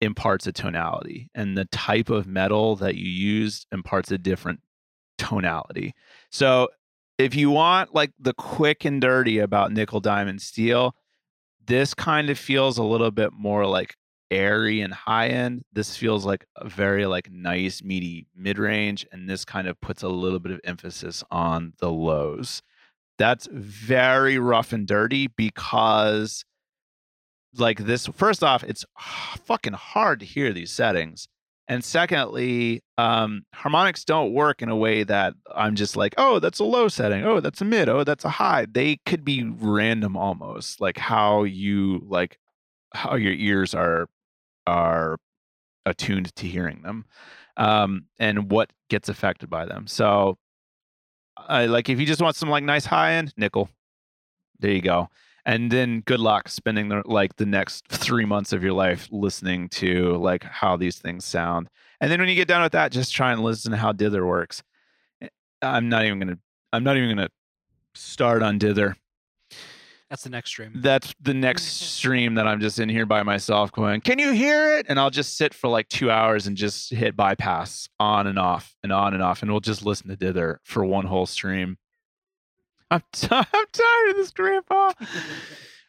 imparts 0.00 0.46
a 0.46 0.52
tonality. 0.52 1.30
And 1.34 1.56
the 1.56 1.64
type 1.66 2.10
of 2.10 2.26
metal 2.26 2.76
that 2.76 2.96
you 2.96 3.08
use 3.08 3.66
imparts 3.72 4.10
a 4.10 4.18
different 4.18 4.60
tonality. 5.18 5.94
So 6.30 6.68
if 7.18 7.34
you 7.34 7.50
want 7.50 7.94
like 7.94 8.12
the 8.18 8.34
quick 8.34 8.84
and 8.84 9.00
dirty 9.00 9.38
about 9.38 9.72
nickel 9.72 10.00
diamond 10.00 10.40
steel 10.40 10.94
this 11.66 11.92
kind 11.92 12.30
of 12.30 12.38
feels 12.38 12.78
a 12.78 12.82
little 12.82 13.10
bit 13.10 13.32
more 13.32 13.66
like 13.66 13.94
airy 14.30 14.80
and 14.80 14.92
high 14.92 15.28
end. 15.28 15.62
This 15.72 15.96
feels 15.96 16.24
like 16.24 16.46
a 16.56 16.68
very 16.68 17.06
like 17.06 17.30
nice 17.30 17.82
meaty 17.82 18.26
mid 18.34 18.58
range 18.58 19.06
and 19.12 19.28
this 19.28 19.44
kind 19.44 19.68
of 19.68 19.80
puts 19.80 20.02
a 20.02 20.08
little 20.08 20.38
bit 20.38 20.52
of 20.52 20.60
emphasis 20.64 21.22
on 21.30 21.74
the 21.78 21.90
lows. 21.90 22.62
That's 23.18 23.48
very 23.52 24.38
rough 24.38 24.72
and 24.72 24.86
dirty 24.86 25.28
because 25.28 26.44
like 27.56 27.80
this 27.80 28.06
first 28.08 28.44
off 28.44 28.62
it's 28.62 28.84
fucking 29.44 29.72
hard 29.72 30.20
to 30.20 30.26
hear 30.26 30.52
these 30.52 30.70
settings 30.70 31.28
and 31.68 31.84
secondly, 31.84 32.82
um, 32.96 33.44
harmonics 33.54 34.02
don't 34.04 34.32
work 34.32 34.62
in 34.62 34.70
a 34.70 34.76
way 34.76 35.04
that 35.04 35.34
I'm 35.54 35.74
just 35.74 35.96
like, 35.96 36.14
oh, 36.16 36.38
that's 36.38 36.60
a 36.60 36.64
low 36.64 36.88
setting. 36.88 37.24
Oh, 37.24 37.40
that's 37.40 37.60
a 37.60 37.64
mid. 37.66 37.90
Oh, 37.90 38.04
that's 38.04 38.24
a 38.24 38.30
high. 38.30 38.66
They 38.70 38.96
could 39.04 39.22
be 39.22 39.44
random 39.44 40.16
almost, 40.16 40.80
like 40.80 40.96
how 40.96 41.44
you 41.44 42.02
like 42.08 42.38
how 42.94 43.16
your 43.16 43.34
ears 43.34 43.74
are 43.74 44.08
are 44.66 45.18
attuned 45.84 46.34
to 46.36 46.46
hearing 46.46 46.82
them 46.82 47.04
um, 47.58 48.06
and 48.18 48.50
what 48.50 48.72
gets 48.88 49.10
affected 49.10 49.50
by 49.50 49.66
them. 49.66 49.86
So, 49.86 50.38
I 51.36 51.66
like 51.66 51.90
if 51.90 52.00
you 52.00 52.06
just 52.06 52.22
want 52.22 52.36
some 52.36 52.48
like 52.48 52.64
nice 52.64 52.86
high 52.86 53.12
end 53.14 53.34
nickel, 53.36 53.68
there 54.58 54.72
you 54.72 54.80
go. 54.82 55.10
And 55.48 55.72
then 55.72 56.02
good 56.02 56.20
luck 56.20 56.50
spending 56.50 56.90
the, 56.90 57.02
like 57.06 57.36
the 57.36 57.46
next 57.46 57.88
three 57.88 58.26
months 58.26 58.52
of 58.52 58.62
your 58.62 58.74
life 58.74 59.08
listening 59.10 59.70
to 59.70 60.18
like 60.18 60.44
how 60.44 60.76
these 60.76 60.98
things 60.98 61.24
sound. 61.24 61.70
And 62.02 62.12
then 62.12 62.20
when 62.20 62.28
you 62.28 62.34
get 62.34 62.48
done 62.48 62.60
with 62.62 62.72
that, 62.72 62.92
just 62.92 63.14
try 63.14 63.32
and 63.32 63.42
listen 63.42 63.70
to 63.70 63.78
how 63.78 63.92
dither 63.92 64.26
works. 64.26 64.62
Eh, 65.22 65.28
I'm 65.62 65.88
not 65.88 66.04
even 66.04 66.18
gonna. 66.18 66.38
I'm 66.70 66.84
not 66.84 66.98
even 66.98 67.08
gonna 67.08 67.30
start 67.94 68.42
on 68.42 68.58
dither. 68.58 68.94
That's 70.10 70.22
the 70.22 70.28
next 70.28 70.50
stream. 70.50 70.72
That's 70.74 71.14
the 71.18 71.32
next 71.32 71.64
stream 71.96 72.34
that 72.34 72.46
I'm 72.46 72.60
just 72.60 72.78
in 72.78 72.90
here 72.90 73.06
by 73.06 73.22
myself 73.22 73.72
going, 73.72 74.02
Can 74.02 74.18
you 74.18 74.32
hear 74.32 74.76
it? 74.76 74.84
And 74.90 75.00
I'll 75.00 75.08
just 75.08 75.38
sit 75.38 75.54
for 75.54 75.68
like 75.68 75.88
two 75.88 76.10
hours 76.10 76.46
and 76.46 76.58
just 76.58 76.92
hit 76.92 77.16
bypass 77.16 77.88
on 77.98 78.26
and 78.26 78.38
off 78.38 78.76
and 78.82 78.92
on 78.92 79.14
and 79.14 79.22
off. 79.22 79.40
And 79.40 79.50
we'll 79.50 79.60
just 79.60 79.82
listen 79.82 80.08
to 80.08 80.16
dither 80.16 80.60
for 80.62 80.84
one 80.84 81.06
whole 81.06 81.24
stream. 81.24 81.78
I'm, 82.90 83.02
t- 83.12 83.28
I'm 83.30 83.44
tired 83.72 84.10
of 84.10 84.16
this, 84.16 84.30
Grandpa. 84.30 84.92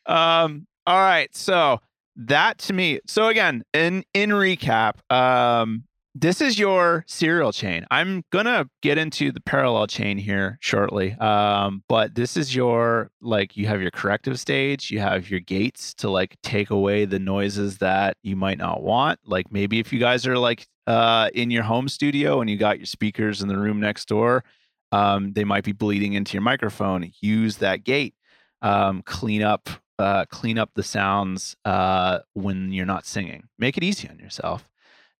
um, 0.05 0.67
all 0.85 0.97
right. 0.99 1.33
So 1.35 1.79
that 2.15 2.57
to 2.59 2.73
me. 2.73 2.99
So 3.07 3.27
again, 3.27 3.63
in 3.73 4.03
in 4.13 4.31
recap, 4.31 4.95
um, 5.11 5.83
this 6.15 6.41
is 6.41 6.59
your 6.59 7.05
serial 7.07 7.51
chain. 7.53 7.85
I'm 7.91 8.23
gonna 8.31 8.67
get 8.81 8.97
into 8.97 9.31
the 9.31 9.39
parallel 9.39 9.87
chain 9.87 10.17
here 10.17 10.57
shortly. 10.59 11.13
Um, 11.13 11.83
but 11.87 12.15
this 12.15 12.35
is 12.35 12.53
your 12.53 13.11
like 13.21 13.55
you 13.55 13.67
have 13.67 13.81
your 13.81 13.91
corrective 13.91 14.39
stage, 14.39 14.91
you 14.91 14.99
have 14.99 15.29
your 15.29 15.39
gates 15.39 15.93
to 15.95 16.09
like 16.09 16.35
take 16.43 16.71
away 16.71 17.05
the 17.05 17.19
noises 17.19 17.77
that 17.77 18.17
you 18.23 18.35
might 18.35 18.57
not 18.57 18.81
want. 18.83 19.19
Like 19.25 19.51
maybe 19.51 19.79
if 19.79 19.93
you 19.93 19.99
guys 19.99 20.27
are 20.27 20.37
like 20.37 20.67
uh 20.87 21.29
in 21.33 21.51
your 21.51 21.63
home 21.63 21.87
studio 21.87 22.41
and 22.41 22.49
you 22.49 22.57
got 22.57 22.79
your 22.79 22.87
speakers 22.87 23.41
in 23.41 23.47
the 23.47 23.57
room 23.57 23.79
next 23.79 24.07
door, 24.07 24.43
um, 24.91 25.33
they 25.33 25.43
might 25.43 25.63
be 25.63 25.71
bleeding 25.71 26.13
into 26.13 26.33
your 26.33 26.41
microphone. 26.41 27.11
Use 27.21 27.57
that 27.57 27.83
gate. 27.83 28.15
Um, 28.61 29.01
clean 29.03 29.41
up 29.41 29.69
uh, 29.99 30.23
clean 30.25 30.57
up 30.57 30.71
the 30.73 30.83
sounds 30.83 31.57
uh, 31.65 32.19
when 32.33 32.71
you're 32.71 32.85
not 32.85 33.05
singing. 33.05 33.43
Make 33.59 33.77
it 33.77 33.83
easy 33.83 34.07
on 34.07 34.17
yourself. 34.17 34.67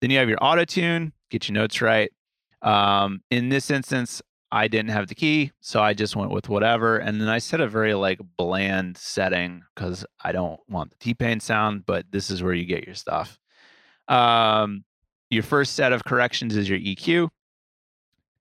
Then 0.00 0.10
you 0.10 0.18
have 0.18 0.28
your 0.28 0.42
auto 0.42 0.64
tune, 0.64 1.12
get 1.30 1.48
your 1.48 1.54
notes 1.54 1.82
right. 1.82 2.10
Um, 2.62 3.20
in 3.30 3.50
this 3.50 3.70
instance, 3.70 4.22
I 4.50 4.66
didn't 4.68 4.90
have 4.90 5.06
the 5.06 5.14
key, 5.14 5.52
so 5.60 5.82
I 5.82 5.92
just 5.92 6.16
went 6.16 6.32
with 6.32 6.48
whatever. 6.48 6.96
And 6.96 7.20
then 7.20 7.28
I 7.28 7.38
set 7.38 7.60
a 7.60 7.68
very 7.68 7.94
like 7.94 8.20
bland 8.38 8.96
setting 8.96 9.62
because 9.74 10.04
I 10.24 10.32
don't 10.32 10.58
want 10.68 10.90
the 10.90 10.96
T 10.96 11.14
Pain 11.14 11.40
sound, 11.40 11.84
but 11.86 12.06
this 12.10 12.30
is 12.30 12.42
where 12.42 12.54
you 12.54 12.64
get 12.64 12.86
your 12.86 12.94
stuff. 12.94 13.38
Um, 14.08 14.84
your 15.28 15.42
first 15.42 15.74
set 15.74 15.92
of 15.92 16.04
corrections 16.04 16.56
is 16.56 16.68
your 16.68 16.78
EQ. 16.78 17.28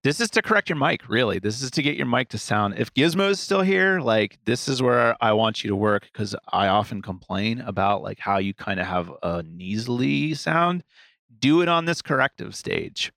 This 0.02 0.22
is 0.22 0.30
to 0.32 0.42
correct 0.42 0.70
your 0.70 0.78
mic, 0.78 1.10
really. 1.10 1.40
This 1.40 1.62
is 1.62 1.72
to 1.72 1.82
get 1.82 1.98
your 1.98 2.06
mic 2.06 2.30
to 2.30 2.38
sound. 2.38 2.76
If 2.78 2.94
Gizmo 2.94 3.30
is 3.30 3.40
still 3.40 3.62
here, 3.62 4.00
like 4.00 4.40
this 4.46 4.70
is 4.70 4.82
where 4.82 5.16
I 5.22 5.34
want 5.34 5.62
you 5.62 5.70
to 5.70 5.76
work 5.76 6.04
because 6.04 6.36
I 6.54 6.68
often 6.68 7.02
complain 7.02 7.60
about 7.60 8.02
like 8.02 8.20
how 8.20 8.38
you 8.38 8.54
kind 8.54 8.80
of 8.80 8.86
have 8.86 9.12
a 9.22 9.44
nasally 9.44 10.34
sound 10.36 10.86
do 11.40 11.62
it 11.62 11.70
on 11.70 11.86
this 11.86 12.02
corrective 12.02 12.56
stage. 12.56 13.12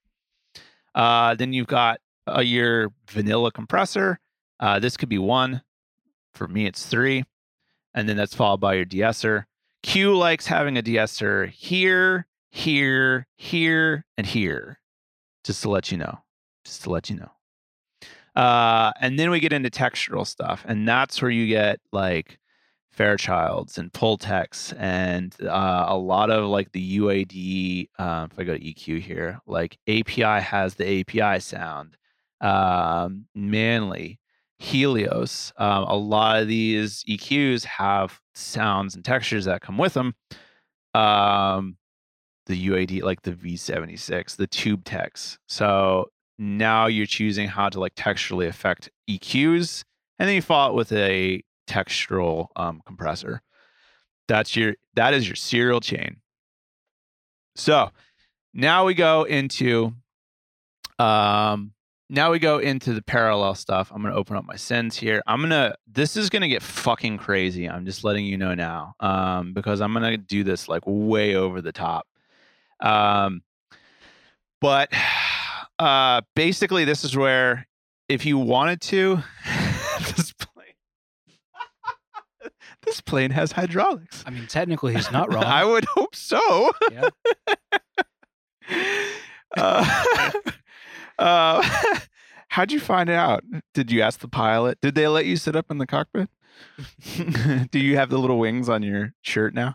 Uh, 0.94 1.34
then 1.34 1.52
you've 1.52 1.66
got 1.66 2.00
uh, 2.28 2.40
your 2.40 2.92
vanilla 3.08 3.50
compressor. 3.50 4.18
Uh, 4.60 4.78
this 4.78 4.96
could 4.96 5.08
be 5.08 5.18
one. 5.18 5.62
For 6.34 6.48
me, 6.48 6.66
it's 6.66 6.86
three. 6.86 7.24
And 7.94 8.08
then 8.08 8.16
that's 8.16 8.34
followed 8.34 8.60
by 8.60 8.74
your 8.74 8.84
de-esser. 8.84 9.46
Q 9.82 10.16
likes 10.16 10.46
having 10.46 10.76
a 10.76 10.82
de-esser 10.82 11.46
here, 11.46 12.26
here, 12.50 13.26
here, 13.36 14.04
and 14.16 14.26
here. 14.26 14.78
Just 15.44 15.62
to 15.62 15.70
let 15.70 15.90
you 15.90 15.98
know. 15.98 16.20
Just 16.64 16.82
to 16.84 16.90
let 16.90 17.10
you 17.10 17.16
know. 17.16 17.30
Uh, 18.34 18.92
and 19.00 19.18
then 19.18 19.30
we 19.30 19.40
get 19.40 19.52
into 19.52 19.70
textural 19.70 20.26
stuff. 20.26 20.64
And 20.66 20.86
that's 20.88 21.20
where 21.20 21.30
you 21.30 21.46
get 21.46 21.80
like 21.92 22.38
Fairchilds 22.96 23.78
and 23.78 23.92
Pultecs 23.92 24.74
and 24.78 25.34
uh, 25.42 25.86
a 25.88 25.96
lot 25.96 26.30
of 26.30 26.44
like 26.44 26.72
the 26.72 26.98
UAD. 26.98 27.88
Um, 27.98 28.28
if 28.30 28.38
I 28.38 28.44
go 28.44 28.56
to 28.56 28.60
EQ 28.60 29.00
here, 29.00 29.40
like 29.46 29.78
API 29.88 30.42
has 30.42 30.74
the 30.74 31.00
API 31.00 31.40
sound. 31.40 31.96
Um, 32.40 33.26
Manley, 33.34 34.18
Helios. 34.58 35.52
Um, 35.56 35.84
a 35.84 35.96
lot 35.96 36.40
of 36.40 36.48
these 36.48 37.04
EQs 37.04 37.64
have 37.64 38.20
sounds 38.34 38.94
and 38.94 39.04
textures 39.04 39.44
that 39.44 39.62
come 39.62 39.78
with 39.78 39.94
them. 39.94 40.14
Um, 40.94 41.76
the 42.46 42.68
UAD, 42.68 43.02
like 43.02 43.22
the 43.22 43.32
V76, 43.32 44.36
the 44.36 44.46
Tube-Techs. 44.46 45.38
So 45.48 46.10
now 46.38 46.86
you're 46.86 47.06
choosing 47.06 47.48
how 47.48 47.68
to 47.68 47.80
like 47.80 47.94
texturally 47.94 48.48
affect 48.48 48.90
EQs, 49.08 49.84
and 50.18 50.28
then 50.28 50.34
you 50.34 50.42
follow 50.42 50.72
it 50.72 50.76
with 50.76 50.92
a 50.92 51.42
textural 51.68 52.48
um, 52.56 52.82
compressor. 52.86 53.42
That's 54.28 54.56
your 54.56 54.74
that 54.94 55.14
is 55.14 55.28
your 55.28 55.36
serial 55.36 55.80
chain. 55.80 56.16
So 57.56 57.90
now 58.54 58.84
we 58.84 58.94
go 58.94 59.24
into 59.24 59.92
um 60.98 61.72
now 62.08 62.30
we 62.30 62.38
go 62.38 62.58
into 62.58 62.92
the 62.92 63.02
parallel 63.02 63.54
stuff. 63.54 63.90
I'm 63.92 64.02
gonna 64.02 64.14
open 64.14 64.36
up 64.36 64.44
my 64.44 64.56
sends 64.56 64.96
here. 64.96 65.22
I'm 65.26 65.40
gonna 65.40 65.74
this 65.86 66.16
is 66.16 66.30
gonna 66.30 66.48
get 66.48 66.62
fucking 66.62 67.18
crazy. 67.18 67.68
I'm 67.68 67.84
just 67.84 68.04
letting 68.04 68.26
you 68.26 68.36
know 68.36 68.54
now. 68.54 68.94
Um, 69.00 69.54
because 69.54 69.80
I'm 69.80 69.92
gonna 69.92 70.16
do 70.18 70.44
this 70.44 70.68
like 70.68 70.82
way 70.86 71.34
over 71.34 71.60
the 71.60 71.72
top. 71.72 72.06
Um 72.80 73.42
but 74.60 74.92
uh 75.78 76.20
basically 76.36 76.84
this 76.84 77.04
is 77.04 77.16
where 77.16 77.66
if 78.08 78.24
you 78.26 78.38
wanted 78.38 78.80
to 78.82 79.22
this 80.16 80.32
plane, 80.32 80.74
this 82.82 83.00
plane 83.00 83.30
has 83.30 83.52
hydraulics. 83.52 84.22
I 84.26 84.30
mean, 84.30 84.46
technically, 84.46 84.94
he's 84.94 85.10
not 85.10 85.32
wrong. 85.34 85.44
I 85.44 85.64
would 85.64 85.84
hope 85.86 86.14
so. 86.14 86.72
Yeah. 86.92 87.08
uh, 89.56 90.30
uh, 91.18 91.62
how'd 92.48 92.72
you 92.72 92.80
find 92.80 93.08
it 93.08 93.14
out? 93.14 93.44
Did 93.74 93.90
you 93.90 94.02
ask 94.02 94.20
the 94.20 94.28
pilot? 94.28 94.78
Did 94.80 94.94
they 94.94 95.08
let 95.08 95.26
you 95.26 95.36
sit 95.36 95.56
up 95.56 95.70
in 95.70 95.78
the 95.78 95.86
cockpit? 95.86 96.28
Do 97.70 97.78
you 97.78 97.96
have 97.96 98.10
the 98.10 98.18
little 98.18 98.38
wings 98.38 98.68
on 98.68 98.82
your 98.82 99.12
shirt 99.22 99.54
now? 99.54 99.74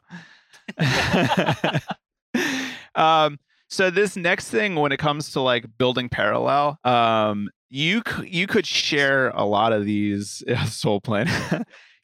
um, 2.95 3.39
so 3.67 3.89
this 3.89 4.15
next 4.15 4.49
thing, 4.49 4.75
when 4.75 4.91
it 4.91 4.97
comes 4.97 5.31
to 5.31 5.41
like 5.41 5.65
building 5.77 6.09
parallel, 6.09 6.79
um, 6.83 7.49
you 7.69 8.01
you 8.23 8.47
could 8.47 8.65
share 8.65 9.29
a 9.29 9.43
lot 9.43 9.73
of 9.73 9.85
these 9.85 10.43
soul 10.67 11.01
plane 11.01 11.29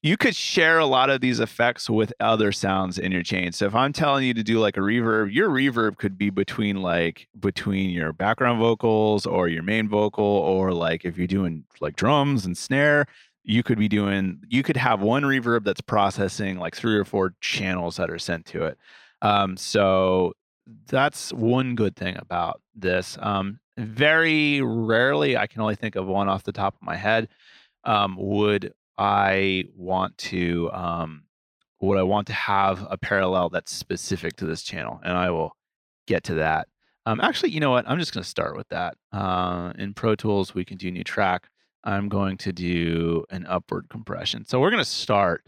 you 0.04 0.18
could 0.18 0.36
share 0.36 0.80
a 0.80 0.86
lot 0.86 1.10
of 1.10 1.22
these 1.22 1.40
effects 1.40 1.90
with 1.90 2.14
other 2.20 2.52
sounds 2.52 3.00
in 3.00 3.14
your 3.14 3.24
chain. 3.24 3.54
So 3.54 3.66
if 3.66 3.74
I'm 3.74 3.94
telling 3.94 4.26
you 4.26 4.34
to 4.34 4.44
do 4.44 4.60
like 4.60 4.76
a 4.76 4.82
reverb, 4.82 5.34
your 5.34 5.50
reverb 5.50 5.98
could 5.98 6.18
be 6.18 6.30
between 6.30 6.82
like 6.82 7.30
between 7.40 7.90
your 7.90 8.12
background 8.12 8.60
vocals 8.60 9.26
or 9.26 9.48
your 9.48 9.64
main 9.64 9.88
vocal, 9.88 10.26
or 10.26 10.74
like 10.74 11.06
if 11.06 11.18
you're 11.18 11.26
doing 11.26 11.64
like 11.80 11.96
drums 11.96 12.46
and 12.46 12.58
snare, 12.58 13.08
you 13.46 13.64
could 13.64 13.80
be 13.80 13.88
doing 13.88 14.42
you 14.50 14.62
could 14.62 14.76
have 14.76 15.02
one 15.02 15.24
reverb 15.24 15.64
that's 15.64 15.82
processing 15.82 16.60
like 16.60 16.76
three 16.76 16.98
or 16.98 17.06
four 17.06 17.34
channels 17.40 17.96
that 17.96 18.10
are 18.10 18.20
sent 18.20 18.46
to 18.48 18.66
it. 18.66 18.78
Um, 19.22 19.56
so 19.56 20.34
that's 20.88 21.34
one 21.34 21.76
good 21.76 21.96
thing 21.96 22.18
about 22.18 22.62
this. 22.76 23.18
Um, 23.20 23.60
very 23.78 24.62
rarely, 24.62 25.36
I 25.38 25.48
can 25.48 25.62
only 25.62 25.76
think 25.76 25.96
of 25.96 26.06
one 26.06 26.30
off 26.30 26.44
the 26.44 26.52
top 26.52 26.76
of 26.76 26.82
my 26.82 26.96
head. 26.96 27.30
Um, 27.84 28.16
would 28.18 28.74
I 28.98 29.66
want 29.76 30.18
to 30.20 30.70
um, 30.72 31.24
would 31.82 31.98
I 31.98 32.04
want 32.04 32.28
to 32.28 32.34
have 32.34 32.86
a 32.90 32.98
parallel 32.98 33.50
that's 33.50 33.74
specific 33.74 34.38
to 34.38 34.46
this 34.46 34.64
channel, 34.64 35.02
and 35.04 35.18
I 35.18 35.32
will 35.32 35.56
get 36.08 36.24
to 36.26 36.36
that. 36.36 36.68
Um, 37.06 37.20
actually, 37.20 37.52
you 37.52 37.60
know 37.60 37.72
what? 37.72 37.88
I'm 37.88 38.00
just 38.00 38.14
going 38.14 38.24
to 38.24 38.30
start 38.30 38.56
with 38.56 38.70
that. 38.70 38.96
Uh, 39.12 39.74
in 39.78 39.94
Pro 39.94 40.16
Tools, 40.16 40.56
we 40.56 40.64
can 40.64 40.78
do 40.78 40.90
new 40.90 41.04
track. 41.04 41.50
I'm 41.84 42.08
going 42.08 42.38
to 42.38 42.54
do 42.54 43.26
an 43.30 43.46
upward 43.46 43.90
compression. 43.90 44.46
So 44.46 44.62
we're 44.62 44.70
going 44.70 44.84
to 44.84 44.90
start 44.90 45.44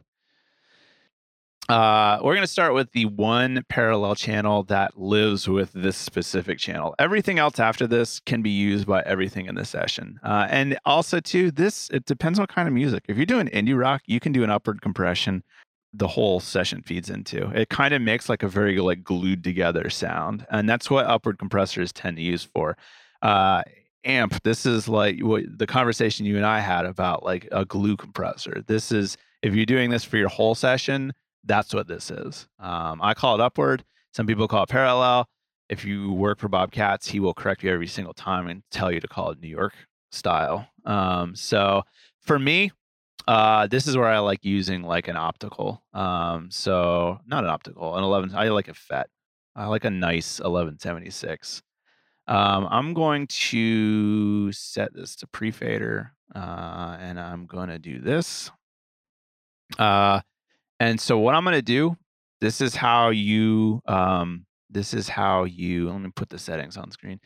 uh, 1.70 2.20
we're 2.22 2.36
going 2.36 2.44
to 2.46 2.52
start 2.52 2.74
with 2.74 2.92
the 2.92 3.06
one 3.06 3.64
parallel 3.70 4.14
channel 4.16 4.64
that 4.64 5.00
lives 5.00 5.48
with 5.48 5.72
this 5.74 5.98
specific 5.98 6.60
channel. 6.60 6.94
Everything 7.00 7.40
else 7.40 7.60
after 7.60 7.88
this 7.88 8.20
can 8.20 8.42
be 8.42 8.52
used 8.52 8.86
by 8.86 9.02
everything 9.02 9.48
in 9.48 9.56
the 9.56 9.66
session. 9.66 10.20
Uh, 10.24 10.48
and 10.50 10.78
also, 10.86 11.20
too, 11.20 11.50
this 11.52 11.90
it 11.90 12.06
depends 12.06 12.38
on 12.38 12.46
kind 12.48 12.68
of 12.68 12.74
music. 12.74 13.06
If 13.08 13.18
you're 13.18 13.26
doing 13.26 13.48
indie 13.48 13.78
rock, 13.78 14.04
you 14.06 14.20
can 14.20 14.32
do 14.32 14.44
an 14.44 14.52
upward 14.52 14.82
compression. 14.82 15.44
The 15.94 16.08
whole 16.08 16.40
session 16.40 16.82
feeds 16.82 17.10
into 17.10 17.50
it. 17.52 17.70
Kind 17.70 17.94
of 17.94 18.02
makes 18.02 18.30
like 18.30 18.44
a 18.44 18.48
very 18.48 18.78
like 18.80 19.04
glued 19.04 19.44
together 19.44 19.90
sound, 19.90 20.46
and 20.52 20.70
that's 20.70 20.92
what 20.92 21.08
upward 21.08 21.40
compressors 21.40 21.92
tend 21.92 22.18
to 22.18 22.24
use 22.24 22.44
for. 22.44 22.78
Uh, 23.22 23.64
amp. 24.04 24.44
This 24.44 24.68
is 24.68 24.88
like 24.88 25.20
what 25.22 25.44
the 25.58 25.66
conversation 25.66 26.26
you 26.26 26.38
and 26.38 26.46
I 26.46 26.60
had 26.60 26.86
about 26.86 27.24
like 27.24 27.48
a 27.52 27.66
glue 27.66 27.98
compressor. 27.98 28.64
This 28.68 28.92
is 28.92 29.18
if 29.42 29.56
you're 29.56 29.66
doing 29.66 29.90
this 29.90 30.04
for 30.04 30.18
your 30.18 30.30
whole 30.30 30.54
session 30.54 31.14
that's 31.46 31.74
what 31.74 31.88
this 31.88 32.12
is. 32.12 32.48
Um, 32.60 33.02
I 33.02 33.14
call 33.14 33.36
it 33.36 33.42
upward. 33.42 33.84
Some 34.14 34.28
people 34.28 34.48
call 34.48 34.64
it 34.64 34.70
parallel. 34.70 35.28
if 35.68 35.84
you 35.84 36.12
work 36.12 36.40
for 36.40 36.48
Bobcats, 36.48 37.08
he 37.08 37.20
will 37.20 37.34
correct 37.34 37.64
you 37.64 37.72
every 37.72 37.88
single 37.88 38.14
time 38.14 38.48
and 38.48 38.62
tell 38.70 38.92
you 38.92 39.00
to 39.00 39.08
call 39.08 39.32
it 39.32 39.42
New 39.42 39.48
York 39.48 39.74
style. 40.12 40.68
Um, 40.86 41.36
so 41.36 41.84
for 42.22 42.38
me, 42.38 42.72
uh, 43.28 43.66
this 43.68 43.88
is 43.88 43.98
where 43.98 44.08
I 44.08 44.20
like 44.20 44.46
using 44.46 44.84
like 44.84 45.08
an 45.08 45.18
optical. 45.18 45.84
Um, 45.94 46.50
so 46.52 47.20
not 47.26 47.44
an 47.44 47.50
optical, 47.50 47.96
an 47.96 48.04
11. 48.04 48.36
I 48.36 48.50
like 48.50 48.68
a 48.68 48.74
FET. 48.74 49.10
I 49.56 49.68
like 49.68 49.86
a 49.86 49.90
nice 49.90 50.40
1176. 50.40 51.64
Um, 52.28 52.68
I'm 52.70 52.94
going 52.94 53.28
to 53.28 54.52
set 54.52 54.94
this 54.94 55.16
to 55.18 55.28
pre-fader, 55.28 56.12
uh, 56.34 56.98
and 57.00 57.20
I'm 57.20 57.46
going 57.46 57.70
to 57.70 57.80
do 57.80 58.00
this. 58.00 58.52
Uh, 59.78 60.22
and 60.80 61.00
so 61.00 61.18
what 61.20 61.36
I'm 61.36 61.44
going 61.44 61.56
to 61.56 61.62
do, 61.62 61.96
this 62.42 62.62
is 62.62 62.76
how 62.76 63.10
you, 63.10 63.82
um, 63.88 64.46
this 64.70 64.94
is 64.94 65.08
how 65.10 65.44
you. 65.46 65.90
Let 65.90 66.02
me 66.02 66.12
put 66.16 66.30
the 66.30 66.40
settings 66.40 66.78
on 66.78 66.92
screen. 66.92 67.20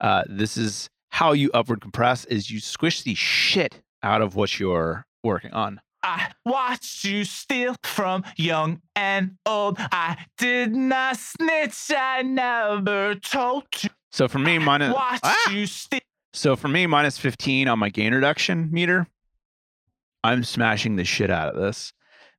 Uh, 0.00 0.22
this 0.28 0.56
is 0.56 0.88
how 1.10 1.32
you 1.32 1.50
upward 1.54 1.80
compress. 1.80 2.24
Is 2.26 2.50
you 2.50 2.60
squish 2.60 3.02
the 3.02 3.14
shit 3.14 3.80
out 4.02 4.22
of 4.22 4.34
what 4.36 4.58
you're 4.58 5.06
working 5.22 5.52
on. 5.52 5.80
I 6.02 6.32
watched 6.44 7.04
you 7.04 7.24
steal 7.24 7.76
from 7.82 8.24
young 8.36 8.82
and 8.94 9.36
old. 9.46 9.76
I 9.78 10.18
did 10.36 10.74
not 10.74 11.16
snitch. 11.16 11.90
I 11.96 12.20
never 12.22 13.14
told 13.14 13.64
you. 13.82 13.88
So 14.12 14.28
for 14.28 14.38
me, 14.38 14.58
minus 14.58 14.94
Watch 14.94 15.20
Ah! 15.22 15.50
you 15.50 15.64
steal. 15.66 16.00
so 16.34 16.56
for 16.56 16.68
me 16.68 16.86
minus 16.86 17.16
15 17.16 17.68
on 17.68 17.78
my 17.78 17.88
gain 17.88 18.12
reduction 18.12 18.68
meter. 18.70 19.06
I'm 20.22 20.44
smashing 20.44 20.96
the 20.96 21.04
shit 21.04 21.30
out 21.30 21.54
of 21.54 21.60
this. 21.60 21.92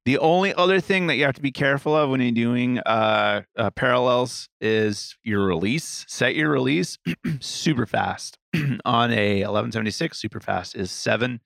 The 0.06 0.20
only 0.20 0.54
other 0.54 0.80
thing 0.80 1.08
that 1.08 1.16
you 1.16 1.24
have 1.24 1.34
to 1.34 1.42
be 1.42 1.52
careful 1.52 1.96
of 1.96 2.12
when 2.12 2.22
you're 2.22 2.32
doing 2.32 2.78
uh, 2.80 3.42
uh, 3.58 3.72
parallels 3.72 4.48
is 4.62 5.18
your 5.24 5.44
release. 5.44 6.06
Set 6.08 6.36
your 6.36 6.52
release 6.52 7.00
super 7.40 7.88
fast 7.88 8.38
on 8.86 9.12
a 9.12 9.40
1176. 9.40 10.20
Super 10.20 10.40
fast 10.40 10.76
is 10.76 10.92
seven, 10.92 11.42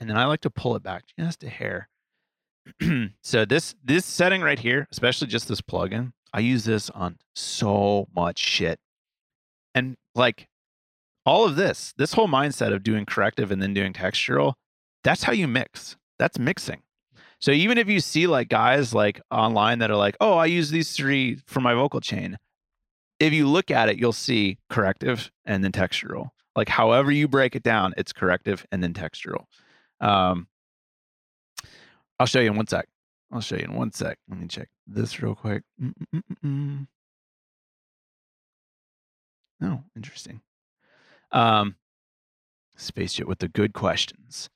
and 0.00 0.08
then 0.08 0.16
I 0.16 0.24
like 0.24 0.40
to 0.40 0.50
pull 0.50 0.74
it 0.74 0.82
back 0.82 1.04
just 1.18 1.44
a 1.44 1.50
hair. 1.50 1.90
so 3.22 3.44
this 3.44 3.74
this 3.84 4.06
setting 4.06 4.40
right 4.40 4.58
here, 4.58 4.86
especially 4.90 5.26
just 5.26 5.48
this 5.48 5.60
plugin, 5.60 6.12
I 6.32 6.40
use 6.40 6.64
this 6.64 6.88
on 6.88 7.18
so 7.34 8.08
much 8.14 8.38
shit, 8.38 8.80
and 9.74 9.98
like 10.14 10.48
all 11.26 11.44
of 11.44 11.56
this, 11.56 11.92
this 11.98 12.14
whole 12.14 12.26
mindset 12.26 12.72
of 12.72 12.82
doing 12.82 13.04
corrective 13.04 13.50
and 13.50 13.60
then 13.60 13.74
doing 13.74 13.92
textural, 13.92 14.54
that's 15.04 15.24
how 15.24 15.32
you 15.32 15.46
mix. 15.46 15.96
That's 16.18 16.38
mixing. 16.38 16.80
So 17.40 17.52
even 17.52 17.78
if 17.78 17.88
you 17.88 18.00
see 18.00 18.26
like 18.26 18.48
guys 18.48 18.92
like 18.92 19.20
online 19.30 19.78
that 19.78 19.90
are 19.90 19.96
like, 19.96 20.16
oh, 20.20 20.36
I 20.36 20.46
use 20.46 20.70
these 20.70 20.92
three 20.92 21.40
for 21.46 21.60
my 21.60 21.74
vocal 21.74 22.00
chain, 22.00 22.36
if 23.20 23.32
you 23.32 23.46
look 23.48 23.70
at 23.70 23.88
it, 23.88 23.98
you'll 23.98 24.12
see 24.12 24.58
corrective 24.68 25.30
and 25.44 25.62
then 25.62 25.72
textural. 25.72 26.30
Like 26.56 26.68
however 26.68 27.12
you 27.12 27.28
break 27.28 27.54
it 27.54 27.62
down, 27.62 27.94
it's 27.96 28.12
corrective 28.12 28.66
and 28.72 28.82
then 28.82 28.92
textural. 28.92 29.44
Um, 30.00 30.48
I'll 32.18 32.26
show 32.26 32.40
you 32.40 32.50
in 32.50 32.56
one 32.56 32.66
sec. 32.66 32.88
I'll 33.32 33.40
show 33.40 33.56
you 33.56 33.64
in 33.64 33.74
one 33.74 33.92
sec. 33.92 34.18
Let 34.28 34.40
me 34.40 34.48
check 34.48 34.68
this 34.86 35.22
real 35.22 35.34
quick. 35.34 35.62
Mm-mm-mm-mm. 35.80 36.86
Oh, 39.62 39.82
interesting. 39.96 40.40
Um, 41.32 41.76
spaceship 42.76 43.26
with 43.26 43.38
the 43.38 43.48
good 43.48 43.72
questions. 43.72 44.48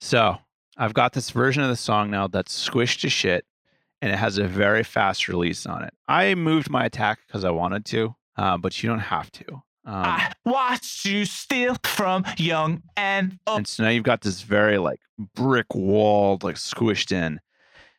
So 0.00 0.38
I've 0.78 0.94
got 0.94 1.12
this 1.12 1.30
version 1.30 1.62
of 1.62 1.68
the 1.68 1.76
song 1.76 2.10
now 2.10 2.28
that's 2.28 2.68
squished 2.68 3.00
to 3.00 3.08
shit, 3.08 3.44
and 4.00 4.12
it 4.12 4.16
has 4.16 4.38
a 4.38 4.46
very 4.46 4.84
fast 4.84 5.26
release 5.26 5.66
on 5.66 5.82
it. 5.82 5.92
I 6.06 6.36
moved 6.36 6.70
my 6.70 6.84
attack 6.84 7.18
because 7.26 7.44
I 7.44 7.50
wanted 7.50 7.84
to, 7.86 8.14
uh, 8.36 8.56
but 8.58 8.80
you 8.80 8.88
don't 8.88 9.00
have 9.00 9.30
to. 9.32 9.62
Um, 9.84 10.04
I 10.04 10.32
watched 10.44 11.04
you 11.04 11.24
steal 11.24 11.76
from 11.84 12.24
young 12.36 12.82
and 12.96 13.38
old. 13.46 13.58
and 13.58 13.66
so 13.66 13.82
now 13.82 13.88
you've 13.88 14.04
got 14.04 14.20
this 14.20 14.42
very 14.42 14.78
like 14.78 15.00
brick 15.34 15.74
walled, 15.74 16.44
like 16.44 16.56
squished 16.56 17.10
in. 17.10 17.40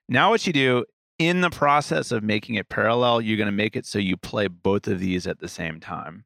Now 0.07 0.29
what 0.29 0.47
you 0.47 0.53
do 0.53 0.85
in 1.17 1.41
the 1.41 1.49
process 1.49 2.11
of 2.11 2.23
making 2.23 2.55
it 2.55 2.69
parallel, 2.69 3.21
you're 3.21 3.37
going 3.37 3.47
to 3.47 3.51
make 3.51 3.75
it 3.75 3.85
so 3.85 3.99
you 3.99 4.15
play 4.15 4.47
both 4.47 4.87
of 4.87 4.99
these 4.99 5.27
at 5.27 5.39
the 5.39 5.49
same 5.49 5.79
time. 5.79 6.23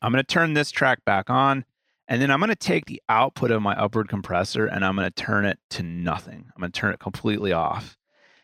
I'm 0.00 0.12
going 0.12 0.24
to 0.24 0.26
turn 0.26 0.54
this 0.54 0.70
track 0.70 1.04
back 1.04 1.28
on, 1.28 1.64
and 2.12 2.20
then 2.20 2.30
I'm 2.30 2.40
going 2.40 2.50
to 2.50 2.56
take 2.56 2.84
the 2.84 3.00
output 3.08 3.50
of 3.50 3.62
my 3.62 3.72
upward 3.72 4.10
compressor 4.10 4.66
and 4.66 4.84
I'm 4.84 4.96
going 4.96 5.10
to 5.10 5.22
turn 5.22 5.46
it 5.46 5.58
to 5.70 5.82
nothing. 5.82 6.44
I'm 6.54 6.60
going 6.60 6.70
to 6.70 6.78
turn 6.78 6.92
it 6.92 7.00
completely 7.00 7.54
off. 7.54 7.96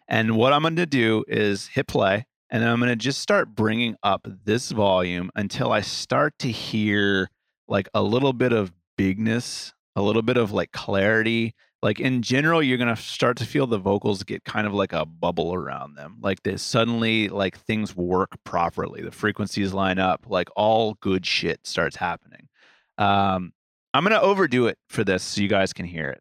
And 0.09 0.39
what 0.39 0.55
I'm 0.55 0.63
going 0.63 0.77
to 0.77 0.87
do 0.87 1.23
is 1.29 1.67
hit 1.67 1.87
play, 1.87 2.25
and 2.49 2.63
then 2.63 2.71
I'm 2.71 2.79
going 2.79 2.89
to 2.89 2.97
just 2.97 3.21
start 3.21 3.55
bringing 3.55 3.95
up 4.03 4.27
this 4.47 4.71
volume 4.71 5.31
until 5.37 5.71
I 5.71 5.83
start 5.83 6.39
to 6.39 6.51
hear 6.51 7.29
like 7.69 7.91
a 7.93 8.03
little 8.03 8.33
bit 8.33 8.55
of 8.55 8.73
bigness, 8.97 9.75
a 9.95 10.01
little 10.01 10.23
bit 10.23 10.39
of 10.39 10.51
like 10.51 10.73
clarity. 10.73 11.55
Like 11.83 12.01
in 12.01 12.23
general, 12.23 12.63
you're 12.63 12.79
gonna 12.79 12.97
start 12.97 13.37
to 13.37 13.45
feel 13.45 13.67
the 13.67 13.79
vocals 13.79 14.25
get 14.25 14.45
kind 14.45 14.67
of 14.67 14.73
like 14.73 14.95
a 14.95 15.05
bubble 15.05 15.53
around 15.55 15.95
them. 15.95 16.17
Like 16.23 16.43
they 16.43 16.57
suddenly 16.57 17.29
like 17.29 17.59
things 17.59 17.95
work 17.95 18.31
properly. 18.45 19.03
The 19.03 19.13
frequencies 19.13 19.75
line 19.75 19.99
up. 19.99 20.25
Like 20.27 20.49
all 20.57 20.95
good 20.95 21.27
shit 21.27 21.67
starts 21.67 21.97
happening. 21.97 22.49
Um, 22.97 23.53
I'm 23.99 24.05
gonna 24.05 24.21
overdo 24.21 24.69
it 24.69 24.79
for 24.89 25.03
this 25.03 25.25
so 25.25 25.41
you 25.41 25.49
guys 25.49 25.73
can 25.73 25.85
hear 25.85 26.09
it. 26.09 26.21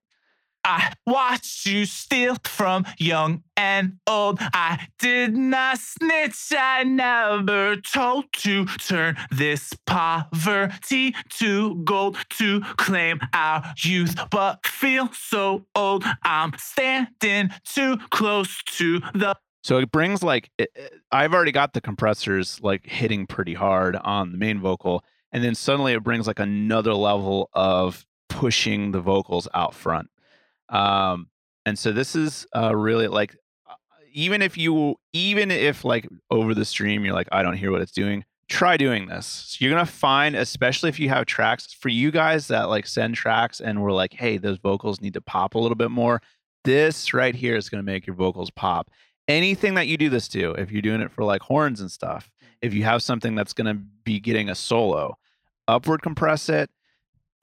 I 0.66 0.94
watched 1.06 1.68
you 1.68 1.86
steal 1.86 2.36
from 2.44 2.86
young 2.98 3.44
and 3.56 4.00
old. 4.08 4.40
I 4.42 4.88
did 4.98 5.38
not 5.38 5.78
snitch. 5.78 6.52
I 6.58 6.84
never 6.86 7.76
told 7.76 8.34
to 8.38 8.66
turn 8.66 9.16
this 9.30 9.74
poverty 9.86 11.14
to 11.38 11.76
gold 11.84 12.18
to 12.40 12.62
claim 12.78 13.20
our 13.34 13.64
youth, 13.78 14.16
but 14.32 14.66
feel 14.66 15.10
so 15.14 15.68
old. 15.76 16.04
I'm 16.24 16.54
standing 16.58 17.52
too 17.64 17.98
close 18.10 18.60
to 18.78 19.02
the 19.14 19.36
So 19.64 19.78
it 19.78 19.92
brings 19.92 20.24
like 20.24 20.50
it- 20.58 20.72
I've 21.12 21.32
already 21.36 21.52
got 21.52 21.74
the 21.74 21.82
compressors 21.82 22.60
like 22.64 22.88
hitting 22.88 23.28
pretty 23.28 23.54
hard 23.54 23.96
on 23.98 24.32
the 24.32 24.40
main 24.40 24.60
vocal, 24.60 25.06
and 25.32 25.44
then 25.44 25.56
suddenly 25.56 25.94
it 25.94 26.04
brings 26.04 26.28
like 26.28 26.40
another 26.40 26.94
level 26.94 27.50
of 27.54 28.06
pushing 28.30 28.92
the 28.92 29.02
vocals 29.02 29.48
out 29.54 29.74
front. 29.74 30.10
Um, 30.70 31.30
and 31.66 31.78
so 31.78 31.92
this 31.92 32.16
is 32.16 32.46
uh, 32.56 32.76
really 32.76 33.08
like 33.08 33.36
uh, 33.70 33.74
even 34.14 34.42
if 34.42 34.58
you 34.58 34.96
even 35.14 35.52
if 35.52 35.86
like 35.86 36.08
over 36.30 36.54
the 36.54 36.66
stream 36.66 37.06
you're 37.06 37.14
like 37.14 37.30
I 37.32 37.44
don't 37.44 37.58
hear 37.58 37.72
what 37.72 37.82
it's 37.82 37.92
doing, 37.92 38.26
try 38.50 38.78
doing 38.78 39.08
this. 39.08 39.26
So 39.26 39.58
you're 39.66 39.74
gonna 39.74 39.86
find, 39.86 40.36
especially 40.36 40.90
if 40.90 41.00
you 41.00 41.10
have 41.10 41.26
tracks 41.26 41.74
for 41.74 41.90
you 41.90 42.12
guys 42.12 42.48
that 42.48 42.70
like 42.70 42.88
send 42.88 43.16
tracks 43.16 43.60
and 43.60 43.82
we're 43.82 43.92
like, 43.92 44.14
hey, 44.14 44.38
those 44.38 44.58
vocals 44.58 45.02
need 45.02 45.14
to 45.14 45.22
pop 45.22 45.56
a 45.56 45.60
little 45.60 45.76
bit 45.76 45.92
more. 45.92 46.22
This 46.64 47.14
right 47.14 47.36
here 47.36 47.56
is 47.56 47.70
gonna 47.70 47.84
make 47.84 48.08
your 48.08 48.16
vocals 48.16 48.52
pop 48.52 48.90
anything 49.28 49.74
that 49.76 49.88
you 49.88 49.98
do 49.98 50.10
this 50.10 50.28
to, 50.30 50.52
if 50.54 50.72
you're 50.72 50.82
doing 50.82 51.02
it 51.02 51.12
for 51.12 51.24
like 51.24 51.42
horns 51.42 51.82
and 51.82 51.92
stuff, 51.92 52.32
if 52.62 52.74
you 52.74 52.84
have 52.84 53.04
something 53.04 53.36
that's 53.36 53.54
going 53.54 53.68
to 53.68 53.82
be 54.04 54.20
getting 54.20 54.50
a 54.50 54.56
solo, 54.56 55.18
upward 55.68 56.02
compress 56.02 56.50
it, 56.50 56.70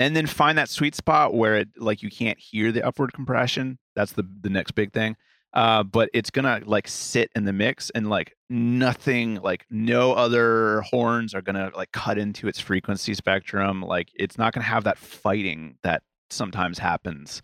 and 0.00 0.16
then 0.16 0.26
find 0.26 0.58
that 0.58 0.68
sweet 0.68 0.94
spot 0.94 1.34
where 1.34 1.56
it 1.56 1.68
like 1.76 2.02
you 2.02 2.10
can't 2.10 2.38
hear 2.38 2.72
the 2.72 2.84
upward 2.86 3.12
compression. 3.12 3.78
That's 3.94 4.12
the 4.12 4.26
the 4.40 4.50
next 4.50 4.72
big 4.72 4.92
thing. 4.92 5.16
Uh, 5.52 5.84
but 5.84 6.10
it's 6.12 6.30
gonna 6.30 6.60
like 6.64 6.88
sit 6.88 7.30
in 7.36 7.44
the 7.44 7.52
mix 7.52 7.90
and 7.90 8.10
like 8.10 8.36
nothing, 8.50 9.36
like 9.36 9.64
no 9.70 10.12
other 10.12 10.80
horns 10.80 11.32
are 11.32 11.42
gonna 11.42 11.70
like 11.76 11.92
cut 11.92 12.18
into 12.18 12.48
its 12.48 12.58
frequency 12.58 13.14
spectrum. 13.14 13.80
Like 13.80 14.10
it's 14.14 14.36
not 14.36 14.52
gonna 14.52 14.66
have 14.66 14.84
that 14.84 14.98
fighting 14.98 15.76
that 15.84 16.02
sometimes 16.30 16.78
happens. 16.78 17.40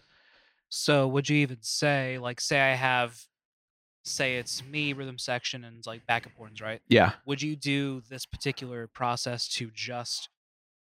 So 0.70 1.08
would 1.08 1.28
you 1.28 1.38
even 1.38 1.58
say, 1.62 2.18
like, 2.18 2.40
say 2.40 2.60
I 2.60 2.74
have, 2.74 3.16
say 4.04 4.36
it's 4.36 4.64
me 4.64 4.92
rhythm 4.92 5.18
section 5.18 5.64
and 5.64 5.84
like 5.86 6.06
backup 6.06 6.32
horns, 6.36 6.60
right? 6.60 6.80
Yeah. 6.88 7.12
Would 7.26 7.42
you 7.42 7.56
do 7.56 8.02
this 8.08 8.26
particular 8.26 8.86
process 8.88 9.48
to 9.48 9.70
just 9.74 10.28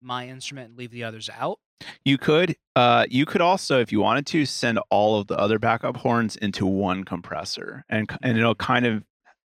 my 0.01 0.27
instrument 0.27 0.69
and 0.69 0.77
leave 0.77 0.91
the 0.91 1.03
others 1.03 1.29
out? 1.37 1.59
You 2.03 2.17
could, 2.17 2.55
uh, 2.75 3.05
you 3.09 3.25
could 3.25 3.41
also, 3.41 3.79
if 3.79 3.91
you 3.91 4.01
wanted 4.01 4.25
to, 4.27 4.45
send 4.45 4.79
all 4.89 5.19
of 5.19 5.27
the 5.27 5.37
other 5.37 5.59
backup 5.59 5.97
horns 5.97 6.35
into 6.35 6.65
one 6.65 7.03
compressor, 7.05 7.85
and 7.89 8.09
and 8.21 8.37
it'll 8.37 8.55
kind 8.55 8.85
of 8.85 9.03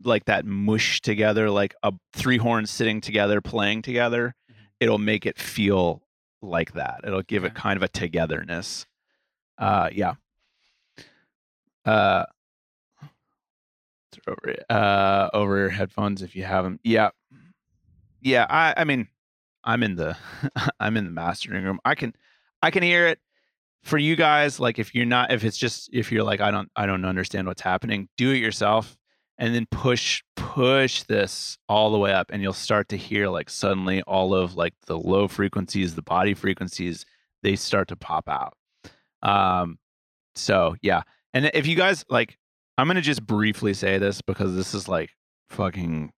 like 0.04 0.24
that 0.26 0.44
mush 0.44 1.00
together, 1.00 1.50
like 1.50 1.74
a 1.82 1.92
three 2.12 2.38
horns 2.38 2.70
sitting 2.70 3.00
together, 3.00 3.40
playing 3.40 3.82
together. 3.82 4.34
Mhm. 4.50 4.54
It'll 4.80 4.98
make 4.98 5.26
it 5.26 5.38
feel 5.38 6.02
like 6.42 6.74
that. 6.74 7.00
It'll 7.04 7.22
give 7.22 7.44
it 7.44 7.54
kind 7.54 7.76
of 7.76 7.82
a 7.82 7.88
togetherness. 7.88 8.86
Uh, 9.58 9.88
yeah. 9.92 10.14
Uh, 11.84 12.24
over 14.26 14.56
uh 14.70 15.28
over 15.32 15.58
your 15.58 15.68
headphones 15.68 16.22
if 16.22 16.36
you 16.36 16.44
have 16.44 16.64
them. 16.64 16.80
Yeah, 16.82 17.10
yeah. 18.20 18.46
I, 18.48 18.74
I 18.76 18.84
mean, 18.84 19.08
I'm 19.64 19.82
in 19.82 19.96
the 19.96 20.16
I'm 20.80 20.96
in 20.96 21.04
the 21.04 21.10
mastering 21.10 21.64
room. 21.64 21.80
I 21.84 21.94
can 21.94 22.14
I 22.62 22.70
can 22.70 22.82
hear 22.82 23.06
it. 23.06 23.18
For 23.82 23.98
you 23.98 24.14
guys, 24.14 24.60
like 24.60 24.78
if 24.78 24.94
you're 24.94 25.06
not 25.06 25.32
if 25.32 25.44
it's 25.44 25.58
just 25.58 25.90
if 25.92 26.12
you're 26.12 26.22
like 26.22 26.40
I 26.40 26.52
don't 26.52 26.70
I 26.76 26.86
don't 26.86 27.04
understand 27.04 27.48
what's 27.48 27.62
happening, 27.62 28.08
do 28.16 28.30
it 28.30 28.36
yourself 28.36 28.96
and 29.38 29.54
then 29.54 29.66
push 29.72 30.22
push 30.36 31.02
this 31.04 31.58
all 31.68 31.90
the 31.90 31.98
way 31.98 32.12
up 32.12 32.30
and 32.30 32.42
you'll 32.42 32.52
start 32.52 32.88
to 32.90 32.96
hear 32.96 33.28
like 33.28 33.50
suddenly 33.50 34.00
all 34.02 34.34
of 34.34 34.54
like 34.54 34.74
the 34.86 34.96
low 34.96 35.26
frequencies, 35.26 35.96
the 35.96 36.02
body 36.02 36.32
frequencies, 36.32 37.04
they 37.42 37.56
start 37.56 37.88
to 37.88 37.96
pop 37.96 38.28
out. 38.28 38.54
Um 39.22 39.80
so 40.36 40.76
yeah. 40.80 41.02
And 41.34 41.50
if 41.54 41.66
you 41.66 41.74
guys 41.74 42.04
like 42.08 42.38
I'm 42.78 42.86
going 42.86 42.96
to 42.96 43.02
just 43.02 43.26
briefly 43.26 43.74
say 43.74 43.98
this 43.98 44.22
because 44.22 44.54
this 44.54 44.74
is 44.74 44.88
like 44.88 45.10
fucking 45.50 46.12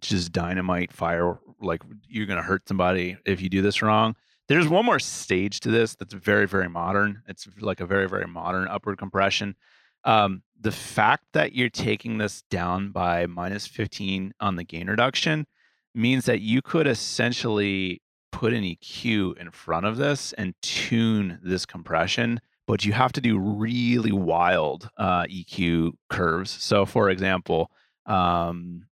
just 0.00 0.32
dynamite 0.32 0.92
fire 0.92 1.38
like 1.60 1.82
you're 2.08 2.26
going 2.26 2.36
to 2.36 2.42
hurt 2.42 2.68
somebody 2.68 3.16
if 3.26 3.40
you 3.40 3.48
do 3.48 3.62
this 3.62 3.82
wrong. 3.82 4.14
There's 4.48 4.68
one 4.68 4.84
more 4.84 4.98
stage 4.98 5.60
to 5.60 5.70
this 5.70 5.94
that's 5.94 6.14
very 6.14 6.46
very 6.46 6.68
modern. 6.68 7.22
It's 7.26 7.48
like 7.60 7.80
a 7.80 7.86
very 7.86 8.08
very 8.08 8.26
modern 8.26 8.68
upward 8.68 8.98
compression 8.98 9.56
um, 10.04 10.42
the 10.58 10.72
fact 10.72 11.24
that 11.32 11.54
you're 11.54 11.70
taking 11.70 12.18
this 12.18 12.42
down 12.50 12.90
by 12.90 13.26
minus 13.26 13.66
15 13.66 14.32
on 14.40 14.56
the 14.56 14.64
gain 14.64 14.88
reduction 14.88 15.46
means 15.94 16.24
that 16.26 16.40
you 16.40 16.62
could 16.62 16.86
essentially 16.86 18.02
put 18.32 18.52
an 18.52 18.62
EQ 18.62 19.36
in 19.38 19.50
front 19.50 19.86
of 19.86 19.96
this 19.96 20.32
and 20.34 20.54
tune 20.62 21.38
this 21.42 21.66
compression, 21.66 22.40
but 22.70 22.84
you 22.84 22.92
have 22.92 23.10
to 23.10 23.20
do 23.20 23.36
really 23.36 24.12
wild 24.12 24.88
uh, 24.96 25.24
EQ 25.24 25.90
curves. 26.08 26.52
So, 26.52 26.86
for 26.86 27.10
example, 27.10 27.68
um, 28.06 28.86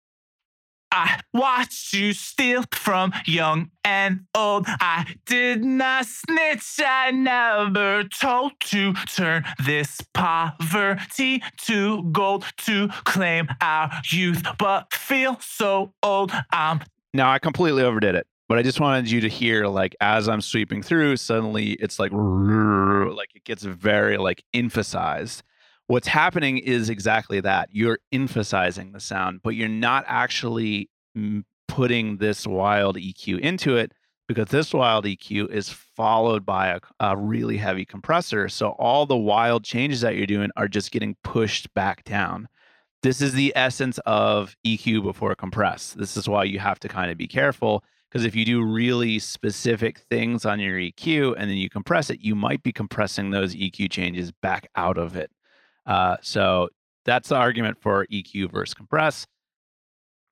I 0.92 1.20
watched 1.32 1.94
you 1.94 2.14
steal 2.14 2.64
from 2.74 3.14
young 3.28 3.70
and 3.84 4.22
old. 4.34 4.66
I 4.68 5.14
did 5.28 5.64
not 5.64 6.08
snitch. 6.08 6.80
I 6.84 7.12
never 7.12 8.06
told 8.06 8.54
to 8.62 8.94
turn 9.06 9.46
this 9.64 10.02
poverty 10.12 11.44
to 11.66 12.04
gold 12.12 12.46
to 12.66 12.88
claim 13.04 13.48
our 13.62 13.92
youth, 14.10 14.42
but 14.58 14.92
feel 14.92 15.38
so 15.40 15.94
old. 16.02 16.32
I'm 16.52 16.82
now 17.14 17.30
I 17.30 17.38
completely 17.38 17.84
overdid 17.84 18.16
it, 18.16 18.26
but 18.48 18.58
I 18.58 18.64
just 18.64 18.80
wanted 18.80 19.12
you 19.12 19.22
to 19.22 19.30
hear 19.30 19.68
like 19.68 19.96
as 20.00 20.28
I'm 20.30 20.42
sweeping 20.42 20.82
through, 20.82 21.18
suddenly 21.18 21.72
it's 21.74 22.00
like 22.00 22.12
like 22.14 23.36
it 23.36 23.44
gets 23.44 23.64
very 23.64 24.18
like 24.18 24.44
emphasized. 24.54 25.44
What's 25.88 26.08
happening 26.08 26.58
is 26.58 26.90
exactly 26.90 27.40
that. 27.42 27.70
You're 27.72 28.00
emphasizing 28.12 28.92
the 28.92 29.00
sound, 29.00 29.42
but 29.44 29.52
you're 29.52 29.70
not 29.70 30.04
actually 30.08 30.90
putting 31.68 32.18
this 32.18 32.46
wild 32.46 32.98
EQ 32.98 33.40
into 33.40 33.78
it 33.78 33.94
because 34.28 34.50
this 34.50 34.74
wild 34.74 35.06
EQ 35.06 35.50
is 35.50 35.70
followed 35.70 36.46
by 36.46 36.68
a, 36.68 36.80
a 37.00 37.16
really 37.16 37.56
heavy 37.56 37.86
compressor. 37.86 38.50
So 38.50 38.72
all 38.72 39.06
the 39.06 39.16
wild 39.16 39.64
changes 39.64 40.02
that 40.02 40.18
you're 40.18 40.28
doing 40.28 40.50
are 40.58 40.68
just 40.68 40.92
getting 40.92 41.16
pushed 41.24 41.74
back 41.74 42.04
down 42.04 42.50
this 43.04 43.22
is 43.22 43.34
the 43.34 43.54
essence 43.56 44.00
of 44.06 44.56
EQ 44.66 45.04
before 45.04 45.36
compress. 45.36 45.94
This 45.94 46.18
is 46.18 46.28
why 46.28 46.46
you 46.46 46.60
have 46.60 46.80
to 46.80 46.88
kind 46.88 47.12
of 47.12 47.18
be 47.18 47.28
careful 47.28 47.84
because 48.10 48.26
if 48.26 48.36
you 48.36 48.46
do 48.46 48.64
really 48.64 49.20
specific 49.20 50.00
things 50.10 50.46
on 50.46 50.60
your 50.60 50.78
EQ 50.78 51.36
and 51.38 51.50
then 51.50 51.58
you 51.58 51.70
compress 51.70 52.10
it, 52.10 52.22
you 52.22 52.36
might 52.36 52.64
be 52.64 52.72
compressing 52.72 53.30
those 53.30 53.56
EQ 53.56 53.92
changes 53.92 54.32
back 54.32 54.70
out 54.76 54.98
of 54.98 55.16
it. 55.16 55.30
Uh, 55.86 56.18
so 56.22 56.70
that's 57.06 57.30
the 57.30 57.36
argument 57.36 57.78
for 57.82 58.06
EQ 58.08 58.52
versus 58.52 58.74
compress. 58.74 59.28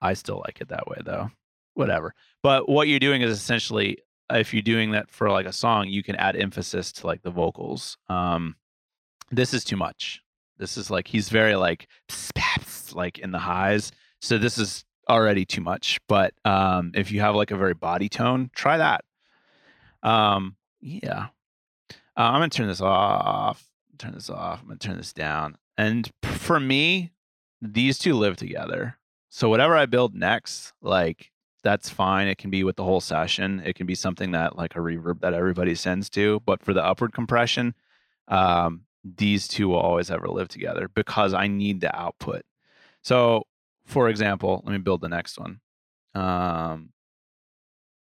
I 0.02 0.14
still 0.14 0.42
like 0.46 0.62
it 0.62 0.70
that 0.70 0.88
way 0.88 0.98
though. 1.04 1.32
Whatever. 1.74 2.14
But 2.42 2.70
what 2.70 2.88
you're 2.88 3.00
doing 3.00 3.22
is 3.22 3.32
essentially 3.32 3.98
if 4.30 4.54
you're 4.54 4.64
doing 4.64 4.92
that 4.92 5.12
for 5.12 5.30
like 5.30 5.46
a 5.46 5.54
song, 5.54 5.88
you 5.88 6.04
can 6.04 6.16
add 6.16 6.36
emphasis 6.36 6.92
to 6.94 7.08
like 7.08 7.22
the 7.22 7.32
vocals. 7.32 7.98
Um, 8.10 8.56
this 9.32 9.54
is 9.54 9.64
too 9.64 9.78
much. 9.78 10.22
This 10.58 10.78
is 10.78 10.90
like 10.90 11.08
he's 11.08 11.30
very 11.30 11.56
like 11.56 11.88
like 12.94 13.20
in 13.20 13.32
the 13.32 13.40
highs. 13.40 13.92
So 14.22 14.38
this 14.38 14.58
is 14.58 14.86
already 15.10 15.46
too 15.46 15.62
much. 15.62 16.00
But 16.08 16.34
um, 16.44 16.92
if 16.96 17.12
you 17.12 17.22
have 17.22 17.36
like 17.36 17.52
a 17.52 17.58
very 17.58 17.74
body 17.74 18.10
tone, 18.10 18.50
try 18.54 18.78
that. 18.78 19.04
Um, 20.04 20.56
yeah. 20.82 21.28
Uh, 22.18 22.22
I'm 22.22 22.36
gonna 22.36 22.50
turn 22.50 22.68
this 22.68 22.82
off. 22.82 23.68
Turn 23.98 24.14
this 24.14 24.30
off. 24.30 24.62
I'm 24.62 24.68
gonna 24.68 24.80
turn 24.80 24.98
this 24.98 25.14
down. 25.14 25.58
And 25.78 26.10
for 26.24 26.60
me, 26.60 27.12
these 27.62 27.98
two 27.98 28.14
live 28.14 28.38
together. 28.38 28.98
So 29.30 29.50
whatever 29.50 29.76
I 29.76 29.86
build 29.86 30.16
next, 30.16 30.74
like 30.82 31.32
that's 31.64 31.90
fine. 31.90 32.28
It 32.28 32.38
can 32.38 32.52
be 32.52 32.64
with 32.64 32.76
the 32.76 32.84
whole 32.84 33.02
session. 33.02 33.62
It 33.66 33.76
can 33.76 33.88
be 33.88 33.96
something 33.96 34.32
that 34.32 34.56
like 34.56 34.76
a 34.76 34.80
reverb 34.80 35.22
that 35.22 35.34
everybody 35.34 35.76
sends 35.76 36.10
to. 36.12 36.42
But 36.46 36.64
for 36.64 36.74
the 36.74 36.86
upward 36.86 37.12
compression, 37.12 37.74
um, 38.28 38.82
these 39.04 39.48
two 39.48 39.70
will 39.70 39.80
always 39.80 40.10
ever 40.10 40.28
live 40.28 40.48
together 40.48 40.88
because 40.88 41.34
I 41.34 41.48
need 41.48 41.82
the 41.82 41.96
output. 41.96 42.44
So, 43.02 43.46
for 43.86 44.10
example, 44.10 44.62
let 44.66 44.72
me 44.72 44.80
build 44.80 45.02
the 45.02 45.10
next 45.10 45.40
one. 45.40 45.60
Um, 46.14 46.90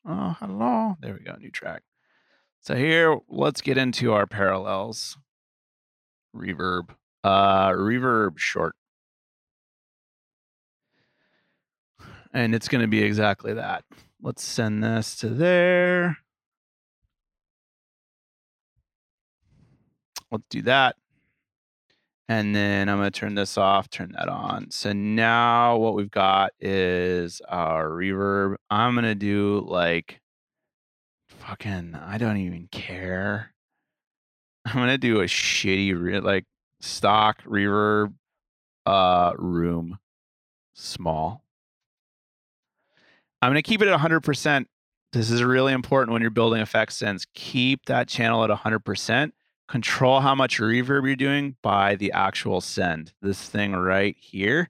oh, 0.06 0.36
hello. 0.38 0.96
There 1.00 1.14
we 1.14 1.20
go. 1.20 1.34
New 1.36 1.50
track. 1.50 1.82
So 2.60 2.76
here, 2.76 3.18
let's 3.28 3.60
get 3.60 3.78
into 3.78 4.12
our 4.12 4.26
parallels. 4.26 5.16
Reverb. 6.36 6.90
Uh, 7.24 7.70
reverb 7.70 8.38
short. 8.38 8.74
And 12.32 12.54
it's 12.54 12.68
going 12.68 12.82
to 12.82 12.88
be 12.88 13.02
exactly 13.02 13.54
that. 13.54 13.84
Let's 14.20 14.44
send 14.44 14.82
this 14.82 15.16
to 15.16 15.28
there. 15.28 16.18
Let's 20.30 20.44
do 20.48 20.62
that. 20.62 20.96
And 22.32 22.56
then 22.56 22.88
I'm 22.88 22.96
going 22.96 23.12
to 23.12 23.20
turn 23.20 23.34
this 23.34 23.58
off, 23.58 23.90
turn 23.90 24.12
that 24.16 24.26
on. 24.26 24.70
So 24.70 24.94
now 24.94 25.76
what 25.76 25.92
we've 25.92 26.10
got 26.10 26.52
is 26.60 27.42
our 27.46 27.90
reverb. 27.90 28.54
I'm 28.70 28.94
going 28.94 29.04
to 29.04 29.14
do 29.14 29.62
like 29.68 30.18
fucking, 31.28 31.94
I 31.94 32.16
don't 32.16 32.38
even 32.38 32.68
care. 32.72 33.52
I'm 34.64 34.76
going 34.76 34.88
to 34.88 34.96
do 34.96 35.20
a 35.20 35.24
shitty, 35.24 35.94
re- 35.94 36.20
like 36.20 36.46
stock 36.80 37.44
reverb, 37.44 38.14
uh, 38.86 39.34
room 39.36 39.98
small. 40.72 41.44
I'm 43.42 43.50
going 43.52 43.62
to 43.62 43.68
keep 43.68 43.82
it 43.82 43.88
at 43.88 44.00
100%. 44.00 44.64
This 45.12 45.30
is 45.30 45.44
really 45.44 45.74
important 45.74 46.14
when 46.14 46.22
you're 46.22 46.30
building 46.30 46.62
effects 46.62 46.96
sense. 46.96 47.26
Keep 47.34 47.84
that 47.86 48.08
channel 48.08 48.42
at 48.42 48.48
100% 48.48 49.32
control 49.72 50.20
how 50.20 50.34
much 50.34 50.58
reverb 50.58 51.06
you're 51.06 51.16
doing 51.16 51.56
by 51.62 51.96
the 51.96 52.12
actual 52.12 52.60
send. 52.60 53.14
This 53.22 53.48
thing 53.48 53.72
right 53.72 54.14
here 54.20 54.68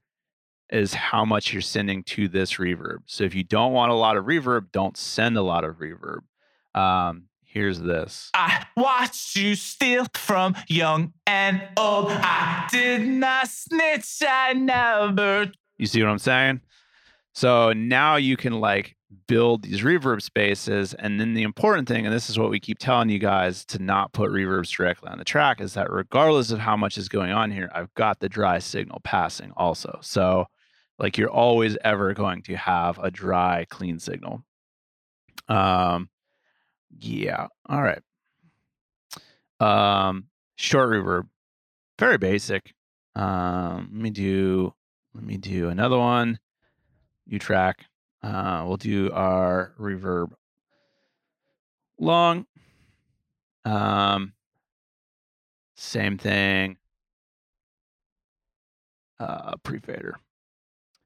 is 0.70 0.94
how 0.94 1.24
much 1.24 1.52
you're 1.52 1.60
sending 1.60 2.04
to 2.04 2.28
this 2.28 2.54
reverb. 2.54 2.98
So 3.06 3.24
if 3.24 3.34
you 3.34 3.42
don't 3.42 3.72
want 3.72 3.90
a 3.90 3.96
lot 3.96 4.16
of 4.16 4.26
reverb, 4.26 4.70
don't 4.70 4.96
send 4.96 5.36
a 5.36 5.42
lot 5.42 5.64
of 5.64 5.78
reverb. 5.78 6.20
Um, 6.80 7.24
here's 7.44 7.80
this. 7.80 8.30
I 8.32 8.64
watched 8.76 9.34
you 9.34 9.56
steal 9.56 10.06
from 10.14 10.54
young 10.68 11.14
and 11.26 11.60
old. 11.76 12.12
I 12.12 12.68
did 12.70 13.04
not 13.04 13.48
snitch. 13.48 14.22
I 14.24 14.52
never. 14.52 15.50
You 15.78 15.86
see 15.86 16.00
what 16.00 16.10
I'm 16.10 16.18
saying? 16.18 16.60
So 17.34 17.72
now 17.72 18.14
you 18.14 18.36
can 18.36 18.60
like 18.60 18.94
build 19.26 19.62
these 19.62 19.80
reverb 19.80 20.22
spaces. 20.22 20.94
And 20.94 21.20
then 21.20 21.34
the 21.34 21.42
important 21.42 21.88
thing, 21.88 22.06
and 22.06 22.14
this 22.14 22.30
is 22.30 22.38
what 22.38 22.50
we 22.50 22.60
keep 22.60 22.78
telling 22.78 23.08
you 23.08 23.18
guys 23.18 23.64
to 23.66 23.82
not 23.82 24.12
put 24.12 24.30
reverbs 24.30 24.74
directly 24.74 25.10
on 25.10 25.18
the 25.18 25.24
track, 25.24 25.60
is 25.60 25.74
that 25.74 25.90
regardless 25.90 26.50
of 26.50 26.58
how 26.58 26.76
much 26.76 26.98
is 26.98 27.08
going 27.08 27.30
on 27.30 27.50
here, 27.50 27.70
I've 27.74 27.92
got 27.94 28.20
the 28.20 28.28
dry 28.28 28.58
signal 28.58 29.00
passing 29.04 29.52
also. 29.56 29.98
So, 30.02 30.46
like, 30.98 31.18
you're 31.18 31.30
always 31.30 31.76
ever 31.84 32.14
going 32.14 32.42
to 32.42 32.56
have 32.56 32.98
a 32.98 33.10
dry, 33.10 33.66
clean 33.68 33.98
signal. 33.98 34.44
Um, 35.48 36.08
yeah. 36.98 37.48
All 37.68 37.82
right. 37.82 38.02
Um, 39.60 40.26
short 40.56 40.90
reverb, 40.90 41.28
very 41.98 42.18
basic. 42.18 42.74
Um, 43.14 43.90
let 43.92 44.02
me 44.02 44.10
do, 44.10 44.74
let 45.14 45.24
me 45.24 45.36
do 45.36 45.68
another 45.68 45.98
one. 45.98 46.38
New 47.26 47.38
track. 47.38 47.86
Uh, 48.22 48.64
we'll 48.66 48.76
do 48.76 49.10
our 49.12 49.72
reverb 49.78 50.32
long. 51.98 52.46
Um, 53.64 54.32
same 55.76 56.18
thing. 56.18 56.76
Uh, 59.18 59.56
pre-fader. 59.62 60.16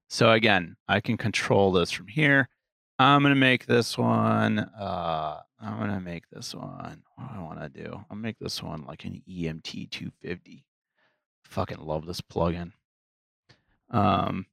So 0.08 0.32
again, 0.32 0.76
I 0.88 1.00
can 1.00 1.16
control 1.16 1.72
this 1.72 1.90
from 1.90 2.08
here. 2.08 2.48
I'm 2.98 3.22
gonna 3.22 3.34
make 3.34 3.66
this 3.66 3.98
one. 3.98 4.58
Uh, 4.58 5.40
I'm 5.60 5.78
gonna 5.78 6.00
make 6.00 6.28
this 6.30 6.54
one. 6.54 7.02
What 7.16 7.28
do 7.28 7.34
I 7.34 7.42
want 7.42 7.60
to 7.60 7.68
do? 7.68 8.04
I'll 8.10 8.16
make 8.16 8.38
this 8.38 8.62
one 8.62 8.84
like 8.86 9.04
an 9.04 9.22
EMT 9.28 9.90
250. 9.90 10.64
Fucking 11.44 11.78
love 11.78 12.06
this 12.06 12.20
plugin. 12.20 12.72
Um, 13.90 14.46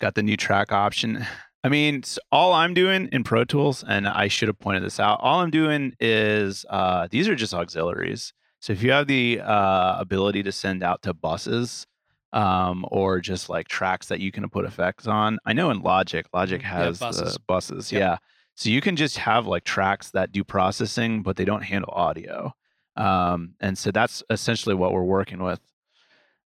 got 0.00 0.14
the 0.14 0.22
new 0.22 0.36
track 0.36 0.72
option. 0.72 1.24
I 1.62 1.68
mean, 1.68 2.02
all 2.32 2.52
I'm 2.54 2.72
doing 2.74 3.08
in 3.12 3.22
Pro 3.22 3.44
Tools, 3.44 3.84
and 3.86 4.08
I 4.08 4.28
should 4.28 4.48
have 4.48 4.58
pointed 4.58 4.82
this 4.82 4.98
out, 4.98 5.20
all 5.20 5.40
I'm 5.40 5.50
doing 5.50 5.94
is 6.00 6.64
uh, 6.70 7.06
these 7.10 7.28
are 7.28 7.34
just 7.34 7.52
auxiliaries. 7.52 8.32
So 8.60 8.72
if 8.72 8.82
you 8.82 8.90
have 8.92 9.06
the 9.06 9.40
uh, 9.40 9.96
ability 9.98 10.42
to 10.44 10.52
send 10.52 10.82
out 10.82 11.02
to 11.02 11.12
buses 11.14 11.86
um, 12.32 12.86
or 12.90 13.20
just 13.20 13.48
like 13.50 13.68
tracks 13.68 14.06
that 14.08 14.20
you 14.20 14.32
can 14.32 14.48
put 14.48 14.64
effects 14.64 15.06
on, 15.06 15.38
I 15.44 15.52
know 15.52 15.70
in 15.70 15.82
Logic, 15.82 16.26
Logic 16.32 16.60
Mhm. 16.60 16.64
Yeah, 16.64 16.70
has 16.70 16.98
buses. 16.98 17.34
the 17.34 17.40
buses. 17.46 17.92
Yep. 17.92 18.00
Yeah. 18.00 18.16
So 18.54 18.68
you 18.70 18.80
can 18.80 18.96
just 18.96 19.18
have 19.18 19.46
like 19.46 19.64
tracks 19.64 20.10
that 20.12 20.32
do 20.32 20.44
processing, 20.44 21.22
but 21.22 21.36
they 21.36 21.44
don't 21.44 21.62
handle 21.62 21.92
audio. 21.94 22.54
Um, 22.96 23.54
and 23.60 23.76
so 23.78 23.90
that's 23.90 24.22
essentially 24.30 24.74
what 24.74 24.92
we're 24.92 25.02
working 25.04 25.42
with. 25.42 25.60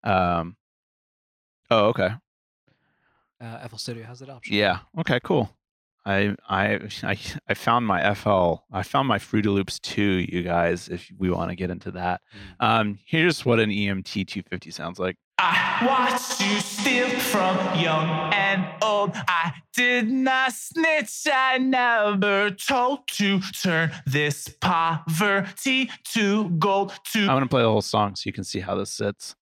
Um, 0.03 0.55
oh, 1.71 1.88
okay. 1.88 2.09
Uh, 3.44 3.68
FL 3.68 3.76
Studio 3.78 4.06
has 4.06 4.20
that 4.20 4.30
option. 4.30 4.56
Yeah. 4.56 4.80
Okay. 4.99 5.20
Cool. 5.22 5.49
I 6.06 6.36
I 6.48 6.80
I 7.03 7.18
I 7.48 7.53
found 7.53 7.86
my 7.86 8.14
FL. 8.14 8.56
I 8.72 8.84
found 8.84 9.07
my 9.07 9.20
Fruity 9.20 9.49
Loops 9.49 9.80
too, 9.80 10.26
you 10.30 10.44
guys. 10.44 10.88
If 10.88 11.11
we 11.18 11.30
want 11.30 11.49
to 11.49 11.56
get 11.56 11.70
into 11.70 11.91
that, 11.91 12.22
um, 12.60 12.99
here's 13.06 13.45
what 13.45 13.60
an 13.60 13.70
EMT 13.70 14.28
250 14.28 14.72
sounds 14.72 14.99
like. 14.99 15.18
I 15.40 15.86
watched 15.86 16.40
you 16.40 16.60
steal 16.60 17.10
from 17.10 17.57
young 17.78 18.07
and 18.34 18.65
old. 18.82 19.11
I 19.15 19.52
did 19.76 20.10
not 20.10 20.53
snitch. 20.53 21.28
I 21.32 21.57
never 21.57 22.52
told 22.52 23.07
to 23.14 23.41
turn 23.61 23.91
this 24.06 24.48
poverty 24.61 25.90
to 26.14 26.49
gold. 26.52 26.94
To 27.11 27.20
I'm 27.22 27.28
gonna 27.28 27.48
play 27.48 27.64
the 27.64 27.70
whole 27.70 27.82
song 27.82 28.15
so 28.15 28.24
you 28.28 28.34
can 28.34 28.45
see 28.45 28.61
how 28.61 28.76
this 28.76 28.91
sits. 28.91 29.36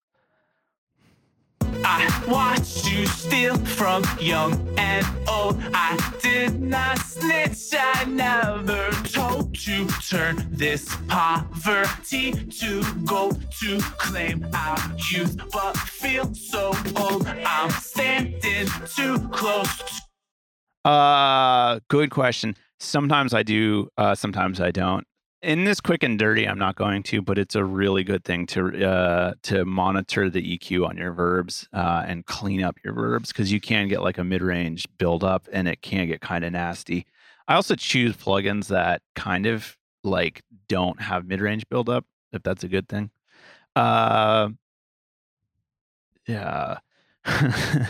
I 1.84 2.24
watched 2.28 2.90
you 2.90 3.06
steal 3.06 3.56
from 3.56 4.04
young 4.20 4.52
and 4.78 5.06
old. 5.28 5.60
I 5.74 5.98
did 6.22 6.60
not 6.60 6.98
snitch. 6.98 7.74
I 7.74 8.04
never 8.04 8.90
told 9.08 9.54
to 9.60 9.86
turn 10.08 10.46
this 10.50 10.96
poverty 11.08 12.32
to 12.32 12.82
gold 13.04 13.44
to 13.60 13.78
claim 13.80 14.46
our 14.54 14.78
youth, 15.10 15.36
but 15.52 15.76
feel 15.76 16.32
so 16.34 16.72
old. 16.96 17.26
I'm 17.26 17.70
standing 17.70 18.68
too 18.94 19.18
close. 19.30 20.00
Uh, 20.84 21.80
good 21.88 22.10
question. 22.10 22.56
Sometimes 22.80 23.34
I 23.34 23.42
do. 23.42 23.88
Uh, 23.96 24.14
sometimes 24.14 24.60
I 24.60 24.70
don't. 24.70 25.06
In 25.42 25.64
this 25.64 25.80
quick 25.80 26.04
and 26.04 26.16
dirty, 26.16 26.46
I'm 26.46 26.58
not 26.58 26.76
going 26.76 27.02
to, 27.04 27.20
but 27.20 27.36
it's 27.36 27.56
a 27.56 27.64
really 27.64 28.04
good 28.04 28.22
thing 28.22 28.46
to 28.48 28.86
uh, 28.86 29.34
to 29.42 29.64
monitor 29.64 30.30
the 30.30 30.56
EQ 30.56 30.88
on 30.88 30.96
your 30.96 31.12
verbs 31.12 31.66
uh, 31.72 32.04
and 32.06 32.24
clean 32.24 32.62
up 32.62 32.76
your 32.84 32.94
verbs 32.94 33.30
because 33.32 33.50
you 33.50 33.60
can 33.60 33.88
get 33.88 34.02
like 34.02 34.18
a 34.18 34.24
mid 34.24 34.40
range 34.40 34.86
buildup 34.98 35.48
and 35.52 35.66
it 35.66 35.82
can 35.82 36.06
get 36.06 36.20
kind 36.20 36.44
of 36.44 36.52
nasty. 36.52 37.06
I 37.48 37.56
also 37.56 37.74
choose 37.74 38.16
plugins 38.16 38.68
that 38.68 39.02
kind 39.16 39.46
of 39.46 39.76
like 40.04 40.42
don't 40.68 41.00
have 41.02 41.26
mid 41.26 41.40
range 41.40 41.64
buildup, 41.68 42.04
if 42.32 42.44
that's 42.44 42.62
a 42.62 42.68
good 42.68 42.88
thing. 42.88 43.10
Uh, 43.74 44.50
yeah. 46.28 46.78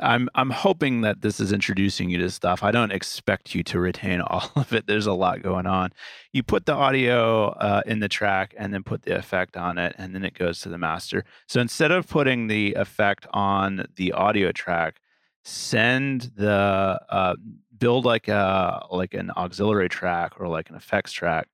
I'm 0.00 0.28
I'm 0.34 0.50
hoping 0.50 1.00
that 1.00 1.20
this 1.20 1.40
is 1.40 1.52
introducing 1.52 2.10
you 2.10 2.18
to 2.18 2.30
stuff. 2.30 2.62
I 2.62 2.70
don't 2.70 2.92
expect 2.92 3.54
you 3.54 3.62
to 3.64 3.80
retain 3.80 4.20
all 4.26 4.50
of 4.56 4.72
it. 4.72 4.86
There's 4.86 5.06
a 5.06 5.12
lot 5.12 5.42
going 5.42 5.66
on. 5.66 5.90
You 6.32 6.42
put 6.42 6.66
the 6.66 6.74
audio 6.74 7.48
uh, 7.48 7.82
in 7.86 8.00
the 8.00 8.08
track 8.08 8.54
and 8.56 8.72
then 8.72 8.82
put 8.82 9.02
the 9.02 9.16
effect 9.16 9.56
on 9.56 9.78
it, 9.78 9.94
and 9.98 10.14
then 10.14 10.24
it 10.24 10.34
goes 10.34 10.60
to 10.60 10.68
the 10.68 10.78
master. 10.78 11.24
So 11.48 11.60
instead 11.60 11.90
of 11.90 12.08
putting 12.08 12.46
the 12.46 12.74
effect 12.74 13.26
on 13.32 13.86
the 13.96 14.12
audio 14.12 14.52
track, 14.52 15.00
send 15.44 16.32
the 16.36 17.00
uh, 17.08 17.34
build 17.76 18.04
like 18.04 18.28
a 18.28 18.86
like 18.90 19.14
an 19.14 19.32
auxiliary 19.36 19.88
track 19.88 20.40
or 20.40 20.48
like 20.48 20.70
an 20.70 20.76
effects 20.76 21.12
track. 21.12 21.48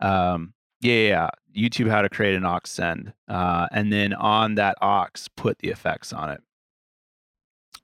Um, 0.00 0.54
yeah, 0.80 1.08
yeah. 1.08 1.30
YouTube 1.56 1.90
how 1.90 2.02
to 2.02 2.08
create 2.08 2.34
an 2.34 2.44
aux 2.46 2.60
send, 2.64 3.12
uh, 3.28 3.66
and 3.72 3.92
then 3.92 4.14
on 4.14 4.54
that 4.54 4.76
aux 4.80 5.06
put 5.36 5.58
the 5.58 5.68
effects 5.68 6.12
on 6.12 6.30
it 6.30 6.40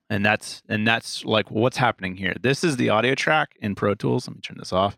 and 0.09 0.25
that's 0.25 0.61
and 0.67 0.87
that's 0.87 1.23
like 1.23 1.51
what's 1.51 1.77
happening 1.77 2.15
here. 2.15 2.35
This 2.41 2.63
is 2.63 2.77
the 2.77 2.89
audio 2.89 3.15
track 3.15 3.55
in 3.61 3.75
pro 3.75 3.93
tools. 3.95 4.27
Let 4.27 4.35
me 4.35 4.41
turn 4.41 4.57
this 4.57 4.73
off. 4.73 4.97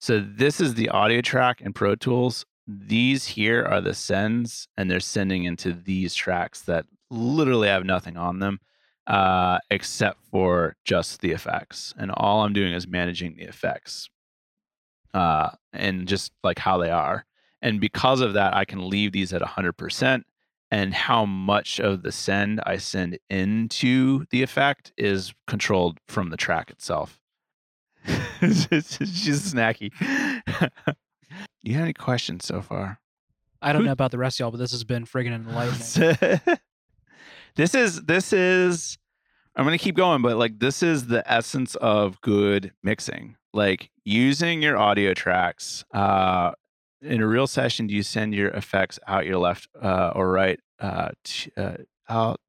So 0.00 0.20
this 0.20 0.60
is 0.60 0.74
the 0.74 0.88
audio 0.90 1.20
track 1.20 1.60
in 1.60 1.72
pro 1.72 1.96
tools. 1.96 2.46
These 2.66 3.26
here 3.26 3.64
are 3.64 3.80
the 3.80 3.94
sends 3.94 4.68
and 4.76 4.90
they're 4.90 5.00
sending 5.00 5.44
into 5.44 5.72
these 5.72 6.14
tracks 6.14 6.62
that 6.62 6.86
literally 7.10 7.68
have 7.68 7.84
nothing 7.84 8.16
on 8.16 8.38
them 8.38 8.60
uh, 9.06 9.58
except 9.70 10.20
for 10.30 10.76
just 10.84 11.20
the 11.20 11.32
effects. 11.32 11.94
And 11.98 12.12
all 12.12 12.44
i'm 12.44 12.52
doing 12.52 12.72
is 12.72 12.86
managing 12.86 13.36
the 13.36 13.44
effects 13.44 14.08
uh, 15.14 15.50
and 15.72 16.06
just 16.06 16.32
like 16.44 16.58
how 16.58 16.78
they 16.78 16.90
are. 16.90 17.24
And 17.60 17.80
because 17.80 18.20
of 18.20 18.34
that 18.34 18.54
i 18.54 18.64
can 18.64 18.88
leave 18.88 19.10
these 19.10 19.32
at 19.32 19.42
100% 19.42 20.22
and 20.70 20.92
how 20.94 21.24
much 21.24 21.80
of 21.80 22.02
the 22.02 22.12
send 22.12 22.60
I 22.66 22.76
send 22.76 23.18
into 23.30 24.26
the 24.30 24.42
effect 24.42 24.92
is 24.98 25.32
controlled 25.46 25.98
from 26.08 26.30
the 26.30 26.36
track 26.36 26.70
itself. 26.70 27.20
She's 28.40 29.52
snacky. 29.52 29.90
you 31.62 31.74
have 31.74 31.82
any 31.84 31.92
questions 31.92 32.44
so 32.46 32.62
far? 32.62 33.00
I 33.60 33.72
don't 33.72 33.82
Who- 33.82 33.86
know 33.86 33.92
about 33.92 34.10
the 34.12 34.18
rest 34.18 34.36
of 34.38 34.44
y'all, 34.44 34.50
but 34.50 34.58
this 34.58 34.70
has 34.72 34.84
been 34.84 35.04
friggin' 35.04 35.34
enlightening. 35.34 36.40
this 37.56 37.74
is 37.74 38.02
this 38.02 38.32
is 38.32 38.98
I'm 39.56 39.64
gonna 39.64 39.78
keep 39.78 39.96
going, 39.96 40.22
but 40.22 40.36
like 40.36 40.58
this 40.60 40.82
is 40.82 41.06
the 41.08 41.28
essence 41.30 41.74
of 41.76 42.20
good 42.20 42.72
mixing. 42.82 43.36
Like 43.52 43.90
using 44.04 44.62
your 44.62 44.76
audio 44.78 45.12
tracks. 45.14 45.84
Uh 45.92 46.52
in 47.02 47.20
a 47.20 47.26
real 47.26 47.46
session, 47.46 47.86
do 47.86 47.94
you 47.94 48.02
send 48.02 48.34
your 48.34 48.48
effects 48.50 48.98
out 49.06 49.26
your 49.26 49.38
left 49.38 49.68
uh, 49.80 50.12
or 50.14 50.30
right, 50.30 50.60
uh, 50.80 51.10
t- 51.24 51.52
uh, 51.56 51.78
out 52.08 52.40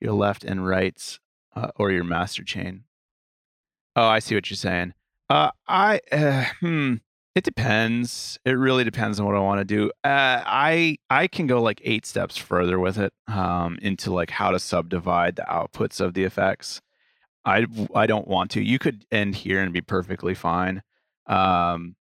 your 0.00 0.12
left 0.12 0.44
and 0.44 0.66
rights, 0.66 1.20
uh, 1.56 1.70
or 1.76 1.90
your 1.90 2.04
master 2.04 2.44
chain? 2.44 2.84
Oh, 3.96 4.06
I 4.06 4.20
see 4.20 4.34
what 4.34 4.50
you're 4.50 4.56
saying. 4.56 4.94
Uh, 5.28 5.50
I 5.66 6.00
uh, 6.12 6.44
hmm. 6.60 6.94
It 7.34 7.44
depends. 7.44 8.36
It 8.44 8.52
really 8.52 8.82
depends 8.82 9.20
on 9.20 9.26
what 9.26 9.36
I 9.36 9.38
want 9.38 9.60
to 9.60 9.64
do. 9.64 9.92
Uh, 10.02 10.42
I 10.44 10.98
I 11.08 11.28
can 11.28 11.46
go 11.46 11.62
like 11.62 11.80
eight 11.84 12.04
steps 12.04 12.36
further 12.36 12.80
with 12.80 12.98
it, 12.98 13.12
um, 13.28 13.78
into 13.80 14.12
like 14.12 14.30
how 14.30 14.50
to 14.50 14.58
subdivide 14.58 15.36
the 15.36 15.42
outputs 15.42 16.00
of 16.00 16.14
the 16.14 16.24
effects. 16.24 16.80
I 17.44 17.66
I 17.94 18.06
don't 18.06 18.26
want 18.26 18.50
to. 18.52 18.60
You 18.60 18.80
could 18.80 19.04
end 19.12 19.36
here 19.36 19.60
and 19.62 19.72
be 19.72 19.80
perfectly 19.80 20.34
fine. 20.34 20.82
Um, 21.26 21.94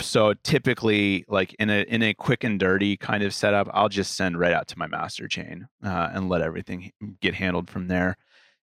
so 0.00 0.34
typically, 0.44 1.24
like 1.28 1.54
in 1.54 1.70
a 1.70 1.82
in 1.82 2.02
a 2.02 2.14
quick 2.14 2.44
and 2.44 2.58
dirty 2.60 2.96
kind 2.96 3.22
of 3.22 3.34
setup, 3.34 3.68
I'll 3.72 3.88
just 3.88 4.14
send 4.16 4.38
right 4.38 4.52
out 4.52 4.68
to 4.68 4.78
my 4.78 4.86
master 4.86 5.28
chain 5.28 5.68
uh, 5.84 6.10
and 6.12 6.28
let 6.28 6.42
everything 6.42 6.92
get 7.20 7.34
handled 7.34 7.70
from 7.70 7.88
there. 7.88 8.16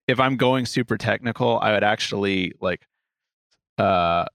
If 0.07 0.19
I'm 0.19 0.35
going 0.37 0.65
super 0.65 0.97
technical, 0.97 1.59
I 1.59 1.71
would 1.73 1.83
actually 1.83 2.53
like 2.59 2.87
uh 3.77 4.25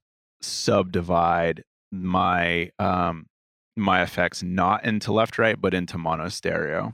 subdivide 0.41 1.63
my 1.91 2.69
um 2.79 3.27
my 3.75 4.01
effects 4.01 4.41
not 4.43 4.83
into 4.85 5.11
left 5.13 5.37
right 5.37 5.59
but 5.61 5.73
into 5.73 5.97
mono 5.97 6.27
stereo 6.29 6.93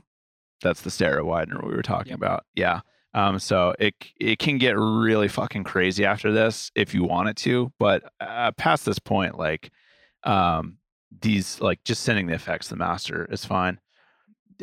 that's 0.62 0.82
the 0.82 0.90
stereo 0.90 1.24
widener 1.24 1.60
we 1.64 1.74
were 1.74 1.82
talking 1.82 2.10
Yep. 2.10 2.18
about 2.18 2.44
yeah 2.54 2.80
um 3.14 3.38
so 3.38 3.74
it 3.78 3.94
it 4.20 4.38
can 4.38 4.58
get 4.58 4.76
really 4.78 5.28
fucking 5.28 5.64
crazy 5.64 6.04
after 6.04 6.30
this 6.32 6.70
if 6.74 6.94
you 6.94 7.04
want 7.04 7.28
it 7.28 7.36
to 7.38 7.72
but 7.78 8.04
uh, 8.20 8.52
past 8.52 8.84
this 8.84 8.98
point 8.98 9.38
like 9.38 9.70
um 10.24 10.78
these 11.20 11.60
like 11.60 11.82
just 11.84 12.02
sending 12.02 12.26
the 12.26 12.34
effects 12.34 12.68
to 12.68 12.74
the 12.74 12.78
master 12.78 13.26
is 13.30 13.44
fine 13.44 13.78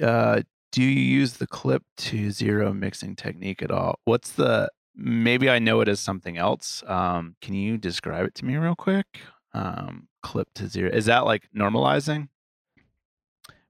uh 0.03 0.41
do 0.71 0.81
you 0.81 0.89
use 0.89 1.33
the 1.33 1.47
clip 1.47 1.83
to 1.97 2.31
zero 2.31 2.73
mixing 2.73 3.15
technique 3.15 3.61
at 3.61 3.71
all 3.71 3.99
what's 4.05 4.31
the 4.33 4.69
maybe 4.95 5.49
I 5.49 5.59
know 5.59 5.81
it 5.81 5.87
as 5.87 5.99
something 5.99 6.37
else. 6.37 6.83
Um, 6.87 7.35
can 7.41 7.53
you 7.53 7.77
describe 7.77 8.25
it 8.25 8.35
to 8.35 8.45
me 8.45 8.55
real 8.57 8.75
quick? 8.75 9.05
Um, 9.53 10.07
clip 10.21 10.47
to 10.55 10.67
zero. 10.67 10.89
Is 10.91 11.05
that 11.05 11.25
like 11.25 11.49
normalizing? 11.55 12.29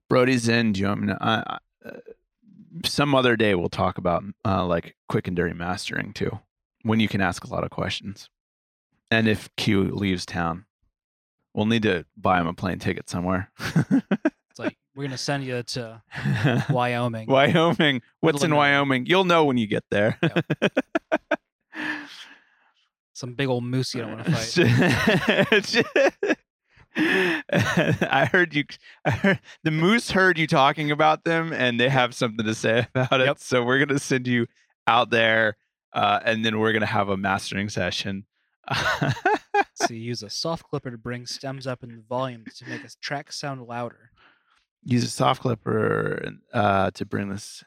Brody's 0.08 0.48
in. 0.48 0.72
Do 0.72 0.80
you 0.80 0.86
want 0.88 1.00
me 1.02 1.06
to? 1.08 1.24
Uh, 1.24 1.58
some 2.84 3.14
other 3.14 3.36
day 3.36 3.54
we'll 3.54 3.68
talk 3.68 3.98
about 3.98 4.22
uh, 4.44 4.64
like 4.64 4.96
quick 5.08 5.26
and 5.26 5.36
dirty 5.36 5.54
mastering 5.54 6.12
too, 6.12 6.38
when 6.82 7.00
you 7.00 7.08
can 7.08 7.20
ask 7.20 7.44
a 7.44 7.48
lot 7.48 7.64
of 7.64 7.70
questions. 7.70 8.28
And 9.10 9.28
if 9.28 9.54
Q 9.56 9.90
leaves 9.90 10.24
town, 10.24 10.64
we'll 11.54 11.66
need 11.66 11.82
to 11.82 12.04
buy 12.16 12.40
him 12.40 12.46
a 12.46 12.54
plane 12.54 12.78
ticket 12.78 13.08
somewhere. 13.08 13.50
It's 14.52 14.58
like 14.58 14.76
we're 14.94 15.04
gonna 15.04 15.16
send 15.16 15.44
you 15.44 15.62
to 15.62 16.02
Wyoming. 16.70 17.26
Wyoming. 17.26 18.02
What's 18.20 18.42
Middle 18.42 18.52
in. 18.52 18.58
Wyoming? 18.58 19.06
You'll 19.06 19.24
know 19.24 19.46
when 19.46 19.56
you 19.56 19.66
get 19.66 19.84
there. 19.90 20.20
Some 23.14 23.32
big 23.32 23.48
old 23.48 23.64
moose 23.64 23.94
you 23.94 24.02
don't 24.02 24.12
want 24.12 24.26
to 24.26 24.32
fight. 24.32 24.58
I 28.02 28.28
heard 28.30 28.54
you. 28.54 28.64
I 29.06 29.10
heard, 29.10 29.40
the 29.64 29.70
moose 29.70 30.10
heard 30.10 30.38
you 30.38 30.46
talking 30.46 30.90
about 30.90 31.24
them, 31.24 31.54
and 31.54 31.80
they 31.80 31.88
have 31.88 32.14
something 32.14 32.44
to 32.44 32.54
say 32.54 32.86
about 32.94 33.22
it. 33.22 33.26
Yep. 33.26 33.38
So 33.38 33.64
we're 33.64 33.78
gonna 33.78 33.98
send 33.98 34.26
you 34.26 34.46
out 34.86 35.08
there, 35.08 35.56
uh, 35.94 36.20
and 36.24 36.44
then 36.44 36.58
we're 36.58 36.74
gonna 36.74 36.84
have 36.84 37.08
a 37.08 37.16
mastering 37.16 37.70
session. 37.70 38.26
You 39.90 40.00
use 40.00 40.22
a 40.22 40.30
soft 40.30 40.68
clipper 40.68 40.90
to 40.90 40.98
bring 40.98 41.26
stems 41.26 41.66
up 41.66 41.82
in 41.82 41.96
the 41.96 42.02
volume 42.08 42.44
to 42.56 42.68
make 42.68 42.84
a 42.84 42.88
track 43.00 43.32
sound 43.32 43.66
louder. 43.66 44.10
use 44.82 45.04
a 45.04 45.08
soft 45.08 45.42
clipper 45.42 46.32
uh, 46.52 46.90
to 46.92 47.04
bring 47.04 47.28
this 47.28 47.64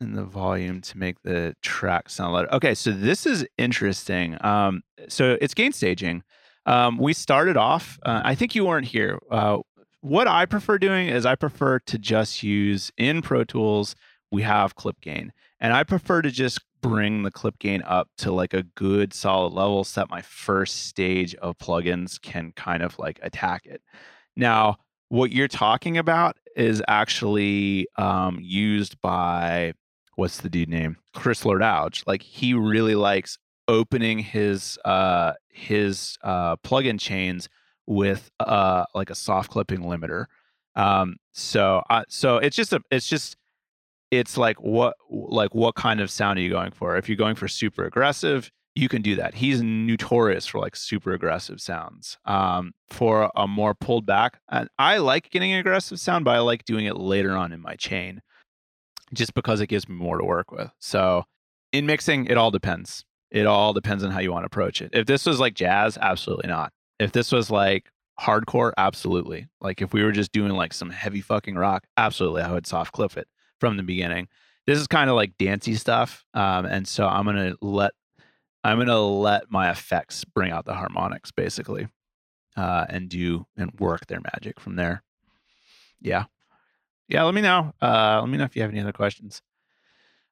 in 0.00 0.14
the 0.14 0.24
volume 0.24 0.80
to 0.80 0.98
make 0.98 1.22
the 1.22 1.54
track 1.62 2.08
sound 2.08 2.32
louder. 2.32 2.52
Okay, 2.54 2.74
so 2.74 2.90
this 2.90 3.26
is 3.26 3.46
interesting. 3.58 4.36
Um, 4.44 4.82
so 5.08 5.36
it's 5.40 5.54
gain 5.54 5.72
staging. 5.72 6.22
Um, 6.66 6.98
we 6.98 7.12
started 7.12 7.56
off. 7.56 7.98
Uh, 8.02 8.22
I 8.24 8.34
think 8.34 8.54
you 8.54 8.64
weren't 8.64 8.86
here. 8.86 9.18
Uh, 9.30 9.58
what 10.00 10.28
I 10.28 10.46
prefer 10.46 10.78
doing 10.78 11.08
is 11.08 11.24
I 11.24 11.34
prefer 11.34 11.78
to 11.80 11.98
just 11.98 12.42
use 12.42 12.90
in 12.96 13.22
Pro 13.22 13.44
Tools. 13.44 13.94
We 14.30 14.42
have 14.42 14.74
clip 14.74 15.00
gain, 15.00 15.32
and 15.60 15.72
I 15.72 15.84
prefer 15.84 16.22
to 16.22 16.30
just 16.30 16.60
bring 16.88 17.22
the 17.22 17.30
clip 17.30 17.58
gain 17.58 17.82
up 17.82 18.08
to 18.18 18.30
like 18.30 18.52
a 18.52 18.62
good 18.62 19.14
solid 19.14 19.54
level 19.54 19.84
so 19.84 20.02
that 20.02 20.10
my 20.10 20.20
first 20.20 20.86
stage 20.86 21.34
of 21.36 21.56
plugins 21.56 22.20
can 22.20 22.52
kind 22.56 22.82
of 22.82 22.98
like 22.98 23.18
attack 23.22 23.64
it. 23.64 23.80
Now, 24.36 24.76
what 25.08 25.32
you're 25.32 25.48
talking 25.48 25.96
about 25.96 26.36
is 26.56 26.82
actually 26.86 27.86
um, 27.96 28.38
used 28.40 29.00
by 29.00 29.72
what's 30.16 30.42
the 30.42 30.50
dude 30.50 30.68
name? 30.68 30.96
Chris 31.14 31.44
Lord-Alge. 31.44 32.06
Like 32.06 32.22
he 32.22 32.52
really 32.52 32.94
likes 32.94 33.38
opening 33.66 34.18
his 34.18 34.78
uh 34.84 35.32
his 35.48 36.18
uh 36.22 36.54
plugin 36.56 37.00
chains 37.00 37.48
with 37.86 38.30
uh 38.40 38.84
like 38.94 39.08
a 39.08 39.14
soft 39.14 39.50
clipping 39.50 39.80
limiter. 39.80 40.26
Um 40.76 41.16
so 41.32 41.82
uh, 41.88 42.04
so 42.08 42.36
it's 42.36 42.56
just 42.56 42.74
a 42.74 42.80
it's 42.90 43.08
just 43.08 43.36
it's 44.18 44.36
like 44.36 44.56
what 44.60 44.94
like 45.10 45.54
what 45.54 45.74
kind 45.74 46.00
of 46.00 46.10
sound 46.10 46.38
are 46.38 46.42
you 46.42 46.50
going 46.50 46.70
for? 46.70 46.96
If 46.96 47.08
you're 47.08 47.16
going 47.16 47.34
for 47.34 47.48
super 47.48 47.84
aggressive, 47.84 48.50
you 48.74 48.88
can 48.88 49.02
do 49.02 49.16
that. 49.16 49.34
He's 49.34 49.62
notorious 49.62 50.46
for 50.46 50.58
like 50.58 50.74
super 50.74 51.12
aggressive 51.12 51.60
sounds. 51.60 52.18
Um, 52.24 52.72
for 52.90 53.30
a 53.36 53.46
more 53.46 53.74
pulled 53.74 54.06
back, 54.06 54.40
and 54.50 54.68
I 54.78 54.98
like 54.98 55.30
getting 55.30 55.52
an 55.52 55.60
aggressive 55.60 56.00
sound, 56.00 56.24
but 56.24 56.34
I 56.34 56.40
like 56.40 56.64
doing 56.64 56.86
it 56.86 56.96
later 56.96 57.36
on 57.36 57.52
in 57.52 57.60
my 57.60 57.76
chain, 57.76 58.20
just 59.12 59.34
because 59.34 59.60
it 59.60 59.68
gives 59.68 59.88
me 59.88 59.94
more 59.94 60.18
to 60.18 60.24
work 60.24 60.50
with. 60.50 60.70
So 60.80 61.24
in 61.72 61.86
mixing, 61.86 62.26
it 62.26 62.36
all 62.36 62.50
depends. 62.50 63.04
It 63.30 63.46
all 63.46 63.72
depends 63.72 64.04
on 64.04 64.10
how 64.10 64.20
you 64.20 64.32
want 64.32 64.42
to 64.42 64.46
approach 64.46 64.82
it. 64.82 64.90
If 64.92 65.06
this 65.06 65.26
was 65.26 65.40
like 65.40 65.54
jazz, 65.54 65.98
absolutely 66.00 66.48
not. 66.48 66.72
If 66.98 67.12
this 67.12 67.32
was 67.32 67.50
like 67.50 67.90
hardcore, 68.20 68.72
absolutely. 68.76 69.48
Like 69.60 69.82
if 69.82 69.92
we 69.92 70.02
were 70.02 70.12
just 70.12 70.32
doing 70.32 70.52
like 70.52 70.72
some 70.72 70.90
heavy 70.90 71.20
fucking 71.20 71.56
rock, 71.56 71.84
absolutely, 71.96 72.42
I 72.42 72.52
would 72.52 72.66
soft 72.66 72.92
clip 72.92 73.16
it 73.16 73.26
from 73.60 73.76
the 73.76 73.82
beginning. 73.82 74.28
This 74.66 74.78
is 74.78 74.86
kind 74.86 75.10
of 75.10 75.16
like 75.16 75.36
dancey 75.38 75.74
stuff, 75.74 76.24
um, 76.34 76.64
and 76.64 76.88
so 76.88 77.06
I'm 77.06 77.24
gonna 77.24 77.54
let 77.60 77.92
I'm 78.62 78.78
gonna 78.78 79.00
let 79.00 79.50
my 79.50 79.70
effects 79.70 80.24
bring 80.24 80.50
out 80.50 80.64
the 80.64 80.74
harmonics 80.74 81.30
basically, 81.30 81.88
uh, 82.56 82.86
and 82.88 83.08
do 83.08 83.46
and 83.56 83.72
work 83.78 84.06
their 84.06 84.20
magic 84.20 84.58
from 84.58 84.76
there. 84.76 85.02
Yeah, 86.00 86.24
yeah. 87.08 87.24
Let 87.24 87.34
me 87.34 87.42
know. 87.42 87.72
Uh, 87.80 88.20
let 88.20 88.28
me 88.28 88.38
know 88.38 88.44
if 88.44 88.56
you 88.56 88.62
have 88.62 88.70
any 88.70 88.80
other 88.80 88.92
questions. 88.92 89.42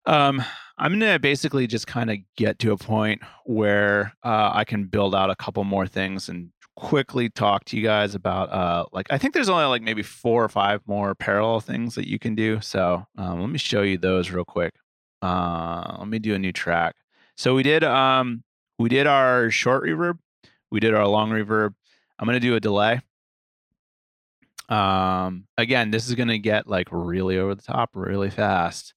Um, 0.07 0.43
I'm 0.79 0.93
gonna 0.93 1.19
basically 1.19 1.67
just 1.67 1.87
kind 1.87 2.11
of 2.11 2.17
get 2.37 2.59
to 2.61 2.73
a 2.73 2.79
point 2.79 3.23
where 3.45 4.15
uh, 4.25 4.51
I 4.55 4.65
can 4.65 4.85
build 4.85 5.15
out 5.15 5.31
a 5.31 5.37
couple 5.37 5.63
more 5.65 5.87
things 5.87 6.29
and 6.29 6.51
quickly 6.75 7.29
talk 7.29 7.65
to 7.67 7.77
you 7.77 7.83
guys 7.83 8.15
about 8.15 8.51
uh 8.51 8.87
like 8.93 9.07
I 9.11 9.19
think 9.19 9.35
there's 9.35 9.49
only 9.49 9.65
like 9.65 9.83
maybe 9.83 10.03
four 10.03 10.43
or 10.43 10.49
five 10.49 10.81
more 10.87 11.15
parallel 11.15 11.61
things 11.61 11.95
that 11.97 12.09
you 12.09 12.19
can 12.19 12.35
do. 12.35 12.61
So 12.61 13.07
um, 13.19 13.41
let 13.41 13.51
me 13.51 13.59
show 13.59 13.83
you 13.83 13.99
those 13.99 14.31
real 14.31 14.45
quick. 14.45 14.75
Uh, 15.21 15.97
let 15.99 16.09
me 16.09 16.19
do 16.19 16.35
a 16.35 16.39
new 16.39 16.53
track. 16.53 16.97
So 17.37 17.55
we 17.55 17.63
did 17.63 17.85
um 17.85 18.43
we 18.79 18.89
did 18.89 19.07
our 19.07 19.51
short 19.51 19.85
reverb, 19.85 20.19
we 20.71 20.81
did 20.81 20.95
our 20.95 21.07
long 21.07 21.31
reverb. 21.31 21.75
I'm 22.19 22.27
gonna 22.27 22.41
do 22.41 22.57
a 22.57 22.61
delay. 22.61 23.01
Um 24.69 25.47
again, 25.59 25.91
this 25.91 26.09
is 26.09 26.15
gonna 26.15 26.39
get 26.39 26.67
like 26.67 26.89
really 26.91 27.39
over 27.39 27.55
the 27.55 27.63
top 27.63 27.91
really 27.95 28.31
fast. 28.31 28.95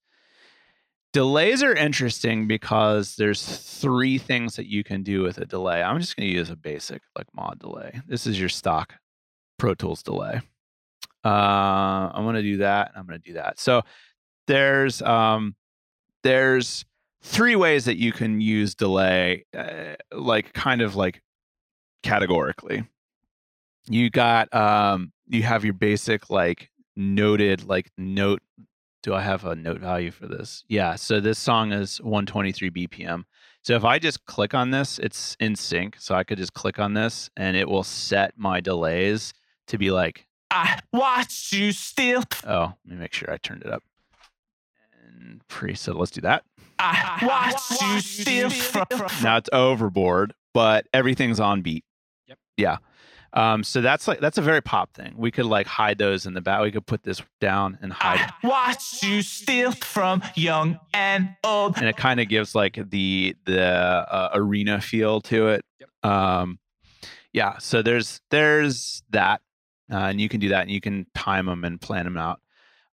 Delays 1.15 1.63
are 1.63 1.73
interesting 1.73 2.45
because 2.45 3.15
there's 3.15 3.41
three 3.41 4.17
things 4.17 4.57
that 4.57 4.69
you 4.69 4.83
can 4.83 5.01
do 5.01 5.21
with 5.21 5.37
a 5.37 5.45
delay. 5.45 5.81
I'm 5.81 5.97
just 5.97 6.17
going 6.17 6.27
to 6.27 6.35
use 6.35 6.49
a 6.49 6.57
basic 6.57 7.01
like 7.17 7.27
mod 7.33 7.57
delay. 7.57 8.01
This 8.05 8.27
is 8.27 8.37
your 8.37 8.49
stock 8.49 8.95
Pro 9.57 9.75
Tools 9.75 10.03
delay. 10.03 10.41
Uh, 11.23 12.09
I'm 12.13 12.25
going 12.25 12.35
to 12.35 12.41
do 12.41 12.57
that. 12.57 12.91
I'm 12.97 13.05
going 13.07 13.17
to 13.17 13.25
do 13.25 13.35
that. 13.35 13.61
So 13.61 13.83
there's 14.47 15.01
um, 15.03 15.55
there's 16.23 16.83
three 17.23 17.55
ways 17.55 17.85
that 17.85 17.95
you 17.95 18.11
can 18.11 18.41
use 18.41 18.75
delay, 18.75 19.45
uh, 19.57 19.95
like 20.11 20.51
kind 20.51 20.81
of 20.81 20.97
like 20.97 21.21
categorically. 22.03 22.83
You 23.87 24.09
got 24.09 24.53
um, 24.53 25.13
you 25.29 25.43
have 25.43 25.63
your 25.63 25.75
basic 25.75 26.29
like 26.29 26.69
noted 26.97 27.63
like 27.63 27.89
note 27.97 28.41
do 29.05 29.13
I 29.13 29.21
have 29.21 29.45
a 29.45 29.55
note 29.55 29.81
value 29.81 30.09
for 30.09 30.25
this? 30.25 30.63
Yeah. 30.67 30.95
So 30.95 31.19
this 31.19 31.37
song 31.37 31.71
is 31.71 32.01
123 32.01 32.71
BPM. 32.71 33.25
So 33.61 33.75
if 33.75 33.85
I 33.85 33.99
just 33.99 34.25
click 34.25 34.55
on 34.55 34.71
this, 34.71 34.97
it's 34.97 35.37
in 35.39 35.55
sync. 35.55 35.97
So 35.99 36.15
I 36.15 36.23
could 36.23 36.39
just 36.39 36.55
click 36.55 36.79
on 36.79 36.95
this 36.95 37.29
and 37.37 37.55
it 37.55 37.69
will 37.69 37.83
set 37.83 38.33
my 38.35 38.61
delays 38.61 39.31
to 39.67 39.77
be 39.77 39.91
like, 39.91 40.25
I 40.49 40.79
watch 40.91 41.53
you 41.53 41.71
steal. 41.71 42.23
oh, 42.47 42.73
let 42.83 42.93
me 42.93 42.95
make 42.95 43.13
sure 43.13 43.31
I 43.31 43.37
turned 43.37 43.61
it 43.61 43.71
up. 43.71 43.83
And 45.07 45.39
preset, 45.49 45.99
let's 45.99 46.09
do 46.09 46.21
that. 46.21 46.43
I 46.79 47.19
watch 47.21 47.81
you 47.81 48.01
steal. 48.01 48.49
Now 49.21 49.37
it's 49.37 49.51
overboard, 49.53 50.33
but 50.51 50.87
everything's 50.95 51.39
on 51.39 51.61
beat. 51.61 51.85
Yep. 52.27 52.39
Yeah. 52.57 52.77
Um, 53.35 53.65
so 53.65 53.81
that's 53.81 54.07
like 54.07 54.21
that's 54.21 54.37
a 54.37 54.41
very 54.41 54.61
pop 54.61 54.93
thing. 54.93 55.13
We 55.17 55.29
could 55.29 55.45
like 55.45 55.67
hide 55.67 55.97
those 55.97 56.25
in 56.25 56.33
the 56.33 56.41
back. 56.41 56.61
We 56.61 56.71
could 56.71 56.85
put 56.85 57.03
this 57.03 57.21
down 57.41 57.77
and 57.81 57.91
hide. 57.91 58.31
I 58.41 58.47
watched 58.47 59.03
you 59.03 59.21
steal 59.21 59.73
from 59.73 60.23
young 60.35 60.79
and 60.93 61.35
old. 61.43 61.77
and 61.77 61.85
it 61.85 61.97
kind 61.97 62.21
of 62.21 62.29
gives 62.29 62.55
like 62.55 62.79
the 62.89 63.35
the 63.45 63.61
uh, 63.61 64.29
arena 64.33 64.79
feel 64.79 65.19
to 65.21 65.49
it. 65.49 65.65
Um, 66.01 66.59
yeah, 67.33 67.57
so 67.57 67.81
there's 67.81 68.21
there's 68.31 69.03
that, 69.09 69.41
uh, 69.91 69.97
and 69.97 70.21
you 70.21 70.29
can 70.29 70.39
do 70.39 70.49
that, 70.49 70.61
and 70.61 70.71
you 70.71 70.79
can 70.79 71.05
time 71.13 71.47
them 71.47 71.65
and 71.65 71.81
plan 71.81 72.05
them 72.05 72.17
out. 72.17 72.39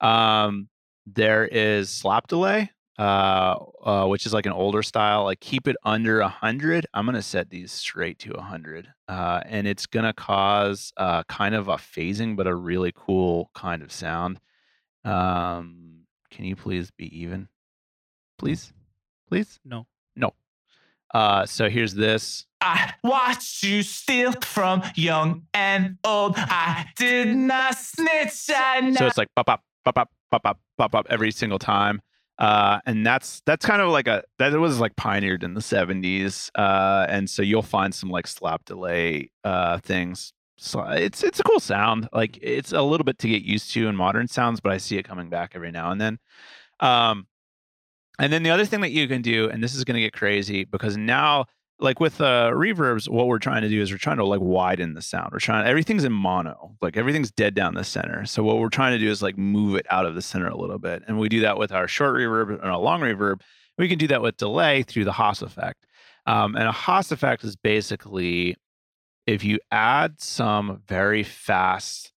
Um, 0.01 0.69
there 1.07 1.47
is 1.47 1.89
slap 1.89 2.27
delay, 2.27 2.73
uh, 2.99 3.57
uh, 3.85 4.07
which 4.07 4.27
is 4.27 4.33
like 4.33 4.47
an 4.47 4.53
older 4.53 4.83
style. 4.83 5.25
Like 5.25 5.41
keep 5.41 5.67
it 5.67 5.77
under 5.85 6.21
a 6.21 6.29
hundred. 6.29 6.87
I'm 6.95 7.07
gonna 7.07 7.23
set 7.23 7.51
these 7.51 7.73
straight 7.73 8.19
to 8.21 8.33
a 8.33 8.43
hundred, 8.43 8.89
uh, 9.09 9.41
and 9.47 9.67
it's 9.67 9.87
gonna 9.87 10.13
cause 10.13 10.93
uh, 10.97 11.23
kind 11.25 11.55
of 11.55 11.69
a 11.69 11.77
phasing, 11.77 12.37
but 12.37 12.47
a 12.47 12.55
really 12.55 12.93
cool 12.95 13.51
kind 13.55 13.83
of 13.83 13.93
sound. 13.93 14.41
Um, 15.05 16.03
can 16.31 16.45
you 16.45 16.57
please 16.57 16.91
be 16.91 17.07
even, 17.19 17.49
please, 18.39 18.73
please? 19.29 19.59
No. 19.65 19.87
No. 20.17 20.35
Uh, 21.13 21.45
so 21.47 21.69
here's 21.69 21.95
this. 21.95 22.47
I 22.61 22.95
watched 23.03 23.63
you 23.65 23.83
steal 23.83 24.33
from 24.43 24.83
young 24.95 25.43
and 25.53 25.99
old. 26.05 26.35
I 26.37 26.87
did 26.97 27.37
not 27.37 27.77
snitch. 27.77 28.51
I 28.51 28.93
So 28.93 29.07
it's 29.07 29.19
like 29.19 29.29
pop 29.35 29.49
up, 29.49 29.63
pop 29.85 29.99
up, 29.99 30.11
pop 30.31 30.47
up, 30.47 30.61
pop 30.79 30.95
up 30.95 31.07
every 31.11 31.33
single 31.33 31.59
time. 31.59 32.01
Uh, 32.39 32.81
and 32.87 33.07
that's 33.07 33.43
that's 33.47 33.65
kind 33.65 33.83
of 33.83 33.91
like 33.91 34.09
a 34.09 34.23
that 34.39 34.53
was 34.59 34.81
like 34.81 34.97
pioneered 34.97 35.45
in 35.45 35.55
the 35.55 35.61
70s. 35.61 36.51
Uh, 36.55 37.07
and 37.09 37.29
so 37.29 37.43
you'll 37.43 37.63
find 37.63 37.95
some 37.95 38.11
like 38.11 38.27
slap 38.27 38.65
delay 38.65 39.31
uh 39.45 39.79
things. 39.79 40.33
So 40.59 40.83
it's 40.83 41.23
it's 41.23 41.41
a 41.41 41.43
cool 41.43 41.61
sound. 41.61 42.09
Like 42.13 42.39
it's 42.41 42.73
a 42.73 42.83
little 42.83 43.05
bit 43.05 43.19
to 43.19 43.29
get 43.29 43.43
used 43.43 43.73
to 43.73 43.89
in 43.89 43.97
modern 43.97 44.29
sounds, 44.29 44.61
but 44.61 44.73
I 44.73 44.79
see 44.79 44.97
it 44.97 45.05
coming 45.05 45.29
back 45.29 45.53
every 45.55 45.71
now 45.71 45.91
and 45.91 46.01
then. 46.01 46.19
Um, 46.81 47.27
and 48.19 48.33
then 48.33 48.43
the 48.43 48.51
other 48.51 48.65
thing 48.65 48.81
that 48.83 48.93
you 48.93 49.09
can 49.09 49.23
do, 49.23 49.49
and 49.49 49.63
this 49.63 49.75
is 49.75 49.85
going 49.85 49.97
to 49.97 50.01
get 50.01 50.13
crazy 50.13 50.65
because 50.65 50.97
now, 50.97 51.47
like 51.83 52.01
with 52.01 52.21
uh, 52.21 52.51
reverbs, 52.53 53.09
what 53.09 53.27
we're 53.27 53.39
trying 53.39 53.63
to 53.63 53.69
do 53.69 53.83
is 53.83 53.91
we're 53.91 53.99
trying 53.99 54.19
to 54.19 54.25
like 54.25 54.41
widen 54.41 54.95
the 54.95 55.03
sound. 55.03 55.31
We're 55.33 55.41
trying 55.41 55.67
everything's 55.67 56.05
in 56.05 56.13
mono, 56.13 56.77
like 56.81 56.97
everything's 56.97 57.31
dead 57.31 57.55
down 57.55 57.75
the 57.75 57.85
center. 57.85 58.25
So 58.27 58.43
what 58.43 58.59
we're 58.59 58.69
trying 58.69 58.93
to 58.93 58.99
do 58.99 59.11
is 59.11 59.23
like 59.23 59.37
move 59.37 59.75
it 59.77 59.87
out 59.91 60.07
of 60.07 60.15
the 60.15 60.23
center 60.23 60.49
a 60.49 60.57
little 60.57 60.79
bit, 60.79 61.03
and 61.07 61.19
we 61.19 61.29
do 61.29 61.41
that 61.41 61.59
with 61.59 61.73
our 61.73 61.89
short 61.89 62.17
reverb 62.17 62.61
and 62.61 62.71
a 62.71 62.79
long 62.79 63.01
reverb. 63.01 63.41
We 63.79 63.89
can 63.89 63.99
do 63.99 64.07
that 64.09 64.23
with 64.23 64.37
delay 64.37 64.83
through 64.83 65.05
the 65.05 65.13
Haas 65.13 65.43
effect. 65.43 65.87
Um, 66.27 66.55
and 66.55 66.69
a 66.69 66.73
Haas 66.73 67.11
effect 67.11 67.43
is 67.43 67.57
basically 67.57 68.57
if 69.27 69.45
you 69.45 69.59
add 69.71 70.21
some 70.21 70.83
very 70.87 71.23
fast 71.23 72.13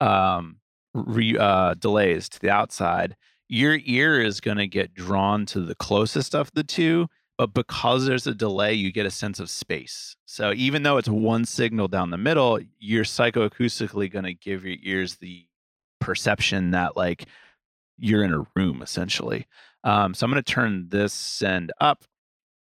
um, 0.00 0.58
re, 0.94 1.36
uh, 1.38 1.74
delays 1.74 2.28
to 2.30 2.40
the 2.40 2.50
outside, 2.50 3.16
your 3.48 3.78
ear 3.84 4.20
is 4.20 4.40
going 4.40 4.58
to 4.58 4.66
get 4.66 4.94
drawn 4.94 5.46
to 5.46 5.60
the 5.60 5.74
closest 5.74 6.34
of 6.34 6.50
the 6.54 6.64
two. 6.64 7.08
But 7.40 7.54
because 7.54 8.04
there's 8.04 8.26
a 8.26 8.34
delay, 8.34 8.74
you 8.74 8.92
get 8.92 9.06
a 9.06 9.10
sense 9.10 9.40
of 9.40 9.48
space. 9.48 10.14
So 10.26 10.52
even 10.52 10.82
though 10.82 10.98
it's 10.98 11.08
one 11.08 11.46
signal 11.46 11.88
down 11.88 12.10
the 12.10 12.18
middle, 12.18 12.60
you're 12.78 13.04
psychoacoustically 13.04 14.12
going 14.12 14.26
to 14.26 14.34
give 14.34 14.62
your 14.66 14.76
ears 14.82 15.16
the 15.16 15.46
perception 16.02 16.72
that 16.72 16.98
like 16.98 17.24
you're 17.96 18.24
in 18.24 18.34
a 18.34 18.44
room 18.54 18.82
essentially. 18.82 19.46
Um, 19.84 20.12
so 20.12 20.26
I'm 20.26 20.30
going 20.30 20.44
to 20.44 20.52
turn 20.52 20.88
this 20.90 21.14
send 21.14 21.72
up 21.80 22.04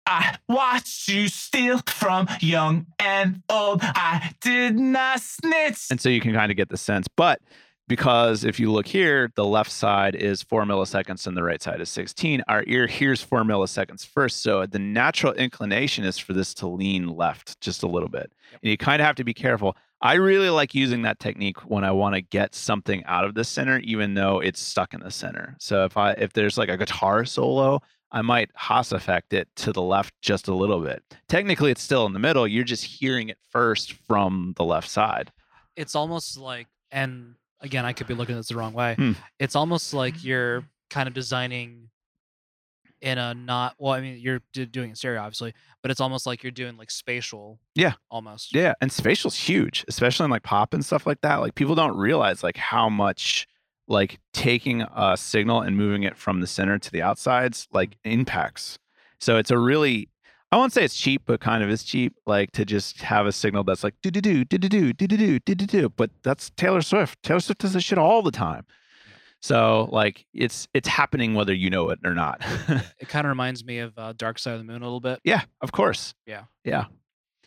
I 0.05 0.37
watched 0.47 1.07
you 1.07 1.27
steal 1.27 1.79
from 1.87 2.27
young 2.39 2.85
and 2.99 3.41
old. 3.49 3.79
I 3.81 4.35
did 4.41 4.77
not 4.77 5.21
snitch. 5.21 5.87
and 5.89 5.99
so 5.99 6.07
you 6.09 6.21
can 6.21 6.33
kind 6.33 6.51
of 6.51 6.55
get 6.55 6.69
the 6.69 6.77
sense 6.77 7.07
but 7.07 7.41
because 7.87 8.43
if 8.43 8.59
you 8.59 8.71
look 8.71 8.87
here, 8.87 9.31
the 9.35 9.45
left 9.45 9.71
side 9.71 10.15
is 10.15 10.41
four 10.41 10.63
milliseconds 10.63 11.25
and 11.25 11.37
the 11.37 11.43
right 11.43 11.61
side 11.61 11.79
is 11.79 11.89
16. 11.89 12.43
Our 12.47 12.63
ear 12.67 12.87
hears 12.87 13.21
four 13.21 13.43
milliseconds 13.43 14.05
first. 14.05 14.41
So 14.41 14.65
the 14.65 14.79
natural 14.79 15.33
inclination 15.33 16.03
is 16.03 16.17
for 16.17 16.33
this 16.33 16.53
to 16.55 16.67
lean 16.67 17.07
left 17.07 17.59
just 17.61 17.83
a 17.83 17.87
little 17.87 18.09
bit. 18.09 18.31
Yep. 18.51 18.59
And 18.63 18.71
you 18.71 18.77
kind 18.77 19.01
of 19.01 19.05
have 19.05 19.15
to 19.15 19.23
be 19.23 19.33
careful. 19.33 19.75
I 20.01 20.15
really 20.15 20.49
like 20.49 20.75
using 20.75 21.01
that 21.03 21.19
technique 21.19 21.59
when 21.69 21.83
I 21.83 21.91
want 21.91 22.15
to 22.15 22.21
get 22.21 22.53
something 22.53 23.03
out 23.05 23.25
of 23.25 23.33
the 23.33 23.43
center, 23.43 23.79
even 23.79 24.13
though 24.13 24.39
it's 24.39 24.61
stuck 24.61 24.93
in 24.93 24.99
the 24.99 25.09
center. 25.09 25.55
So 25.59 25.85
if 25.85 25.97
I 25.97 26.11
if 26.11 26.33
there's 26.33 26.57
like 26.57 26.69
a 26.69 26.77
guitar 26.77 27.25
solo, 27.25 27.81
I 28.11 28.21
might 28.21 28.51
Haas 28.55 28.91
effect 28.91 29.33
it 29.33 29.47
to 29.57 29.73
the 29.73 29.81
left 29.81 30.13
just 30.21 30.47
a 30.47 30.53
little 30.53 30.81
bit. 30.81 31.03
Technically, 31.27 31.71
it's 31.71 31.81
still 31.81 32.05
in 32.05 32.13
the 32.13 32.19
middle. 32.19 32.47
You're 32.47 32.63
just 32.63 32.85
hearing 32.85 33.29
it 33.29 33.37
first 33.49 33.93
from 33.93 34.53
the 34.55 34.63
left 34.63 34.89
side. 34.89 35.31
It's 35.75 35.95
almost 35.95 36.37
like, 36.37 36.67
and 36.91 37.35
again, 37.61 37.85
I 37.85 37.93
could 37.93 38.07
be 38.07 38.13
looking 38.13 38.35
at 38.35 38.39
this 38.39 38.47
the 38.47 38.55
wrong 38.55 38.73
way. 38.73 38.95
Hmm. 38.95 39.13
It's 39.39 39.55
almost 39.55 39.93
like 39.93 40.23
you're 40.23 40.63
kind 40.89 41.07
of 41.07 41.13
designing 41.13 41.89
in 43.01 43.17
a 43.17 43.33
not 43.33 43.75
well. 43.77 43.93
I 43.93 44.01
mean, 44.01 44.19
you're 44.19 44.41
d- 44.53 44.65
doing 44.65 44.87
it 44.87 44.91
in 44.91 44.95
stereo, 44.95 45.21
obviously, 45.21 45.53
but 45.81 45.91
it's 45.91 46.01
almost 46.01 46.25
like 46.25 46.43
you're 46.43 46.51
doing 46.51 46.77
like 46.77 46.91
spatial. 46.91 47.59
Yeah. 47.75 47.93
almost. 48.09 48.55
Yeah, 48.55 48.73
and 48.81 48.91
spatial's 48.91 49.35
huge, 49.37 49.85
especially 49.87 50.25
in 50.25 50.31
like 50.31 50.43
pop 50.43 50.73
and 50.73 50.83
stuff 50.85 51.05
like 51.05 51.21
that. 51.21 51.35
Like 51.35 51.55
people 51.55 51.75
don't 51.75 51.95
realize 51.95 52.43
like 52.43 52.57
how 52.57 52.89
much 52.89 53.47
like 53.87 54.19
taking 54.33 54.81
a 54.81 55.15
signal 55.15 55.61
and 55.61 55.77
moving 55.77 56.03
it 56.03 56.17
from 56.17 56.41
the 56.41 56.47
center 56.47 56.77
to 56.77 56.91
the 56.91 57.01
outsides 57.01 57.67
like 57.71 57.97
impacts. 58.03 58.79
So 59.19 59.37
it's 59.37 59.51
a 59.51 59.57
really 59.57 60.09
I 60.51 60.57
won't 60.57 60.71
say 60.71 60.83
it's 60.83 60.95
cheap, 60.97 61.23
but 61.25 61.41
kind 61.41 61.61
of 61.63 61.69
is 61.69 61.83
cheap. 61.83 62.15
Like 62.25 62.51
to 62.53 62.63
just 62.63 63.01
have 63.01 63.25
a 63.25 63.31
signal 63.31 63.63
that's 63.63 63.83
like 63.83 63.95
do 64.01 64.09
do 64.09 64.21
do 64.21 64.45
do 64.45 64.57
do 64.57 64.69
do 64.69 64.93
do 64.93 65.07
do 65.07 65.17
do 65.17 65.39
do 65.39 65.55
do 65.55 65.65
do. 65.65 65.89
But 65.89 66.11
that's 66.23 66.49
Taylor 66.51 66.81
Swift. 66.81 67.21
Taylor 67.21 67.39
Swift 67.41 67.61
does 67.61 67.73
this 67.73 67.83
shit 67.83 67.97
all 67.97 68.21
the 68.21 68.31
time. 68.31 68.65
So 69.41 69.89
like 69.91 70.25
it's 70.33 70.67
it's 70.73 70.87
happening 70.87 71.33
whether 71.35 71.53
you 71.53 71.69
know 71.69 71.89
it 71.89 71.99
or 72.05 72.13
not. 72.15 72.41
It 72.99 73.09
kind 73.09 73.25
of 73.25 73.29
reminds 73.29 73.63
me 73.65 73.79
of 73.79 73.97
uh, 73.97 74.13
Dark 74.13 74.39
Side 74.39 74.53
of 74.53 74.59
the 74.59 74.63
Moon 74.63 74.81
a 74.81 74.85
little 74.85 74.99
bit. 75.01 75.19
yeah, 75.23 75.43
of 75.61 75.71
course. 75.71 76.13
Yeah. 76.25 76.43
Yeah. 76.63 76.85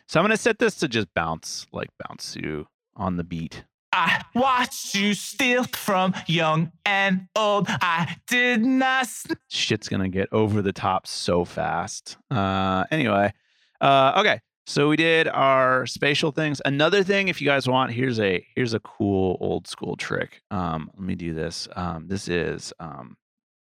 So 0.07 0.19
I'm 0.19 0.23
gonna 0.23 0.37
set 0.37 0.59
this 0.59 0.75
to 0.75 0.87
just 0.87 1.07
bounce, 1.15 1.65
like 1.71 1.89
bounce 2.07 2.35
you 2.35 2.67
on 2.95 3.17
the 3.17 3.23
beat. 3.23 3.63
I 3.93 4.23
watched 4.33 4.95
you 4.95 5.13
steal 5.13 5.63
from 5.65 6.13
young 6.27 6.71
and 6.85 7.27
old. 7.35 7.67
I 7.69 8.15
did 8.27 8.63
not 8.63 9.07
shit's 9.47 9.89
gonna 9.89 10.09
get 10.09 10.29
over 10.31 10.61
the 10.61 10.73
top 10.73 11.07
so 11.07 11.45
fast. 11.45 12.17
Uh, 12.29 12.85
anyway, 12.91 13.33
uh, 13.79 14.13
okay. 14.17 14.39
So 14.67 14.87
we 14.87 14.95
did 14.95 15.27
our 15.27 15.85
spatial 15.85 16.31
things. 16.31 16.61
Another 16.63 17.03
thing, 17.03 17.27
if 17.27 17.41
you 17.41 17.47
guys 17.47 17.67
want, 17.67 17.91
here's 17.91 18.19
a 18.19 18.45
here's 18.55 18.73
a 18.73 18.79
cool 18.79 19.37
old 19.41 19.67
school 19.67 19.95
trick. 19.95 20.41
Um, 20.51 20.89
let 20.93 21.03
me 21.03 21.15
do 21.15 21.33
this. 21.33 21.67
Um, 21.75 22.07
this 22.07 22.27
is 22.27 22.71
um, 22.79 23.17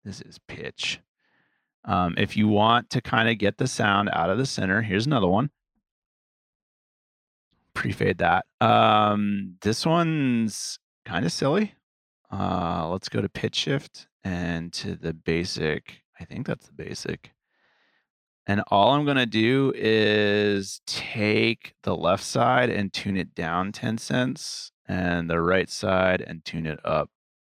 this 0.03 0.21
is 0.21 0.37
pitch. 0.47 0.99
Um, 1.85 2.13
if 2.17 2.37
you 2.37 2.47
want 2.47 2.91
to 2.91 3.01
kind 3.01 3.29
of 3.29 3.37
get 3.37 3.57
the 3.57 3.67
sound 3.67 4.09
out 4.13 4.29
of 4.29 4.37
the 4.37 4.45
center, 4.45 4.81
here's 4.81 5.07
another 5.07 5.27
one. 5.27 5.49
Pre-fade 7.81 8.19
that. 8.19 8.45
Um, 8.59 9.55
this 9.63 9.87
one's 9.87 10.77
kind 11.03 11.25
of 11.25 11.31
silly. 11.31 11.73
Uh, 12.31 12.87
let's 12.91 13.09
go 13.09 13.21
to 13.21 13.27
pitch 13.27 13.55
shift 13.55 14.05
and 14.23 14.71
to 14.73 14.95
the 14.95 15.15
basic. 15.15 16.03
I 16.19 16.25
think 16.25 16.45
that's 16.45 16.67
the 16.67 16.73
basic. 16.73 17.31
And 18.45 18.61
all 18.67 18.91
I'm 18.91 19.03
going 19.03 19.17
to 19.17 19.25
do 19.25 19.73
is 19.75 20.81
take 20.85 21.73
the 21.81 21.95
left 21.95 22.23
side 22.23 22.69
and 22.69 22.93
tune 22.93 23.17
it 23.17 23.33
down 23.33 23.71
10 23.71 23.97
cents 23.97 24.71
and 24.87 25.27
the 25.27 25.41
right 25.41 25.67
side 25.67 26.21
and 26.21 26.45
tune 26.45 26.67
it 26.67 26.79
up. 26.85 27.09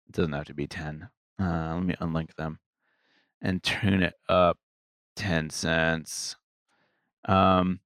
It 0.08 0.16
doesn't 0.16 0.32
have 0.32 0.45
to 0.45 0.54
be 0.54 0.68
10. 0.68 1.10
Uh, 1.38 1.74
let 1.76 1.84
me 1.84 1.95
unlink 2.00 2.34
them 2.36 2.60
and 3.41 3.62
tune 3.62 4.02
it 4.02 4.14
up 4.30 4.58
10 5.18 5.50
cents. 5.50 6.38
Um, 7.26 7.82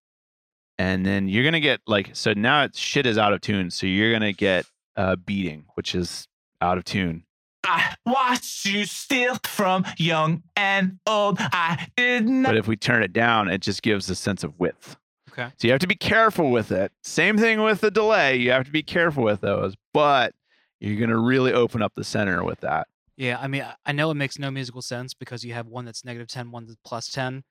and 0.77 1.05
then 1.05 1.27
you're 1.27 1.43
going 1.43 1.53
to 1.53 1.59
get 1.59 1.81
like, 1.87 2.11
so 2.13 2.33
now 2.33 2.63
it's 2.63 2.77
shit 2.79 3.05
is 3.05 3.17
out 3.17 3.33
of 3.33 3.41
tune. 3.41 3.71
So 3.71 3.87
you're 3.87 4.11
going 4.11 4.21
to 4.21 4.33
get 4.33 4.65
uh, 4.95 5.15
beating, 5.15 5.65
which 5.75 5.95
is 5.95 6.27
out 6.61 6.77
of 6.77 6.85
tune. 6.85 7.23
I 7.65 7.95
watched 8.05 8.65
you 8.65 8.85
steal 8.85 9.37
from 9.45 9.85
young 9.97 10.43
and 10.55 10.99
old. 11.05 11.37
I 11.39 11.87
did 11.97 12.27
not. 12.27 12.49
But 12.49 12.57
if 12.57 12.67
we 12.67 12.77
turn 12.77 13.03
it 13.03 13.11
down, 13.11 13.49
it 13.49 13.59
just 13.61 13.81
gives 13.81 14.09
a 14.09 14.15
sense 14.15 14.43
of 14.43 14.57
width. 14.59 14.95
Okay. 15.31 15.51
So 15.57 15.67
you 15.67 15.71
have 15.71 15.81
to 15.81 15.87
be 15.87 15.95
careful 15.95 16.49
with 16.49 16.71
it. 16.71 16.91
Same 17.03 17.37
thing 17.37 17.61
with 17.61 17.81
the 17.81 17.91
delay. 17.91 18.37
You 18.37 18.51
have 18.51 18.65
to 18.65 18.71
be 18.71 18.83
careful 18.83 19.23
with 19.23 19.41
those, 19.41 19.75
but 19.93 20.33
you're 20.79 20.95
going 20.97 21.09
to 21.09 21.17
really 21.17 21.51
open 21.53 21.81
up 21.81 21.93
the 21.95 22.03
center 22.03 22.43
with 22.43 22.61
that. 22.61 22.87
Yeah, 23.17 23.37
I 23.41 23.47
mean, 23.47 23.63
I- 23.63 23.75
I 23.85 23.91
know 23.91 24.11
it 24.11 24.15
makes 24.15 24.39
no 24.39 24.49
musical 24.51 24.81
sense 24.81 25.13
because 25.13 25.43
you 25.43 25.53
have 25.53 25.67
one 25.67 25.85
that's 25.85 26.05
negative 26.05 26.27
10, 26.27 26.51
one 26.51 26.65
that's 26.67 26.77
plus 26.85 27.07
10, 27.09 27.43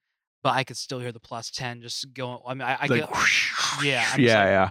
but 0.47 0.55
I 0.55 0.63
could 0.63 0.77
still 0.77 1.01
hear 1.01 1.11
the 1.11 1.19
plus 1.19 1.51
10 1.51 1.83
just 1.83 2.15
going. 2.15 2.39
I 2.47 2.55
mean, 2.55 2.63
I, 2.63 2.75
I 2.83 2.87
Like, 2.87 3.01
get 3.01 3.11
yeah, 3.83 4.09
I'm 4.13 4.21
just 4.21 4.21
yeah, 4.21 4.71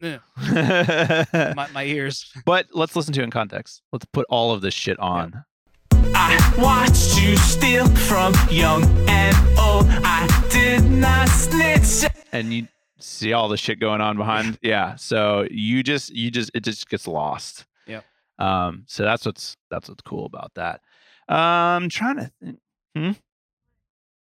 yeah. 0.00 1.52
my, 1.54 1.68
my 1.72 1.84
ears. 1.84 2.32
but 2.44 2.66
let's 2.72 2.96
listen 2.96 3.12
to 3.14 3.20
it 3.20 3.22
in 3.22 3.30
context. 3.30 3.80
Let's 3.92 4.06
put 4.06 4.26
all 4.28 4.50
of 4.50 4.60
this 4.60 4.74
shit 4.74 4.98
on. 4.98 5.44
I 5.92 6.54
watched 6.58 7.22
you 7.22 7.36
steal 7.36 7.86
from 7.94 8.34
young 8.50 8.82
and 9.08 9.36
old. 9.56 9.86
I 9.88 10.26
did 10.50 10.82
not 10.90 11.28
snitch. 11.28 12.10
And 12.32 12.52
you 12.52 12.66
see 12.98 13.32
all 13.32 13.46
the 13.48 13.56
shit 13.56 13.78
going 13.78 14.00
on 14.00 14.16
behind. 14.16 14.58
Yeah. 14.62 14.96
So 14.96 15.46
you 15.48 15.84
just, 15.84 16.10
you 16.10 16.32
just, 16.32 16.50
it 16.54 16.64
just 16.64 16.88
gets 16.88 17.06
lost. 17.06 17.66
Yeah. 17.86 18.00
Um, 18.40 18.82
so 18.88 19.04
that's 19.04 19.24
what's, 19.24 19.56
that's 19.70 19.88
what's 19.88 20.02
cool 20.02 20.26
about 20.26 20.50
that. 20.56 20.80
Um, 21.32 21.88
trying 21.88 22.16
to 22.16 22.32
think. 22.42 22.58
Hmm? 22.96 23.12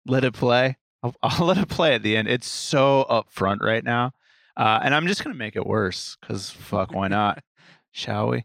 Let 0.08 0.24
it 0.24 0.34
play. 0.34 0.78
I'll, 1.04 1.16
I'll 1.24 1.46
let 1.46 1.58
it 1.58 1.70
play 1.70 1.94
at 1.94 2.04
the 2.04 2.18
end. 2.18 2.28
It's 2.28 2.48
so 2.48 3.06
upfront 3.10 3.62
right 3.62 3.84
now. 3.84 4.14
Uh, 4.56 4.80
and 4.82 4.96
I'm 4.96 5.08
just 5.08 5.24
going 5.24 5.34
to 5.34 5.38
make 5.38 5.56
it 5.56 5.66
worse 5.66 6.18
because 6.20 6.50
fuck, 6.50 6.92
why 6.92 7.08
not? 7.08 7.44
Shall 7.92 8.30
we? 8.30 8.38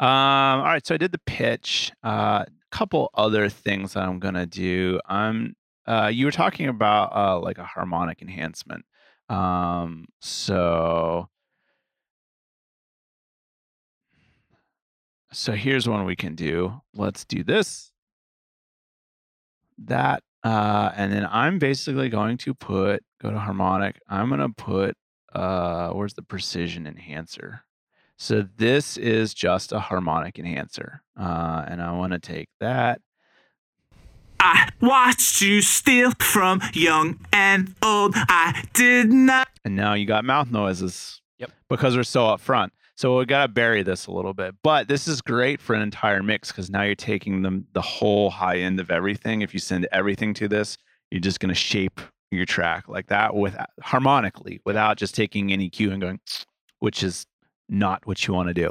Um, 0.00 0.08
all 0.08 0.64
right. 0.64 0.84
So 0.84 0.94
I 0.94 0.98
did 0.98 1.12
the 1.12 1.20
pitch. 1.26 1.92
Uh, 2.02 2.44
couple 2.70 3.10
other 3.14 3.48
things 3.48 3.94
that 3.94 4.04
I'm 4.04 4.18
going 4.18 4.34
to 4.34 4.46
do. 4.46 5.00
I'm, 5.06 5.56
uh, 5.86 6.10
you 6.12 6.24
were 6.24 6.32
talking 6.32 6.68
about 6.68 7.14
uh, 7.14 7.38
like 7.40 7.58
a 7.58 7.64
harmonic 7.64 8.22
enhancement. 8.22 8.84
Um, 9.28 10.06
so, 10.20 11.28
so 15.32 15.52
here's 15.52 15.88
one 15.88 16.04
we 16.04 16.16
can 16.16 16.34
do. 16.34 16.80
Let's 16.94 17.24
do 17.24 17.42
this, 17.42 17.92
that, 19.78 20.22
uh, 20.42 20.90
and 20.96 21.12
then 21.12 21.26
I'm 21.30 21.58
basically 21.58 22.08
going 22.08 22.38
to 22.38 22.54
put 22.54 23.02
go 23.22 23.30
to 23.30 23.38
harmonic. 23.38 24.00
I'm 24.08 24.28
going 24.28 24.40
to 24.40 24.48
put 24.48 24.96
uh, 25.34 25.90
where's 25.90 26.14
the 26.14 26.22
precision 26.22 26.86
enhancer? 26.86 27.64
So 28.16 28.46
this 28.56 28.96
is 28.96 29.32
just 29.32 29.72
a 29.72 29.80
harmonic 29.80 30.38
enhancer, 30.38 31.02
uh, 31.18 31.64
and 31.66 31.80
I 31.80 31.92
want 31.92 32.12
to 32.12 32.18
take 32.18 32.48
that. 32.60 33.00
I 34.38 34.70
watched 34.80 35.42
you 35.42 35.60
steal 35.60 36.12
from 36.18 36.62
young 36.72 37.20
and 37.32 37.74
old. 37.82 38.14
I 38.16 38.64
did 38.72 39.12
not. 39.12 39.48
and 39.64 39.76
now 39.76 39.94
you 39.94 40.06
got 40.06 40.24
mouth 40.24 40.50
noises. 40.50 41.20
Yep. 41.38 41.52
Because 41.68 41.96
we're 41.96 42.02
so 42.02 42.24
upfront. 42.26 42.70
So 43.00 43.16
we 43.16 43.24
gotta 43.24 43.50
bury 43.50 43.82
this 43.82 44.08
a 44.08 44.12
little 44.12 44.34
bit. 44.34 44.56
But 44.62 44.86
this 44.86 45.08
is 45.08 45.22
great 45.22 45.62
for 45.62 45.74
an 45.74 45.80
entire 45.80 46.22
mix 46.22 46.52
because 46.52 46.68
now 46.68 46.82
you're 46.82 46.94
taking 46.94 47.40
them 47.40 47.66
the 47.72 47.80
whole 47.80 48.28
high 48.28 48.58
end 48.58 48.78
of 48.78 48.90
everything. 48.90 49.40
If 49.40 49.54
you 49.54 49.58
send 49.58 49.88
everything 49.90 50.34
to 50.34 50.48
this, 50.48 50.76
you're 51.10 51.22
just 51.22 51.40
gonna 51.40 51.54
shape 51.54 51.98
your 52.30 52.44
track 52.44 52.88
like 52.88 53.06
that 53.06 53.34
with 53.34 53.56
harmonically 53.80 54.60
without 54.66 54.98
just 54.98 55.14
taking 55.14 55.50
any 55.50 55.70
cue 55.70 55.90
and 55.90 56.02
going, 56.02 56.20
which 56.80 57.02
is 57.02 57.24
not 57.70 58.06
what 58.06 58.26
you 58.26 58.34
want 58.34 58.48
to 58.48 58.52
do. 58.52 58.70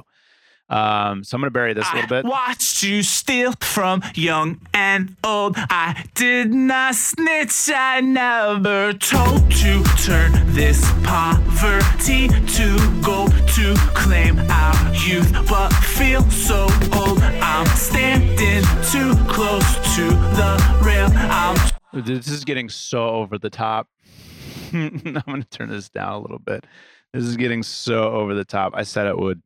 Um, 0.70 1.24
so 1.24 1.36
I'm 1.36 1.42
gonna 1.42 1.52
bury 1.52 1.74
this 1.74 1.88
a 1.92 1.96
little 1.96 2.08
bit. 2.10 2.26
I 2.26 2.30
watched 2.30 2.84
you 2.84 3.02
steal 3.02 3.54
from 3.60 4.04
young 4.14 4.62
and 4.74 5.16
old. 5.24 5.56
I 5.58 6.06
did 6.14 6.54
not 6.54 6.96
snitch. 6.96 7.70
I 7.74 8.02
never 8.02 8.94
told 8.94 9.50
to 9.52 9.84
turn 9.98 10.32
this 10.54 10.80
poverty 11.04 12.28
to 12.28 13.02
gold 13.02 13.32
to 13.56 13.74
claim 13.96 14.40
our 14.50 14.94
youth, 14.94 15.32
but 15.50 15.70
feel 15.70 16.22
so 16.30 16.68
old. 16.94 17.20
I'm 17.22 17.66
standing 17.76 18.64
too 18.92 19.16
close 19.28 19.76
to 19.96 20.10
the 20.38 20.80
rail. 20.84 21.10
I'm 21.14 21.58
This 21.94 22.28
is 22.28 22.46
getting 22.46 22.70
so 22.70 23.10
over 23.10 23.38
the 23.38 23.50
top. 23.50 23.88
I'm 24.74 25.00
going 25.26 25.42
to 25.42 25.50
turn 25.50 25.70
this 25.70 25.90
down 25.90 26.14
a 26.14 26.20
little 26.20 26.40
bit. 26.40 26.66
This 27.14 27.24
is 27.24 27.38
getting 27.38 27.64
so 27.64 28.12
over 28.12 28.36
the 28.36 28.46
top. 28.46 28.74
I 28.76 28.84
said 28.84 29.08
it 29.08 29.18
would. 29.18 29.42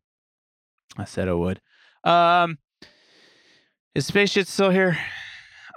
I 0.98 1.06
said 1.06 1.28
I 1.28 1.34
would. 1.34 1.60
Um, 2.03 2.57
is 3.95 4.07
Spaceship 4.07 4.48
still 4.48 4.70
here? 4.70 4.98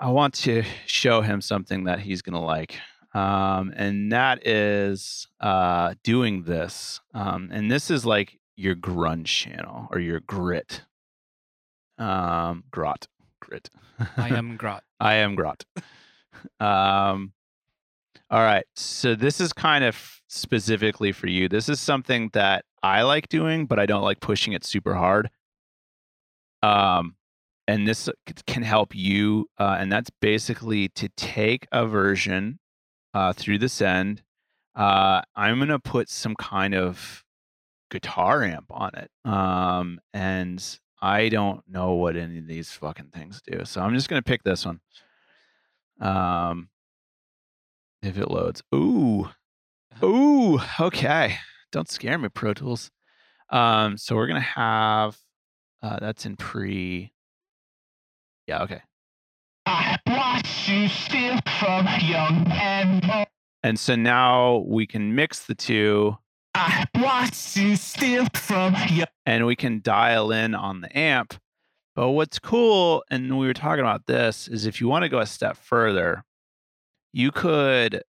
I 0.01 0.11
want 0.11 0.35
to 0.35 0.63
show 0.87 1.21
him 1.23 1.41
something 1.41 1.85
that 1.85 2.01
he's 2.01 2.23
going 2.23 2.35
to 2.35 2.41
like. 2.41 2.79
Um, 3.15 3.73
and 3.75 4.13
that 4.13 4.47
is 4.47 5.27
uh, 5.41 5.95
doing 6.05 6.43
this. 6.43 7.01
Um, 7.15 7.49
and 7.51 7.71
this 7.71 7.91
is 7.91 8.05
like 8.05 8.39
your 8.57 8.75
grunge 8.75 9.27
channel 9.27 9.89
or 9.91 9.99
your 9.99 10.21
grit 10.21 10.83
Um, 11.99 12.65
grot, 12.71 13.07
grit. 13.41 13.71
I 14.19 14.29
am 14.37 14.57
Grot. 14.59 14.85
I 15.01 15.15
am 15.15 15.35
grot. 15.35 15.65
um, 16.61 17.33
all 18.31 18.41
right. 18.41 18.65
So 18.75 19.15
this 19.15 19.41
is 19.41 19.53
kind 19.53 19.85
of 19.85 20.21
specifically 20.29 21.13
for 21.13 21.29
you. 21.29 21.49
This 21.49 21.69
is 21.69 21.79
something 21.81 22.31
that 22.33 22.65
I 22.83 23.03
like 23.03 23.29
doing, 23.29 23.67
but 23.67 23.79
I 23.79 23.87
don't 23.87 24.03
like 24.03 24.21
pushing 24.21 24.53
it 24.53 24.65
super 24.65 24.95
hard. 24.95 25.31
Um, 26.63 27.17
and 27.69 27.87
this 27.87 28.09
can 28.47 28.63
help 28.63 28.95
you. 28.95 29.47
Uh, 29.59 29.77
and 29.79 29.91
that's 29.93 30.11
basically 30.21 30.89
to 30.91 31.09
take 31.17 31.67
a 31.71 31.87
version 31.87 32.59
uh, 33.15 33.33
through 33.33 33.59
the 33.59 33.69
send. 33.69 34.23
Uh, 34.75 35.23
I'm 35.35 35.59
gonna 35.59 35.79
put 35.79 36.09
some 36.09 36.35
kind 36.35 36.75
of 36.75 37.25
guitar 37.91 38.43
amp 38.43 38.67
on 38.71 38.91
it. 38.95 39.11
Um, 39.29 40.01
and 40.13 40.63
I 41.01 41.29
don't 41.29 41.63
know 41.69 41.95
what 41.95 42.17
any 42.17 42.39
of 42.39 42.47
these 42.47 42.73
fucking 42.73 43.11
things 43.15 43.41
do. 43.47 43.65
So 43.65 43.81
I'm 43.81 43.95
just 43.95 44.09
gonna 44.09 44.23
pick 44.23 44.43
this 44.43 44.67
one. 44.67 44.81
Um, 46.01 46.69
if 48.07 48.19
it 48.19 48.31
loads. 48.31 48.63
Ooh. 48.75 49.29
Ooh. 50.03 50.61
Okay. 50.81 51.39
Don't 51.73 51.91
scare 51.91 52.19
me, 52.19 52.29
Pro 52.29 52.55
Tools. 52.55 52.91
Um, 53.51 53.97
so 53.99 54.17
we're 54.17 54.27
gonna 54.27 54.41
have 54.41 55.17
uh 55.83 55.99
that's 56.01 56.27
in 56.27 56.37
pre. 56.37 57.13
Yeah, 58.47 58.63
okay. 58.63 58.83
I 59.67 59.99
you 60.67 60.89
steal 60.89 61.39
from 61.61 61.87
young 62.01 62.47
and 62.51 63.09
old. 63.11 63.27
And 63.63 63.79
so 63.79 63.95
now 63.95 64.65
we 64.67 64.87
can 64.87 65.15
mix 65.15 65.47
the 65.47 65.55
two 65.55 66.17
I 66.55 66.87
you 67.55 67.77
steal 67.77 68.27
from 68.35 68.75
young. 68.91 69.07
and 69.27 69.47
we 69.47 69.55
can 69.57 69.81
dial 69.83 70.33
in 70.33 70.55
on 70.55 70.81
the 70.81 70.99
amp. 70.99 71.35
But 71.95 72.11
what's 72.11 72.39
cool, 72.39 73.05
and 73.11 73.39
we 73.39 73.47
were 73.47 73.55
talking 73.55 73.81
about 73.81 74.07
this, 74.07 74.49
is 74.49 74.67
if 74.67 74.81
you 74.81 74.89
want 74.89 75.05
to 75.05 75.09
go 75.09 75.19
a 75.19 75.27
step 75.27 75.57
further, 75.57 76.25
you 77.17 77.33
could. 77.33 78.03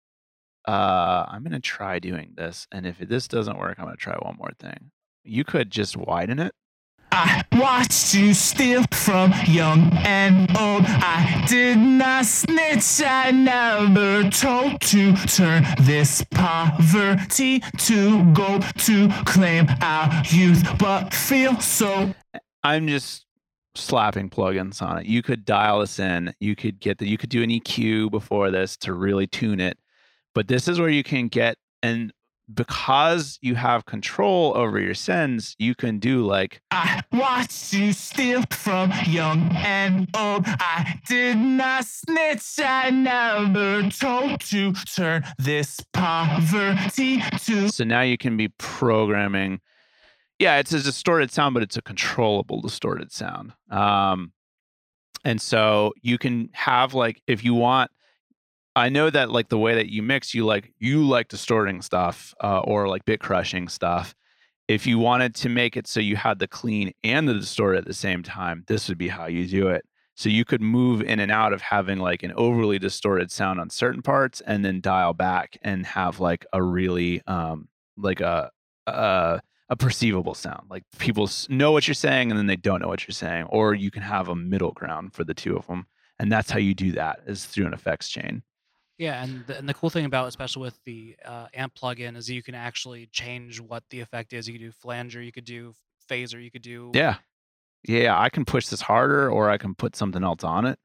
Uh, 0.66 1.24
I'm 1.28 1.44
going 1.44 1.52
to 1.52 1.60
try 1.60 2.00
doing 2.00 2.32
this. 2.36 2.66
And 2.72 2.84
if 2.84 2.98
this 2.98 3.28
doesn't 3.28 3.56
work, 3.56 3.78
I'm 3.78 3.84
going 3.84 3.96
to 3.96 4.02
try 4.02 4.16
one 4.16 4.36
more 4.36 4.50
thing. 4.58 4.90
You 5.22 5.44
could 5.44 5.70
just 5.70 5.96
widen 5.96 6.40
it. 6.40 6.52
I 7.12 7.44
watched 7.52 8.14
you 8.14 8.34
steal 8.34 8.82
from 8.90 9.32
young 9.46 9.92
and 9.98 10.50
old. 10.58 10.82
I 10.86 11.44
did 11.48 11.78
not 11.78 12.26
snitch. 12.26 13.00
I 13.06 13.30
never 13.30 14.28
told 14.28 14.80
to 14.80 15.14
turn 15.14 15.64
this 15.82 16.24
poverty 16.32 17.60
to 17.60 18.32
gold 18.32 18.64
to 18.86 19.08
claim 19.24 19.68
our 19.82 20.22
youth, 20.30 20.64
but 20.80 21.14
feel 21.14 21.60
so 21.60 22.12
I'm 22.64 22.88
just 22.88 23.25
slapping 23.76 24.30
plugins 24.30 24.82
on 24.82 24.98
it. 24.98 25.06
You 25.06 25.22
could 25.22 25.44
dial 25.44 25.80
this 25.80 25.98
in. 25.98 26.34
You 26.40 26.56
could 26.56 26.80
get 26.80 26.98
the 26.98 27.06
you 27.06 27.18
could 27.18 27.30
do 27.30 27.42
an 27.42 27.50
EQ 27.50 28.10
before 28.10 28.50
this 28.50 28.76
to 28.78 28.92
really 28.92 29.26
tune 29.26 29.60
it. 29.60 29.78
But 30.34 30.48
this 30.48 30.68
is 30.68 30.80
where 30.80 30.88
you 30.88 31.02
can 31.02 31.28
get 31.28 31.56
and 31.82 32.12
because 32.52 33.38
you 33.42 33.56
have 33.56 33.86
control 33.86 34.56
over 34.56 34.78
your 34.78 34.94
sends, 34.94 35.56
you 35.58 35.74
can 35.74 35.98
do 35.98 36.24
like 36.24 36.60
I 36.70 37.02
watched 37.12 37.72
you 37.72 37.92
steal 37.92 38.42
from 38.50 38.92
young 39.06 39.50
and 39.56 40.08
old. 40.16 40.44
I 40.46 41.00
did 41.06 41.36
not 41.36 41.84
snitch. 41.84 42.58
I 42.58 42.90
never 42.90 43.88
told 43.90 44.40
to 44.42 44.72
turn 44.72 45.24
this 45.38 45.80
poverty 45.92 47.22
to 47.44 47.68
so 47.68 47.84
now 47.84 48.02
you 48.02 48.16
can 48.16 48.36
be 48.36 48.48
programming. 48.58 49.60
Yeah, 50.38 50.58
it's 50.58 50.72
a 50.72 50.82
distorted 50.82 51.30
sound, 51.30 51.54
but 51.54 51.62
it's 51.62 51.76
a 51.76 51.82
controllable 51.82 52.60
distorted 52.60 53.10
sound. 53.10 53.52
Um, 53.70 54.32
and 55.24 55.40
so 55.40 55.92
you 56.02 56.18
can 56.18 56.50
have 56.52 56.94
like 56.94 57.22
if 57.26 57.44
you 57.44 57.54
want 57.54 57.90
I 58.76 58.90
know 58.90 59.08
that 59.08 59.30
like 59.30 59.48
the 59.48 59.58
way 59.58 59.74
that 59.74 59.88
you 59.90 60.02
mix, 60.02 60.34
you 60.34 60.44
like 60.44 60.72
you 60.78 61.02
like 61.02 61.28
distorting 61.28 61.80
stuff 61.80 62.34
uh, 62.44 62.60
or 62.60 62.88
like 62.88 63.06
bit 63.06 63.20
crushing 63.20 63.68
stuff. 63.68 64.14
If 64.68 64.86
you 64.86 64.98
wanted 64.98 65.34
to 65.36 65.48
make 65.48 65.76
it 65.76 65.86
so 65.86 65.98
you 66.00 66.16
had 66.16 66.38
the 66.38 66.48
clean 66.48 66.92
and 67.02 67.26
the 67.26 67.34
distort 67.34 67.76
at 67.76 67.86
the 67.86 67.94
same 67.94 68.22
time, 68.22 68.64
this 68.66 68.88
would 68.88 68.98
be 68.98 69.08
how 69.08 69.26
you 69.26 69.46
do 69.46 69.68
it. 69.68 69.84
So 70.14 70.28
you 70.28 70.44
could 70.44 70.60
move 70.60 71.00
in 71.02 71.20
and 71.20 71.32
out 71.32 71.52
of 71.54 71.62
having 71.62 71.98
like 71.98 72.22
an 72.22 72.32
overly 72.36 72.78
distorted 72.78 73.30
sound 73.30 73.60
on 73.60 73.70
certain 73.70 74.02
parts, 74.02 74.42
and 74.42 74.64
then 74.64 74.80
dial 74.82 75.14
back 75.14 75.56
and 75.62 75.86
have 75.86 76.20
like 76.20 76.44
a 76.52 76.62
really 76.62 77.22
um 77.26 77.68
like 77.96 78.20
a 78.20 78.50
a, 78.86 79.40
a 79.68 79.76
perceivable 79.76 80.34
sound. 80.34 80.68
Like 80.70 80.84
people 80.98 81.28
know 81.48 81.72
what 81.72 81.88
you're 81.88 81.94
saying, 81.94 82.30
and 82.30 82.38
then 82.38 82.46
they 82.46 82.56
don't 82.56 82.80
know 82.80 82.88
what 82.88 83.06
you're 83.06 83.12
saying. 83.12 83.44
Or 83.44 83.74
you 83.74 83.90
can 83.90 84.02
have 84.02 84.28
a 84.28 84.36
middle 84.36 84.72
ground 84.72 85.12
for 85.12 85.24
the 85.24 85.34
two 85.34 85.56
of 85.56 85.66
them, 85.66 85.86
and 86.18 86.30
that's 86.30 86.50
how 86.50 86.58
you 86.58 86.74
do 86.74 86.92
that 86.92 87.20
is 87.26 87.44
through 87.44 87.66
an 87.66 87.74
effects 87.74 88.08
chain. 88.08 88.42
Yeah, 88.98 89.22
and 89.22 89.46
the, 89.46 89.58
and 89.58 89.68
the 89.68 89.74
cool 89.74 89.90
thing 89.90 90.06
about, 90.06 90.28
especially 90.28 90.62
with 90.62 90.78
the 90.84 91.16
uh, 91.24 91.48
amp 91.52 91.74
plugin, 91.74 92.16
is 92.16 92.30
you 92.30 92.42
can 92.42 92.54
actually 92.54 93.08
change 93.12 93.60
what 93.60 93.82
the 93.90 94.00
effect 94.00 94.32
is. 94.32 94.48
You 94.48 94.54
could 94.54 94.62
do 94.62 94.72
flanger, 94.72 95.20
you 95.20 95.32
could 95.32 95.44
do 95.44 95.74
phaser, 96.10 96.42
you 96.42 96.50
could 96.50 96.62
do 96.62 96.92
Yeah. 96.94 97.16
Yeah, 97.86 98.18
I 98.18 98.30
can 98.30 98.44
push 98.44 98.66
this 98.66 98.80
harder 98.80 99.30
or 99.30 99.48
I 99.48 99.58
can 99.58 99.74
put 99.74 99.94
something 99.94 100.24
else 100.24 100.42
on 100.42 100.64
it. 100.64 100.78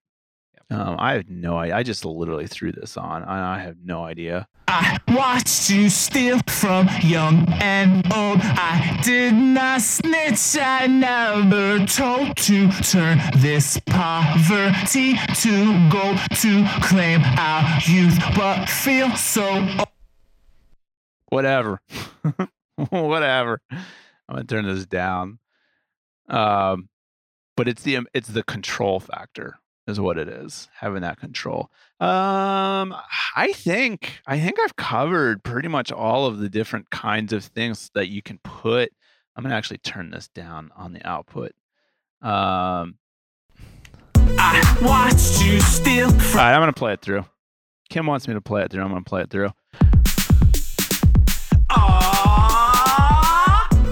Um, 0.71 0.95
I 0.99 1.15
have 1.15 1.29
no 1.29 1.57
idea. 1.57 1.75
I 1.75 1.83
just 1.83 2.05
literally 2.05 2.47
threw 2.47 2.71
this 2.71 2.95
on. 2.95 3.25
I, 3.25 3.57
I 3.57 3.59
have 3.59 3.75
no 3.83 4.05
idea. 4.05 4.47
I 4.69 4.97
watched 5.09 5.69
you 5.69 5.89
steal 5.89 6.39
from 6.47 6.87
young 7.01 7.45
and 7.59 8.05
old. 8.13 8.39
I 8.41 8.97
did 9.03 9.33
not 9.33 9.81
snitch. 9.81 10.57
I 10.57 10.87
never 10.87 11.85
told 11.85 12.37
to 12.37 12.71
turn 12.83 13.19
this 13.35 13.81
poverty 13.87 15.17
to 15.41 15.89
gold 15.89 16.19
to 16.39 16.65
claim 16.81 17.19
our 17.37 17.79
youth, 17.85 18.17
but 18.33 18.69
feel 18.69 19.13
so 19.17 19.43
old. 19.77 19.89
Whatever. 21.27 21.81
Whatever. 22.89 23.61
I'm 23.69 23.79
gonna 24.29 24.43
turn 24.45 24.65
this 24.65 24.85
down. 24.85 25.39
Um, 26.29 26.87
but 27.57 27.67
it's 27.67 27.83
the 27.83 27.99
it's 28.13 28.29
the 28.29 28.43
control 28.43 29.01
factor 29.01 29.57
is 29.91 29.99
what 29.99 30.17
it 30.17 30.27
is. 30.27 30.69
Having 30.79 31.03
that 31.03 31.19
control. 31.19 31.69
Um, 31.99 32.95
I 33.35 33.51
think 33.53 34.21
I 34.25 34.39
think 34.39 34.57
I've 34.59 34.75
covered 34.75 35.43
pretty 35.43 35.67
much 35.67 35.91
all 35.91 36.25
of 36.25 36.39
the 36.39 36.49
different 36.49 36.89
kinds 36.89 37.33
of 37.33 37.43
things 37.43 37.91
that 37.93 38.07
you 38.07 38.23
can 38.23 38.39
put. 38.39 38.91
I'm 39.35 39.43
gonna 39.43 39.55
actually 39.55 39.77
turn 39.77 40.09
this 40.09 40.27
down 40.29 40.71
on 40.75 40.93
the 40.93 41.07
output. 41.07 41.51
Um, 42.21 42.95
I 44.15 44.77
watched 44.81 45.43
you 45.45 45.59
steal 45.59 46.07
all 46.07 46.37
right, 46.37 46.53
I'm 46.53 46.61
gonna 46.61 46.73
play 46.73 46.93
it 46.93 47.01
through. 47.01 47.25
Kim 47.89 48.07
wants 48.07 48.27
me 48.27 48.33
to 48.33 48.41
play 48.41 48.63
it 48.63 48.71
through. 48.71 48.81
I'm 48.81 48.89
gonna 48.89 49.03
play 49.03 49.21
it 49.21 49.29
through. 49.29 49.49
Aww. 51.69 52.21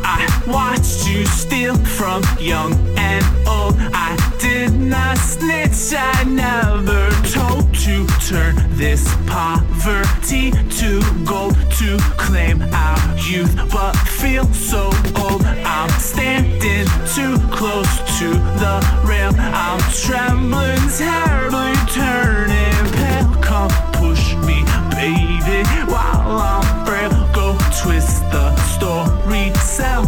I 0.03 0.43
watched 0.47 1.07
you 1.07 1.25
steal 1.25 1.75
from 1.75 2.23
young 2.39 2.73
and 2.97 3.25
old. 3.47 3.75
I 3.77 4.28
did 4.49 4.73
not 4.73 5.17
snitch. 5.17 5.93
I 5.93 6.23
never 6.23 7.03
told 7.37 7.65
to 7.85 7.95
turn 8.29 8.55
this 8.81 9.03
poverty 9.27 10.51
to 10.79 10.89
gold 11.23 11.55
to 11.79 11.97
claim 12.17 12.57
our 12.73 13.01
youth, 13.17 13.53
but 13.71 13.93
feel 14.19 14.45
so 14.71 14.83
old. 15.23 15.43
I'm 15.77 15.93
standing 16.11 16.87
too 17.15 17.35
close 17.57 17.93
to 18.19 18.27
the 18.61 18.75
rail. 19.09 19.33
I'm 19.37 19.81
trembling 20.05 20.85
terribly, 21.03 21.73
turning 21.97 22.85
pale. 22.97 23.29
Come 23.49 23.73
push 24.01 24.23
me, 24.47 24.57
baby, 24.97 25.61
while 25.91 26.41
I'm 26.53 26.65
frail. 26.85 27.11
Go 27.39 27.47
twist 27.81 28.21
the 28.33 28.45
story, 28.73 29.53
sell 29.77 30.03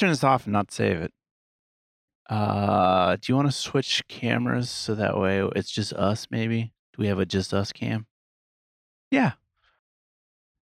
turn 0.00 0.10
this 0.10 0.24
off 0.24 0.44
and 0.44 0.52
not 0.52 0.70
save 0.70 1.00
it. 1.00 1.12
Uh, 2.28 3.16
do 3.16 3.32
you 3.32 3.36
want 3.36 3.48
to 3.48 3.52
switch 3.52 4.06
cameras 4.08 4.70
so 4.70 4.94
that 4.94 5.18
way 5.18 5.40
it's 5.56 5.70
just 5.70 5.92
us? 5.94 6.26
Maybe. 6.30 6.72
Do 6.92 7.02
we 7.02 7.06
have 7.08 7.18
a 7.18 7.26
just 7.26 7.54
us 7.54 7.72
cam? 7.72 8.06
Yeah. 9.10 9.32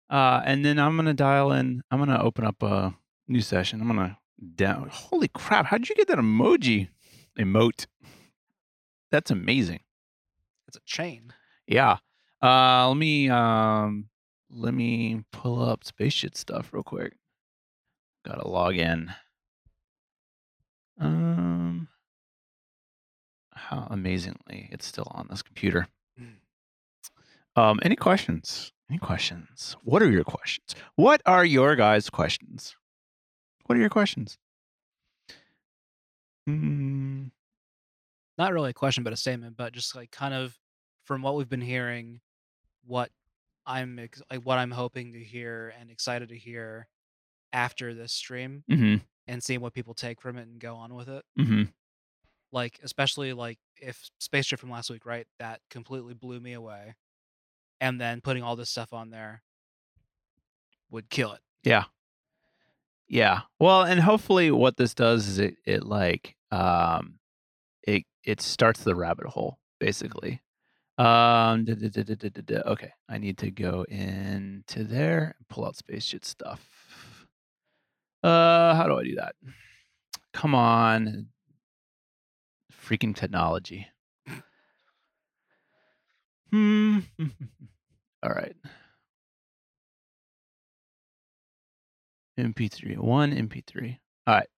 Uh, 0.09 0.41
and 0.45 0.65
then 0.65 0.79
I'm 0.79 0.97
gonna 0.97 1.15
dial 1.15 1.51
in. 1.53 1.83
I'm 1.91 1.99
gonna 1.99 2.23
open 2.23 2.45
up 2.45 2.63
a 2.63 2.95
new 3.27 3.41
session. 3.41 3.81
I'm 3.81 3.89
gonna 3.89 4.19
down. 4.55 4.89
Holy 4.93 5.29
crap! 5.29 5.67
How 5.67 5.79
did 5.79 5.89
you 5.89 5.97
get 5.97 6.07
that 6.09 6.19
emoji? 6.19 6.89
Emote. 7.37 7.87
That's 9.11 9.33
amazing. 9.33 9.81
It's 10.69 10.77
a 10.77 10.81
chain. 10.85 11.33
Yeah. 11.67 11.99
Uh, 12.43 12.89
let 12.89 12.97
me 12.97 13.29
um, 13.29 14.09
let 14.51 14.75
me 14.75 15.25
pull 15.33 15.61
up 15.61 15.83
spaceship 15.83 16.37
stuff 16.37 16.73
real 16.73 16.85
quick. 16.85 17.15
Gotta 18.25 18.47
log 18.47 18.77
in. 18.77 19.13
Um, 21.01 21.89
how 23.53 23.87
amazingly 23.91 24.69
it's 24.73 24.87
still 24.87 25.09
on 25.11 25.27
this 25.31 25.43
computer. 25.43 25.89
Um, 27.57 27.81
any 27.83 27.97
questions? 27.97 28.71
Any 28.91 28.99
questions? 28.99 29.77
What 29.83 30.03
are 30.03 30.11
your 30.11 30.25
questions? 30.25 30.75
What 30.95 31.23
are 31.25 31.45
your 31.45 31.75
guys' 31.75 32.11
questions? 32.11 32.77
What 33.65 33.79
are 33.79 33.81
your 33.81 33.89
questions? 33.89 34.37
Mm, 36.49 37.31
Not 38.39 38.53
really 38.53 38.71
a 38.71 38.75
question, 38.75 39.05
but 39.05 39.13
a 39.13 39.17
statement. 39.17 39.57
But 39.57 39.73
just 39.73 39.97
like 39.97 40.11
kind 40.11 40.35
of 40.35 40.57
from 41.05 41.23
what 41.23 41.35
we've 41.35 41.49
been 41.49 41.63
hearing, 41.63 42.21
what 42.85 43.11
I'm 43.65 43.99
ex- 43.99 44.23
like 44.31 44.43
what 44.43 44.59
I'm 44.59 44.71
hoping 44.71 45.15
to 45.15 45.19
hear 45.19 45.73
and 45.81 45.91
excited 45.91 46.29
to 46.29 46.37
hear 46.37 46.87
after 47.53 47.95
this 47.95 48.13
stream 48.13 48.63
mm-hmm. 48.71 48.97
And 49.29 49.43
seeing 49.43 49.61
what 49.61 49.75
people 49.75 49.95
take 49.95 50.21
from 50.21 50.37
it 50.37 50.47
and 50.47 50.61
go 50.61 50.77
on 50.77 50.95
with 50.95 51.09
it. 51.09 51.25
Mm-hmm. 51.39 51.65
Like 52.53 52.79
especially 52.83 53.33
like 53.33 53.59
if 53.81 54.09
Space 54.19 54.47
Trip 54.47 54.61
from 54.61 54.71
last 54.71 54.91
week, 54.91 55.05
right? 55.05 55.27
That 55.39 55.61
completely 55.71 56.15
blew 56.15 56.41
me 56.41 56.53
away. 56.53 56.95
And 57.81 58.01
then 58.01 58.21
putting 58.21 58.43
all 58.43 58.57
this 58.57 58.71
stuff 58.71 58.93
on 58.93 59.11
there 59.11 59.43
would 60.91 61.11
kill 61.11 61.33
it. 61.33 61.41
Yeah. 61.63 61.85
Yeah. 63.09 63.41
Well, 63.61 63.83
and 63.83 64.01
hopefully 64.01 64.51
what 64.51 64.77
this 64.77 64.95
does 64.95 65.29
is 65.29 65.39
it 65.39 65.57
it 65.65 65.85
like 65.85 66.37
um 66.51 67.19
it 67.83 68.05
it 68.25 68.41
starts 68.41 68.83
the 68.85 68.95
rabbit 68.95 69.27
hole 69.27 69.59
basically. 69.79 70.43
Um 70.99 71.65
da- 71.65 71.75
da- 71.75 72.15
da- 72.17 72.63
okay, 72.73 72.93
I 73.09 73.19
need 73.19 73.39
to 73.39 73.51
go 73.51 73.85
into 73.89 74.85
there 74.85 75.35
and 75.37 75.49
pull 75.49 75.67
out 75.67 75.77
space 75.77 76.05
spaceship 76.05 76.25
stuff. 76.25 76.76
Uh 78.27 78.75
how 78.75 78.87
do 78.89 78.99
I 78.99 79.05
do 79.05 79.15
that? 79.15 79.37
Come 80.33 80.53
on. 80.53 81.29
Freaking 82.73 83.15
technology. 83.15 83.87
Hmm. 86.51 86.99
All 88.25 88.31
right. 88.31 88.57
MP3. 92.37 92.97
One 92.99 93.31
MP3. 93.33 93.99
All 94.27 94.35
right. 94.35 94.49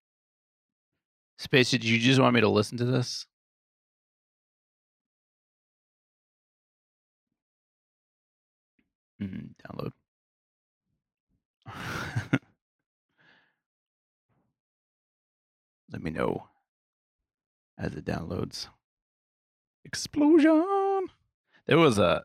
Space, 1.38 1.70
did 1.70 1.84
you 1.84 1.98
just 1.98 2.18
want 2.20 2.34
me 2.34 2.40
to 2.40 2.48
listen 2.48 2.78
to 2.78 2.86
this? 2.86 3.26
Mm, 9.20 9.54
download. 9.62 9.92
Let 15.90 16.02
me 16.02 16.10
know 16.10 16.48
as 17.78 17.94
it 17.94 18.04
downloads. 18.04 18.68
Explosion. 19.84 21.06
There 21.66 21.78
was 21.78 21.98
a 21.98 22.24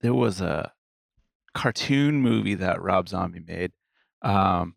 there 0.00 0.14
was 0.14 0.40
a 0.40 0.72
cartoon 1.54 2.20
movie 2.20 2.54
that 2.54 2.82
Rob 2.82 3.08
Zombie 3.08 3.44
made. 3.46 3.72
Um 4.22 4.76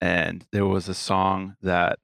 and 0.00 0.44
there 0.52 0.66
was 0.66 0.88
a 0.88 0.94
song 0.94 1.56
that 1.62 1.98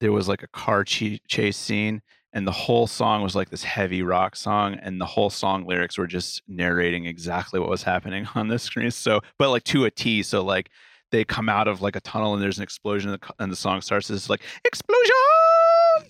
there 0.00 0.12
was 0.12 0.28
like 0.28 0.42
a 0.42 0.48
car 0.48 0.84
ch- 0.84 1.20
chase 1.28 1.56
scene 1.56 2.02
and 2.32 2.46
the 2.46 2.52
whole 2.52 2.86
song 2.86 3.22
was 3.22 3.34
like 3.34 3.50
this 3.50 3.64
heavy 3.64 4.02
rock 4.02 4.36
song 4.36 4.74
and 4.74 5.00
the 5.00 5.06
whole 5.06 5.30
song 5.30 5.66
lyrics 5.66 5.98
were 5.98 6.06
just 6.06 6.42
narrating 6.48 7.06
exactly 7.06 7.58
what 7.58 7.68
was 7.68 7.82
happening 7.82 8.26
on 8.34 8.48
the 8.48 8.58
screen 8.58 8.90
so 8.90 9.20
but 9.38 9.50
like 9.50 9.64
to 9.64 9.84
a 9.84 9.90
t 9.90 10.22
so 10.22 10.42
like 10.42 10.70
they 11.10 11.24
come 11.24 11.48
out 11.48 11.68
of 11.68 11.82
like 11.82 11.96
a 11.96 12.00
tunnel 12.00 12.34
and 12.34 12.42
there's 12.42 12.58
an 12.58 12.62
explosion 12.62 13.10
and 13.12 13.20
the, 13.20 13.32
and 13.38 13.52
the 13.52 13.56
song 13.56 13.80
starts 13.80 14.10
it's 14.10 14.30
like 14.30 14.42
explosion! 14.64 15.14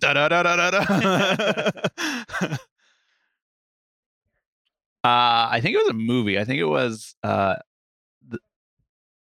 Da 0.01 0.14
da 0.14 0.28
da 0.28 0.43
da 0.43 0.56
da 0.56 0.70
da. 0.70 2.56
Uh 5.02 5.48
i 5.51 5.60
think 5.62 5.74
it 5.74 5.78
was 5.78 5.89
a 5.89 5.94
movie. 5.94 6.39
I 6.39 6.44
think 6.44 6.60
it 6.60 6.64
was 6.66 7.14
uh 7.22 7.56
the, 8.28 8.39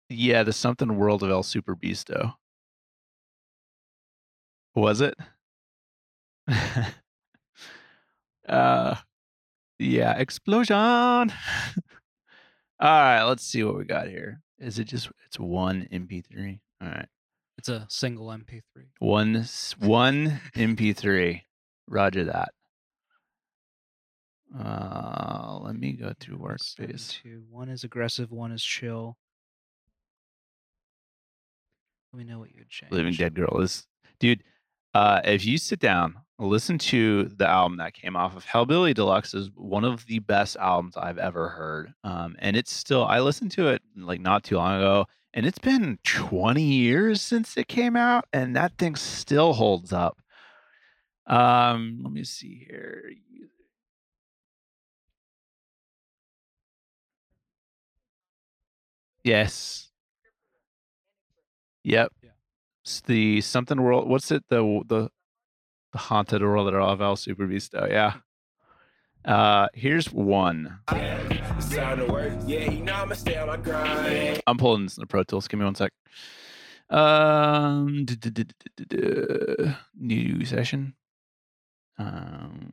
yeah 0.10 0.44
the 0.44 0.54
something 0.54 0.98
world 0.98 1.22
of 1.24 1.30
el 1.30 1.44
Superbeasto 1.44 2.34
was 4.76 5.02
it? 5.02 5.16
Uh 8.48 8.96
yeah 9.80 10.14
explosion! 10.18 10.76
All 12.80 12.90
right, 13.02 13.24
let's 13.24 13.44
see 13.44 13.64
what 13.64 13.78
we 13.78 13.84
got 13.86 14.08
here. 14.08 14.42
Is 14.60 14.80
it 14.80 14.86
just 14.86 15.10
it's 15.26 15.40
one 15.40 15.88
MP3? 15.92 16.60
All 16.82 16.88
right. 16.88 17.08
It's 17.58 17.70
a 17.70 17.86
single 17.90 18.28
MP3. 18.28 18.62
One 19.00 19.46
one 19.80 20.42
MP3. 20.56 21.42
Roger 21.88 22.26
that. 22.26 22.50
Uh, 24.58 25.60
let 25.62 25.76
me 25.76 25.94
go 25.94 26.14
through 26.20 26.38
workspace. 26.38 27.22
two. 27.22 27.44
One 27.50 27.70
is 27.70 27.84
aggressive. 27.84 28.32
One 28.32 28.52
is 28.52 28.64
chill. 28.64 29.18
Let 32.14 32.20
me 32.20 32.32
know 32.32 32.40
what 32.40 32.52
you 32.52 32.60
would 32.60 32.70
change. 32.70 32.92
Living 32.92 33.14
Dead 33.14 33.36
Girl 33.36 33.60
is, 33.62 33.86
dude. 34.20 34.44
Uh, 34.98 35.22
if 35.26 35.46
you 35.46 35.60
sit 35.60 35.80
down, 35.80 36.16
listen 36.40 36.80
to 36.80 37.26
the 37.26 37.48
album 37.48 37.78
that 37.78 37.94
came 37.94 38.16
off 38.16 38.36
of 38.36 38.44
Hellbilly 38.44 38.96
Deluxe 38.96 39.36
is 39.36 39.52
one 39.54 39.84
of 39.84 40.04
the 40.08 40.18
best 40.18 40.58
albums 40.58 40.98
I've 40.98 41.20
ever 41.20 41.50
heard. 41.50 41.94
Um, 42.04 42.36
and 42.40 42.58
it's 42.58 42.74
still 42.74 43.06
I 43.06 43.20
listened 43.20 43.52
to 43.52 43.68
it 43.68 43.84
like 43.96 44.20
not 44.22 44.44
too 44.44 44.58
long 44.58 44.78
ago, 44.78 45.06
and 45.36 45.46
it's 45.46 45.60
been 45.60 46.00
20 46.04 46.64
years 46.64 47.22
since 47.22 47.58
it 47.58 47.68
came 47.68 47.96
out, 47.96 48.26
and 48.34 48.56
that 48.56 48.76
thing 48.80 48.96
still 48.96 49.54
holds 49.54 49.94
up. 49.94 50.18
Um, 51.28 52.00
let 52.04 52.12
me 52.14 52.24
see 52.24 52.66
here. 52.68 53.12
Yes. 59.24 59.92
Yep. 61.84 62.12
The 63.06 63.42
something 63.42 63.82
world. 63.82 64.08
What's 64.10 64.32
it? 64.32 64.44
The 64.50 64.82
the 64.88 65.10
the 65.92 65.98
haunted 65.98 66.42
world 66.42 66.74
of 66.74 67.02
El 67.02 67.16
Superbeasto. 67.16 67.90
Yeah. 67.90 68.14
Uh, 69.26 69.68
here's 69.74 70.12
one. 70.12 70.80
It's 70.90 71.76
time 71.76 72.00
to 72.00 72.06
work. 72.06 72.32
Yeah, 72.46 72.70
I'ma 72.70 73.14
stay 73.16 73.36
on 73.36 73.48
my 73.48 73.58
grind. 73.58 74.42
I'm 74.48 74.58
pulling 74.58 74.84
this 74.84 74.98
in 74.98 75.02
the 75.02 75.08
Pro 75.08 75.24
Tools. 75.24 75.50
Give 75.50 75.60
me 75.60 75.66
one 75.66 75.76
sec. 75.76 75.92
Um, 76.90 78.06
new 80.00 80.46
session. 80.46 80.96
Um, 82.00 82.72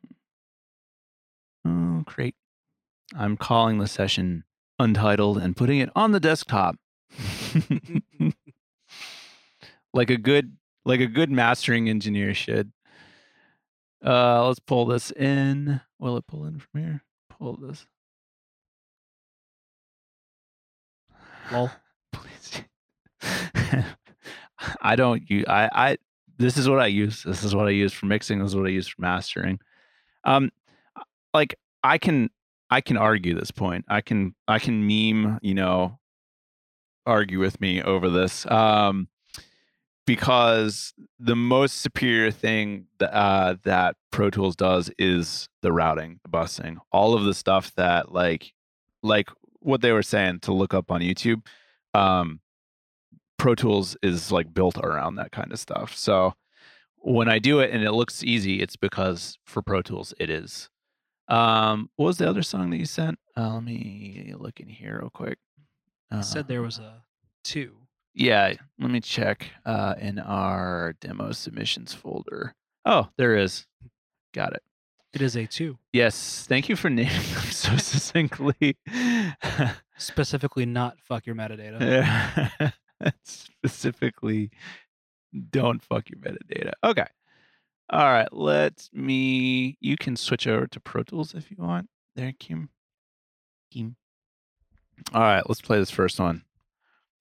oh, 1.67 2.03
great. 2.05 2.37
I'm 3.17 3.37
calling 3.37 3.79
the 3.79 3.89
session 3.89 4.45
untitled 4.79 5.39
and 5.39 5.57
putting 5.57 5.81
it 5.81 5.91
on 5.97 6.13
the 6.13 6.21
desktop. 6.21 6.77
like 9.95 10.11
a 10.11 10.19
good 10.19 10.57
like 10.85 11.01
a 11.01 11.07
good 11.07 11.31
mastering 11.31 11.89
engineer 11.89 12.35
should. 12.35 12.73
Uh 14.05 14.47
let's 14.47 14.59
pull 14.59 14.85
this 14.85 15.11
in. 15.13 15.81
Will 15.99 16.19
it 16.19 16.27
pull 16.27 16.45
in 16.45 16.59
from 16.59 16.81
here? 16.81 17.03
Pull 17.31 17.57
this. 17.57 17.87
Lol. 21.51 21.71
Please. 22.13 22.63
I 24.83 24.97
don't 24.97 25.29
use 25.31 25.45
I 25.49 25.71
I 25.73 25.97
this 26.37 26.57
is 26.57 26.69
what 26.69 26.81
I 26.81 26.87
use. 26.87 27.23
This 27.23 27.45
is 27.45 27.55
what 27.55 27.67
I 27.67 27.71
use 27.71 27.93
for 27.93 28.07
mixing. 28.07 28.41
This 28.41 28.49
is 28.49 28.57
what 28.57 28.67
I 28.67 28.71
use 28.71 28.89
for 28.89 29.01
mastering. 29.01 29.61
Um 30.25 30.51
like 31.33 31.55
I 31.83 31.99
can 31.99 32.31
I 32.71 32.81
can 32.81 32.97
argue 32.97 33.35
this 33.35 33.53
point. 33.53 33.85
I 33.89 34.01
can 34.01 34.35
I 34.49 34.59
can 34.59 34.87
meme, 34.87 35.39
you 35.41 35.55
know, 35.55 36.01
argue 37.07 37.39
with 37.39 37.61
me 37.61 37.81
over 37.81 38.11
this. 38.11 38.45
Um 38.51 39.09
because 40.07 40.93
the 41.19 41.37
most 41.37 41.81
superior 41.81 42.31
thing 42.31 42.87
that, 42.99 43.15
uh, 43.15 43.57
that 43.65 43.97
Pro 44.11 44.31
Tools 44.31 44.57
does 44.57 44.91
is 44.99 45.49
the 45.63 45.73
routing, 45.73 46.21
the 46.23 46.29
busing, 46.31 46.77
all 46.93 47.15
of 47.15 47.25
the 47.25 47.35
stuff 47.35 47.75
that 47.77 48.13
like 48.13 48.53
like 49.03 49.29
what 49.61 49.81
they 49.81 49.93
were 49.93 50.03
saying 50.03 50.41
to 50.41 50.53
look 50.53 50.75
up 50.75 50.91
on 50.91 51.01
YouTube. 51.01 51.47
Um, 51.95 52.41
Pro 53.39 53.55
Tools 53.55 53.97
is 54.03 54.31
like 54.33 54.53
built 54.55 54.79
around 54.79 55.17
that 55.17 55.33
kind 55.33 55.53
of 55.53 55.59
stuff. 55.59 55.97
So 55.97 56.35
when 56.99 57.29
I 57.29 57.39
do 57.39 57.61
it 57.61 57.71
and 57.71 57.83
it 57.83 57.93
looks 57.93 58.23
easy, 58.23 58.61
it's 58.61 58.77
because 58.77 59.39
for 59.45 59.63
Pro 59.63 59.83
Tools 59.83 60.15
it 60.19 60.31
is. 60.31 60.69
Um, 61.29 61.89
what 61.97 62.07
was 62.07 62.19
the 62.19 62.29
other 62.29 62.43
song 62.43 62.71
that 62.71 62.77
you 62.77 62.85
sent? 62.87 63.19
Uh, 63.37 63.55
let 63.55 63.65
me 63.65 64.35
look 64.37 64.61
in 64.61 64.69
here 64.69 64.99
real 65.01 65.11
quick. 65.11 65.39
I 66.11 66.21
said 66.21 66.47
there 66.49 66.61
Uh, 66.61 66.65
was 66.65 66.79
a 66.79 67.03
two. 67.43 67.75
Yeah, 68.15 68.55
let 68.79 68.91
me 68.91 69.01
check 69.01 69.51
uh, 69.67 69.95
in 69.99 70.19
our 70.19 70.95
demo 71.01 71.33
submissions 71.33 71.93
folder. 71.95 72.55
Oh, 72.85 73.09
there 73.17 73.37
is. 73.37 73.67
Got 74.33 74.55
it. 74.55 74.63
It 75.13 75.23
is 75.23 75.37
a 75.37 75.47
two. 75.47 75.79
Yes, 75.93 76.45
thank 76.49 76.69
you 76.69 76.75
for 76.75 76.91
naming 76.91 77.13
them 77.13 77.51
so 77.51 77.77
succinctly. 77.77 78.77
Specifically, 79.97 80.67
not 80.67 80.99
fuck 81.01 81.25
your 81.25 81.37
metadata. 81.37 82.73
Specifically, 83.23 84.51
don't 85.51 85.83
fuck 85.83 86.11
your 86.11 86.19
metadata. 86.19 86.73
Okay. 86.83 87.07
All 87.91 88.07
right. 88.07 88.33
Let 88.33 88.89
me. 88.93 89.77
You 89.81 89.97
can 89.97 90.17
switch 90.17 90.49
over 90.49 90.67
to 90.67 90.81
Pro 90.81 91.05
Tools 91.05 91.35
if 91.35 91.51
you 91.51 91.59
want. 91.59 91.89
There, 92.17 92.33
Kim. 92.39 92.71
Kim. 93.71 93.95
All 95.13 95.21
right. 95.21 95.49
Let's 95.49 95.61
play 95.61 95.79
this 95.79 95.91
first 95.91 96.19
one. 96.19 96.43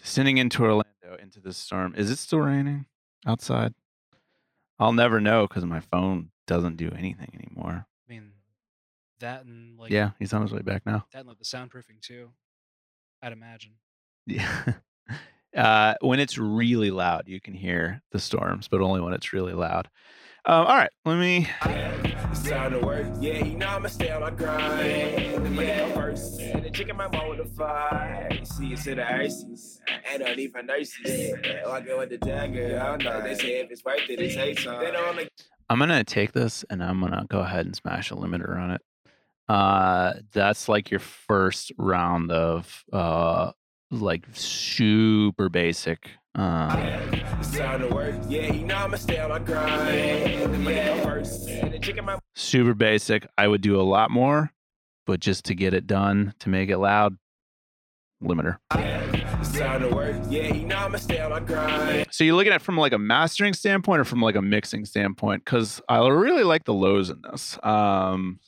Descending 0.04 0.38
into 0.38 0.64
Orlando 0.64 1.18
into 1.20 1.40
the 1.40 1.54
storm. 1.54 1.96
Is 1.96 2.12
it 2.12 2.18
still 2.18 2.40
raining 2.40 2.86
outside? 3.26 3.74
I'll 4.78 4.94
never 4.94 5.22
know 5.22 5.48
because 5.48 5.66
my 5.66 5.80
phone 5.80 6.30
doesn't 6.46 6.76
do 6.76 6.92
anything 6.98 7.30
anymore. 7.34 7.86
I 7.88 8.12
mean, 8.12 8.34
that 9.20 9.46
and 9.46 9.80
like 9.80 9.92
yeah, 9.92 10.12
he's 10.20 10.34
on 10.34 10.42
his 10.42 10.52
way 10.52 10.62
back 10.62 10.86
now. 10.86 11.06
that 11.14 11.20
and 11.20 11.28
like 11.30 11.40
the 11.40 11.46
soundproofing 11.46 12.02
too. 12.02 12.30
I'd 13.22 13.32
imagine. 13.32 13.72
Yeah. 14.28 14.50
Uh, 15.56 15.94
when 16.02 16.20
it's 16.20 16.40
really 16.40 16.90
loud, 16.90 17.28
you 17.28 17.40
can 17.40 17.54
hear 17.54 18.02
the 18.12 18.18
storms, 18.18 18.68
but 18.68 18.82
only 18.82 19.00
when 19.00 19.14
it's 19.14 19.34
really 19.34 19.54
loud. 19.54 19.88
Um, 20.46 20.68
all 20.68 20.76
right, 20.76 20.90
let 21.06 21.18
me. 21.18 21.48
It's 21.64 22.50
time 22.50 22.74
to 22.74 22.80
work. 22.80 23.08
Yeah, 23.22 23.46
you 23.46 23.56
know 23.56 23.68
I'ma 23.68 23.88
stay 23.88 24.12
on 24.12 24.22
my 24.22 24.30
grind. 24.30 25.56
Yeah, 25.56 25.94
first. 25.94 26.42
And 26.42 26.66
the 26.66 26.70
chicken 26.70 26.98
my 26.98 27.08
mom 27.08 27.30
with 27.30 27.38
the 27.38 27.46
fire. 27.46 28.30
See, 28.44 28.74
it's 28.74 28.86
in 28.86 28.98
the 28.98 29.10
ices. 29.10 29.80
And 30.12 30.22
don't 30.22 30.38
even 30.38 30.66
nurses. 30.66 31.34
Walking 31.66 31.98
with 31.98 32.10
the 32.10 32.18
dagger. 32.18 32.78
I 32.82 32.98
don't 32.98 33.04
know. 33.04 33.22
They 33.22 33.36
say 33.36 33.62
if 33.62 33.72
it's 33.72 33.86
worth 33.86 34.10
it, 34.10 34.20
it's 34.20 34.36
hate 34.36 34.60
song. 34.60 34.82
They 34.84 34.92
don't 34.92 35.16
wanna 35.16 35.30
I'm 35.70 35.80
gonna 35.80 36.04
take 36.04 36.34
this 36.34 36.66
and 36.70 36.84
I'm 36.84 37.00
gonna 37.00 37.26
go 37.30 37.40
ahead 37.40 37.66
and 37.66 37.76
smash 37.76 38.12
a 38.12 38.16
limiter 38.16 38.58
on 38.58 38.72
it. 38.72 38.82
Uh, 39.48 40.14
that's 40.34 40.68
like 40.68 40.92
your 40.92 41.00
first 41.00 41.72
round 41.78 42.32
of 42.32 42.84
uh, 42.92 43.52
like 43.92 44.26
super 44.34 45.48
basic. 45.48 46.10
Um, 46.36 46.72
It's 47.40 47.56
time 47.56 47.82
to 47.82 47.88
work. 47.94 48.16
Yeah, 48.28 48.52
you 48.52 48.66
know 48.66 48.76
I'ma 48.76 48.98
stay 48.98 49.20
on 49.20 49.30
my 49.30 49.40
grind. 49.40 50.66
Yeah, 50.66 51.02
first. 51.04 51.48
And 51.48 51.72
the 51.74 51.80
chicken 51.80 52.06
my 52.06 52.18
super 52.36 52.74
basic. 52.74 53.28
I 53.38 53.48
would 53.48 53.62
do 53.62 53.80
a 53.80 53.84
lot 53.84 54.10
more, 54.10 54.52
but 55.06 55.20
just 55.20 55.46
to 55.46 55.56
get 55.56 55.74
it 55.76 55.86
done 55.86 56.34
to 56.40 56.50
make 56.50 56.70
it 56.70 56.80
loud, 56.80 57.18
limiter. 58.24 58.58
It's 58.74 59.58
time 59.60 59.82
to 59.82 59.90
work. 59.90 60.16
Yeah, 60.30 60.54
you 60.54 60.66
know 60.66 60.78
I'ma 60.78 60.98
stay 60.98 61.20
on 61.22 61.30
my 61.30 61.40
grind. 61.40 62.08
So 62.10 62.24
you're 62.24 62.36
looking 62.36 62.52
at 62.52 62.62
it 62.62 62.64
from 62.64 62.78
like 62.78 62.94
a 62.94 62.98
mastering 62.98 63.54
standpoint 63.54 64.02
or 64.02 64.06
from 64.06 64.22
like 64.22 64.36
a 64.36 64.42
mixing 64.42 64.86
standpoint? 64.86 65.46
Because 65.46 65.82
I 65.88 66.00
really 66.08 66.44
like 66.44 66.64
the 66.64 66.74
lows 66.74 67.12
in 67.12 67.22
this. 67.30 67.60
Um, 67.62 68.40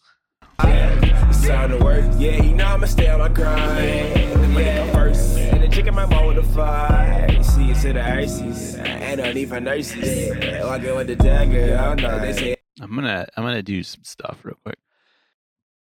It's 0.60 1.48
time 1.48 1.70
to 1.72 1.78
work. 1.84 2.06
Yeah, 2.18 2.42
you 2.42 2.54
know 2.54 2.66
I'ma 2.66 2.86
stay 2.88 3.10
on 3.10 3.20
my 3.20 3.30
grind. 3.30 4.56
Yeah, 4.56 4.92
first. 4.94 5.38
And 5.38 5.64
the 5.64 5.68
chicken 5.68 5.94
my 5.96 6.06
mom 6.06 6.28
with 6.28 6.38
the 6.38 6.44
fire. 6.44 7.28
You 7.32 7.44
see, 7.44 7.72
it's 7.72 7.84
in 7.84 7.96
the 7.96 8.06
ices. 8.06 8.76
And 8.76 9.18
don't 9.18 9.38
even 9.38 9.64
nurses. 9.66 10.30
Walking 10.64 10.96
with 10.96 11.08
the 11.08 11.16
dagger. 11.16 11.78
I 11.78 11.96
don't 11.96 12.02
know. 12.02 12.20
They 12.20 12.34
say 12.34 12.56
I'm 12.82 12.96
gonna 12.96 13.28
I'm 13.36 13.44
gonna 13.44 13.64
do 13.64 13.84
some 13.84 14.04
stuff 14.04 14.40
real 14.44 14.58
quick. 14.64 14.78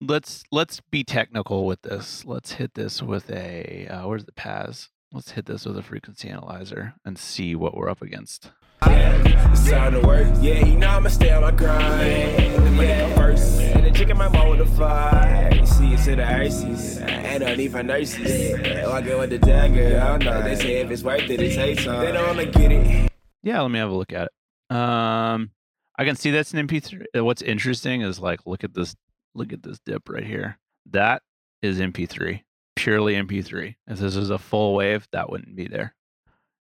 Let's 0.02 0.44
let's 0.52 0.82
be 0.92 1.04
technical 1.04 1.66
with 1.66 1.82
this. 1.82 2.26
Let's 2.26 2.54
hit 2.54 2.74
this 2.74 3.02
with 3.02 3.30
a 3.30 3.88
uh, 3.88 4.08
where's 4.08 4.26
the 4.26 4.32
Paz? 4.34 4.90
Let's 5.12 5.32
hit 5.32 5.46
this 5.46 5.66
with 5.66 5.78
a 5.78 5.82
frequency 5.82 6.30
analyzer 6.30 6.94
and 7.04 7.18
see 7.18 7.56
what 7.56 7.76
we're 7.76 7.90
up 7.90 8.02
against. 8.02 8.52
It's 8.84 9.70
time 9.70 9.94
to 9.94 10.02
work. 10.02 10.28
Yeah, 10.42 10.66
you 10.66 10.78
know 10.78 10.88
I'ma 10.90 11.10
stay 11.10 11.32
on 11.32 11.42
my 11.42 11.52
grind. 11.52 12.78
Yeah, 12.80 13.14
first. 13.16 13.60
And 13.62 13.86
the 13.86 13.92
chicken 13.92 14.18
mom 14.18 14.32
with 14.50 14.60
the 14.60 14.66
fire. 14.66 15.66
See, 15.66 15.94
it's 15.94 16.08
in 16.08 16.18
the 16.18 16.28
ices. 16.28 16.98
And 17.00 17.42
don't 17.44 17.60
even 17.60 17.88
nurses. 17.88 18.88
Walking 18.88 19.18
with 19.20 19.30
the 19.32 19.40
dagger. 19.40 20.00
I 20.02 20.18
don't 20.18 20.24
know. 20.24 20.42
They 20.42 20.56
say 20.56 20.78
if 20.78 20.92
it's 20.92 21.04
worth 21.04 21.30
it, 21.30 21.42
it's 21.42 21.56
hate 21.56 21.80
song. 21.80 22.00
They 22.06 22.12
don't 22.12 22.26
wanna 22.28 22.46
get 22.46 22.72
it. 22.72 23.12
Yeah, 23.44 23.62
let 23.62 23.72
me 23.72 23.80
have 23.80 23.90
a 23.90 23.96
look 23.96 24.14
at 24.14 24.30
it. 24.30 24.76
Um, 24.76 25.52
I 25.98 26.06
can 26.06 26.16
see 26.16 26.32
that's 26.32 26.54
an 26.54 26.68
MP3. 26.68 27.06
Uh, 27.18 27.26
What's 27.26 27.42
interesting 27.42 28.02
is 28.02 28.20
like 28.20 28.46
look 28.46 28.64
at 28.64 28.74
this 28.74 28.96
look 29.36 29.52
at 29.54 29.64
this 29.64 29.80
dip 29.86 30.08
right 30.10 30.24
here. 30.26 30.58
That 30.92 31.22
is 31.62 31.80
MP3, 31.80 32.42
purely 32.76 33.16
MP3. 33.16 33.76
If 33.88 34.00
this 34.00 34.16
is 34.16 34.30
a 34.30 34.38
full 34.38 34.74
wave, 34.76 35.08
that 35.12 35.30
wouldn't 35.30 35.56
be 35.56 35.68
there. 35.68 35.94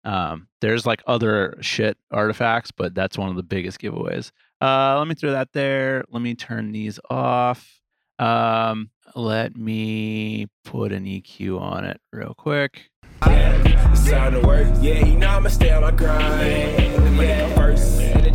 Um, 0.04 0.48
there's 0.60 0.84
like 0.86 1.02
other 1.06 1.56
shit 1.60 1.96
artifacts, 2.10 2.70
but 2.70 2.94
that's 2.94 3.16
one 3.16 3.28
of 3.30 3.36
the 3.36 3.42
biggest 3.42 3.80
giveaways. 3.80 4.32
Uh, 4.60 4.98
let 4.98 5.08
me 5.08 5.14
throw 5.14 5.32
that 5.32 5.52
there. 5.52 6.04
Let 6.10 6.22
me 6.22 6.34
turn 6.34 6.72
these 6.72 6.98
off. 7.10 7.80
Um, 8.18 8.90
Let 9.14 9.56
me 9.56 10.46
put 10.64 10.92
an 10.92 11.04
EQ 11.04 11.60
on 11.60 11.84
it 11.84 12.00
real 12.12 12.34
quick. 12.34 12.90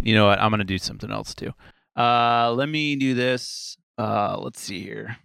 You 0.04 0.16
know 0.16 0.28
what? 0.28 0.40
I'm 0.40 0.52
gonna 0.52 0.64
do 0.64 0.78
something 0.78 1.12
else 1.12 1.34
too. 1.34 1.54
Uh, 1.96 2.54
let 2.54 2.70
me 2.70 2.96
do 2.96 3.14
this. 3.14 3.78
Uh, 3.98 4.38
let's 4.40 4.62
see 4.62 4.82
here. 4.82 5.18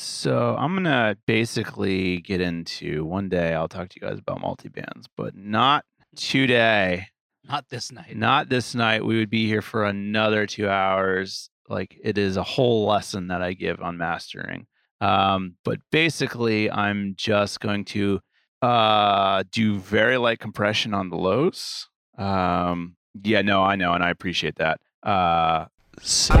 So 0.00 0.54
I'm 0.56 0.76
gonna 0.76 1.16
basically 1.26 2.20
get 2.20 2.40
into 2.40 3.04
one 3.04 3.28
day. 3.28 3.52
I'll 3.52 3.66
talk 3.66 3.88
to 3.88 3.98
you 4.00 4.06
guys 4.06 4.20
about 4.20 4.40
multi-bands, 4.40 5.08
but 5.16 5.34
not 5.34 5.84
today. 6.14 7.08
Not 7.48 7.68
this 7.68 7.90
night. 7.90 8.16
Not 8.16 8.48
this 8.48 8.76
night. 8.76 9.04
We 9.04 9.18
would 9.18 9.28
be 9.28 9.48
here 9.48 9.60
for 9.60 9.84
another 9.84 10.46
two 10.46 10.68
hours. 10.68 11.50
Like 11.68 11.98
it 12.00 12.16
is 12.16 12.36
a 12.36 12.44
whole 12.44 12.86
lesson 12.86 13.26
that 13.26 13.42
I 13.42 13.54
give 13.54 13.80
on 13.82 13.98
mastering. 13.98 14.68
Um, 15.00 15.56
but 15.64 15.80
basically, 15.90 16.70
I'm 16.70 17.14
just 17.16 17.58
going 17.58 17.84
to 17.86 18.20
uh, 18.62 19.42
do 19.50 19.78
very 19.78 20.16
light 20.16 20.38
compression 20.38 20.94
on 20.94 21.10
the 21.10 21.16
lows. 21.16 21.88
Um, 22.16 22.94
yeah, 23.20 23.42
no, 23.42 23.64
I 23.64 23.74
know, 23.74 23.94
and 23.94 24.04
I 24.04 24.10
appreciate 24.10 24.58
that. 24.58 24.80
Uh, 25.02 25.66
so, 26.00 26.36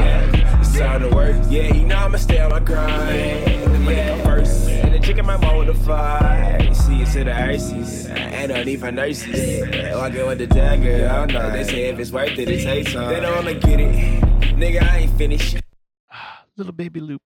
It's 0.68 0.78
time 0.78 1.00
to 1.00 1.08
work. 1.08 1.34
Yeah, 1.48 1.74
you 1.74 1.86
know 1.86 1.96
I'ma 1.96 2.18
stay 2.18 2.40
on 2.40 2.50
my 2.50 2.60
grind. 2.60 3.88
Yeah, 3.88 4.22
first. 4.22 4.68
And 4.68 4.92
the 4.94 4.98
chicken 4.98 5.24
might 5.24 5.40
want 5.40 5.66
with 5.66 5.68
the 5.68 5.84
fight. 5.84 6.74
See 6.74 7.00
it 7.00 7.08
to 7.12 7.24
the 7.24 7.34
ices. 7.34 8.06
And 8.06 8.52
I 8.52 8.64
need 8.64 8.80
for 8.80 8.92
nurses. 8.92 9.62
Walking 9.94 10.26
with 10.26 10.38
the 10.38 10.46
dagger. 10.46 11.08
I 11.08 11.24
don't 11.24 11.32
know. 11.32 11.50
They 11.50 11.64
say 11.64 11.84
if 11.88 11.98
it's 11.98 12.10
worth 12.12 12.38
it, 12.38 12.50
it 12.50 12.62
takes 12.62 12.92
some. 12.92 13.08
They 13.08 13.18
don't 13.18 13.34
wanna 13.34 13.54
get 13.54 13.80
it. 13.80 14.20
Nigga, 14.56 14.82
I 14.82 14.98
ain't 14.98 15.16
finished. 15.16 15.56
little 16.56 16.74
baby 16.74 17.00
loop, 17.00 17.22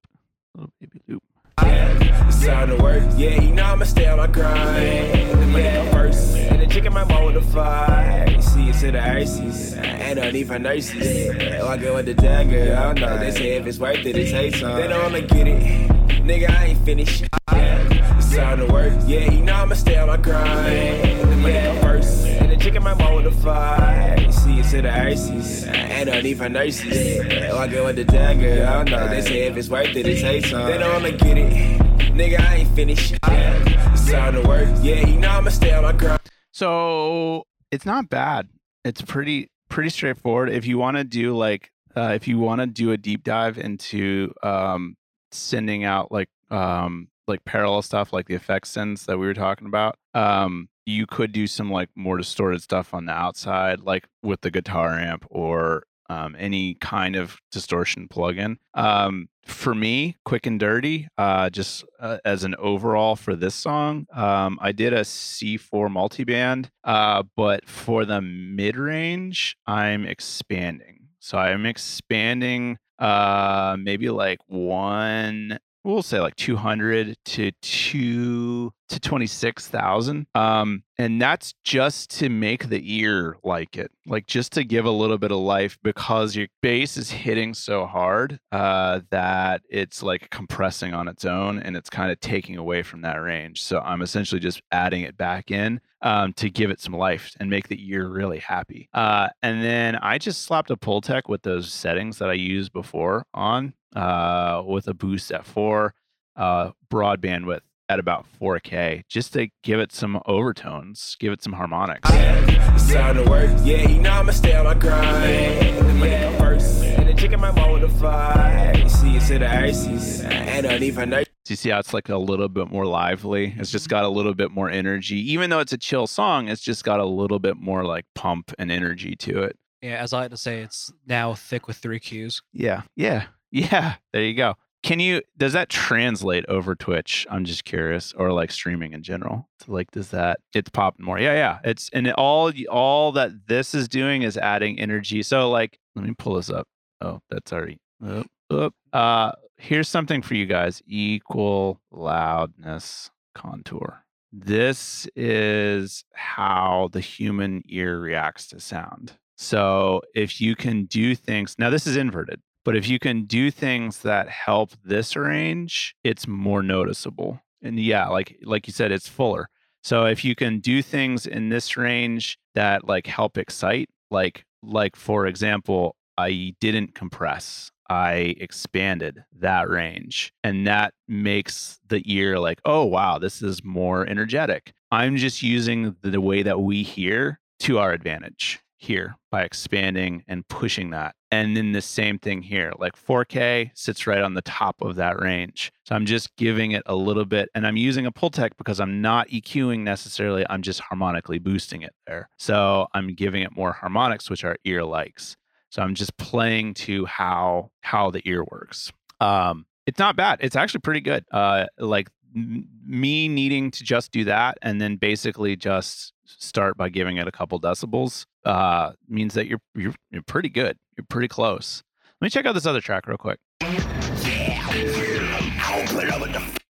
little 0.55 0.73
baby 0.81 1.02
loop. 1.09 1.24
It's 1.58 2.44
time 2.44 2.68
to 2.68 2.76
work. 2.76 3.02
Yeah, 3.16 3.40
you 3.40 3.52
know 3.52 3.64
I'ma 3.64 3.84
stay 3.84 4.08
on 4.08 4.18
my 4.18 4.26
grind. 4.26 5.30
The 5.30 5.46
money 5.46 5.64
Yeah, 5.64 5.90
first. 5.90 6.36
And 6.36 6.60
the 6.60 6.66
chicken 6.66 6.92
might 6.92 7.08
want 7.08 7.26
with 7.26 7.44
the 7.44 7.50
fight. 7.52 8.40
See 8.40 8.68
it 8.68 8.76
to 8.80 8.92
the 8.92 9.02
ices. 9.02 9.76
I 9.76 10.30
need 10.30 10.46
for 10.46 10.58
nurses. 10.58 11.28
Walking 11.62 11.86
oh, 11.88 11.94
with 11.94 12.06
the 12.06 12.14
dagger. 12.14 12.76
I 12.76 12.92
don't 12.92 13.00
know. 13.00 13.18
They 13.18 13.30
say 13.30 13.56
if 13.56 13.66
it's 13.66 13.78
worth 13.78 14.04
it, 14.04 14.16
it 14.16 14.30
takes 14.30 14.60
some. 14.60 14.76
They 14.76 14.88
don't 14.88 15.02
wanna 15.02 15.22
get 15.22 15.48
it. 15.48 15.88
Nigga, 16.22 16.50
I 16.50 16.66
ain't 16.66 16.84
finished. 16.84 17.24
It's 17.48 18.36
time 18.36 18.58
to 18.58 18.66
work. 18.66 18.92
Yeah, 19.06 19.30
you 19.30 19.42
know 19.42 19.54
I'ma 19.54 19.74
stay 19.74 19.98
on 19.98 20.08
my 20.08 20.16
grind. 20.16 21.42
Yeah, 21.42 21.80
first. 21.80 22.26
And 22.26 22.30
the 22.30 22.31
chicken 22.62 22.84
the 22.84 23.36
fight. 23.43 24.30
See 24.30 24.60
it 24.60 24.70
to 24.70 24.82
the 24.82 24.97
ices. 24.97 25.64
And 25.64 26.09
I 26.09 26.20
need 26.20 26.39
for 26.39 26.48
nurses. 26.48 27.18
Walking 27.52 27.84
with 27.84 27.97
the 27.97 28.05
dagger. 28.05 28.64
I 28.66 28.84
don't 28.84 28.90
know. 28.90 29.09
They 29.09 29.20
say 29.20 29.43
if 29.48 29.56
it's 29.56 29.68
worth 29.68 29.97
it, 29.97 30.06
it 30.06 30.20
takes 30.20 30.51
some. 30.51 30.66
They 30.66 30.78
don't 30.78 30.93
wanna 30.93 31.10
get 31.10 31.39
it. 31.39 31.80
Nigga, 32.14 32.40
I 32.40 32.56
ain't 32.56 32.74
finished. 32.76 33.14
It's 33.24 34.10
time 34.10 34.34
to 34.34 34.47
work. 34.47 34.68
Yeah, 34.80 35.06
you 35.06 35.18
know 35.18 35.30
I'ma 35.30 35.51
stay 35.51 35.74
on 35.74 35.82
my 35.82 35.93
grind. 35.93 36.20
So 36.52 37.47
it's 37.72 37.84
not 37.84 38.09
bad. 38.09 38.48
It's 38.84 39.02
pretty 39.02 39.51
pretty 39.68 39.90
straightforward. 39.90 40.51
If 40.51 40.64
you 40.64 40.78
want 40.78 40.98
to 40.98 41.05
do 41.05 41.36
like 41.36 41.72
uh, 41.97 42.12
if 42.14 42.28
you 42.28 42.39
want 42.39 42.60
to 42.60 42.66
do 42.68 42.93
a 42.93 42.97
deep 42.97 43.24
dive 43.24 43.59
into 43.59 44.32
um, 44.44 44.97
sending 45.32 45.82
out 45.82 46.12
like 46.12 46.28
um, 46.51 47.09
like 47.26 47.44
parallel 47.44 47.82
stuff 47.82 48.12
like 48.12 48.28
the 48.28 48.34
effect 48.36 48.68
sends 48.68 49.06
that 49.06 49.18
we 49.18 49.26
were 49.26 49.34
talking 49.34 49.66
about, 49.66 49.97
um, 50.14 50.68
you 50.84 51.06
could 51.06 51.32
do 51.32 51.46
some 51.46 51.70
like 51.70 51.88
more 51.94 52.16
distorted 52.16 52.62
stuff 52.62 52.94
on 52.94 53.06
the 53.06 53.12
outside, 53.12 53.80
like 53.80 54.09
with 54.22 54.40
the 54.40 54.50
guitar 54.50 54.98
amp 54.98 55.26
or 55.30 55.84
um, 56.09 56.36
any 56.38 56.74
kind 56.74 57.16
of 57.16 57.40
distortion 57.50 58.09
plugin. 58.09 58.56
Um, 58.74 59.28
for 59.44 59.74
me, 59.74 60.16
quick 60.24 60.46
and 60.46 60.60
dirty, 60.60 61.09
uh, 61.18 61.50
just 61.50 61.84
uh, 61.98 62.18
as 62.24 62.44
an 62.44 62.54
overall 62.56 63.16
for 63.16 63.34
this 63.34 63.54
song, 63.54 64.06
um, 64.14 64.59
I 64.60 64.72
did 64.72 64.92
a 64.92 65.00
C4 65.00 65.88
multiband, 65.88 66.68
uh, 66.84 67.22
but 67.36 67.68
for 67.68 68.04
the 68.04 68.20
mid 68.20 68.76
range, 68.76 69.56
I'm 69.66 70.04
expanding. 70.04 71.09
So 71.18 71.38
I'm 71.38 71.66
expanding 71.66 72.78
uh, 72.98 73.76
maybe 73.78 74.10
like 74.10 74.38
one, 74.46 75.59
we'll 75.84 76.02
say 76.02 76.20
like 76.20 76.36
200 76.36 77.16
to 77.24 77.50
two 77.60 78.72
to 78.88 79.00
26,000. 79.00 80.26
Um, 80.34 80.84
and 80.98 81.20
that's 81.20 81.54
just 81.64 82.10
to 82.18 82.28
make 82.28 82.68
the 82.68 82.80
ear 83.00 83.36
like 83.42 83.76
it, 83.76 83.90
like 84.06 84.26
just 84.26 84.52
to 84.52 84.64
give 84.64 84.84
a 84.84 84.90
little 84.90 85.18
bit 85.18 85.32
of 85.32 85.38
life 85.38 85.78
because 85.82 86.36
your 86.36 86.48
bass 86.60 86.96
is 86.96 87.10
hitting 87.10 87.54
so 87.54 87.86
hard 87.86 88.38
uh, 88.52 89.00
that 89.10 89.62
it's 89.68 90.02
like 90.02 90.30
compressing 90.30 90.94
on 90.94 91.09
its 91.09 91.24
own 91.24 91.59
and 91.59 91.76
it's 91.76 91.90
kind 91.90 92.12
of 92.12 92.20
taking 92.20 92.56
away 92.56 92.82
from 92.82 93.00
that 93.02 93.16
range. 93.16 93.62
So 93.62 93.80
I'm 93.80 94.02
essentially 94.02 94.40
just 94.40 94.62
adding 94.70 95.02
it 95.02 95.16
back 95.16 95.50
in 95.50 95.80
um, 96.02 96.32
to 96.34 96.50
give 96.50 96.70
it 96.70 96.80
some 96.80 96.94
life 96.94 97.32
and 97.40 97.48
make 97.48 97.68
the 97.68 97.90
ear 97.90 98.09
really 98.09 98.38
happy. 98.38 98.88
Uh, 98.92 99.28
and 99.42 99.62
then 99.62 99.96
I 99.96 100.18
just 100.18 100.42
slapped 100.42 100.70
a 100.70 100.76
Pultec 100.76 101.22
with 101.28 101.42
those 101.42 101.72
settings 101.72 102.18
that 102.18 102.28
I 102.28 102.34
used 102.34 102.72
before 102.72 103.24
on 103.32 103.72
uh, 103.94 104.62
with 104.66 104.89
a 104.89 104.94
boost 104.94 105.31
at 105.32 105.44
four, 105.44 105.94
uh, 106.36 106.70
broad 106.89 107.20
bandwidth 107.20 107.60
at 107.89 107.98
about 107.98 108.27
4K, 108.40 109.02
just 109.09 109.32
to 109.35 109.48
give 109.62 109.78
it 109.78 109.93
some 109.93 110.20
overtones, 110.27 111.16
give 111.19 111.32
it 111.32 111.43
some 111.43 111.52
harmonics. 111.52 112.09
It's 112.12 112.93
time 112.93 113.16
to 113.16 113.31
work. 113.31 113.51
Yeah, 113.64 113.89
you 113.89 114.01
know 114.01 114.10
I'ma 114.12 114.32
stay 114.32 114.55
on 114.55 114.64
my 114.64 114.74
grind. 114.74 116.01
Yeah, 116.02 116.36
first. 116.39 116.82
And 116.85 117.09
the 117.09 117.14
chicken 117.14 117.40
might 117.40 117.55
want 117.55 117.73
with 117.73 117.82
the 117.82 117.98
fight. 117.98 118.89
See 118.89 119.16
it 119.16 119.23
to 119.27 119.39
the 119.39 119.51
ices. 119.51 120.23
And 120.23 120.66
I 120.66 120.78
need 120.78 120.94
for 120.94 121.06
nurses. 121.06 121.28
Do 121.44 121.52
you 121.52 121.56
see 121.56 121.70
how 121.70 121.81
it's 121.81 121.93
like 121.93 122.09
a 122.09 122.16
little 122.16 122.48
bit 122.48 122.70
more 122.70 122.86
lively? 122.86 123.55
It's 123.59 123.70
just 123.70 123.89
got 123.89 124.05
a 124.05 124.09
little 124.09 124.35
bit 124.35 124.51
more 124.51 124.70
energy. 124.70 125.16
Even 125.32 125.51
though 125.51 125.59
it's 125.59 125.73
a 125.73 125.78
chill 125.78 126.06
song, 126.06 126.48
it's 126.48 126.62
just 126.62 126.85
got 126.85 127.01
a 127.01 127.05
little 127.05 127.39
bit 127.39 127.56
more 127.56 127.85
like 127.85 128.05
pump 128.14 128.52
and 128.59 128.70
energy 128.70 129.16
to 129.16 129.43
it. 129.43 129.56
Yeah, 129.82 129.97
as 129.97 130.12
I 130.12 130.20
like 130.20 130.31
to 130.31 130.36
say, 130.36 130.60
it's 130.60 130.93
now 131.06 131.35
thick 131.35 131.66
with 131.66 131.77
three 131.77 131.98
Qs. 131.98 132.43
Yeah. 132.52 132.82
Yeah. 132.94 133.27
Yeah. 133.52 133.94
There 134.12 134.22
you 134.22 134.34
go. 134.34 134.54
Can 134.82 134.98
you 134.98 135.22
does 135.36 135.52
that 135.52 135.68
translate 135.68 136.44
over 136.48 136.74
Twitch? 136.74 137.24
I'm 137.30 137.44
just 137.44 137.64
curious, 137.64 138.12
or 138.14 138.32
like 138.32 138.50
streaming 138.50 138.94
in 138.94 139.04
general. 139.04 139.48
So 139.60 139.72
like, 139.72 139.92
does 139.92 140.08
that 140.08 140.40
it's 140.54 140.70
popping 140.70 141.06
more? 141.06 141.20
Yeah, 141.20 141.34
yeah. 141.34 141.58
It's 141.62 141.88
and 141.92 142.08
it, 142.08 142.14
all 142.14 142.50
all 142.68 143.12
that 143.12 143.46
this 143.46 143.76
is 143.76 143.86
doing 143.86 144.22
is 144.22 144.36
adding 144.36 144.80
energy. 144.80 145.22
So 145.22 145.50
like, 145.50 145.78
let 145.94 146.04
me 146.04 146.14
pull 146.18 146.34
this 146.34 146.50
up. 146.50 146.66
Oh, 147.00 147.20
that's 147.30 147.52
already 147.52 147.78
up. 148.04 148.26
up. 148.50 148.74
Uh, 148.92 149.32
here's 149.56 149.88
something 149.88 150.20
for 150.20 150.34
you 150.34 150.46
guys: 150.46 150.82
equal 150.86 151.80
loudness 151.92 153.10
contour. 153.36 154.04
This 154.32 155.06
is 155.14 156.04
how 156.14 156.88
the 156.90 157.00
human 157.00 157.62
ear 157.68 158.00
reacts 158.00 158.48
to 158.48 158.58
sound. 158.58 159.12
So 159.36 160.02
if 160.14 160.40
you 160.40 160.56
can 160.56 160.86
do 160.86 161.14
things 161.14 161.54
now, 161.58 161.70
this 161.70 161.86
is 161.86 161.96
inverted. 161.96 162.40
But 162.64 162.76
if 162.76 162.89
you 162.89 162.98
can 162.98 163.24
do 163.24 163.51
things 163.51 164.02
that 164.02 164.28
help 164.28 164.72
this 164.84 165.16
range, 165.16 165.94
it's 166.05 166.28
more 166.28 166.62
noticeable. 166.62 167.40
And 167.62 167.78
yeah, 167.78 168.09
like 168.09 168.39
like 168.44 168.66
you 168.66 168.72
said, 168.72 168.93
it's 168.93 169.09
fuller. 169.09 169.48
So 169.82 170.06
if 170.06 170.24
you 170.24 170.34
can 170.34 170.60
do 170.60 170.80
things 170.80 171.26
in 171.26 171.48
this 171.48 171.76
range 171.76 172.39
that 172.55 172.86
like 172.86 173.06
help 173.06 173.36
excite, 173.36 173.90
like 174.10 174.44
like 174.62 174.97
for 174.97 175.26
example, 175.26 175.97
I 176.16 176.55
didn't 176.60 176.94
compress. 176.94 177.70
I 177.90 178.36
expanded 178.39 179.24
that 179.40 179.68
range. 179.68 180.32
And 180.44 180.66
that 180.66 180.94
makes 181.09 181.80
the 181.89 182.02
ear 182.06 182.39
like, 182.39 182.60
oh 182.64 182.84
wow, 182.84 183.18
this 183.18 183.43
is 183.43 183.64
more 183.64 184.06
energetic. 184.06 184.72
I'm 184.90 185.16
just 185.16 185.43
using 185.43 185.97
the 186.02 186.20
way 186.20 186.43
that 186.43 186.60
we 186.60 186.84
hear 186.84 187.40
to 187.60 187.78
our 187.78 187.93
advantage 187.93 188.60
here 188.82 189.16
by 189.30 189.42
expanding 189.42 190.24
and 190.26 190.46
pushing 190.48 190.90
that. 190.90 191.14
And 191.30 191.56
then 191.56 191.72
the 191.72 191.80
same 191.80 192.18
thing 192.18 192.42
here, 192.42 192.72
like 192.78 192.94
4K 192.96 193.70
sits 193.74 194.06
right 194.06 194.20
on 194.22 194.34
the 194.34 194.42
top 194.42 194.82
of 194.82 194.96
that 194.96 195.20
range. 195.20 195.72
So 195.84 195.94
I'm 195.94 196.04
just 196.04 196.34
giving 196.36 196.72
it 196.72 196.82
a 196.86 196.94
little 196.94 197.24
bit, 197.24 197.48
and 197.54 197.66
I'm 197.66 197.76
using 197.76 198.06
a 198.06 198.12
Pultec 198.12 198.50
because 198.59 198.80
I'm 198.80 199.00
not 199.00 199.28
EQing 199.28 199.80
necessarily. 199.80 200.44
I'm 200.50 200.62
just 200.62 200.80
harmonically 200.80 201.38
boosting 201.38 201.82
it 201.82 201.94
there. 202.06 202.28
So 202.38 202.86
I'm 202.92 203.14
giving 203.14 203.42
it 203.42 203.56
more 203.56 203.72
harmonics, 203.72 204.28
which 204.28 204.44
our 204.44 204.56
ear 204.64 204.84
likes. 204.84 205.36
So 205.70 205.80
I'm 205.80 205.94
just 205.94 206.16
playing 206.18 206.74
to 206.74 207.06
how 207.06 207.70
how 207.80 208.10
the 208.10 208.20
ear 208.28 208.44
works. 208.44 208.92
Um, 209.20 209.64
it's 209.86 209.98
not 209.98 210.16
bad. 210.16 210.40
It's 210.42 210.56
actually 210.56 210.80
pretty 210.80 211.00
good. 211.00 211.24
Uh, 211.30 211.66
like 211.78 212.10
m- 212.36 212.68
me 212.84 213.28
needing 213.28 213.70
to 213.70 213.84
just 213.84 214.12
do 214.12 214.24
that 214.24 214.59
and 214.60 214.80
then 214.80 214.96
basically 214.96 215.56
just 215.56 216.12
start 216.26 216.76
by 216.76 216.88
giving 216.88 217.16
it 217.16 217.26
a 217.26 217.32
couple 217.32 217.59
decibels 217.60 218.26
uh, 218.44 218.93
means 219.09 219.35
that 219.35 219.47
you're, 219.47 219.60
you're 219.74 219.94
you're 220.10 220.23
pretty 220.23 220.48
good. 220.48 220.77
You're 220.97 221.06
pretty 221.09 221.28
close. 221.28 221.82
Let 222.20 222.27
me 222.27 222.31
check 222.31 222.47
out 222.47 222.55
this 222.55 222.66
other 222.66 222.81
track 222.81 223.06
real 223.06 223.16
quick. 223.19 223.39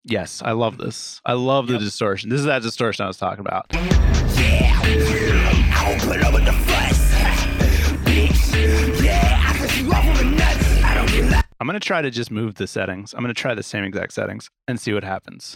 Yes, 0.03 0.41
I 0.43 0.51
love 0.53 0.77
this. 0.77 1.21
I 1.25 1.33
love 1.33 1.67
the 1.67 1.77
distortion. 1.77 2.29
This 2.29 2.39
is 2.39 2.45
that 2.45 2.61
distortion 2.61 3.03
I 3.03 3.07
was 3.07 3.17
talking 3.17 3.41
about. 3.41 3.67
I'm 11.61 11.67
gonna 11.67 11.79
try 11.79 12.01
to 12.01 12.09
just 12.09 12.31
move 12.31 12.55
the 12.55 12.67
settings. 12.67 13.13
I'm 13.13 13.21
gonna 13.21 13.33
try 13.33 13.53
the 13.53 13.63
same 13.63 13.83
exact 13.83 14.13
settings 14.13 14.49
and 14.67 14.79
see 14.79 14.93
what 14.93 15.03
happens. 15.03 15.55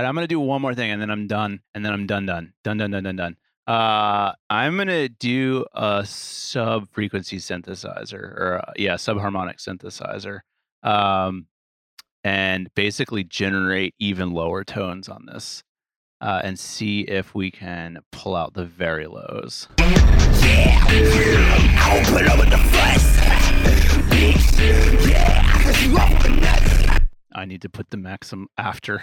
right, 0.00 0.06
I'm 0.06 0.14
gonna 0.14 0.26
do 0.26 0.40
one 0.40 0.62
more 0.62 0.74
thing 0.74 0.90
and 0.90 1.00
then 1.00 1.10
I'm 1.10 1.26
done. 1.26 1.60
And 1.74 1.84
then 1.84 1.92
I'm 1.92 2.06
done, 2.06 2.26
done, 2.26 2.52
done, 2.64 2.78
done, 2.78 2.90
done, 2.90 3.04
done, 3.04 3.16
done. 3.16 3.36
Uh, 3.66 4.32
I'm 4.50 4.76
gonna 4.76 5.08
do 5.08 5.64
a 5.74 6.04
sub 6.06 6.88
frequency 6.90 7.38
synthesizer 7.38 8.14
or 8.14 8.62
uh, 8.66 8.72
yeah, 8.76 8.94
subharmonic 8.94 9.58
synthesizer. 9.58 10.40
Um, 10.82 11.46
and 12.24 12.72
basically 12.74 13.24
generate 13.24 13.94
even 13.98 14.32
lower 14.32 14.64
tones 14.64 15.08
on 15.08 15.26
this. 15.26 15.62
Uh, 16.20 16.40
and 16.44 16.56
see 16.56 17.00
if 17.00 17.34
we 17.34 17.50
can 17.50 17.98
pull 18.12 18.36
out 18.36 18.54
the 18.54 18.64
very 18.64 19.08
lows. 19.08 19.66
I 27.34 27.44
need 27.44 27.62
to 27.62 27.68
put 27.68 27.90
the 27.90 27.96
maximum 27.96 28.46
after. 28.56 29.02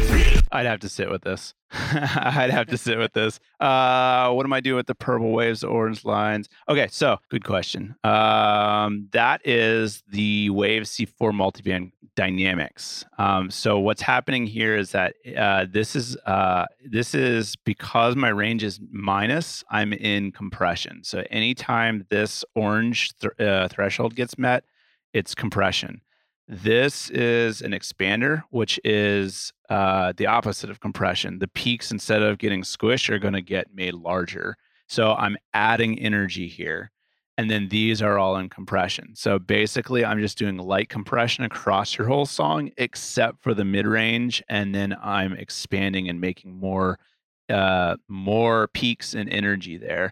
I'd 0.51 0.65
have 0.65 0.79
to 0.81 0.89
sit 0.89 1.09
with 1.09 1.21
this. 1.21 1.53
I'd 1.71 2.49
have 2.49 2.67
to 2.67 2.77
sit 2.77 2.97
with 2.97 3.13
this. 3.13 3.39
Uh, 3.59 4.31
what 4.31 4.45
am 4.45 4.53
I 4.53 4.59
doing 4.59 4.75
with 4.75 4.87
the 4.87 4.95
purple 4.95 5.31
waves, 5.31 5.63
orange 5.63 6.03
lines? 6.03 6.49
Okay, 6.67 6.87
so 6.91 7.17
good 7.29 7.45
question. 7.45 7.95
Um, 8.03 9.07
that 9.13 9.41
is 9.47 10.03
the 10.09 10.49
Wave 10.49 10.83
C4 10.83 11.31
multiband 11.31 11.91
dynamics. 12.15 13.05
Um, 13.17 13.49
so 13.49 13.79
what's 13.79 14.01
happening 14.01 14.45
here 14.45 14.75
is 14.75 14.91
that 14.91 15.15
uh, 15.37 15.65
this 15.69 15.95
is 15.95 16.17
uh, 16.25 16.65
this 16.85 17.15
is 17.15 17.55
because 17.55 18.15
my 18.15 18.29
range 18.29 18.63
is 18.63 18.79
minus. 18.91 19.63
I'm 19.69 19.93
in 19.93 20.31
compression. 20.31 21.03
So 21.03 21.23
anytime 21.29 22.05
this 22.09 22.43
orange 22.55 23.13
th- 23.19 23.39
uh, 23.39 23.69
threshold 23.69 24.15
gets 24.15 24.37
met, 24.37 24.65
it's 25.13 25.33
compression. 25.33 26.01
This 26.47 27.09
is 27.09 27.61
an 27.61 27.71
expander, 27.71 28.43
which 28.49 28.79
is 28.83 29.53
uh, 29.69 30.13
the 30.17 30.27
opposite 30.27 30.69
of 30.69 30.79
compression. 30.79 31.39
The 31.39 31.47
peaks, 31.47 31.91
instead 31.91 32.21
of 32.21 32.37
getting 32.39 32.63
squished, 32.63 33.09
are 33.09 33.19
going 33.19 33.33
to 33.33 33.41
get 33.41 33.73
made 33.73 33.93
larger. 33.93 34.57
So 34.87 35.13
I'm 35.13 35.37
adding 35.53 35.97
energy 35.99 36.47
here. 36.47 36.91
And 37.37 37.49
then 37.49 37.69
these 37.69 38.01
are 38.01 38.19
all 38.19 38.35
in 38.35 38.49
compression. 38.49 39.15
So 39.15 39.39
basically, 39.39 40.03
I'm 40.03 40.19
just 40.19 40.37
doing 40.37 40.57
light 40.57 40.89
compression 40.89 41.45
across 41.45 41.97
your 41.97 42.05
whole 42.07 42.25
song, 42.25 42.71
except 42.77 43.41
for 43.41 43.53
the 43.53 43.63
mid 43.63 43.87
range. 43.87 44.43
And 44.49 44.75
then 44.75 44.95
I'm 45.01 45.33
expanding 45.33 46.09
and 46.09 46.19
making 46.19 46.59
more, 46.59 46.99
uh, 47.47 47.95
more 48.09 48.67
peaks 48.73 49.13
and 49.13 49.29
energy 49.29 49.77
there. 49.77 50.11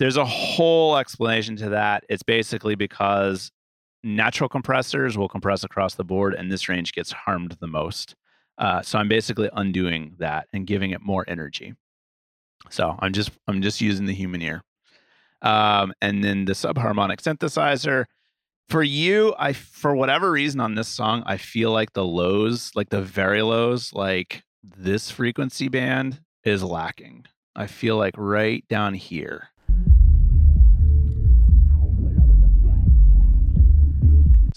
There's 0.00 0.16
a 0.16 0.24
whole 0.24 0.96
explanation 0.96 1.54
to 1.56 1.68
that. 1.68 2.04
It's 2.08 2.24
basically 2.24 2.74
because 2.74 3.52
natural 4.02 4.48
compressors 4.48 5.16
will 5.16 5.28
compress 5.28 5.64
across 5.64 5.94
the 5.94 6.04
board, 6.04 6.34
and 6.34 6.50
this 6.50 6.68
range 6.68 6.92
gets 6.92 7.12
harmed 7.12 7.56
the 7.60 7.66
most. 7.66 8.14
Uh, 8.58 8.82
so 8.82 8.98
I'm 8.98 9.08
basically 9.08 9.48
undoing 9.54 10.14
that 10.18 10.48
and 10.52 10.66
giving 10.66 10.90
it 10.90 11.00
more 11.00 11.24
energy. 11.26 11.74
So 12.68 12.96
I'm 12.98 13.12
just 13.12 13.30
I'm 13.48 13.62
just 13.62 13.80
using 13.80 14.06
the 14.06 14.14
human 14.14 14.42
ear, 14.42 14.62
um, 15.42 15.92
and 16.02 16.22
then 16.22 16.44
the 16.44 16.52
subharmonic 16.52 17.20
synthesizer. 17.20 18.04
For 18.68 18.82
you, 18.82 19.34
I 19.38 19.52
for 19.52 19.96
whatever 19.96 20.30
reason 20.30 20.60
on 20.60 20.74
this 20.74 20.88
song, 20.88 21.22
I 21.26 21.38
feel 21.38 21.72
like 21.72 21.94
the 21.94 22.04
lows, 22.04 22.70
like 22.74 22.90
the 22.90 23.02
very 23.02 23.42
lows, 23.42 23.92
like 23.92 24.44
this 24.62 25.10
frequency 25.10 25.68
band 25.68 26.20
is 26.44 26.62
lacking. 26.62 27.26
I 27.56 27.66
feel 27.66 27.96
like 27.96 28.14
right 28.16 28.64
down 28.68 28.94
here. 28.94 29.48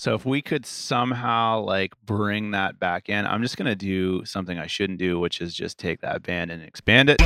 So 0.03 0.15
if 0.15 0.25
we 0.25 0.41
could 0.41 0.65
somehow 0.65 1.61
like 1.61 1.93
bring 2.05 2.51
that 2.51 2.77
back 2.77 3.07
in, 3.07 3.25
I'm 3.25 3.41
just 3.41 3.55
gonna 3.55 3.73
do 3.73 4.25
something 4.25 4.59
I 4.59 4.67
shouldn't 4.67 4.99
do, 4.99 5.17
which 5.17 5.39
is 5.39 5.53
just 5.53 5.77
take 5.77 6.01
that 6.01 6.23
band 6.23 6.51
and 6.51 6.61
expand 6.61 7.09
it. 7.09 7.21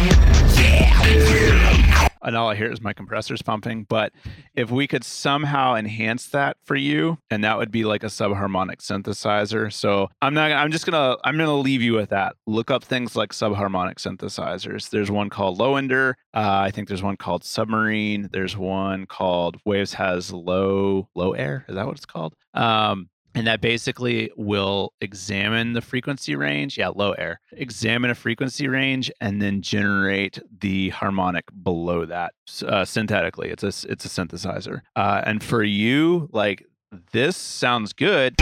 And 2.28 2.36
all 2.36 2.50
I 2.50 2.56
hear 2.56 2.70
is 2.70 2.82
my 2.82 2.92
compressors 2.92 3.42
pumping. 3.42 3.86
But 3.86 4.12
if 4.54 4.70
we 4.70 4.86
could 4.86 5.06
somehow 5.06 5.76
enhance 5.76 6.28
that 6.28 6.58
for 6.66 6.76
you, 6.76 7.18
and 7.32 7.42
that 7.46 7.58
would 7.58 7.72
be 7.72 7.86
like 7.86 8.04
a 8.04 8.08
subharmonic 8.08 8.80
synthesizer. 8.82 9.72
So 9.72 10.10
I'm 10.22 10.34
not. 10.34 10.52
I'm 10.52 10.72
just 10.72 10.86
gonna. 10.86 11.16
I'm 11.24 11.38
gonna 11.38 11.56
leave 11.56 11.82
you 11.82 11.94
with 11.94 12.10
that. 12.10 12.36
Look 12.46 12.70
up 12.70 12.84
things 12.84 13.16
like 13.16 13.32
subharmonic 13.32 13.96
synthesizers. 13.96 14.90
There's 14.90 15.10
one 15.10 15.30
called 15.30 15.58
Lowender. 15.58 16.16
Uh, 16.34 16.60
I 16.66 16.72
think 16.72 16.90
there's 16.90 17.02
one 17.02 17.16
called 17.16 17.46
Submarine. 17.46 18.30
There's 18.34 18.58
one 18.58 19.06
called 19.06 19.58
Waves 19.66 19.94
has 19.94 20.34
low 20.34 21.08
LoAir. 21.18 21.68
Is 21.70 21.76
that 21.76 21.86
what 21.86 21.96
it's 21.96 22.06
called? 22.06 22.34
Um, 22.54 23.10
and 23.38 23.48
that 23.48 23.62
basically 23.62 24.32
will 24.36 24.94
examine 25.02 25.74
the 25.74 25.82
frequency 25.82 26.36
range 26.36 26.78
yeah 26.78 26.88
LoAir 26.88 27.38
examine 27.52 28.12
a 28.12 28.16
frequency 28.16 28.68
range 28.68 29.12
and 29.22 29.42
then 29.42 29.62
generate 29.62 30.40
the 30.60 30.90
harmonic 30.90 31.46
below 31.64 32.06
that 32.06 32.34
uh, 32.66 32.86
synthetically. 32.86 33.50
It's 33.50 33.64
a 33.64 33.68
it's 33.68 34.06
a 34.06 34.10
synthesizer. 34.10 34.82
Uh, 34.96 35.22
and 35.26 35.44
for 35.44 35.64
you 35.64 36.30
like 36.32 36.66
this 37.12 37.36
sounds 37.36 37.94
good. 37.94 38.36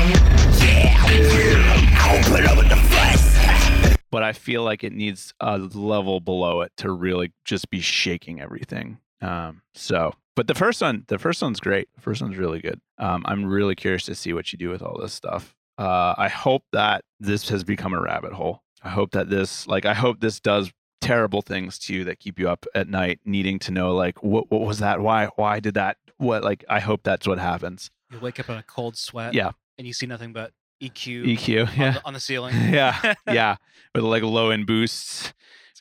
But 4.12 4.24
i 4.24 4.32
feel 4.32 4.64
like 4.64 4.84
it 4.84 4.94
needs 4.94 5.34
a 5.42 5.58
level 5.58 6.22
below 6.22 6.62
it 6.62 6.72
to 6.78 6.90
really 6.90 7.34
just 7.44 7.70
be 7.70 7.82
shaking 7.82 8.40
everything 8.40 9.00
um, 9.22 9.62
so 9.74 10.14
but 10.36 10.48
the 10.48 10.56
first 10.56 10.82
one, 10.82 11.06
the 11.08 11.18
first 11.18 11.42
one's 11.42 11.60
great. 11.60 11.88
The 11.96 12.02
first 12.02 12.22
one's 12.22 12.38
really 12.38 12.60
good. 12.60 12.82
Um, 12.98 13.24
I'm 13.26 13.46
really 13.46 13.76
curious 13.76 14.04
to 14.06 14.16
see 14.16 14.34
what 14.34 14.52
you 14.52 14.60
do 14.60 14.70
with 14.70 14.82
all 14.82 15.00
this 15.00 15.14
stuff. 15.14 15.56
Uh, 15.78 16.14
I 16.18 16.28
hope 16.28 16.64
that 16.74 17.04
this 17.20 17.50
has 17.50 17.64
become 17.64 17.94
a 17.94 18.02
rabbit 18.02 18.34
hole. 18.34 18.62
I 18.84 18.90
hope 18.90 19.12
that 19.12 19.30
this, 19.30 19.66
like, 19.68 19.86
I 19.86 19.94
hope 19.94 20.20
this 20.20 20.40
does 20.40 20.72
terrible 21.02 21.42
things 21.42 21.80
to 21.80 21.94
you 21.94 22.04
that 22.06 22.20
keep 22.20 22.40
you 22.40 22.50
up 22.50 22.66
at 22.76 22.88
night, 22.88 23.20
needing 23.26 23.60
to 23.60 23.72
know, 23.72 23.94
like, 23.94 24.24
what 24.24 24.52
what 24.52 24.62
was 24.62 24.80
that? 24.80 25.00
Why 25.00 25.28
why 25.36 25.60
did 25.60 25.76
that? 25.76 25.98
What 26.18 26.44
like? 26.44 26.64
I 26.70 26.80
hope 26.80 27.04
that's 27.04 27.28
what 27.28 27.40
happens. 27.40 27.90
You 28.12 28.20
wake 28.20 28.40
up 28.40 28.50
in 28.50 28.58
a 28.58 28.64
cold 28.64 28.98
sweat. 28.98 29.34
Yeah. 29.34 29.52
And 29.78 29.86
you 29.88 29.94
see 29.94 30.06
nothing 30.06 30.32
but 30.32 30.52
EQ, 30.82 31.38
EQ, 31.38 31.68
on, 31.68 31.74
yeah, 31.78 31.92
the, 31.92 32.06
on 32.06 32.14
the 32.14 32.20
ceiling. 32.20 32.56
yeah, 32.70 33.14
yeah, 33.28 33.56
with 33.94 34.04
like 34.04 34.24
low 34.24 34.50
end 34.52 34.68
boosts. 34.68 35.34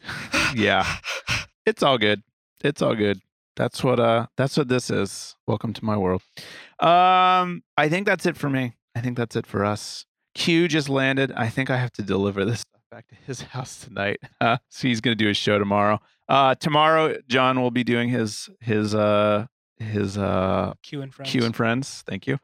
Yeah, 0.54 0.86
it's 1.66 1.82
all 1.82 1.98
good. 1.98 2.22
It's 2.62 2.82
all 2.82 2.94
good. 2.94 3.20
That's 3.56 3.84
what 3.84 4.00
uh 4.00 4.26
that's 4.36 4.56
what 4.56 4.68
this 4.68 4.90
is. 4.90 5.36
Welcome 5.46 5.72
to 5.74 5.84
my 5.84 5.96
world. 5.96 6.22
Um 6.80 7.62
I 7.76 7.88
think 7.88 8.06
that's 8.06 8.26
it 8.26 8.36
for 8.36 8.50
me. 8.50 8.74
I 8.94 9.00
think 9.00 9.16
that's 9.16 9.36
it 9.36 9.46
for 9.46 9.64
us. 9.64 10.06
Q 10.34 10.66
just 10.68 10.88
landed. 10.88 11.32
I 11.32 11.48
think 11.48 11.70
I 11.70 11.76
have 11.76 11.92
to 11.92 12.02
deliver 12.02 12.44
this 12.44 12.60
stuff 12.60 12.82
back 12.90 13.06
to 13.08 13.14
his 13.14 13.42
house 13.54 13.78
tonight. 13.78 14.18
Uh, 14.40 14.56
so 14.70 14.88
he's 14.88 15.00
going 15.00 15.16
to 15.16 15.22
do 15.22 15.28
his 15.28 15.36
show 15.36 15.58
tomorrow. 15.58 16.00
Uh 16.28 16.54
tomorrow 16.56 17.16
John 17.28 17.60
will 17.60 17.70
be 17.70 17.84
doing 17.84 18.08
his 18.08 18.48
his 18.60 18.94
uh 18.94 19.46
his 19.76 20.18
uh 20.18 20.74
Q 20.82 21.02
and 21.02 21.14
friends. 21.14 21.30
Q 21.30 21.44
and 21.44 21.54
friends. 21.54 22.02
Thank 22.06 22.26
you. 22.26 22.38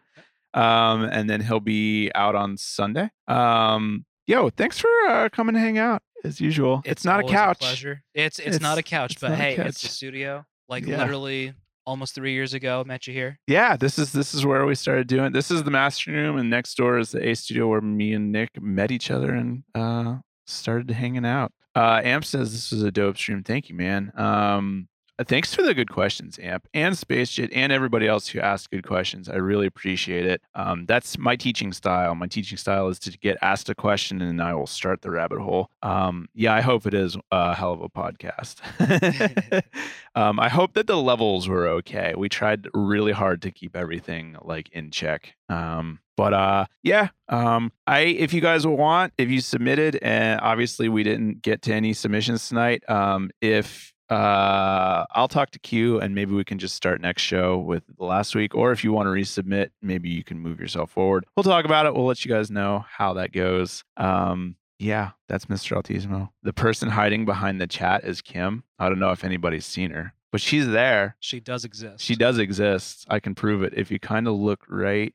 Um 0.54 1.04
and 1.04 1.28
then 1.28 1.40
he'll 1.40 1.60
be 1.60 2.10
out 2.14 2.34
on 2.36 2.56
Sunday. 2.56 3.10
Um 3.26 4.04
yo, 4.26 4.48
thanks 4.50 4.78
for 4.78 4.90
uh, 5.08 5.28
coming 5.32 5.54
to 5.54 5.60
hang 5.60 5.76
out 5.78 6.02
as 6.24 6.40
usual. 6.40 6.82
It's, 6.84 7.04
not 7.04 7.20
a 7.20 7.24
couch. 7.24 7.58
pleasure. 7.60 8.02
It's, 8.14 8.38
it's 8.38 8.60
not 8.60 8.78
a 8.78 8.82
couch, 8.82 9.16
but 9.20 9.32
a 9.32 9.36
hey, 9.36 9.56
it's 9.56 9.80
the 9.82 9.88
couch. 9.88 9.92
studio. 9.94 10.44
Like 10.68 10.86
Yeah. 10.86 10.98
literally 10.98 11.54
almost 11.86 12.14
three 12.14 12.32
years 12.32 12.54
ago, 12.54 12.84
met 12.86 13.06
you 13.06 13.12
here. 13.14 13.38
yeah 13.48 13.76
this 13.76 13.98
is 13.98 14.12
this 14.12 14.32
is 14.34 14.44
where 14.46 14.64
we 14.66 14.74
started 14.74 15.06
doing 15.08 15.32
this 15.32 15.50
is 15.50 15.64
the 15.64 15.70
master 15.70 16.12
room 16.12 16.36
and 16.38 16.48
next 16.48 16.76
door 16.76 16.98
is 16.98 17.10
the 17.12 17.28
a 17.30 17.34
studio 17.34 17.66
where 17.66 17.80
me 17.80 18.12
and 18.12 18.30
nick 18.30 18.50
met 18.62 18.92
each 18.92 19.10
other 19.10 19.32
and 19.32 19.64
uh 19.74 20.16
started 20.46 20.90
hanging 20.90 21.24
out 21.26 21.50
uh 21.74 22.00
amp 22.04 22.24
says 22.24 22.52
this 22.52 22.70
was 22.70 22.82
a 22.82 22.92
dope 22.92 23.16
stream 23.16 23.42
thank 23.42 23.68
you 23.70 23.74
man 23.74 24.12
um 24.14 24.86
thanks 25.24 25.54
for 25.54 25.62
the 25.62 25.74
good 25.74 25.90
questions, 25.90 26.38
Amp 26.40 26.66
and 26.74 26.96
Space 26.96 27.30
Jet 27.30 27.50
and 27.52 27.72
everybody 27.72 28.06
else 28.06 28.28
who 28.28 28.40
asked 28.40 28.70
good 28.70 28.86
questions. 28.86 29.28
I 29.28 29.36
really 29.36 29.66
appreciate 29.66 30.26
it. 30.26 30.42
Um, 30.54 30.86
that's 30.86 31.18
my 31.18 31.36
teaching 31.36 31.72
style. 31.72 32.14
My 32.14 32.26
teaching 32.26 32.58
style 32.58 32.88
is 32.88 32.98
to 33.00 33.16
get 33.18 33.38
asked 33.42 33.68
a 33.68 33.74
question 33.74 34.20
and 34.22 34.42
I 34.42 34.54
will 34.54 34.66
start 34.66 35.02
the 35.02 35.10
rabbit 35.10 35.40
hole. 35.40 35.70
Um, 35.82 36.28
yeah, 36.34 36.54
I 36.54 36.60
hope 36.60 36.86
it 36.86 36.94
is 36.94 37.16
a 37.30 37.54
hell 37.54 37.72
of 37.72 37.82
a 37.82 37.88
podcast. 37.88 38.60
um, 40.14 40.38
I 40.38 40.48
hope 40.48 40.74
that 40.74 40.86
the 40.86 40.96
levels 40.96 41.48
were 41.48 41.66
okay. 41.68 42.14
We 42.16 42.28
tried 42.28 42.66
really 42.74 43.12
hard 43.12 43.42
to 43.42 43.50
keep 43.50 43.76
everything 43.76 44.36
like 44.42 44.68
in 44.70 44.90
check. 44.90 45.34
Um, 45.48 46.00
but 46.16 46.34
uh, 46.34 46.66
yeah, 46.82 47.08
um, 47.30 47.72
I 47.86 48.00
if 48.00 48.34
you 48.34 48.42
guys 48.42 48.66
want, 48.66 49.14
if 49.16 49.30
you 49.30 49.40
submitted, 49.40 49.98
and 50.02 50.38
obviously 50.42 50.88
we 50.90 51.02
didn't 51.02 51.40
get 51.40 51.62
to 51.62 51.74
any 51.74 51.94
submissions 51.94 52.46
tonight. 52.46 52.88
Um, 52.90 53.30
if 53.40 53.94
uh, 54.10 55.06
I'll 55.12 55.28
talk 55.28 55.50
to 55.52 55.58
Q 55.58 56.00
and 56.00 56.14
maybe 56.14 56.34
we 56.34 56.44
can 56.44 56.58
just 56.58 56.74
start 56.74 57.00
next 57.00 57.22
show 57.22 57.58
with 57.58 57.84
the 57.96 58.04
last 58.04 58.34
week. 58.34 58.54
Or 58.54 58.72
if 58.72 58.82
you 58.82 58.92
want 58.92 59.06
to 59.06 59.10
resubmit, 59.10 59.70
maybe 59.80 60.08
you 60.08 60.24
can 60.24 60.38
move 60.38 60.60
yourself 60.60 60.90
forward. 60.90 61.24
We'll 61.36 61.44
talk 61.44 61.64
about 61.64 61.86
it. 61.86 61.94
We'll 61.94 62.06
let 62.06 62.24
you 62.24 62.30
guys 62.30 62.50
know 62.50 62.84
how 62.88 63.14
that 63.14 63.32
goes. 63.32 63.84
Um, 63.96 64.56
yeah, 64.80 65.10
that's 65.28 65.46
Mr. 65.46 65.80
Altismo. 65.80 66.30
The 66.42 66.52
person 66.52 66.88
hiding 66.88 67.24
behind 67.24 67.60
the 67.60 67.66
chat 67.66 68.04
is 68.04 68.20
Kim. 68.22 68.64
I 68.78 68.88
don't 68.88 68.98
know 68.98 69.12
if 69.12 69.24
anybody's 69.24 69.66
seen 69.66 69.90
her, 69.90 70.14
but 70.32 70.40
she's 70.40 70.66
there. 70.66 71.16
She 71.20 71.38
does 71.38 71.64
exist. 71.64 72.02
She 72.02 72.16
does 72.16 72.38
exist. 72.38 73.04
I 73.08 73.20
can 73.20 73.34
prove 73.34 73.62
it 73.62 73.74
if 73.76 73.90
you 73.90 74.00
kind 74.00 74.26
of 74.26 74.34
look 74.34 74.64
right, 74.68 75.14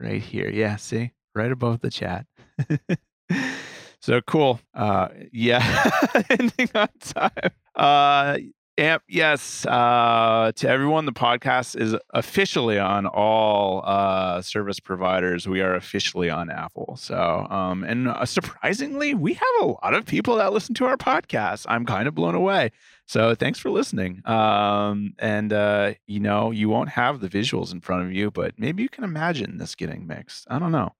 right 0.00 0.20
here. 0.20 0.50
Yeah, 0.50 0.76
see, 0.76 1.12
right 1.34 1.52
above 1.52 1.80
the 1.80 1.90
chat. 1.90 2.26
so 4.00 4.20
cool. 4.22 4.60
Uh, 4.74 5.08
yeah, 5.32 5.90
ending 6.30 6.68
on 6.74 6.88
time. 7.00 7.52
Uh, 7.74 8.38
Amp, 8.78 9.02
yes. 9.06 9.66
Uh, 9.66 10.50
to 10.56 10.68
everyone, 10.68 11.04
the 11.04 11.12
podcast 11.12 11.78
is 11.78 11.94
officially 12.14 12.78
on 12.78 13.06
all 13.06 13.82
uh, 13.84 14.40
service 14.40 14.80
providers. 14.80 15.46
We 15.46 15.60
are 15.60 15.74
officially 15.74 16.30
on 16.30 16.50
Apple. 16.50 16.96
So, 16.98 17.46
um, 17.50 17.84
and 17.84 18.08
uh, 18.08 18.24
surprisingly, 18.24 19.12
we 19.12 19.34
have 19.34 19.54
a 19.60 19.66
lot 19.66 19.92
of 19.92 20.06
people 20.06 20.36
that 20.36 20.54
listen 20.54 20.74
to 20.76 20.86
our 20.86 20.96
podcast. 20.96 21.66
I'm 21.68 21.84
kind 21.84 22.08
of 22.08 22.14
blown 22.14 22.34
away. 22.34 22.70
So, 23.04 23.34
thanks 23.34 23.58
for 23.58 23.70
listening. 23.70 24.26
Um, 24.26 25.14
and 25.18 25.52
uh, 25.52 25.92
you 26.06 26.20
know, 26.20 26.50
you 26.50 26.70
won't 26.70 26.88
have 26.88 27.20
the 27.20 27.28
visuals 27.28 27.72
in 27.72 27.82
front 27.82 28.04
of 28.06 28.12
you, 28.12 28.30
but 28.30 28.58
maybe 28.58 28.82
you 28.82 28.88
can 28.88 29.04
imagine 29.04 29.58
this 29.58 29.74
getting 29.74 30.06
mixed. 30.06 30.46
I 30.48 30.58
don't 30.58 30.72
know. 30.72 30.94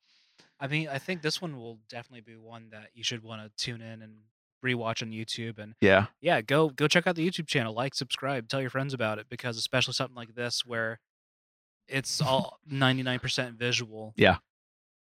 I 0.60 0.66
mean, 0.66 0.88
I 0.88 0.98
think 0.98 1.22
this 1.22 1.40
one 1.40 1.56
will 1.56 1.78
definitely 1.88 2.20
be 2.20 2.36
one 2.36 2.68
that 2.70 2.90
you 2.92 3.02
should 3.02 3.22
want 3.24 3.42
to 3.42 3.64
tune 3.64 3.80
in 3.80 4.02
and 4.02 4.12
rewatch 4.64 5.02
on 5.02 5.10
YouTube. 5.10 5.58
And 5.58 5.74
Yeah. 5.80 6.06
yeah, 6.20 6.40
go 6.40 6.68
go 6.70 6.88
check 6.88 7.06
out 7.06 7.16
the 7.16 7.28
YouTube 7.28 7.46
channel, 7.46 7.74
like, 7.74 7.94
subscribe, 7.94 8.48
tell 8.48 8.60
your 8.60 8.70
friends 8.70 8.94
about 8.94 9.18
it 9.18 9.26
because 9.28 9.56
especially 9.58 9.94
something 9.94 10.16
like 10.16 10.34
this 10.34 10.64
where 10.64 11.00
it's 11.88 12.20
all 12.22 12.58
99% 12.70 13.56
visual. 13.58 14.14
Yeah, 14.16 14.36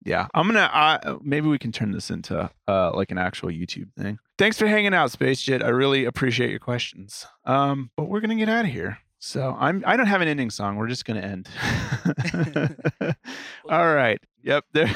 Yeah. 0.04 0.26
I'm 0.34 0.46
gonna. 0.46 0.60
Uh, 0.72 1.18
maybe 1.22 1.48
we 1.48 1.58
can 1.58 1.72
turn 1.72 1.92
this 1.92 2.10
into 2.10 2.50
uh, 2.68 2.92
like 2.94 3.10
an 3.10 3.18
actual 3.18 3.48
YouTube 3.50 3.92
thing. 3.96 4.18
Thanks 4.36 4.58
for 4.58 4.66
hanging 4.66 4.92
out, 4.92 5.10
Space 5.12 5.40
Jet. 5.40 5.62
I 5.62 5.68
really 5.68 6.04
appreciate 6.04 6.50
your 6.50 6.58
questions. 6.58 7.26
Um, 7.44 7.90
but 7.96 8.04
we're 8.08 8.20
gonna 8.20 8.34
get 8.34 8.48
out 8.48 8.64
of 8.64 8.70
here. 8.72 8.98
So 9.20 9.56
I'm. 9.58 9.82
I 9.86 9.96
don't 9.96 10.06
have 10.08 10.20
an 10.20 10.28
ending 10.28 10.50
song. 10.50 10.76
We're 10.76 10.88
just 10.88 11.04
gonna 11.06 11.20
end. 11.20 11.48
All 13.70 13.94
right. 13.94 14.20
Yep. 14.42 14.64
There. 14.72 14.86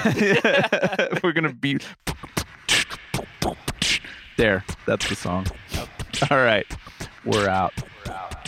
we're 1.22 1.32
gonna 1.32 1.54
be. 1.54 1.78
There, 4.38 4.64
that's 4.86 5.08
the 5.08 5.16
song. 5.16 5.48
All 6.30 6.38
right, 6.38 6.64
we're 7.24 7.48
out. 7.48 7.74
We're 8.06 8.12
out. 8.12 8.47